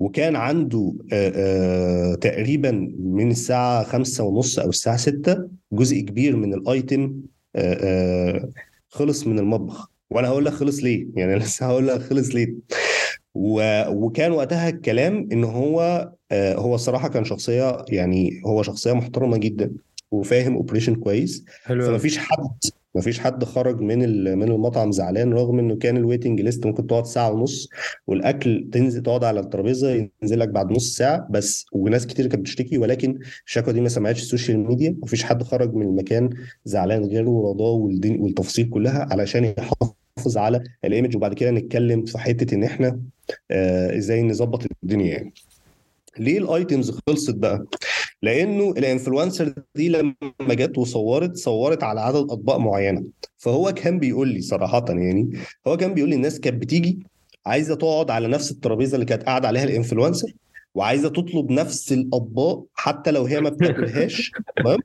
وكان 0.02 0.36
عنده 0.36 0.94
آآ 1.14 1.32
آآ 1.36 2.16
تقريبا 2.16 2.72
من 3.00 3.32
الساعة 3.32 3.84
خمسة 3.84 4.24
ونص 4.24 4.60
أو 4.60 4.70
الساعة 4.70 4.98
ستة 4.98 5.48
جزء 5.72 6.00
كبير 6.00 6.36
من 6.36 6.54
ال 6.54 6.64
items 6.64 7.14
آآ 7.56 8.50
خلص 8.90 9.28
من 9.28 9.40
المطبخ. 9.40 9.92
وأنا 10.10 10.28
هقول 10.28 10.46
لك 10.46 10.54
خلص 10.54 10.84
ليه؟ 10.84 11.08
يعني 11.18 11.36
لسه 11.36 11.66
هقول 11.66 11.88
لك 11.88 12.02
خلص 12.02 12.36
ليه. 12.36 12.54
و... 13.34 13.84
وكان 13.90 14.32
وقتها 14.32 14.70
الكلام 14.70 15.30
إن 15.32 15.44
هو 15.44 16.10
هو 16.34 16.76
الصراحة 16.76 17.08
كان 17.08 17.24
شخصية 17.24 17.86
يعني 17.90 18.42
هو 18.46 18.64
شخصية 18.64 18.94
محترمة 18.94 19.38
جدا 19.38 19.72
وفاهم 20.12 20.56
operation 20.56 20.96
كويس. 20.96 21.46
حلو 21.64 21.86
فما 21.86 21.98
فيش 21.98 22.18
حد 22.18 22.60
ما 22.96 23.02
فيش 23.02 23.20
حد 23.20 23.44
خرج 23.44 23.82
من 23.82 24.00
من 24.38 24.52
المطعم 24.52 24.92
زعلان 24.92 25.34
رغم 25.34 25.60
إنه 25.60 25.76
كان 25.76 25.98
ال 25.98 26.03
waiting 26.03 26.42
list 26.42 26.66
ممكن 26.66 26.88
تقعد 26.88 27.06
ساعة 27.06 27.32
ونص 27.32 27.70
والأكل 28.08 28.70
تنزل 28.74 29.04
تقعد 29.04 29.24
على 29.24 29.40
الترابيزة 29.40 29.92
ينزل 30.24 30.40
لك 30.40 30.50
بعد 30.50 30.72
نص 30.72 30.96
ساعة 30.98 31.28
بس 31.30 31.66
وناس 31.74 32.08
كتير 32.08 32.28
كانت 32.28 32.42
بتشتكي 32.42 32.78
ولكن 32.78 33.20
الشكوى 33.48 33.74
دي 33.74 33.82
ما 33.82 33.90
سمعتش 33.90 34.22
ال 34.22 34.27
social 34.27 34.60
media 34.68 34.96
ما 35.02 35.08
فيش 35.08 35.24
حد 35.24 35.44
خرج 35.44 35.74
من 35.74 35.86
المكان 35.86 36.30
زعلان 36.66 37.06
غيره 37.06 37.30
ورضاه 37.30 37.72
والتفاصيل 38.20 38.70
كلها 38.70 39.08
علشان 39.12 39.44
يحافظ 39.58 40.38
على 40.38 40.64
ال 40.86 40.90
image. 40.90 41.16
وبعد 41.16 41.34
كده 41.34 41.52
نتكلم 41.52 42.06
في 42.06 42.18
حتة 42.18 42.56
إن 42.56 42.64
إحنا 42.64 43.00
آه 43.52 43.98
إزاي 43.98 44.22
نظبط 44.24 44.66
الدنيا 44.84 45.08
يعني. 45.14 45.34
ليه 46.20 46.38
ال 46.38 46.48
items 46.48 47.00
خلصت 47.08 47.36
بقى؟ 47.36 47.66
لأنه 48.22 48.70
ال 48.78 48.85
influencer 48.85 49.54
دي 49.76 49.90
لما 49.90 50.14
جت 50.50 50.78
وصورت 50.78 51.36
صورت 51.38 51.84
على 51.84 52.02
عدد 52.02 52.16
اطباق 52.32 52.58
معينه. 52.58 53.04
فهو 53.38 53.72
كان 53.72 54.00
بيقول 54.00 54.28
لي 54.28 54.42
صراحة 54.42 54.86
يعني 54.90 55.30
هو 55.68 55.78
كان 55.78 55.94
بيقول 55.94 56.10
لي 56.10 56.16
الناس 56.16 56.40
كانت 56.40 56.62
بتيجي 56.62 57.00
عايزه 57.46 57.76
تقعد 57.76 58.12
على 58.12 58.28
نفس 58.28 58.52
الترابيزه 58.52 58.96
اللي 58.96 59.06
كانت 59.06 59.24
قاعدة 59.24 59.48
عليها 59.48 59.64
ال 59.64 59.70
influencer 59.70 60.32
وعايزه 60.76 61.10
تطلب 61.10 61.52
نفس 61.52 61.92
الاطباق 61.92 62.66
حتى 62.74 63.12
لو 63.12 63.26
هي 63.26 63.42
ما 63.42 63.50
بتاكلهاش 63.50 64.32
تمام؟ 64.58 64.80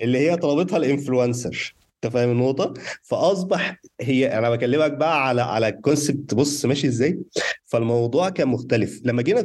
اللي 0.00 0.18
هي 0.18 0.36
طلبتها 0.36 0.76
ال 0.76 0.84
influencer. 0.84 1.74
أنت 2.04 2.12
فاهم 2.12 2.30
النقطة؟ 2.30 2.74
فأصبح 3.02 3.80
هي 4.00 4.38
أنا 4.38 4.50
بكلمك 4.50 4.92
بقى 4.92 5.28
على 5.28 5.42
على 5.42 5.68
ال 5.68 5.76
concept 5.76 6.34
بص 6.34 6.64
ماشي 6.64 6.86
إزاي؟ 6.86 7.20
فالموضوع 7.64 8.28
كان 8.28 8.48
مختلف. 8.48 9.00
لما 9.04 9.22
جينا 9.22 9.40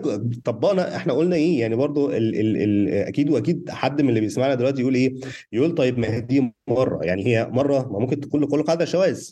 طبقنا 0.45 0.95
إحنا 0.95 1.13
قلنا 1.13 1.35
إيه؟ 1.35 1.59
يعني 1.59 1.75
برضو 1.75 2.09
ال 2.09 2.35
ال 2.39 2.57
ال 2.57 2.89
أكيد 2.89 3.29
وأكيد 3.29 3.69
حد 3.69 4.01
من 4.01 4.09
اللي 4.09 4.19
بيسمعنا 4.19 4.55
دلوقتي 4.55 4.81
يقول 4.81 4.95
إيه؟ 4.95 5.13
يقول 5.51 5.75
طيب 5.75 5.99
ما 5.99 6.19
دي 6.19 6.53
مرة. 6.67 7.05
يعني 7.05 7.25
هي 7.27 7.49
مرة 7.51 7.89
ما 7.91 7.99
ممكن 7.99 8.19
تكون 8.19 8.41
لكل 8.43 8.63
قاعدة 8.63 8.85
شواذ. 8.85 9.29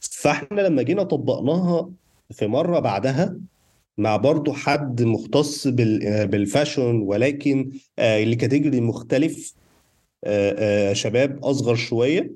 فإحنا 0.00 0.60
لما 0.60 0.82
جينا 0.82 1.02
طبقناها 1.02 1.90
في 2.30 2.46
مرة 2.46 2.78
بعدها 2.78 3.36
مع 3.98 4.16
برضو 4.16 4.52
حد 4.52 5.02
مختص 5.02 5.68
بال 5.68 5.97
fashion 5.97 7.00
ولكن 7.02 7.70
ل 7.98 8.07
category 8.07 8.80
مختلف 8.80 9.54
شباب 10.92 11.44
أصغر 11.44 11.74
شوية. 11.74 12.30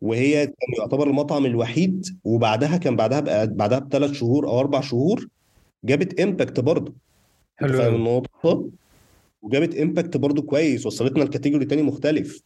وهي 0.00 0.46
كان 0.46 0.68
يعتبر 0.78 1.08
المطعم 1.08 1.46
الوحيد 1.46 2.06
وبعدها 2.24 2.76
كان 2.76 2.96
بعدها 2.96 3.44
بعدها 3.44 3.78
بثلاث 3.78 4.12
شهور 4.12 4.48
أو 4.48 4.60
أربع 4.60 4.80
شهور 4.80 5.28
جابت 5.84 6.20
impact 6.20 6.60
برضه. 6.60 6.94
حلو 7.56 7.78
فاهم 7.78 7.94
النقطة؟ 7.94 8.68
وجابت 9.42 9.76
impact 9.76 10.16
برضه 10.16 10.42
كويس 10.42 10.86
وصلتنا 10.86 11.24
ل 11.24 11.28
category 11.28 11.64
تاني 11.64 11.82
مختلف. 11.82 12.42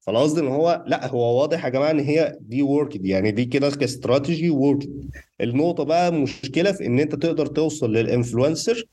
فانا 0.00 0.18
قصدي 0.18 0.40
إن 0.40 0.46
هو 0.46 0.84
لا 0.86 1.06
هو 1.06 1.40
واضح 1.40 1.64
يا 1.64 1.70
جماعة 1.70 1.90
إن 1.90 2.00
هي 2.00 2.38
دي 2.40 2.62
worked 2.62 3.06
يعني 3.06 3.30
دي 3.30 3.44
كده 3.44 3.70
ك 3.70 3.79
strategy 3.79 4.50
worked 4.50 5.04
النقطة 5.40 5.84
بقى 5.84 6.12
مشكلة 6.12 6.72
في 6.72 6.86
إن 6.86 6.98
أنت 6.98 7.14
تقدر 7.14 7.46
توصل 7.46 7.92
لل 7.92 8.07
influencer 8.07 8.84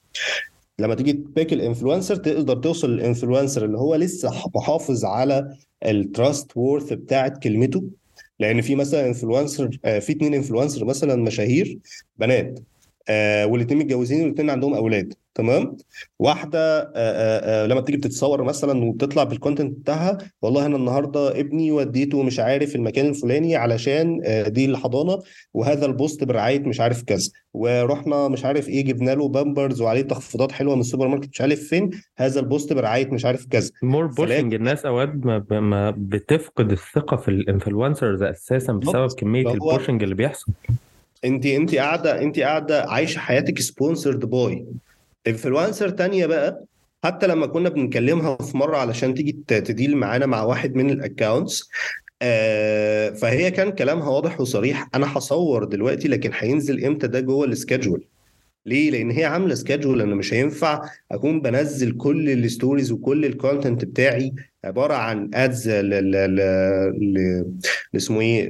لما 0.79 0.95
تيجي 0.95 1.13
ت 1.13 1.21
pick 1.21 1.53
ال 1.53 1.59
influencer 1.59 2.15
تقدر 2.15 2.55
توصل 2.55 2.89
لل 2.89 3.02
influencer 3.02 3.65
اللي 3.65 3.77
هو 3.77 3.95
لسه 3.95 4.31
محافظ 4.55 5.05
على 5.05 5.57
ال 5.85 5.97
trust 5.97 6.57
و 6.57 6.63
worth 6.63 6.93
بتاعت 6.93 7.43
كلمته. 7.43 7.83
لأن 8.39 8.61
في 8.61 8.75
مثلا 8.75 9.07
influencer 9.07 9.69
في 9.83 10.11
اتنين 10.11 10.33
influencer 10.33 10.85
مثلا 10.85 11.15
مشاهير 11.15 11.79
بنات. 12.17 12.59
آه 13.09 13.45
والاثنين 13.45 13.79
متجوزين 13.79 14.21
والاثنين 14.23 14.49
عندهم 14.49 14.73
أولاد 14.73 15.13
تمام؟ 15.35 15.77
واحدة 16.19 16.79
آه 16.81 16.91
آه 16.95 17.65
لما 17.67 17.81
تيجي 17.81 17.97
بتتصور 17.97 18.43
مثلا 18.43 18.83
وبتطلع 18.85 19.23
بال 19.23 19.35
content 19.35 19.77
بتاعها 19.79 20.17
والله 20.41 20.65
أنا 20.65 20.75
النهارده 20.77 21.39
ابني 21.39 21.71
وديته 21.71 22.23
مش 22.23 22.39
عارف 22.39 22.75
المكان 22.75 23.05
الفلاني 23.05 23.55
علشان 23.55 24.21
دي 24.47 24.65
الحضانة 24.65 25.19
وهذا 25.53 25.85
ال 25.85 25.93
post 25.93 26.23
برعاية 26.23 26.59
مش 26.59 26.79
عارف 26.79 27.03
كذا 27.03 27.31
ورحنا 27.53 28.27
مش 28.27 28.45
عارف 28.45 28.69
إيه 28.69 28.85
جبنا 28.85 29.11
له 29.11 29.27
بامبرز 29.27 29.81
وعليه 29.81 30.01
تخفيضات 30.01 30.51
حلوة 30.51 30.75
من 30.75 30.81
السوبر 30.81 31.07
ماركت 31.07 31.29
مش 31.29 31.41
عارف 31.41 31.59
فين 31.67 31.89
هذا 32.17 32.39
ال 32.39 32.46
post 32.46 32.73
برعاية 32.73 33.07
مش 33.11 33.25
عارف 33.25 33.45
كذا. 33.45 33.71
more 33.83 34.05
pushing 34.07 34.53
الناس 34.53 34.85
أوقات 34.85 35.09
ما, 35.15 35.37
ب- 35.37 35.53
ما 35.53 35.91
بتفقد 35.97 36.71
الثقة 36.71 37.17
في 37.17 37.27
ال 37.27 37.35
influencers 37.35 38.23
أساسا 38.23 38.73
بسبب 38.73 39.07
كمية 39.17 39.51
ال 39.53 39.60
pushing 39.60 40.03
اللي 40.03 40.15
بيحصل. 40.15 40.51
انت 41.25 41.45
انت 41.45 41.75
قاعدة 41.75 42.21
انت 42.21 42.39
قاعدة 42.39 42.83
عايشه 42.89 43.19
حياتك 43.19 43.59
sponsored 43.59 44.25
by 44.25 44.65
influencer 45.27 45.89
تانية 45.89 46.25
بقى 46.25 46.63
حتى 47.03 47.27
لما 47.27 47.45
كنا 47.47 47.69
بنكلمها 47.69 48.35
في 48.37 48.57
مرة 48.57 48.77
علشان 48.77 49.13
تيجي 49.13 49.37
تديل 49.47 49.97
معانا 49.97 50.25
مع 50.25 50.43
واحد 50.43 50.75
من 50.75 50.89
ال 50.89 50.98
accounts 50.98 51.69
آه 52.21 53.09
فهي 53.09 53.51
كان 53.51 53.71
كلامها 53.71 54.09
واضح 54.09 54.41
وصريح. 54.41 54.87
أنا 54.95 55.17
هصور 55.17 55.63
دلوقتي 55.63 56.07
لكن 56.07 56.31
هينزل 56.33 56.85
إمتى 56.85 57.07
ده 57.07 57.19
جوه 57.19 57.45
ال 57.45 57.52
schedule 57.52 58.05
ليه؟ 58.65 58.91
لأن 58.91 59.11
هي 59.11 59.25
عاملة 59.25 59.55
schedule 59.55 60.01
أنا 60.01 60.15
مش 60.15 60.33
هينفع 60.33 60.81
أكون 61.11 61.41
بنزل 61.41 61.97
كل 61.97 62.29
ال 62.29 62.37
stories 62.37 62.91
وكل 62.91 63.25
ال 63.25 63.33
content 63.33 63.85
بتاعي 63.85 64.33
عبارة 64.63 64.93
عن 64.93 65.29
ads 65.33 65.69
ل 65.69 65.89
ل 65.89 66.35
ل 67.13 67.45
اسمه 67.95 68.21
إيه؟ 68.21 68.49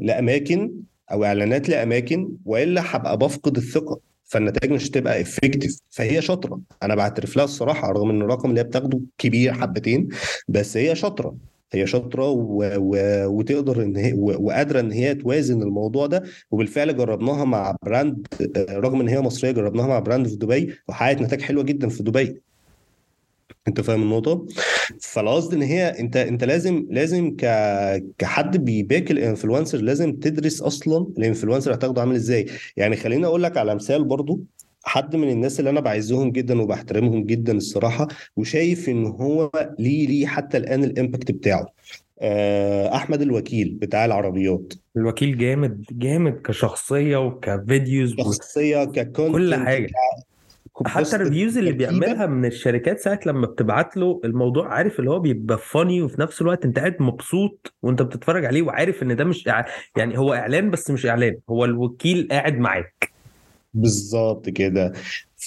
لأماكن 0.00 0.72
أو 1.12 1.24
إعلانات 1.24 1.68
لأماكن 1.68 2.28
وإلا 2.44 2.82
هبقى 2.86 3.18
بفقد 3.18 3.56
الثقة 3.56 4.00
فالنتائج 4.24 4.72
مش 4.72 4.88
هتبقى 4.90 5.20
effective 5.20 5.78
فهي 5.90 6.22
شاطرة. 6.22 6.60
أنا 6.82 6.94
بعترف 6.94 7.36
لها 7.36 7.44
الصراحة 7.44 7.92
رغم 7.92 8.10
إن 8.10 8.22
الرقم 8.22 8.50
اللي 8.50 8.60
هي 8.60 8.64
بتاخده 8.64 9.00
كبير 9.18 9.52
حبتين 9.52 10.08
بس 10.48 10.76
هي 10.76 10.94
شاطرة. 10.96 11.36
هي 11.72 11.86
شاطرة 11.86 12.28
و... 12.30 12.62
و... 12.76 12.96
وتقدر 13.26 13.82
إن 13.82 13.96
هي 13.96 14.12
و... 14.12 14.46
وقادرة 14.46 14.80
إن 14.80 14.92
هي 14.92 15.14
توازن 15.14 15.62
الموضوع 15.62 16.06
ده. 16.06 16.22
وبالفعل 16.50 16.96
جربناها 16.96 17.44
مع 17.44 17.76
brand 17.82 18.26
رغم 18.70 19.00
إن 19.00 19.08
هي 19.08 19.20
مصرية 19.20 19.50
جربناها 19.50 19.86
مع 19.86 19.98
brand 19.98 20.28
في 20.28 20.36
دبي 20.36 20.74
وحققت 20.88 21.22
نتائج 21.22 21.42
حلوة 21.42 21.62
جدا 21.62 21.88
في 21.88 22.02
دبي. 22.02 22.40
انت 23.68 23.80
فاهم 23.80 24.02
النقطة؟ 24.02 24.46
فالقصد 25.00 25.54
إن 25.54 25.62
هي 25.62 26.00
أنت 26.00 26.16
أنت 26.16 26.44
لازم 26.44 26.86
لازم 26.90 27.36
ك 27.36 27.44
كحد 28.18 28.56
بي 28.64 28.79
pick 28.79 29.10
ال 29.10 29.16
influencer 29.16 29.78
لازم 29.78 30.12
تدرس 30.12 30.62
أصلا 30.62 31.06
ال 31.18 31.23
influencer 31.23 31.74
هتاخده 31.74 32.00
عامل 32.00 32.14
إزاي. 32.14 32.46
يعني 32.76 32.96
خليني 32.96 33.26
أقول 33.26 33.42
لك 33.42 33.56
على 33.56 33.74
مثال 33.74 34.04
برضو 34.04 34.40
حد 34.84 35.16
من 35.16 35.30
الناس 35.30 35.60
اللي 35.60 35.70
أنا 35.70 35.80
بعزهم 35.80 36.30
جدا 36.30 36.62
وبحترمهم 36.62 37.24
جدا 37.24 37.52
الصراحة 37.52 38.08
وشايف 38.36 38.88
إن 38.88 39.06
هو 39.06 39.50
ليه 39.78 40.06
ليه 40.06 40.26
حتى 40.26 40.56
الآن 40.56 40.84
ال 40.84 40.91
impact 40.91 41.30
بتاعه. 41.30 41.66
آه، 42.22 42.94
أحمد 42.96 43.22
الوكيل 43.22 43.78
بتاع 43.80 44.04
العربيات. 44.04 44.72
الوكيل 44.96 45.38
جامد 45.38 45.84
جامد 45.92 46.40
كشخصية 46.44 47.16
وك 47.16 47.40
videos 47.40 48.14
شخصية 48.18 48.82
وكل 48.82 49.02
ك 49.02 49.10
content 49.10 49.66
حاجة. 49.66 49.90
حتى 50.86 51.16
ال 51.16 51.21
reviews 51.21 51.58
اللي 51.58 51.72
بيعملها 51.72 52.26
من 52.26 52.44
الشركات 52.44 53.00
ساعة 53.00 53.20
لما 53.26 53.46
بتبعت 53.46 53.96
له 53.96 54.20
الموضوع 54.24 54.74
عارف 54.74 54.98
اللي 54.98 55.10
هو 55.10 55.18
بيبقى 55.18 55.58
funny 55.58 56.02
وفي 56.02 56.20
نفس 56.20 56.42
الوقت 56.42 56.64
انت 56.64 56.78
قاعد 56.78 56.96
مبسوط 57.00 57.74
وانت 57.82 58.02
بتتفرج 58.02 58.44
عليه 58.44 58.62
وعارف 58.62 59.02
ان 59.02 59.16
ده 59.16 59.24
مش 59.24 59.48
يعني 59.96 60.18
هو 60.18 60.34
إعلان 60.34 60.70
بس 60.70 60.90
مش 60.90 61.06
إعلان 61.06 61.36
هو 61.50 61.64
الوكيل 61.64 62.28
قاعد 62.30 62.58
معاك. 62.58 63.12
بالظبط 63.74 64.48
كده. 64.48 64.92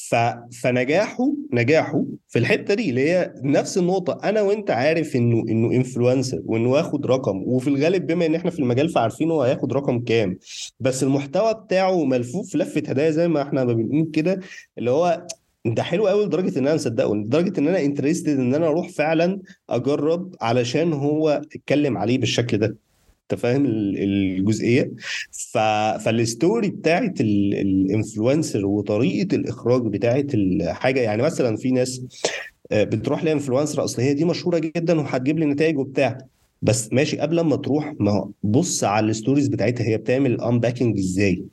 ف... 0.10 0.16
فنجاحه 0.62 1.34
نجاحه 1.54 2.06
في 2.28 2.40
الحتة 2.40 2.74
دي 2.74 2.90
اللي 2.90 3.10
هي 3.10 3.34
نفس 3.44 3.78
النقطة. 3.78 4.30
أنا 4.30 4.42
وأنت 4.42 4.72
عارف 4.72 5.16
إنه 5.16 5.44
إنه 5.50 5.72
influencer 5.72 6.42
وإنه 6.46 6.70
واخد 6.70 7.06
رقم 7.06 7.44
وفي 7.46 7.68
الغالب 7.68 8.08
بما 8.08 8.26
إن 8.26 8.36
إحنا 8.36 8.52
في 8.52 8.60
المجال 8.60 8.90
فعارفين 8.90 9.32
هو 9.32 9.42
هياخد 9.44 9.74
رقم 9.74 10.00
كام. 10.04 10.38
بس 10.80 11.04
المحتوى 11.04 11.54
بتاعه 11.54 12.04
ملفوف 12.06 12.56
لفه 12.56 12.82
هدايا 12.88 13.12
زي 13.12 13.28
ما 13.28 13.42
إحنا 13.42 13.64
ما 13.64 13.74
بنقول 13.74 14.12
كده 14.14 14.40
اللي 14.78 14.92
هو 14.92 15.28
ده 15.66 15.84
حلو 15.84 16.08
قوي 16.08 16.26
لدرجة 16.26 16.60
إن 16.60 16.66
أنا 16.68 16.76
مصدقه 16.76 17.16
لدرجة 17.16 17.60
إن 17.60 17.68
أنا 17.68 17.80
interested 17.82 18.40
إن 18.40 18.56
أنا 18.56 18.68
أروح 18.68 18.90
فعلا 18.90 19.40
أجرب 19.70 20.36
علشان 20.42 20.94
هو 20.94 21.30
اتكلم 21.56 21.98
عليه 21.98 22.18
بالشكل 22.18 22.58
ده. 22.58 22.76
أنت 23.32 23.40
فاهم 23.42 23.66
ال- 23.66 23.98
الجزئية. 23.98 24.92
ف... 25.32 25.58
فال 26.06 26.24
story 26.24 26.70
بتاعت 26.70 27.22
ال- 27.22 27.54
ال 27.54 27.64
influencer 27.64 28.66
وطريقة 28.66 29.36
الإخراج 29.36 29.82
بتاعت 29.88 30.34
الحاجة 30.34 31.00
يعني 31.02 31.22
مثلا 31.22 31.56
في 31.56 31.72
ناس 31.72 32.02
آه، 32.72 32.84
بتروح 32.84 33.24
ل 33.24 33.29
influencer 33.29 33.84
أصل 33.84 34.02
هي 34.02 34.14
دي 34.14 34.26
مشهورة 34.26 34.58
جدا 34.60 35.00
وهتجيب 35.00 35.40
لي 35.40 35.46
نتائج 35.46 35.78
وبتاع. 35.78 36.18
بس 36.62 36.94
ماشي 36.94 37.18
قبل 37.18 37.42
ما 37.42 37.56
تروح 37.56 37.94
ما 38.00 38.30
بص 38.44 38.84
على 38.84 39.06
ال 39.10 39.14
stories 39.14 39.48
بتاعتها 39.48 39.84
هي 39.88 39.98
بتعمل 39.98 40.42
unpacking 40.42 40.98
إزاي؟ 40.98 41.44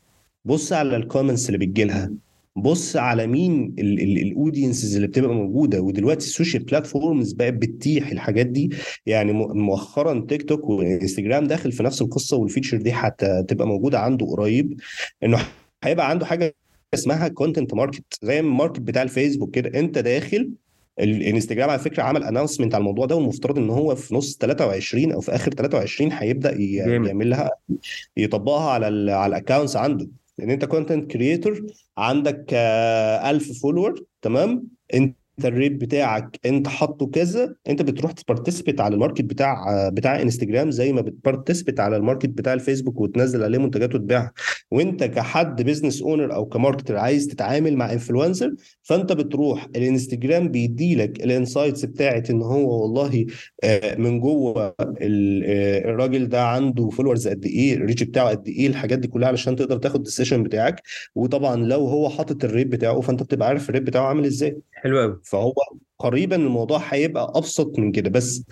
بص 0.44 0.72
على 0.72 0.97
ال 0.97 1.02
comments 1.02 1.47
اللي 1.51 1.59
بتجيلها. 1.66 2.10
بص 2.56 2.97
على 2.97 3.27
مين 3.27 3.74
ال 3.78 3.90
audiences 3.90 4.94
اللي 4.97 5.06
بتبقى 5.09 5.35
موجودة 5.35 5.81
ودلوقتي 5.81 6.27
ال 6.26 6.32
social 6.32 6.62
platforms 6.64 7.32
بقت 7.32 7.52
بتتيح 7.52 8.10
الحاجات 8.10 8.47
دي. 8.47 8.70
يعني 9.06 9.32
مؤخرا 9.32 10.27
تيك 10.28 10.43
توك 10.48 10.68
وانستجرام 10.68 11.44
داخل 11.47 11.72
في 11.72 11.82
نفس 11.82 12.02
القصة 12.02 12.36
وال 12.36 12.45
feature 12.45 12.76
دي 12.77 12.93
حتى 12.93 13.43
تبقى 13.48 13.66
موجودة 13.66 13.98
عنده 14.01 14.27
قريب 14.27 14.81
إنه 15.24 15.39
هيبقى 15.85 16.10
عنده 16.10 16.27
حاجة 16.27 16.55
اسمها 16.94 17.28
content 17.28 17.74
market 17.74 18.05
زي 18.22 18.40
ال 18.40 18.46
market 18.46 18.80
بتاع 18.81 19.02
الفيسبوك 19.02 19.51
كده. 19.55 19.81
أنت 19.81 19.98
داخل 19.98 20.51
الانستجرام 21.01 21.70
على 21.70 21.78
فكرة 21.78 22.02
عمل 22.02 22.24
announcement 22.24 22.74
على 22.74 22.81
الموضوع 22.81 23.06
ده 23.06 23.16
والمفترض 23.16 23.59
إن 23.59 23.70
هو 23.70 23.94
في 23.94 24.14
نص 24.14 24.36
23 24.36 25.12
أو 25.12 25.20
في 25.20 25.35
آخر 25.35 25.51
23 25.52 26.12
هيبدأ 26.12 26.55
ي- 26.60 26.77
جامد. 26.77 27.06
يعمل 27.09 27.31
لها 27.31 27.51
يطبقها 28.16 28.70
على 28.70 28.89
ال 28.89 29.10
على 29.10 29.31
ال 29.38 29.43
accounts 29.43 29.76
عنده. 29.77 30.09
لأن 30.40 30.50
أنت 30.50 30.64
content 30.64 31.10
creator 31.10 31.66
عندك 31.98 32.50
آه، 32.54 33.30
1000 33.30 33.62
follower 33.62 34.05
تمام؟ 34.22 34.68
أنت 34.94 35.16
ال 35.44 35.50
rate 35.50 35.72
بتاعك 35.72 36.40
انت 36.46 36.68
حاطه 36.68 37.06
كذا 37.06 37.54
انت 37.68 37.82
بتروح 37.82 38.12
ت 38.12 38.18
participate 38.18 38.80
على 38.80 38.94
ال 38.94 38.99
market 38.99 39.24
بتاع 39.24 39.88
بتاع 39.88 40.22
انستجرام 40.22 40.70
زي 40.70 40.92
ما 40.92 41.00
بت 41.01 41.13
participate 41.13 41.80
على 41.80 41.96
ال 41.97 42.01
market 42.01 42.28
بتاع 42.28 42.52
الفيسبوك 42.52 43.00
وتنزل 43.00 43.42
عليه 43.44 43.58
منتجات 43.58 43.94
وتبيعها. 43.94 44.32
وانت 44.70 45.04
كحد 45.04 45.62
business 45.62 46.02
owner 46.02 46.34
أو 46.34 46.46
ك 46.47 46.52
marketer 46.52 46.97
عايز 46.96 47.26
تتعامل 47.26 47.76
مع 47.76 47.92
influencer 47.92 48.55
فانت 48.82 49.12
بتروح 49.12 49.66
الإنستجرام 49.76 50.48
بيديلك 50.48 51.24
ال 51.24 51.31
insights 51.31 51.84
بتاعت 51.84 52.30
إن 52.30 52.42
هو 52.42 52.82
والله 52.82 53.26
آه، 53.64 53.96
من 53.96 54.20
جوه 54.20 54.74
آه، 55.02 55.78
الراجل 55.90 56.28
ده 56.28 56.44
عنده 56.44 56.88
followers 56.88 57.28
قد 57.28 57.44
إيه 57.44 57.74
ال 57.74 57.79
reach 57.79 58.02
بتاعه 58.02 58.28
قد 58.30 58.48
إيه 58.48 58.66
الحاجات 58.66 58.98
دي 58.98 59.08
كلها 59.08 59.28
علشان 59.28 59.56
تقدر 59.56 59.76
تاخد 59.76 60.06
ال 60.06 60.10
decision 60.10 60.42
بتاعك. 60.42 60.82
وطبعا 61.14 61.56
لو 61.56 61.86
هو 61.86 62.08
حاطط 62.08 62.44
ال 62.44 62.49
rate 62.49 62.66
بتاعه 62.66 63.00
فانت 63.00 63.22
بتبقى 63.22 63.48
عارف 63.48 63.68
ال 63.68 63.71
rate 63.71 63.82
بتاعه 63.82 64.06
عامل 64.06 64.24
إزاي. 64.24 64.58
حلو 64.72 65.00
قوي 65.00 65.20
فهو 65.31 65.55
قريبا 65.98 66.36
الموضوع 66.36 66.78
هيبقى 66.89 67.32
أبسط 67.35 67.78
من 67.78 67.93
كده. 67.93 68.11
بس 68.11 68.43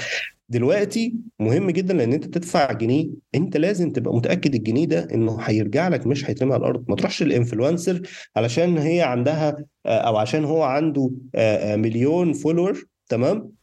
دلوقتي 0.48 1.14
مهم 1.40 1.70
جدا 1.70 1.94
لأن 1.94 2.12
أنت 2.12 2.24
تدفع 2.24 2.72
جنيه 2.72 3.08
أنت 3.34 3.56
لازم 3.56 3.90
تبقى 3.90 4.14
متأكد 4.14 4.54
الجنيه 4.54 4.86
ده 4.86 5.08
إنه 5.14 5.38
هيرجع 5.40 5.88
لك 5.88 6.06
مش 6.06 6.30
هيترمي 6.30 6.52
على 6.52 6.60
الأرض. 6.60 6.84
ما 6.88 6.96
تروحش 6.96 7.22
ال 7.22 7.29
influencer 7.29 8.02
علشان 8.36 8.78
هي 8.78 9.02
عندها 9.02 9.56
آه، 9.86 9.98
أو 9.98 10.16
عشان 10.16 10.44
هو 10.44 10.62
عنده 10.62 11.10
آه، 11.34 11.72
آه، 11.74 11.76
مليون 11.76 12.32
follower 12.32 12.84
تمام؟ 13.08 13.57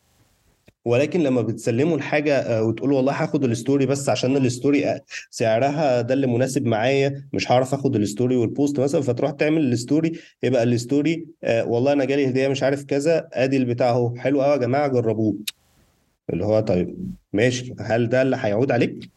ولكن 0.85 1.19
لما 1.23 1.41
بتسلموا 1.41 1.97
الحاجة 1.97 2.37
آه، 2.37 2.63
وتقولوا 2.63 2.97
والله 2.97 3.13
هاخد 3.23 3.43
ال 3.43 3.50
story 3.50 3.85
بس 3.85 4.09
عشان 4.09 4.37
ال 4.37 4.45
story 4.45 4.85
آه، 4.87 5.01
سعرها 5.29 6.01
ده 6.01 6.13
اللي 6.13 6.27
مناسب 6.27 6.65
معايا 6.65 7.23
مش 7.33 7.51
هعرف 7.51 7.73
آخد 7.73 7.95
ال 7.95 8.02
story 8.02 8.35
وال 8.35 8.50
post 8.50 8.79
مثلا 8.79 9.01
فتروح 9.01 9.31
تعمل 9.31 9.61
ال 9.73 9.80
story 9.80 10.11
يبقى 10.43 10.63
ال 10.63 10.74
story 10.74 11.25
آه، 11.43 11.65
والله 11.65 11.93
أنا 11.93 12.05
جالي 12.05 12.27
هدية 12.29 12.47
مش 12.47 12.63
عارف 12.63 12.83
كذا 12.83 13.27
أدي 13.33 13.57
البتاع 13.57 13.89
أهو 13.89 14.15
حلو 14.15 14.41
قوي 14.41 14.51
يا 14.53 14.57
جماعة 14.57 14.87
جربوه 14.87 15.35
اللي 16.33 16.45
هو 16.45 16.59
طيب 16.59 16.97
ماشي 17.33 17.73
هل 17.79 18.09
ده 18.09 18.21
اللي 18.21 18.37
هيعود 18.39 18.71
عليك؟ 18.71 19.09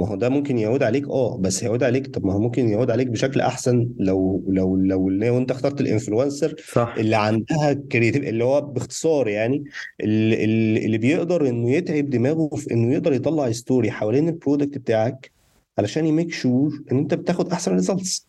ما 0.00 0.08
هو 0.08 0.14
ده 0.14 0.28
ممكن 0.28 0.58
يعود 0.58 0.82
عليك 0.82 1.08
آه 1.08 1.36
بس 1.36 1.64
هيعود 1.64 1.82
عليك. 1.82 2.06
طب 2.06 2.26
ما 2.26 2.32
هو 2.32 2.38
ممكن 2.38 2.68
يعود 2.68 2.90
عليك 2.90 3.06
بشكل 3.06 3.40
أحسن 3.40 3.88
لو 3.98 4.44
لو 4.48 4.76
لو 4.76 5.08
لو 5.08 5.38
أنت 5.38 5.50
اخترت 5.50 5.80
ال 5.80 5.87
influencer 5.87 6.54
صح. 6.72 6.94
اللي 6.98 7.16
عندها 7.16 7.72
creative 7.72 8.24
اللي 8.24 8.44
هو 8.44 8.60
باختصار 8.60 9.28
يعني 9.28 9.64
اللي, 10.00 10.44
اللي 10.86 10.98
بيقدر 10.98 11.48
إنه 11.48 11.70
يتعب 11.70 12.10
دماغه 12.10 12.48
في 12.56 12.70
إنه 12.74 12.94
يقدر 12.94 13.12
يطلع 13.12 13.50
story 13.52 13.90
حوالين 13.90 14.28
ال 14.28 14.34
product 14.34 14.78
بتاعك 14.78 15.30
علشان 15.78 16.06
ي 16.06 16.11
make 16.11 16.32
sure 16.32 16.82
إن 16.92 16.98
أنت 16.98 17.14
بتاخد 17.14 17.52
أحسن 17.52 17.72
results 17.72 18.26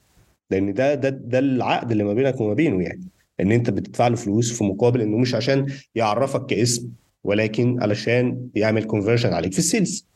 لأن 0.52 0.74
ده 0.74 0.96
ده 0.96 1.10
ده 1.10 1.40
العقد 1.40 1.92
اللي 1.92 2.04
ما 2.04 2.14
بينك 2.14 2.42
وما 2.42 2.54
بينه 2.54 2.84
يعني 2.84 3.08
إن 3.40 3.52
أنت 3.52 3.70
بتدفع 3.70 4.08
له 4.08 4.16
فلوس 4.16 4.54
في 4.54 4.64
مقابل 4.64 5.02
إنه 5.02 5.18
مش 5.18 5.36
عشان 5.36 5.66
يعرفك 5.96 6.46
كاسم 6.46 6.90
ولكن 7.24 7.82
علشان 7.82 8.48
يعمل 8.56 8.84
conversion 8.84 9.34
عليك 9.34 9.54
في 9.54 9.60
ال 9.60 9.68
sales 9.68 10.11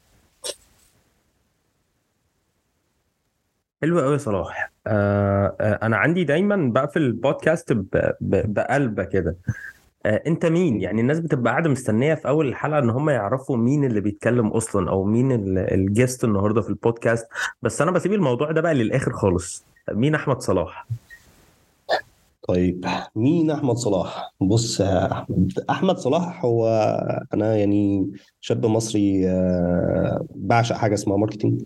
حلو 3.85 3.99
قوي 4.01 4.13
يا 4.13 4.17
صلاح. 4.17 4.71
آه 4.87 5.55
آه 5.61 5.79
أنا 5.85 5.97
عندي 5.97 6.23
دايما 6.23 6.55
بقفل 6.73 7.01
البودكاست 7.01 7.73
بقفلة 8.21 9.03
كده. 9.03 9.35
آه 10.05 10.21
أنت 10.27 10.45
مين؟ 10.45 10.81
يعني 10.81 11.01
الناس 11.01 11.19
بتبقى 11.19 11.51
قاعدة 11.51 11.69
مستنية 11.69 12.13
في 12.13 12.27
أول 12.27 12.47
الحلقة 12.47 12.79
إن 12.79 12.89
هم 12.89 13.09
يعرفوا 13.09 13.57
مين 13.57 13.83
اللي 13.85 14.01
بيتكلم 14.01 14.47
أصلا 14.47 14.89
أو 14.89 15.03
مين 15.03 15.31
ال- 15.31 15.57
ال 15.73 15.81
guest 15.81 16.23
النهارده 16.23 16.61
في 16.61 16.69
البودكاست. 16.69 17.27
بس 17.61 17.81
أنا 17.81 17.91
بسيب 17.91 18.13
الموضوع 18.13 18.51
ده 18.51 18.61
بقى 18.61 18.73
للآخر 18.73 19.13
خالص. 19.13 19.65
مين 19.91 20.15
أحمد 20.15 20.41
صلاح؟ 20.41 20.87
طيب 22.47 22.85
مين 23.15 23.51
أحمد 23.51 23.75
صلاح؟ 23.75 24.33
بص 24.41 24.79
يا 24.79 25.11
أحمد 25.11 25.51
أحمد 25.69 25.97
صلاح 25.97 26.45
هو 26.45 26.67
أنا 27.33 27.55
يعني 27.55 28.11
شاب 28.41 28.65
مصري 28.65 29.29
آه، 29.29 30.25
بعشق 30.35 30.75
حاجة 30.75 30.93
اسمها 30.93 31.17
marketing 31.17 31.61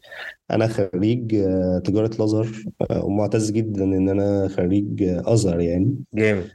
أنا 0.51 0.67
خريج 0.67 1.35
آه، 1.35 1.81
تجارة 1.85 2.15
الأزهر 2.15 2.47
آه، 2.91 3.05
ومعتز 3.05 3.51
جدا 3.51 3.83
إن 3.83 4.09
أنا 4.09 4.47
خريج 4.47 5.03
أزهر 5.03 5.59
يعني. 5.59 5.95
جامد. 6.13 6.51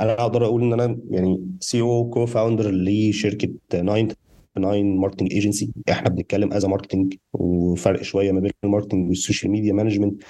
أنا 0.00 0.12
أقدر 0.20 0.44
أقول 0.44 0.62
إن 0.62 0.72
أنا 0.72 0.98
يعني 1.10 1.46
CEO 1.60 1.80
co-founder 1.80 2.70
لشركه 2.70 3.48
9 3.68 4.08
9 4.54 4.82
marketing 4.82 5.32
agency 5.32 5.72
إحنا 5.90 6.08
بنتكلم 6.08 6.52
as 6.52 6.64
marketing 6.64 7.14
وفرق 7.32 8.02
شوية 8.02 8.32
ما 8.32 8.40
بين 8.40 8.50
الماركتنج 8.64 9.08
وال 9.08 9.19
social 9.19 9.52
media 9.52 9.72
management 9.72 10.22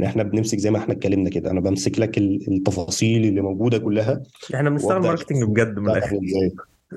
إن 0.00 0.04
إحنا 0.04 0.22
بنمسك 0.22 0.58
زي 0.58 0.70
ما 0.70 0.78
إحنا 0.78 0.94
اتكلمنا 0.94 1.30
كده. 1.30 1.50
أنا 1.50 1.60
بمسك 1.60 1.98
لك 1.98 2.18
ال- 2.18 2.52
التفاصيل 2.52 3.24
اللي 3.24 3.40
موجودة 3.40 3.78
كلها. 3.78 4.22
إحنا 4.54 4.70
بنشتغل 4.70 5.00
ماركتنج 5.00 5.44
بجد 5.44 5.78
من 5.78 5.90
الآخر. 5.90 6.18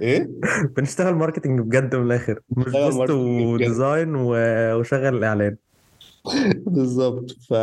إيه؟ 0.02 0.30
بنشتغل 0.78 1.16
ماركتنج 1.16 1.60
بجد 1.60 1.96
من 1.96 2.06
الآخر. 2.06 2.40
مش 2.50 2.64
post 2.66 2.98
marketing 2.98 3.46
و 3.48 3.57
design 3.57 4.16
وشغل 4.16 5.18
الإعلان. 5.18 5.56
بالظبط. 6.66 7.32
ف 7.50 7.54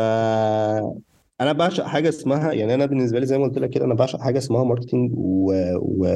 أنا 1.41 1.51
بعشق 1.53 1.83
حاجة 1.83 2.09
اسمها 2.09 2.53
يعني 2.53 2.73
أنا 2.73 2.85
بالنسبة 2.85 3.19
لي 3.19 3.25
زي 3.25 3.37
ما 3.37 3.43
قلت 3.43 3.57
لك 3.57 3.69
كده 3.69 3.85
أنا 3.85 3.93
بعشق 3.93 4.19
حاجة 4.19 4.37
اسمها 4.37 4.63
marketing 4.63 5.11
و... 5.15 5.53
و... 5.77 6.15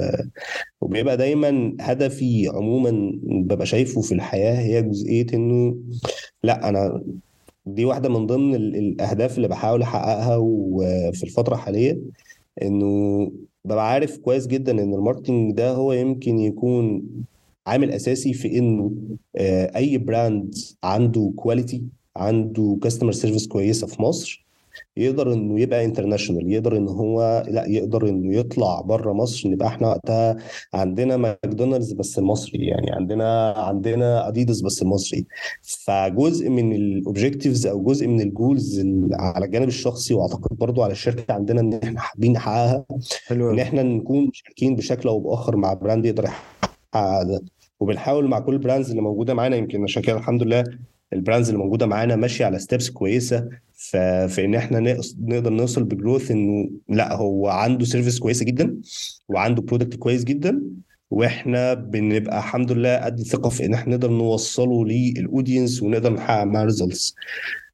وبيبقى 0.81 1.17
دايما 1.17 1.75
هدفي 1.81 2.47
عموما 2.53 3.11
ببقى 3.23 3.65
شايفه 3.65 4.01
في 4.01 4.11
الحياة 4.13 4.53
هي 4.59 4.81
جزئية 4.81 5.25
إنه 5.33 5.75
لأ 6.43 6.69
أنا 6.69 7.03
دي 7.65 7.85
واحدة 7.85 8.09
من 8.09 8.27
ضمن 8.27 8.55
ال- 8.55 8.75
الأهداف 8.75 9.37
اللي 9.37 9.47
بحاول 9.47 9.81
أحققها 9.81 10.37
وفي 10.37 11.23
الفترة 11.23 11.55
الحاليه 11.55 11.99
إنه 12.61 13.31
ببقى 13.65 13.89
عارف 13.91 14.17
كويس 14.17 14.47
جدا 14.47 14.71
إن 14.71 14.93
ال 14.93 14.99
marketing 14.99 15.53
ده 15.53 15.71
هو 15.71 15.93
يمكن 15.93 16.39
يكون 16.39 17.03
عامل 17.67 17.91
أساسي 17.91 18.33
في 18.33 18.57
إنه 18.59 18.91
آه، 19.35 19.71
أي 19.77 19.97
brand 19.97 20.55
عنده 20.83 21.33
quality 21.35 21.83
عنده 22.15 22.77
customer 22.83 23.11
service 23.11 23.47
كويسة 23.47 23.87
في 23.87 24.01
مصر 24.01 24.42
يقدر 24.97 25.33
إنه 25.33 25.59
يبقى 25.61 25.85
international 25.85 26.51
يقدر 26.51 26.77
إن 26.77 26.87
هو 26.87 27.45
لأ 27.47 27.65
يقدر 27.67 28.09
إنه 28.09 28.35
يطلع 28.35 28.81
بره 28.81 29.13
مصر. 29.13 29.49
نبقى 29.49 29.67
إحنا 29.67 29.87
وقتها 29.87 30.37
عندنا 30.73 31.17
ماكدونالدز 31.17 31.93
بس 31.93 32.19
المصري 32.19 32.65
يعني 32.65 32.91
عندنا 32.91 33.51
عندنا 33.51 34.27
اديداس 34.27 34.61
بس 34.61 34.81
المصري. 34.81 35.25
فجزء 35.61 36.49
من 36.49 36.73
ال 36.73 36.82
objectives 36.82 37.67
أو 37.67 37.83
جزء 37.83 38.07
من 38.07 38.21
ال 38.21 38.31
goals 38.31 38.81
على 39.13 39.45
الجانب 39.45 39.67
الشخصي 39.67 40.13
وأعتقد 40.13 40.57
برضو 40.57 40.83
على 40.83 40.91
الشركة 40.91 41.33
عندنا 41.33 41.61
إن 41.61 41.73
إحنا 41.83 41.99
حابين 41.99 42.31
نحققها. 42.31 42.85
حلو 43.27 43.51
إن 43.51 43.59
إحنا 43.59 43.83
نكون 43.83 44.27
مشاركين 44.27 44.75
بشكل 44.75 45.09
أو 45.09 45.19
بآخر 45.19 45.55
مع 45.55 45.73
brand 45.73 46.05
يقدر 46.05 46.23
يحقق 46.23 47.23
ده. 47.23 47.41
وبنحاول 47.79 48.27
مع 48.27 48.39
كل 48.39 48.53
ال 48.53 48.58
brands 48.58 48.89
اللي 48.89 49.01
موجودة 49.01 49.33
معانا 49.33 49.55
يمكن 49.55 49.83
عشان 49.83 50.01
كده 50.01 50.17
الحمد 50.17 50.43
لله 50.43 50.63
ال 51.13 51.18
brands 51.18 51.49
اللي 51.49 51.59
موجودة 51.63 51.85
معانا 51.85 52.15
ماشية 52.15 52.45
على 52.45 52.59
steps 52.59 52.89
كويسة. 52.89 53.49
في 54.27 54.45
ان 54.45 54.55
إحنا 54.55 54.79
نقدر 55.19 55.49
نوصل 55.53 55.83
ب 55.83 55.90
growth 55.90 56.31
إنه 56.31 56.69
لأ 56.89 57.15
هو 57.15 57.47
عنده 57.47 57.85
service 57.85 58.19
كويسه 58.19 58.45
جدا 58.45 58.75
وعنده 59.29 59.61
product 59.61 59.95
كويس 59.95 60.23
جدا 60.23 60.61
وإحنا 61.11 61.73
بنبقى 61.73 62.37
الحمد 62.37 62.71
لله 62.71 62.95
قد 62.97 63.19
الثقة 63.19 63.49
في 63.49 63.65
إن 63.65 63.73
إحنا 63.73 63.95
نقدر 63.95 64.11
نوصله 64.11 64.85
لل 64.85 65.05
audience 65.05 65.83
ونقدر 65.83 66.13
نحقق 66.13 66.43
معاه 66.43 66.65
results 66.65 67.15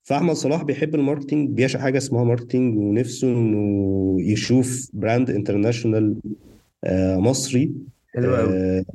فأحمد 0.04 0.36
صلاح 0.36 0.64
بيحب 0.64 0.96
ال 0.96 1.01
marketing 1.01 1.50
بيعشق 1.50 1.80
حاجة 1.80 1.98
اسمها 1.98 2.24
marketing 2.24 2.78
ونفسه 2.78 3.28
إنه 3.28 4.16
يشوف 4.22 4.90
brand 4.94 5.30
international 5.30 6.16
مصري 7.18 7.72
حلو 8.16 8.36
قوي 8.36 8.54
آه، 8.54 8.86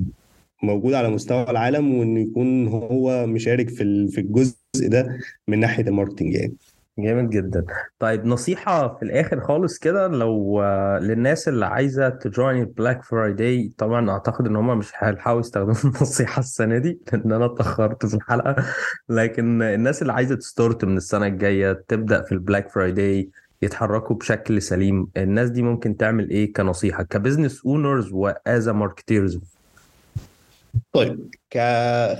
موجود 0.62 0.94
على 0.94 1.10
مستوى 1.10 1.50
العالم 1.50 1.94
وإنه 1.94 2.20
يكون 2.20 2.68
هو 2.68 3.26
مشارك 3.26 3.68
في 3.70 4.08
في 4.08 4.20
الجزء 4.20 4.56
ده 4.76 5.18
من 5.48 5.60
ناحية 5.60 5.82
ال 5.82 5.87
marketing 5.87 6.34
يعني. 6.34 6.54
جامد 6.98 7.30
جدا. 7.30 7.66
طيب 7.98 8.24
نصيحة 8.26 8.94
في 8.96 9.02
الآخر 9.02 9.40
خالص 9.40 9.78
كده 9.78 10.08
لو 10.08 10.62
آه، 10.62 10.98
للناس 10.98 11.48
اللي 11.48 11.66
عايزة 11.66 12.08
ت 12.08 12.18
join 12.18 12.60
ال 12.60 12.67
Black 12.67 13.02
Friday 13.02 13.72
طبعا 13.78 14.10
أعتقد 14.10 14.46
إن 14.46 14.56
هم 14.56 14.78
مش 14.78 14.92
هيلحقوا 14.98 15.40
يستخدموا 15.40 15.74
النصيحة 15.84 16.40
السنة 16.40 16.78
دي 16.78 16.98
لأن 17.12 17.32
أنا 17.32 17.44
اتأخرت 17.46 18.06
في 18.06 18.14
الحلقة. 18.14 18.56
لكن 19.08 19.62
الناس 19.62 20.02
اللي 20.02 20.12
عايزة 20.12 20.34
ت 20.34 20.42
start 20.42 20.84
من 20.84 20.96
السنة 20.96 21.26
الجاية 21.26 21.84
تبدأ 21.88 22.22
في 22.22 22.32
ال 22.32 22.38
Black 22.38 22.70
Friday 22.70 23.30
يتحركوا 23.62 24.16
بشكل 24.16 24.62
سليم. 24.62 25.08
الناس 25.16 25.50
دي 25.50 25.62
ممكن 25.62 25.96
تعمل 25.96 26.30
إيه 26.30 26.52
كنصيحة؟ 26.52 27.02
ك 27.02 27.09
business 27.09 27.66
owners 27.66 28.12
و 28.12 28.31
as 28.31 28.68
marketers 28.68 29.40
طيب 30.92 31.34
ك... 31.50 31.58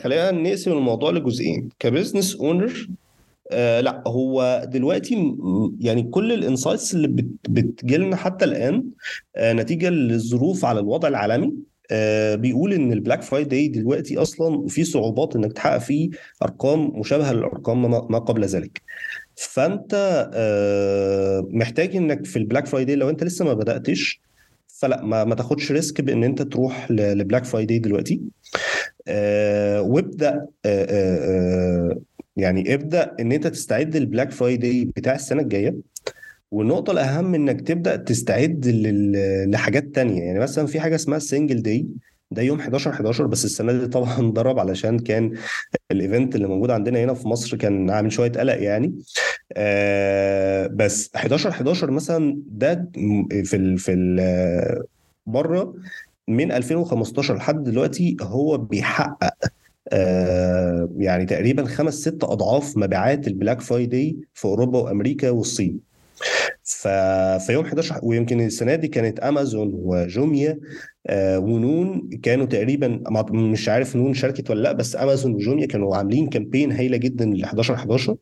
خلينا 0.02 0.30
نقسم 0.30 0.72
الموضوع 0.72 1.10
لجزئين. 1.10 1.68
ك 1.78 1.85
business 1.85 2.36
owner 2.36 2.88
آه 3.50 3.80
لا 3.80 4.02
هو 4.06 4.64
دلوقتي 4.72 5.36
يعني 5.80 6.02
كل 6.02 6.32
ال 6.32 6.39
insights 6.39 6.94
اللي 6.94 7.08
بت... 7.08 7.26
بتجيلنا 7.48 8.16
حتى 8.16 8.44
الآن 8.44 8.84
آه 9.36 9.52
نتيجة 9.52 9.90
للظروف 9.90 10.64
على 10.64 10.80
الوضع 10.80 11.08
العالمي 11.08 11.54
آه 11.90 12.34
بيقول 12.34 12.72
إن 12.72 12.92
ال 12.92 12.97
Black 12.97 13.22
Friday 13.22 13.68
دلوقتي 13.68 14.18
أصلا 14.18 14.68
في 14.68 14.84
صعوبات 14.84 15.36
إنك 15.36 15.52
تحقق 15.52 15.78
فيه 15.78 16.10
أرقام 16.42 17.00
مشابهة 17.00 17.32
للأرقام 17.32 17.90
ما 18.12 18.18
قبل 18.18 18.44
ذلك. 18.44 18.82
فأنت 19.36 19.94
آه 20.34 21.46
محتاج 21.50 21.96
إنك 21.96 22.26
في 22.26 22.36
ال 22.38 22.43
Black 22.43 22.66
Friday 22.66 22.96
لو 22.96 23.10
أنت 23.10 23.24
لسه 23.24 23.44
ما 23.44 23.54
بدأتش 23.54 24.20
فلا 24.68 25.02
ما, 25.04 25.24
ما 25.24 25.34
تاخدش 25.34 25.72
risk 25.72 26.00
بإن 26.00 26.24
أنت 26.24 26.42
تروح 26.42 26.90
ل 26.90 26.99
Black 26.99 27.44
Friday 27.44 27.78
دلوقتي. 27.78 28.20
آه 29.08 29.82
وابدأ 29.82 30.32
آه 30.34 30.46
آه 30.66 31.18
آه، 31.90 31.98
يعني 32.36 32.74
ابدأ 32.74 33.16
إن 33.20 33.32
أنت 33.32 33.46
تستعد 33.46 33.96
لل 33.96 34.06
Black 34.06 34.30
Friday 34.30 34.84
بتاع 34.84 35.14
السنة 35.14 35.42
الجاية. 35.42 35.76
والنقطة 36.50 36.90
الأهم 36.90 37.34
إنك 37.34 37.60
تبدأ 37.60 37.96
تستعد 37.96 38.66
لحاجات 39.48 39.84
تانية. 39.94 40.22
يعني 40.22 40.38
مثلا 40.38 40.66
في 40.66 40.80
حاجة 40.80 40.94
اسمها 40.94 41.16
ال 41.16 41.23
Single 41.23 41.62
Day 41.62 41.86
ده 42.30 42.42
يوم 42.42 42.60
11 42.60 42.90
11 42.92 43.26
بس 43.26 43.44
السنة 43.44 43.72
دي 43.72 43.86
طبعا 43.86 44.20
ضرب 44.32 44.58
علشان 44.58 44.98
كان 44.98 45.32
ال 45.90 45.98
event 45.98 46.34
اللي 46.36 46.48
موجود 46.48 46.70
عندنا 46.70 47.04
هنا 47.04 47.14
في 47.14 47.28
مصر 47.28 47.56
كان 47.56 47.90
عامل 47.90 48.12
شوية 48.12 48.32
قلق 48.32 48.62
يعني. 48.62 48.94
آه 49.56 50.66
بس 50.66 51.10
11 51.16 51.50
11 51.50 51.90
مثلا 51.90 52.38
ده 52.46 52.90
في 53.44 53.56
ال 53.56 53.78
في 53.78 54.84
بره 55.26 55.74
من 56.28 56.52
2015 56.52 57.36
لحد 57.36 57.64
دلوقتي 57.64 58.16
هو 58.22 58.58
بيحقق. 58.58 59.34
يعني 60.98 61.26
تقريبا 61.26 61.64
خمس 61.64 61.94
ست 61.94 62.24
أضعاف 62.24 62.76
مبيعات 62.76 63.26
ال 63.26 63.32
Black 63.32 63.60
Friday 63.60 64.16
في 64.34 64.44
أوروبا 64.44 64.78
وأمريكا 64.78 65.30
والصين. 65.30 65.94
ف... 66.62 66.88
في 67.46 67.52
يوم 67.52 67.64
11 67.64 68.00
ويمكن 68.02 68.40
السنة 68.40 68.74
دي 68.74 68.88
كانت 68.88 69.20
أمازون 69.20 69.70
وجوميا 69.74 70.58
آه 71.06 71.38
ونون 71.38 72.08
كانوا 72.22 72.46
تقريبا 72.46 73.00
مش 73.30 73.68
عارف 73.68 73.96
نون 73.96 74.14
شاركت 74.14 74.50
ولا 74.50 74.60
لأ 74.62 74.72
بس 74.72 74.96
أمازون 74.96 75.34
وجوميا 75.34 75.66
كانوا 75.66 75.96
عاملين 75.96 76.26
campaign 76.28 76.72
هايلة 76.72 76.96
جدا 76.96 77.24
ل 77.24 77.44
11 77.44 77.74
11 77.74 78.16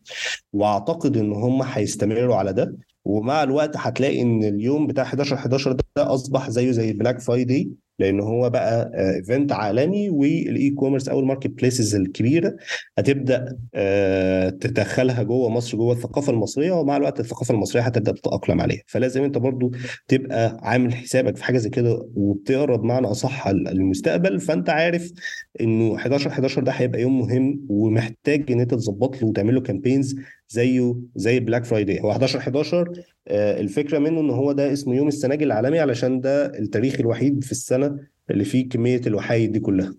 وأعتقد 0.52 1.16
إن 1.16 1.32
هم 1.32 1.62
هيستمروا 1.62 2.36
على 2.36 2.52
ده. 2.52 2.76
ومع 3.04 3.42
الوقت 3.42 3.76
هتلاقي 3.76 4.22
إن 4.22 4.44
اليوم 4.44 4.86
بتاع 4.86 5.04
11 5.04 5.36
11 5.36 5.72
ده 5.72 6.14
أصبح 6.14 6.50
زيه 6.50 6.70
زي 6.70 6.90
ال 6.90 6.95
Black 6.95 7.20
Friday. 7.20 7.68
لأن 7.98 8.20
هو 8.20 8.50
بقى 8.50 8.90
event 9.16 9.52
عالمي 9.52 10.10
وال 10.10 10.70
e-commerce 10.70 11.08
أو 11.08 11.20
ال 11.20 11.46
marketplaces 11.50 11.94
الكبيرة 11.94 12.56
هتبدأ 12.98 13.58
آه، 13.74 14.48
تدخلها 14.50 15.22
جوه 15.22 15.48
مصر 15.48 15.76
جوه 15.78 15.92
الثقافة 15.94 16.32
المصرية 16.32 16.72
ومع 16.72 16.96
الوقت 16.96 17.20
الثقافة 17.20 17.54
المصرية 17.54 17.82
هتبدأ 17.82 18.12
تتأقلم 18.12 18.60
عليها. 18.60 18.82
فلازم 18.86 19.22
أنت 19.24 19.38
برضو 19.38 19.70
تبقى 20.08 20.58
عامل 20.62 20.94
حسابك 20.94 21.36
في 21.36 21.44
حاجة 21.44 21.58
زي 21.58 21.70
كده 21.70 22.08
وبتقرا 22.16 22.76
بمعنى 22.76 23.06
أصح 23.06 23.46
المستقبل. 23.46 24.40
فأنت 24.40 24.70
عارف 24.70 25.12
إنه 25.60 25.96
11 25.96 26.30
11 26.30 26.62
ده 26.62 26.72
هيبقى 26.72 27.00
يوم 27.00 27.18
مهم 27.18 27.66
ومحتاج 27.68 28.52
إن 28.52 28.60
أنت 28.60 28.74
تظبط 28.74 29.22
له 29.22 29.28
وتعمل 29.28 29.54
له 29.54 29.60
campaigns 29.60 30.16
زيه 30.52 30.94
زي 31.16 31.40
Black 31.40 31.64
Friday 31.64 32.00
هو 32.00 32.10
11 32.12 32.38
11 32.38 32.92
آه، 33.28 33.60
الفكرة 33.60 33.98
منه 33.98 34.20
إن 34.20 34.30
هو 34.30 34.52
ده 34.52 34.72
اسمه 34.72 34.94
يوم 34.94 35.08
ال 35.08 35.13
singles 35.13 35.46
العالمي 35.46 35.78
علشان 35.80 36.20
ده 36.20 36.46
التاريخ 36.46 37.00
الوحيد 37.00 37.44
في 37.44 37.52
السنة 37.52 37.98
اللي 38.30 38.44
فيه 38.44 38.68
كمية 38.68 39.00
الوحايد 39.06 39.52
دي 39.52 39.60
كلها. 39.60 39.94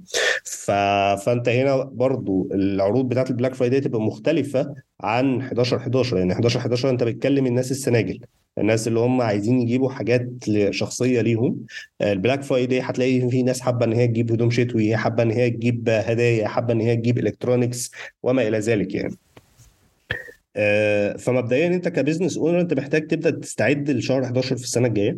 ف... 0.46 0.72
فأنت 1.26 1.50
هنا 1.50 1.84
برضو 1.84 2.50
العروض 2.54 3.10
بتاعت 3.10 3.30
ال 3.30 3.34
Black 3.34 3.54
Friday 3.54 3.80
تبقى 3.82 4.02
مختلفة 4.02 4.74
عن 5.02 5.42
11 5.42 5.78
11 5.78 6.18
يعني 6.18 6.34
11 6.34 6.60
11 6.60 6.90
أنت 6.90 7.04
بتكلم 7.04 7.46
الناس 7.46 7.72
ال 7.72 7.78
singles 7.78 8.20
الناس 8.58 8.88
اللي 8.88 9.00
هم 9.00 9.22
عايزين 9.22 9.62
يجيبوا 9.62 9.90
حاجات 9.90 10.30
شخصية 10.70 11.22
ليهم. 11.22 11.66
ال 12.02 12.09
Black 12.09 12.44
Friday 12.44 12.80
هتلاقي 12.82 13.30
في 13.30 13.44
ناس 13.44 13.62
حابة 13.62 13.86
إن 13.86 13.94
هي 13.94 14.08
تجيب 14.08 14.32
هدوم 14.32 14.50
شتوي 14.50 14.98
حابة 14.98 15.24
إن 15.24 15.32
هي 15.32 15.50
تجيب 15.50 15.90
هدايا 15.90 16.48
حابة 16.48 16.74
إن 16.74 16.82
هي 16.82 16.96
تجيب 16.96 17.18
electronics 17.20 17.92
وما 18.24 18.48
إلى 18.48 18.60
ذلك 18.60 18.96
يعني. 18.96 19.14
آه، 19.14 19.33
فمبدئيا 21.18 21.68
أنت 21.68 21.88
ك 21.88 21.93
business 21.93 22.38
owner 22.38 22.60
أنت 22.62 22.74
محتاج 22.74 23.08
تبدأ 23.08 23.30
تستعد 23.30 23.90
لشهر 23.90 24.24
11 24.26 24.58
في 24.58 24.64
السنة 24.64 24.88
الجاية. 24.88 25.18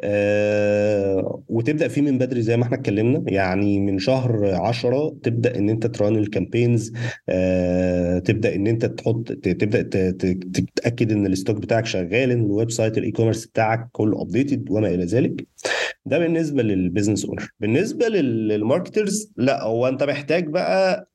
آه، 0.00 1.42
وتبدأ 1.48 1.88
فيه 1.88 2.02
من 2.02 2.18
بدري 2.18 2.42
زي 2.42 2.56
ما 2.56 2.64
إحنا 2.64 2.76
اتكلمنا. 2.76 3.24
يعني 3.26 3.80
من 3.80 3.98
شهر 3.98 4.54
10 4.54 5.14
تبدأ 5.22 5.58
إن 5.58 5.68
أنت 5.70 5.86
ت 5.86 5.93
run 5.93 6.16
ال 6.16 6.24
campaigns 6.24 6.92
آه، 7.28 8.18
تبدأ 8.18 8.54
إن 8.54 8.66
أنت 8.66 8.86
تحط 8.86 9.32
تبدأ 9.32 9.82
تتأكد 10.52 11.12
إن 11.12 11.26
ال 11.26 11.31
stock 11.31 11.56
بتاعك 11.56 11.86
شغال 11.86 12.30
إن 12.30 12.44
ال 12.44 12.70
website 12.70 12.98
ال 12.98 13.10
e-commerce 13.10 13.46
بتاعك 13.46 13.88
كله 13.92 14.22
updated 14.22 14.70
وما 14.70 14.88
إلى 14.88 15.04
ذلك. 15.04 15.46
ده 16.06 16.18
بالنسبة 16.18 16.62
لل 16.62 16.74
business 16.74 17.24
owner 17.24 17.48
بالنسبة 17.60 18.08
لل 18.08 18.30
marketers 18.30 19.32
لا 19.36 19.62
هو 19.62 19.88
أنت 19.88 20.02
محتاج 20.02 20.46
بقى 20.46 21.08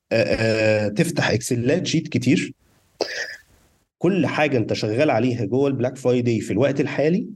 تفتح 0.96 1.30
Excel 1.30 1.77
ات 1.77 1.86
sheet 1.86 2.08
كتير. 2.08 2.52
كل 4.04 4.26
حاجة 4.26 4.56
أنت 4.56 4.72
شغال 4.72 5.10
عليها 5.10 5.44
جوه 5.44 5.68
ال 5.68 5.73
Black 5.73 5.96
Friday 5.96 6.40
في 6.40 6.52
الوقت 6.52 6.80
الحالي 6.80 7.26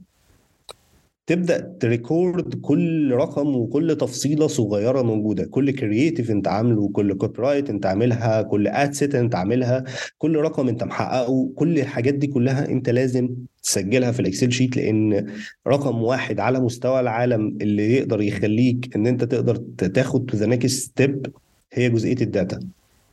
تبدأ 1.27 1.75
ت 1.79 1.90
record 1.90 2.55
كل 2.61 3.11
رقم 3.11 3.55
وكل 3.55 3.95
تفصيلة 3.95 4.47
صغيرة 4.47 5.01
موجودة. 5.01 5.45
كل 5.45 5.71
creative 5.71 6.31
أنت 6.31 6.47
عامله 6.47 6.89
كل 6.89 7.13
copywrite 7.13 7.69
أنت 7.69 7.85
عاملها 7.85 8.41
كل 8.41 8.67
ad 8.67 8.93
set 8.93 9.15
أنت 9.15 9.35
عاملها 9.35 9.83
كل 10.17 10.35
رقم 10.35 10.67
أنت 10.67 10.83
محققه 10.83 11.49
كل 11.55 11.79
الحاجات 11.79 12.13
دي 12.13 12.27
كلها 12.27 12.69
أنت 12.69 12.89
لازم 12.89 13.29
تسجلها 13.63 14.11
في 14.11 14.19
ال 14.19 14.24
Excel 14.24 14.51
sheet 14.51 14.77
لأن 14.77 15.25
رقم 15.67 16.03
واحد 16.03 16.39
على 16.39 16.59
مستوى 16.59 16.99
العالم 16.99 17.57
اللي 17.61 17.93
يقدر 17.93 18.21
يخليك 18.21 18.95
إن 18.95 19.07
أنت 19.07 19.23
تقدر 19.23 19.55
تاخد 19.77 20.35
the 20.35 20.45
next 20.45 20.83
step 20.83 21.27
هي 21.73 21.89
جزئية 21.89 22.21
ال 22.21 22.29
data 22.29 22.59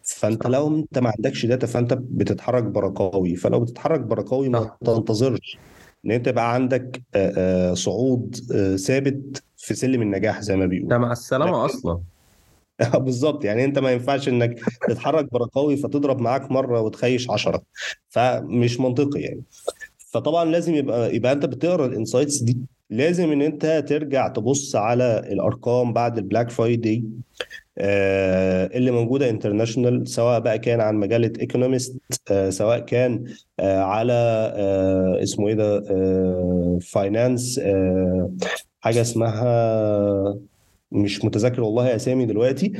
فانت 0.06 0.46
لو 0.46 0.68
انت 0.68 0.98
ما 0.98 1.12
عندكش 1.16 1.46
data 1.46 1.66
فانت 1.66 1.94
بتتحرك 2.00 2.62
برقاوي. 2.64 3.36
فلو 3.36 3.60
بتتحرك 3.60 4.00
برقاوي 4.00 4.48
ما 4.48 4.70
تنتظرش 4.84 5.58
إن 6.06 6.10
أنت 6.10 6.26
يبقى 6.26 6.54
عندك 6.54 7.02
صعود 7.72 8.36
ثابت 8.76 9.42
في 9.56 9.74
سلم 9.74 10.02
النجاح 10.02 10.40
زي 10.40 10.56
ما 10.56 10.66
بيقولوا. 10.66 10.90
ده 10.90 10.98
مع 10.98 11.12
السلامة 11.12 11.64
أصلا. 11.64 12.00
بالظبط. 12.94 13.44
يعني 13.44 13.64
أنت 13.64 13.78
ما 13.78 13.92
ينفعش 13.92 14.28
إنك 14.28 14.60
تتحرك 14.88 15.32
برقاوي 15.32 15.76
فتضرب 15.76 16.20
معاك 16.20 16.50
مرة 16.50 16.80
وتخيب 16.80 17.30
عشرة. 17.30 17.62
فمش 18.08 18.80
منطقي 18.80 19.20
يعني. 19.20 19.42
فطبعا 19.98 20.44
لازم 20.44 20.74
يبقى 20.74 21.16
يبقى 21.16 21.32
أنت 21.32 21.46
بتقرأ 21.46 21.86
ال 21.86 21.92
insights 21.92 22.42
دي. 22.42 22.58
لازم 22.90 23.32
إن 23.32 23.42
أنت 23.42 23.84
ترجع 23.88 24.28
تبص 24.28 24.76
على 24.76 25.18
الأرقام 25.32 25.92
بعد 25.92 26.18
ال 26.18 26.24
Black 26.24 26.50
Friday 26.50 27.04
اللي 27.78 28.90
موجودة 28.90 29.30
international 29.30 30.08
سواء 30.08 30.40
بقى 30.40 30.58
كان 30.58 30.80
عن 30.80 30.96
مجله 30.96 31.32
Economist 31.40 31.98
سواء 32.48 32.78
كان 32.78 33.24
على 33.60 34.12
اسمه 35.22 35.48
إيه 35.48 35.54
ده 35.54 35.80
finance 36.78 37.60
حاجة 38.80 39.00
اسمها 39.00 40.38
مش 40.92 41.24
متذكر 41.24 41.62
والله 41.62 41.96
اسامي 41.96 42.26
دلوقتي. 42.26 42.72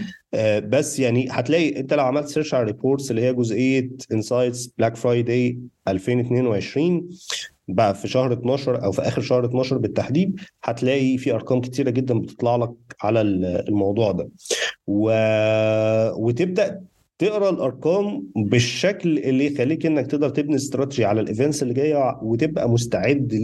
بس 0.68 1.01
يعني 1.01 1.28
هتلاقي 1.31 1.81
أنت 1.81 1.94
لو 1.94 2.05
عملت 2.05 2.28
search 2.28 2.55
على 2.55 2.64
reports 2.64 3.10
اللي 3.10 3.23
هي 3.23 3.35
جزئية 3.35 3.90
insights 4.12 4.66
Black 4.78 4.97
Friday 4.97 5.59
2022 5.89 7.09
بقى 7.68 7.94
في 7.94 8.09
شهر 8.09 8.32
12 8.32 8.84
أو 8.84 8.93
في 8.93 9.02
آخر 9.02 9.22
شهر 9.22 9.44
12 9.44 9.78
بالتحديد 9.78 10.40
هتلاقي 10.64 11.18
في 11.18 11.34
أرقام 11.34 11.60
كتيرة 11.60 11.90
جدا 11.90 12.18
بتطلع 12.18 12.56
لك 12.56 12.70
على 13.02 13.20
الموضوع 13.68 14.12
ده. 14.12 14.28
و... 14.86 15.10
وتبدأ 16.16 16.82
تقرأ 17.18 17.51
الأرقام 17.51 18.26
بالشكل 18.36 19.18
اللي 19.18 19.47
يخليك 19.47 19.86
إنك 19.86 20.06
تقدر 20.06 20.28
تبني 20.28 20.56
استراتيجي 20.56 21.05
على 21.05 21.20
ال 21.20 21.26
events 21.26 21.62
اللي 21.62 21.74
جاية 21.74 22.18
وتبقى 22.22 22.68
مستعد 22.70 23.34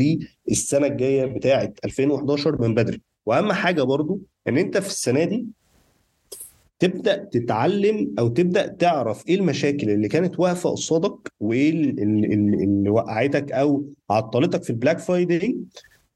للسنة 0.49 0.87
الجاية 0.87 1.25
بتاعة 1.25 1.73
2011 1.85 2.63
من 2.63 2.75
بدري. 2.75 3.01
وأهم 3.27 3.53
حاجة 3.53 3.83
برضو 3.83 4.21
إن 4.49 4.59
أنت 4.59 4.79
في 4.79 4.87
السنة 4.87 5.25
دي 5.25 5.47
تبدأ 6.83 7.17
تتعلم 7.25 8.15
أو 8.19 8.29
تبدأ 8.29 8.67
تعرف 8.67 9.29
إيه 9.29 9.35
المشاكل 9.35 9.91
اللي 9.91 10.09
كانت 10.09 10.41
واقفة 10.41 10.71
قصادك 10.71 11.33
وإيه 11.41 11.71
اللي, 11.71 12.35
اللي 12.65 12.91
وقعتك 12.91 13.53
أو 13.53 13.85
عطلتك 14.11 14.63
في 14.63 14.71
ال 14.71 14.75
Black 14.75 14.99
Friday 14.99 15.57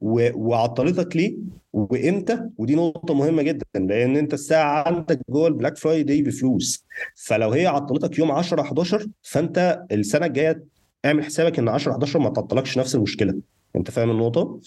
وعطلتك 0.01 1.17
ليه 1.17 1.37
وإمتى؟ 1.73 2.41
ودي 2.59 2.75
نقطة 2.75 3.15
مهمة 3.15 3.43
جدا 3.43 3.65
لأن 3.75 4.17
أنت 4.17 4.35
الساعة 4.35 4.89
عندك 4.89 5.21
جوه 5.31 5.49
ال 5.49 5.53
Black 5.53 5.77
Friday 5.77 6.23
بفلوس. 6.23 6.87
فلو 7.15 7.51
هي 7.51 7.67
عطلتك 7.67 8.19
يوم 8.19 8.33
10 8.33 8.61
11 8.61 9.07
فأنت 9.23 9.83
السنة 9.93 10.27
الجاية 10.27 10.65
اعمل 11.05 11.25
حسابك 11.25 11.59
إن 11.59 11.69
10 11.69 11.93
11 11.93 12.19
ما 12.19 12.31
تعطلكش 12.31 12.79
نفس 12.79 12.95
المشكلة. 12.95 13.35
أنت 13.77 13.91
فاهم 13.91 14.11
النقطة؟ 14.11 14.61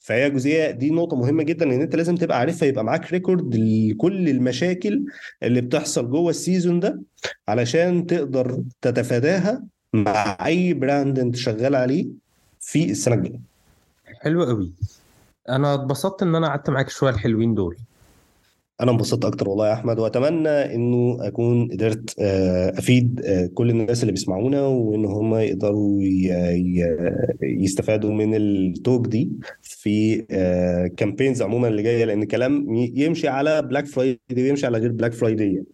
فهي 0.00 0.30
جزئية 0.30 0.70
دي 0.70 0.90
نقطة 0.90 1.16
مهمة 1.16 1.42
جدا 1.42 1.64
ان 1.64 1.80
أنت 1.80 1.96
لازم 1.96 2.14
تبقى 2.16 2.38
عارفها 2.38 2.68
يبقى 2.68 2.84
معاك 2.84 3.12
record 3.12 3.54
لكل 3.54 4.28
المشاكل 4.28 5.04
اللي 5.42 5.60
بتحصل 5.60 6.10
جوه 6.10 6.30
ال 6.30 6.37
season 6.37 6.80
ده 6.80 7.00
علشان 7.48 8.06
تقدر 8.06 8.62
تتفاداها 8.80 9.64
مع 9.92 10.38
أي 10.46 10.74
brand 10.74 11.18
أنت 11.18 11.36
شغال 11.36 11.74
عليه 11.74 12.06
في 12.60 12.90
السنة 12.90 13.14
الجاية. 13.14 13.40
حلو 14.20 14.44
قوي. 14.44 14.72
أنا 15.48 15.74
اتبسطت 15.74 16.22
إن 16.22 16.34
أنا 16.34 16.48
قعدت 16.48 16.70
معاك 16.70 16.88
شوية 16.90 17.12
الحلوين 17.12 17.54
دول. 17.54 17.76
أنا 18.82 18.90
انبسطت 18.90 19.24
أكتر 19.24 19.48
والله 19.48 19.68
يا 19.68 19.72
أحمد 19.72 19.98
وأتمنى 19.98 20.48
إنه 20.48 21.18
أكون 21.20 21.68
قدرت 21.72 22.14
أفيد 22.78 23.20
كل 23.54 23.70
الناس 23.70 24.02
اللي 24.02 24.12
بيسمعونا 24.12 24.62
وإن 24.62 25.04
هم 25.04 25.34
يقدروا 25.34 25.98
يستفادوا 27.42 28.12
من 28.12 28.34
ال 28.34 28.48
talk 28.48 29.06
دي 29.06 29.30
في 29.62 30.16
campaigns 30.96 31.42
عموما 31.42 31.68
اللي 31.68 31.82
جاية 31.82 32.04
لأن 32.04 32.24
كلام 32.24 32.66
يمشي 32.74 33.28
على 33.28 33.62
Black 33.62 33.86
Friday 33.86 34.18
ويمشي 34.42 34.66
على 34.66 34.78
غير 34.78 34.92
Black 34.92 35.12
Friday 35.12 35.64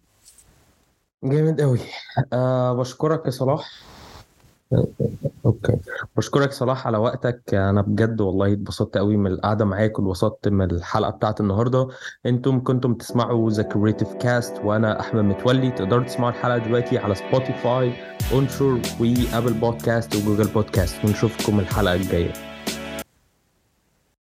جامد 1.23 1.61
قوي 1.61 1.79
أه 2.33 2.73
بشكرك 2.73 3.25
يا 3.25 3.31
صلاح. 3.31 3.69
okay. 5.45 5.77
بشكرك 6.17 6.51
صلاح 6.51 6.87
على 6.87 6.97
وقتك. 6.97 7.53
أنا 7.53 7.81
بجد 7.81 8.21
والله 8.21 8.53
اتبسطت 8.53 8.97
قوي 8.97 9.17
من 9.17 9.31
القعدة 9.31 9.65
معاك 9.65 9.99
واتبسطت 9.99 10.47
من 10.47 10.71
الحلقة 10.71 11.09
بتاعت 11.09 11.41
النهارده. 11.41 11.87
أنتم 12.25 12.63
كنتم 12.63 12.93
تسمعوا 12.93 13.49
The 13.49 13.63
Creative 13.63 14.13
Cast 14.13 14.53
وأنا 14.63 14.99
أحمد 14.99 15.23
متولي. 15.23 15.71
تقدروا 15.71 16.03
تسمعوا 16.03 16.31
الحلقة 16.31 16.57
دلوقتي 16.57 16.97
على 16.97 17.15
Spotify 17.15 17.93
و 18.33 18.40
Anchor 18.40 18.79
و 18.99 19.08
Apple 19.08 19.53
Podcast 19.53 20.15
و 20.15 20.20
Google 20.20 20.47
Podcast 20.47 21.05
ونشوفكم 21.05 21.59
الحلقة 21.59 21.95
الجاية. 21.95 22.48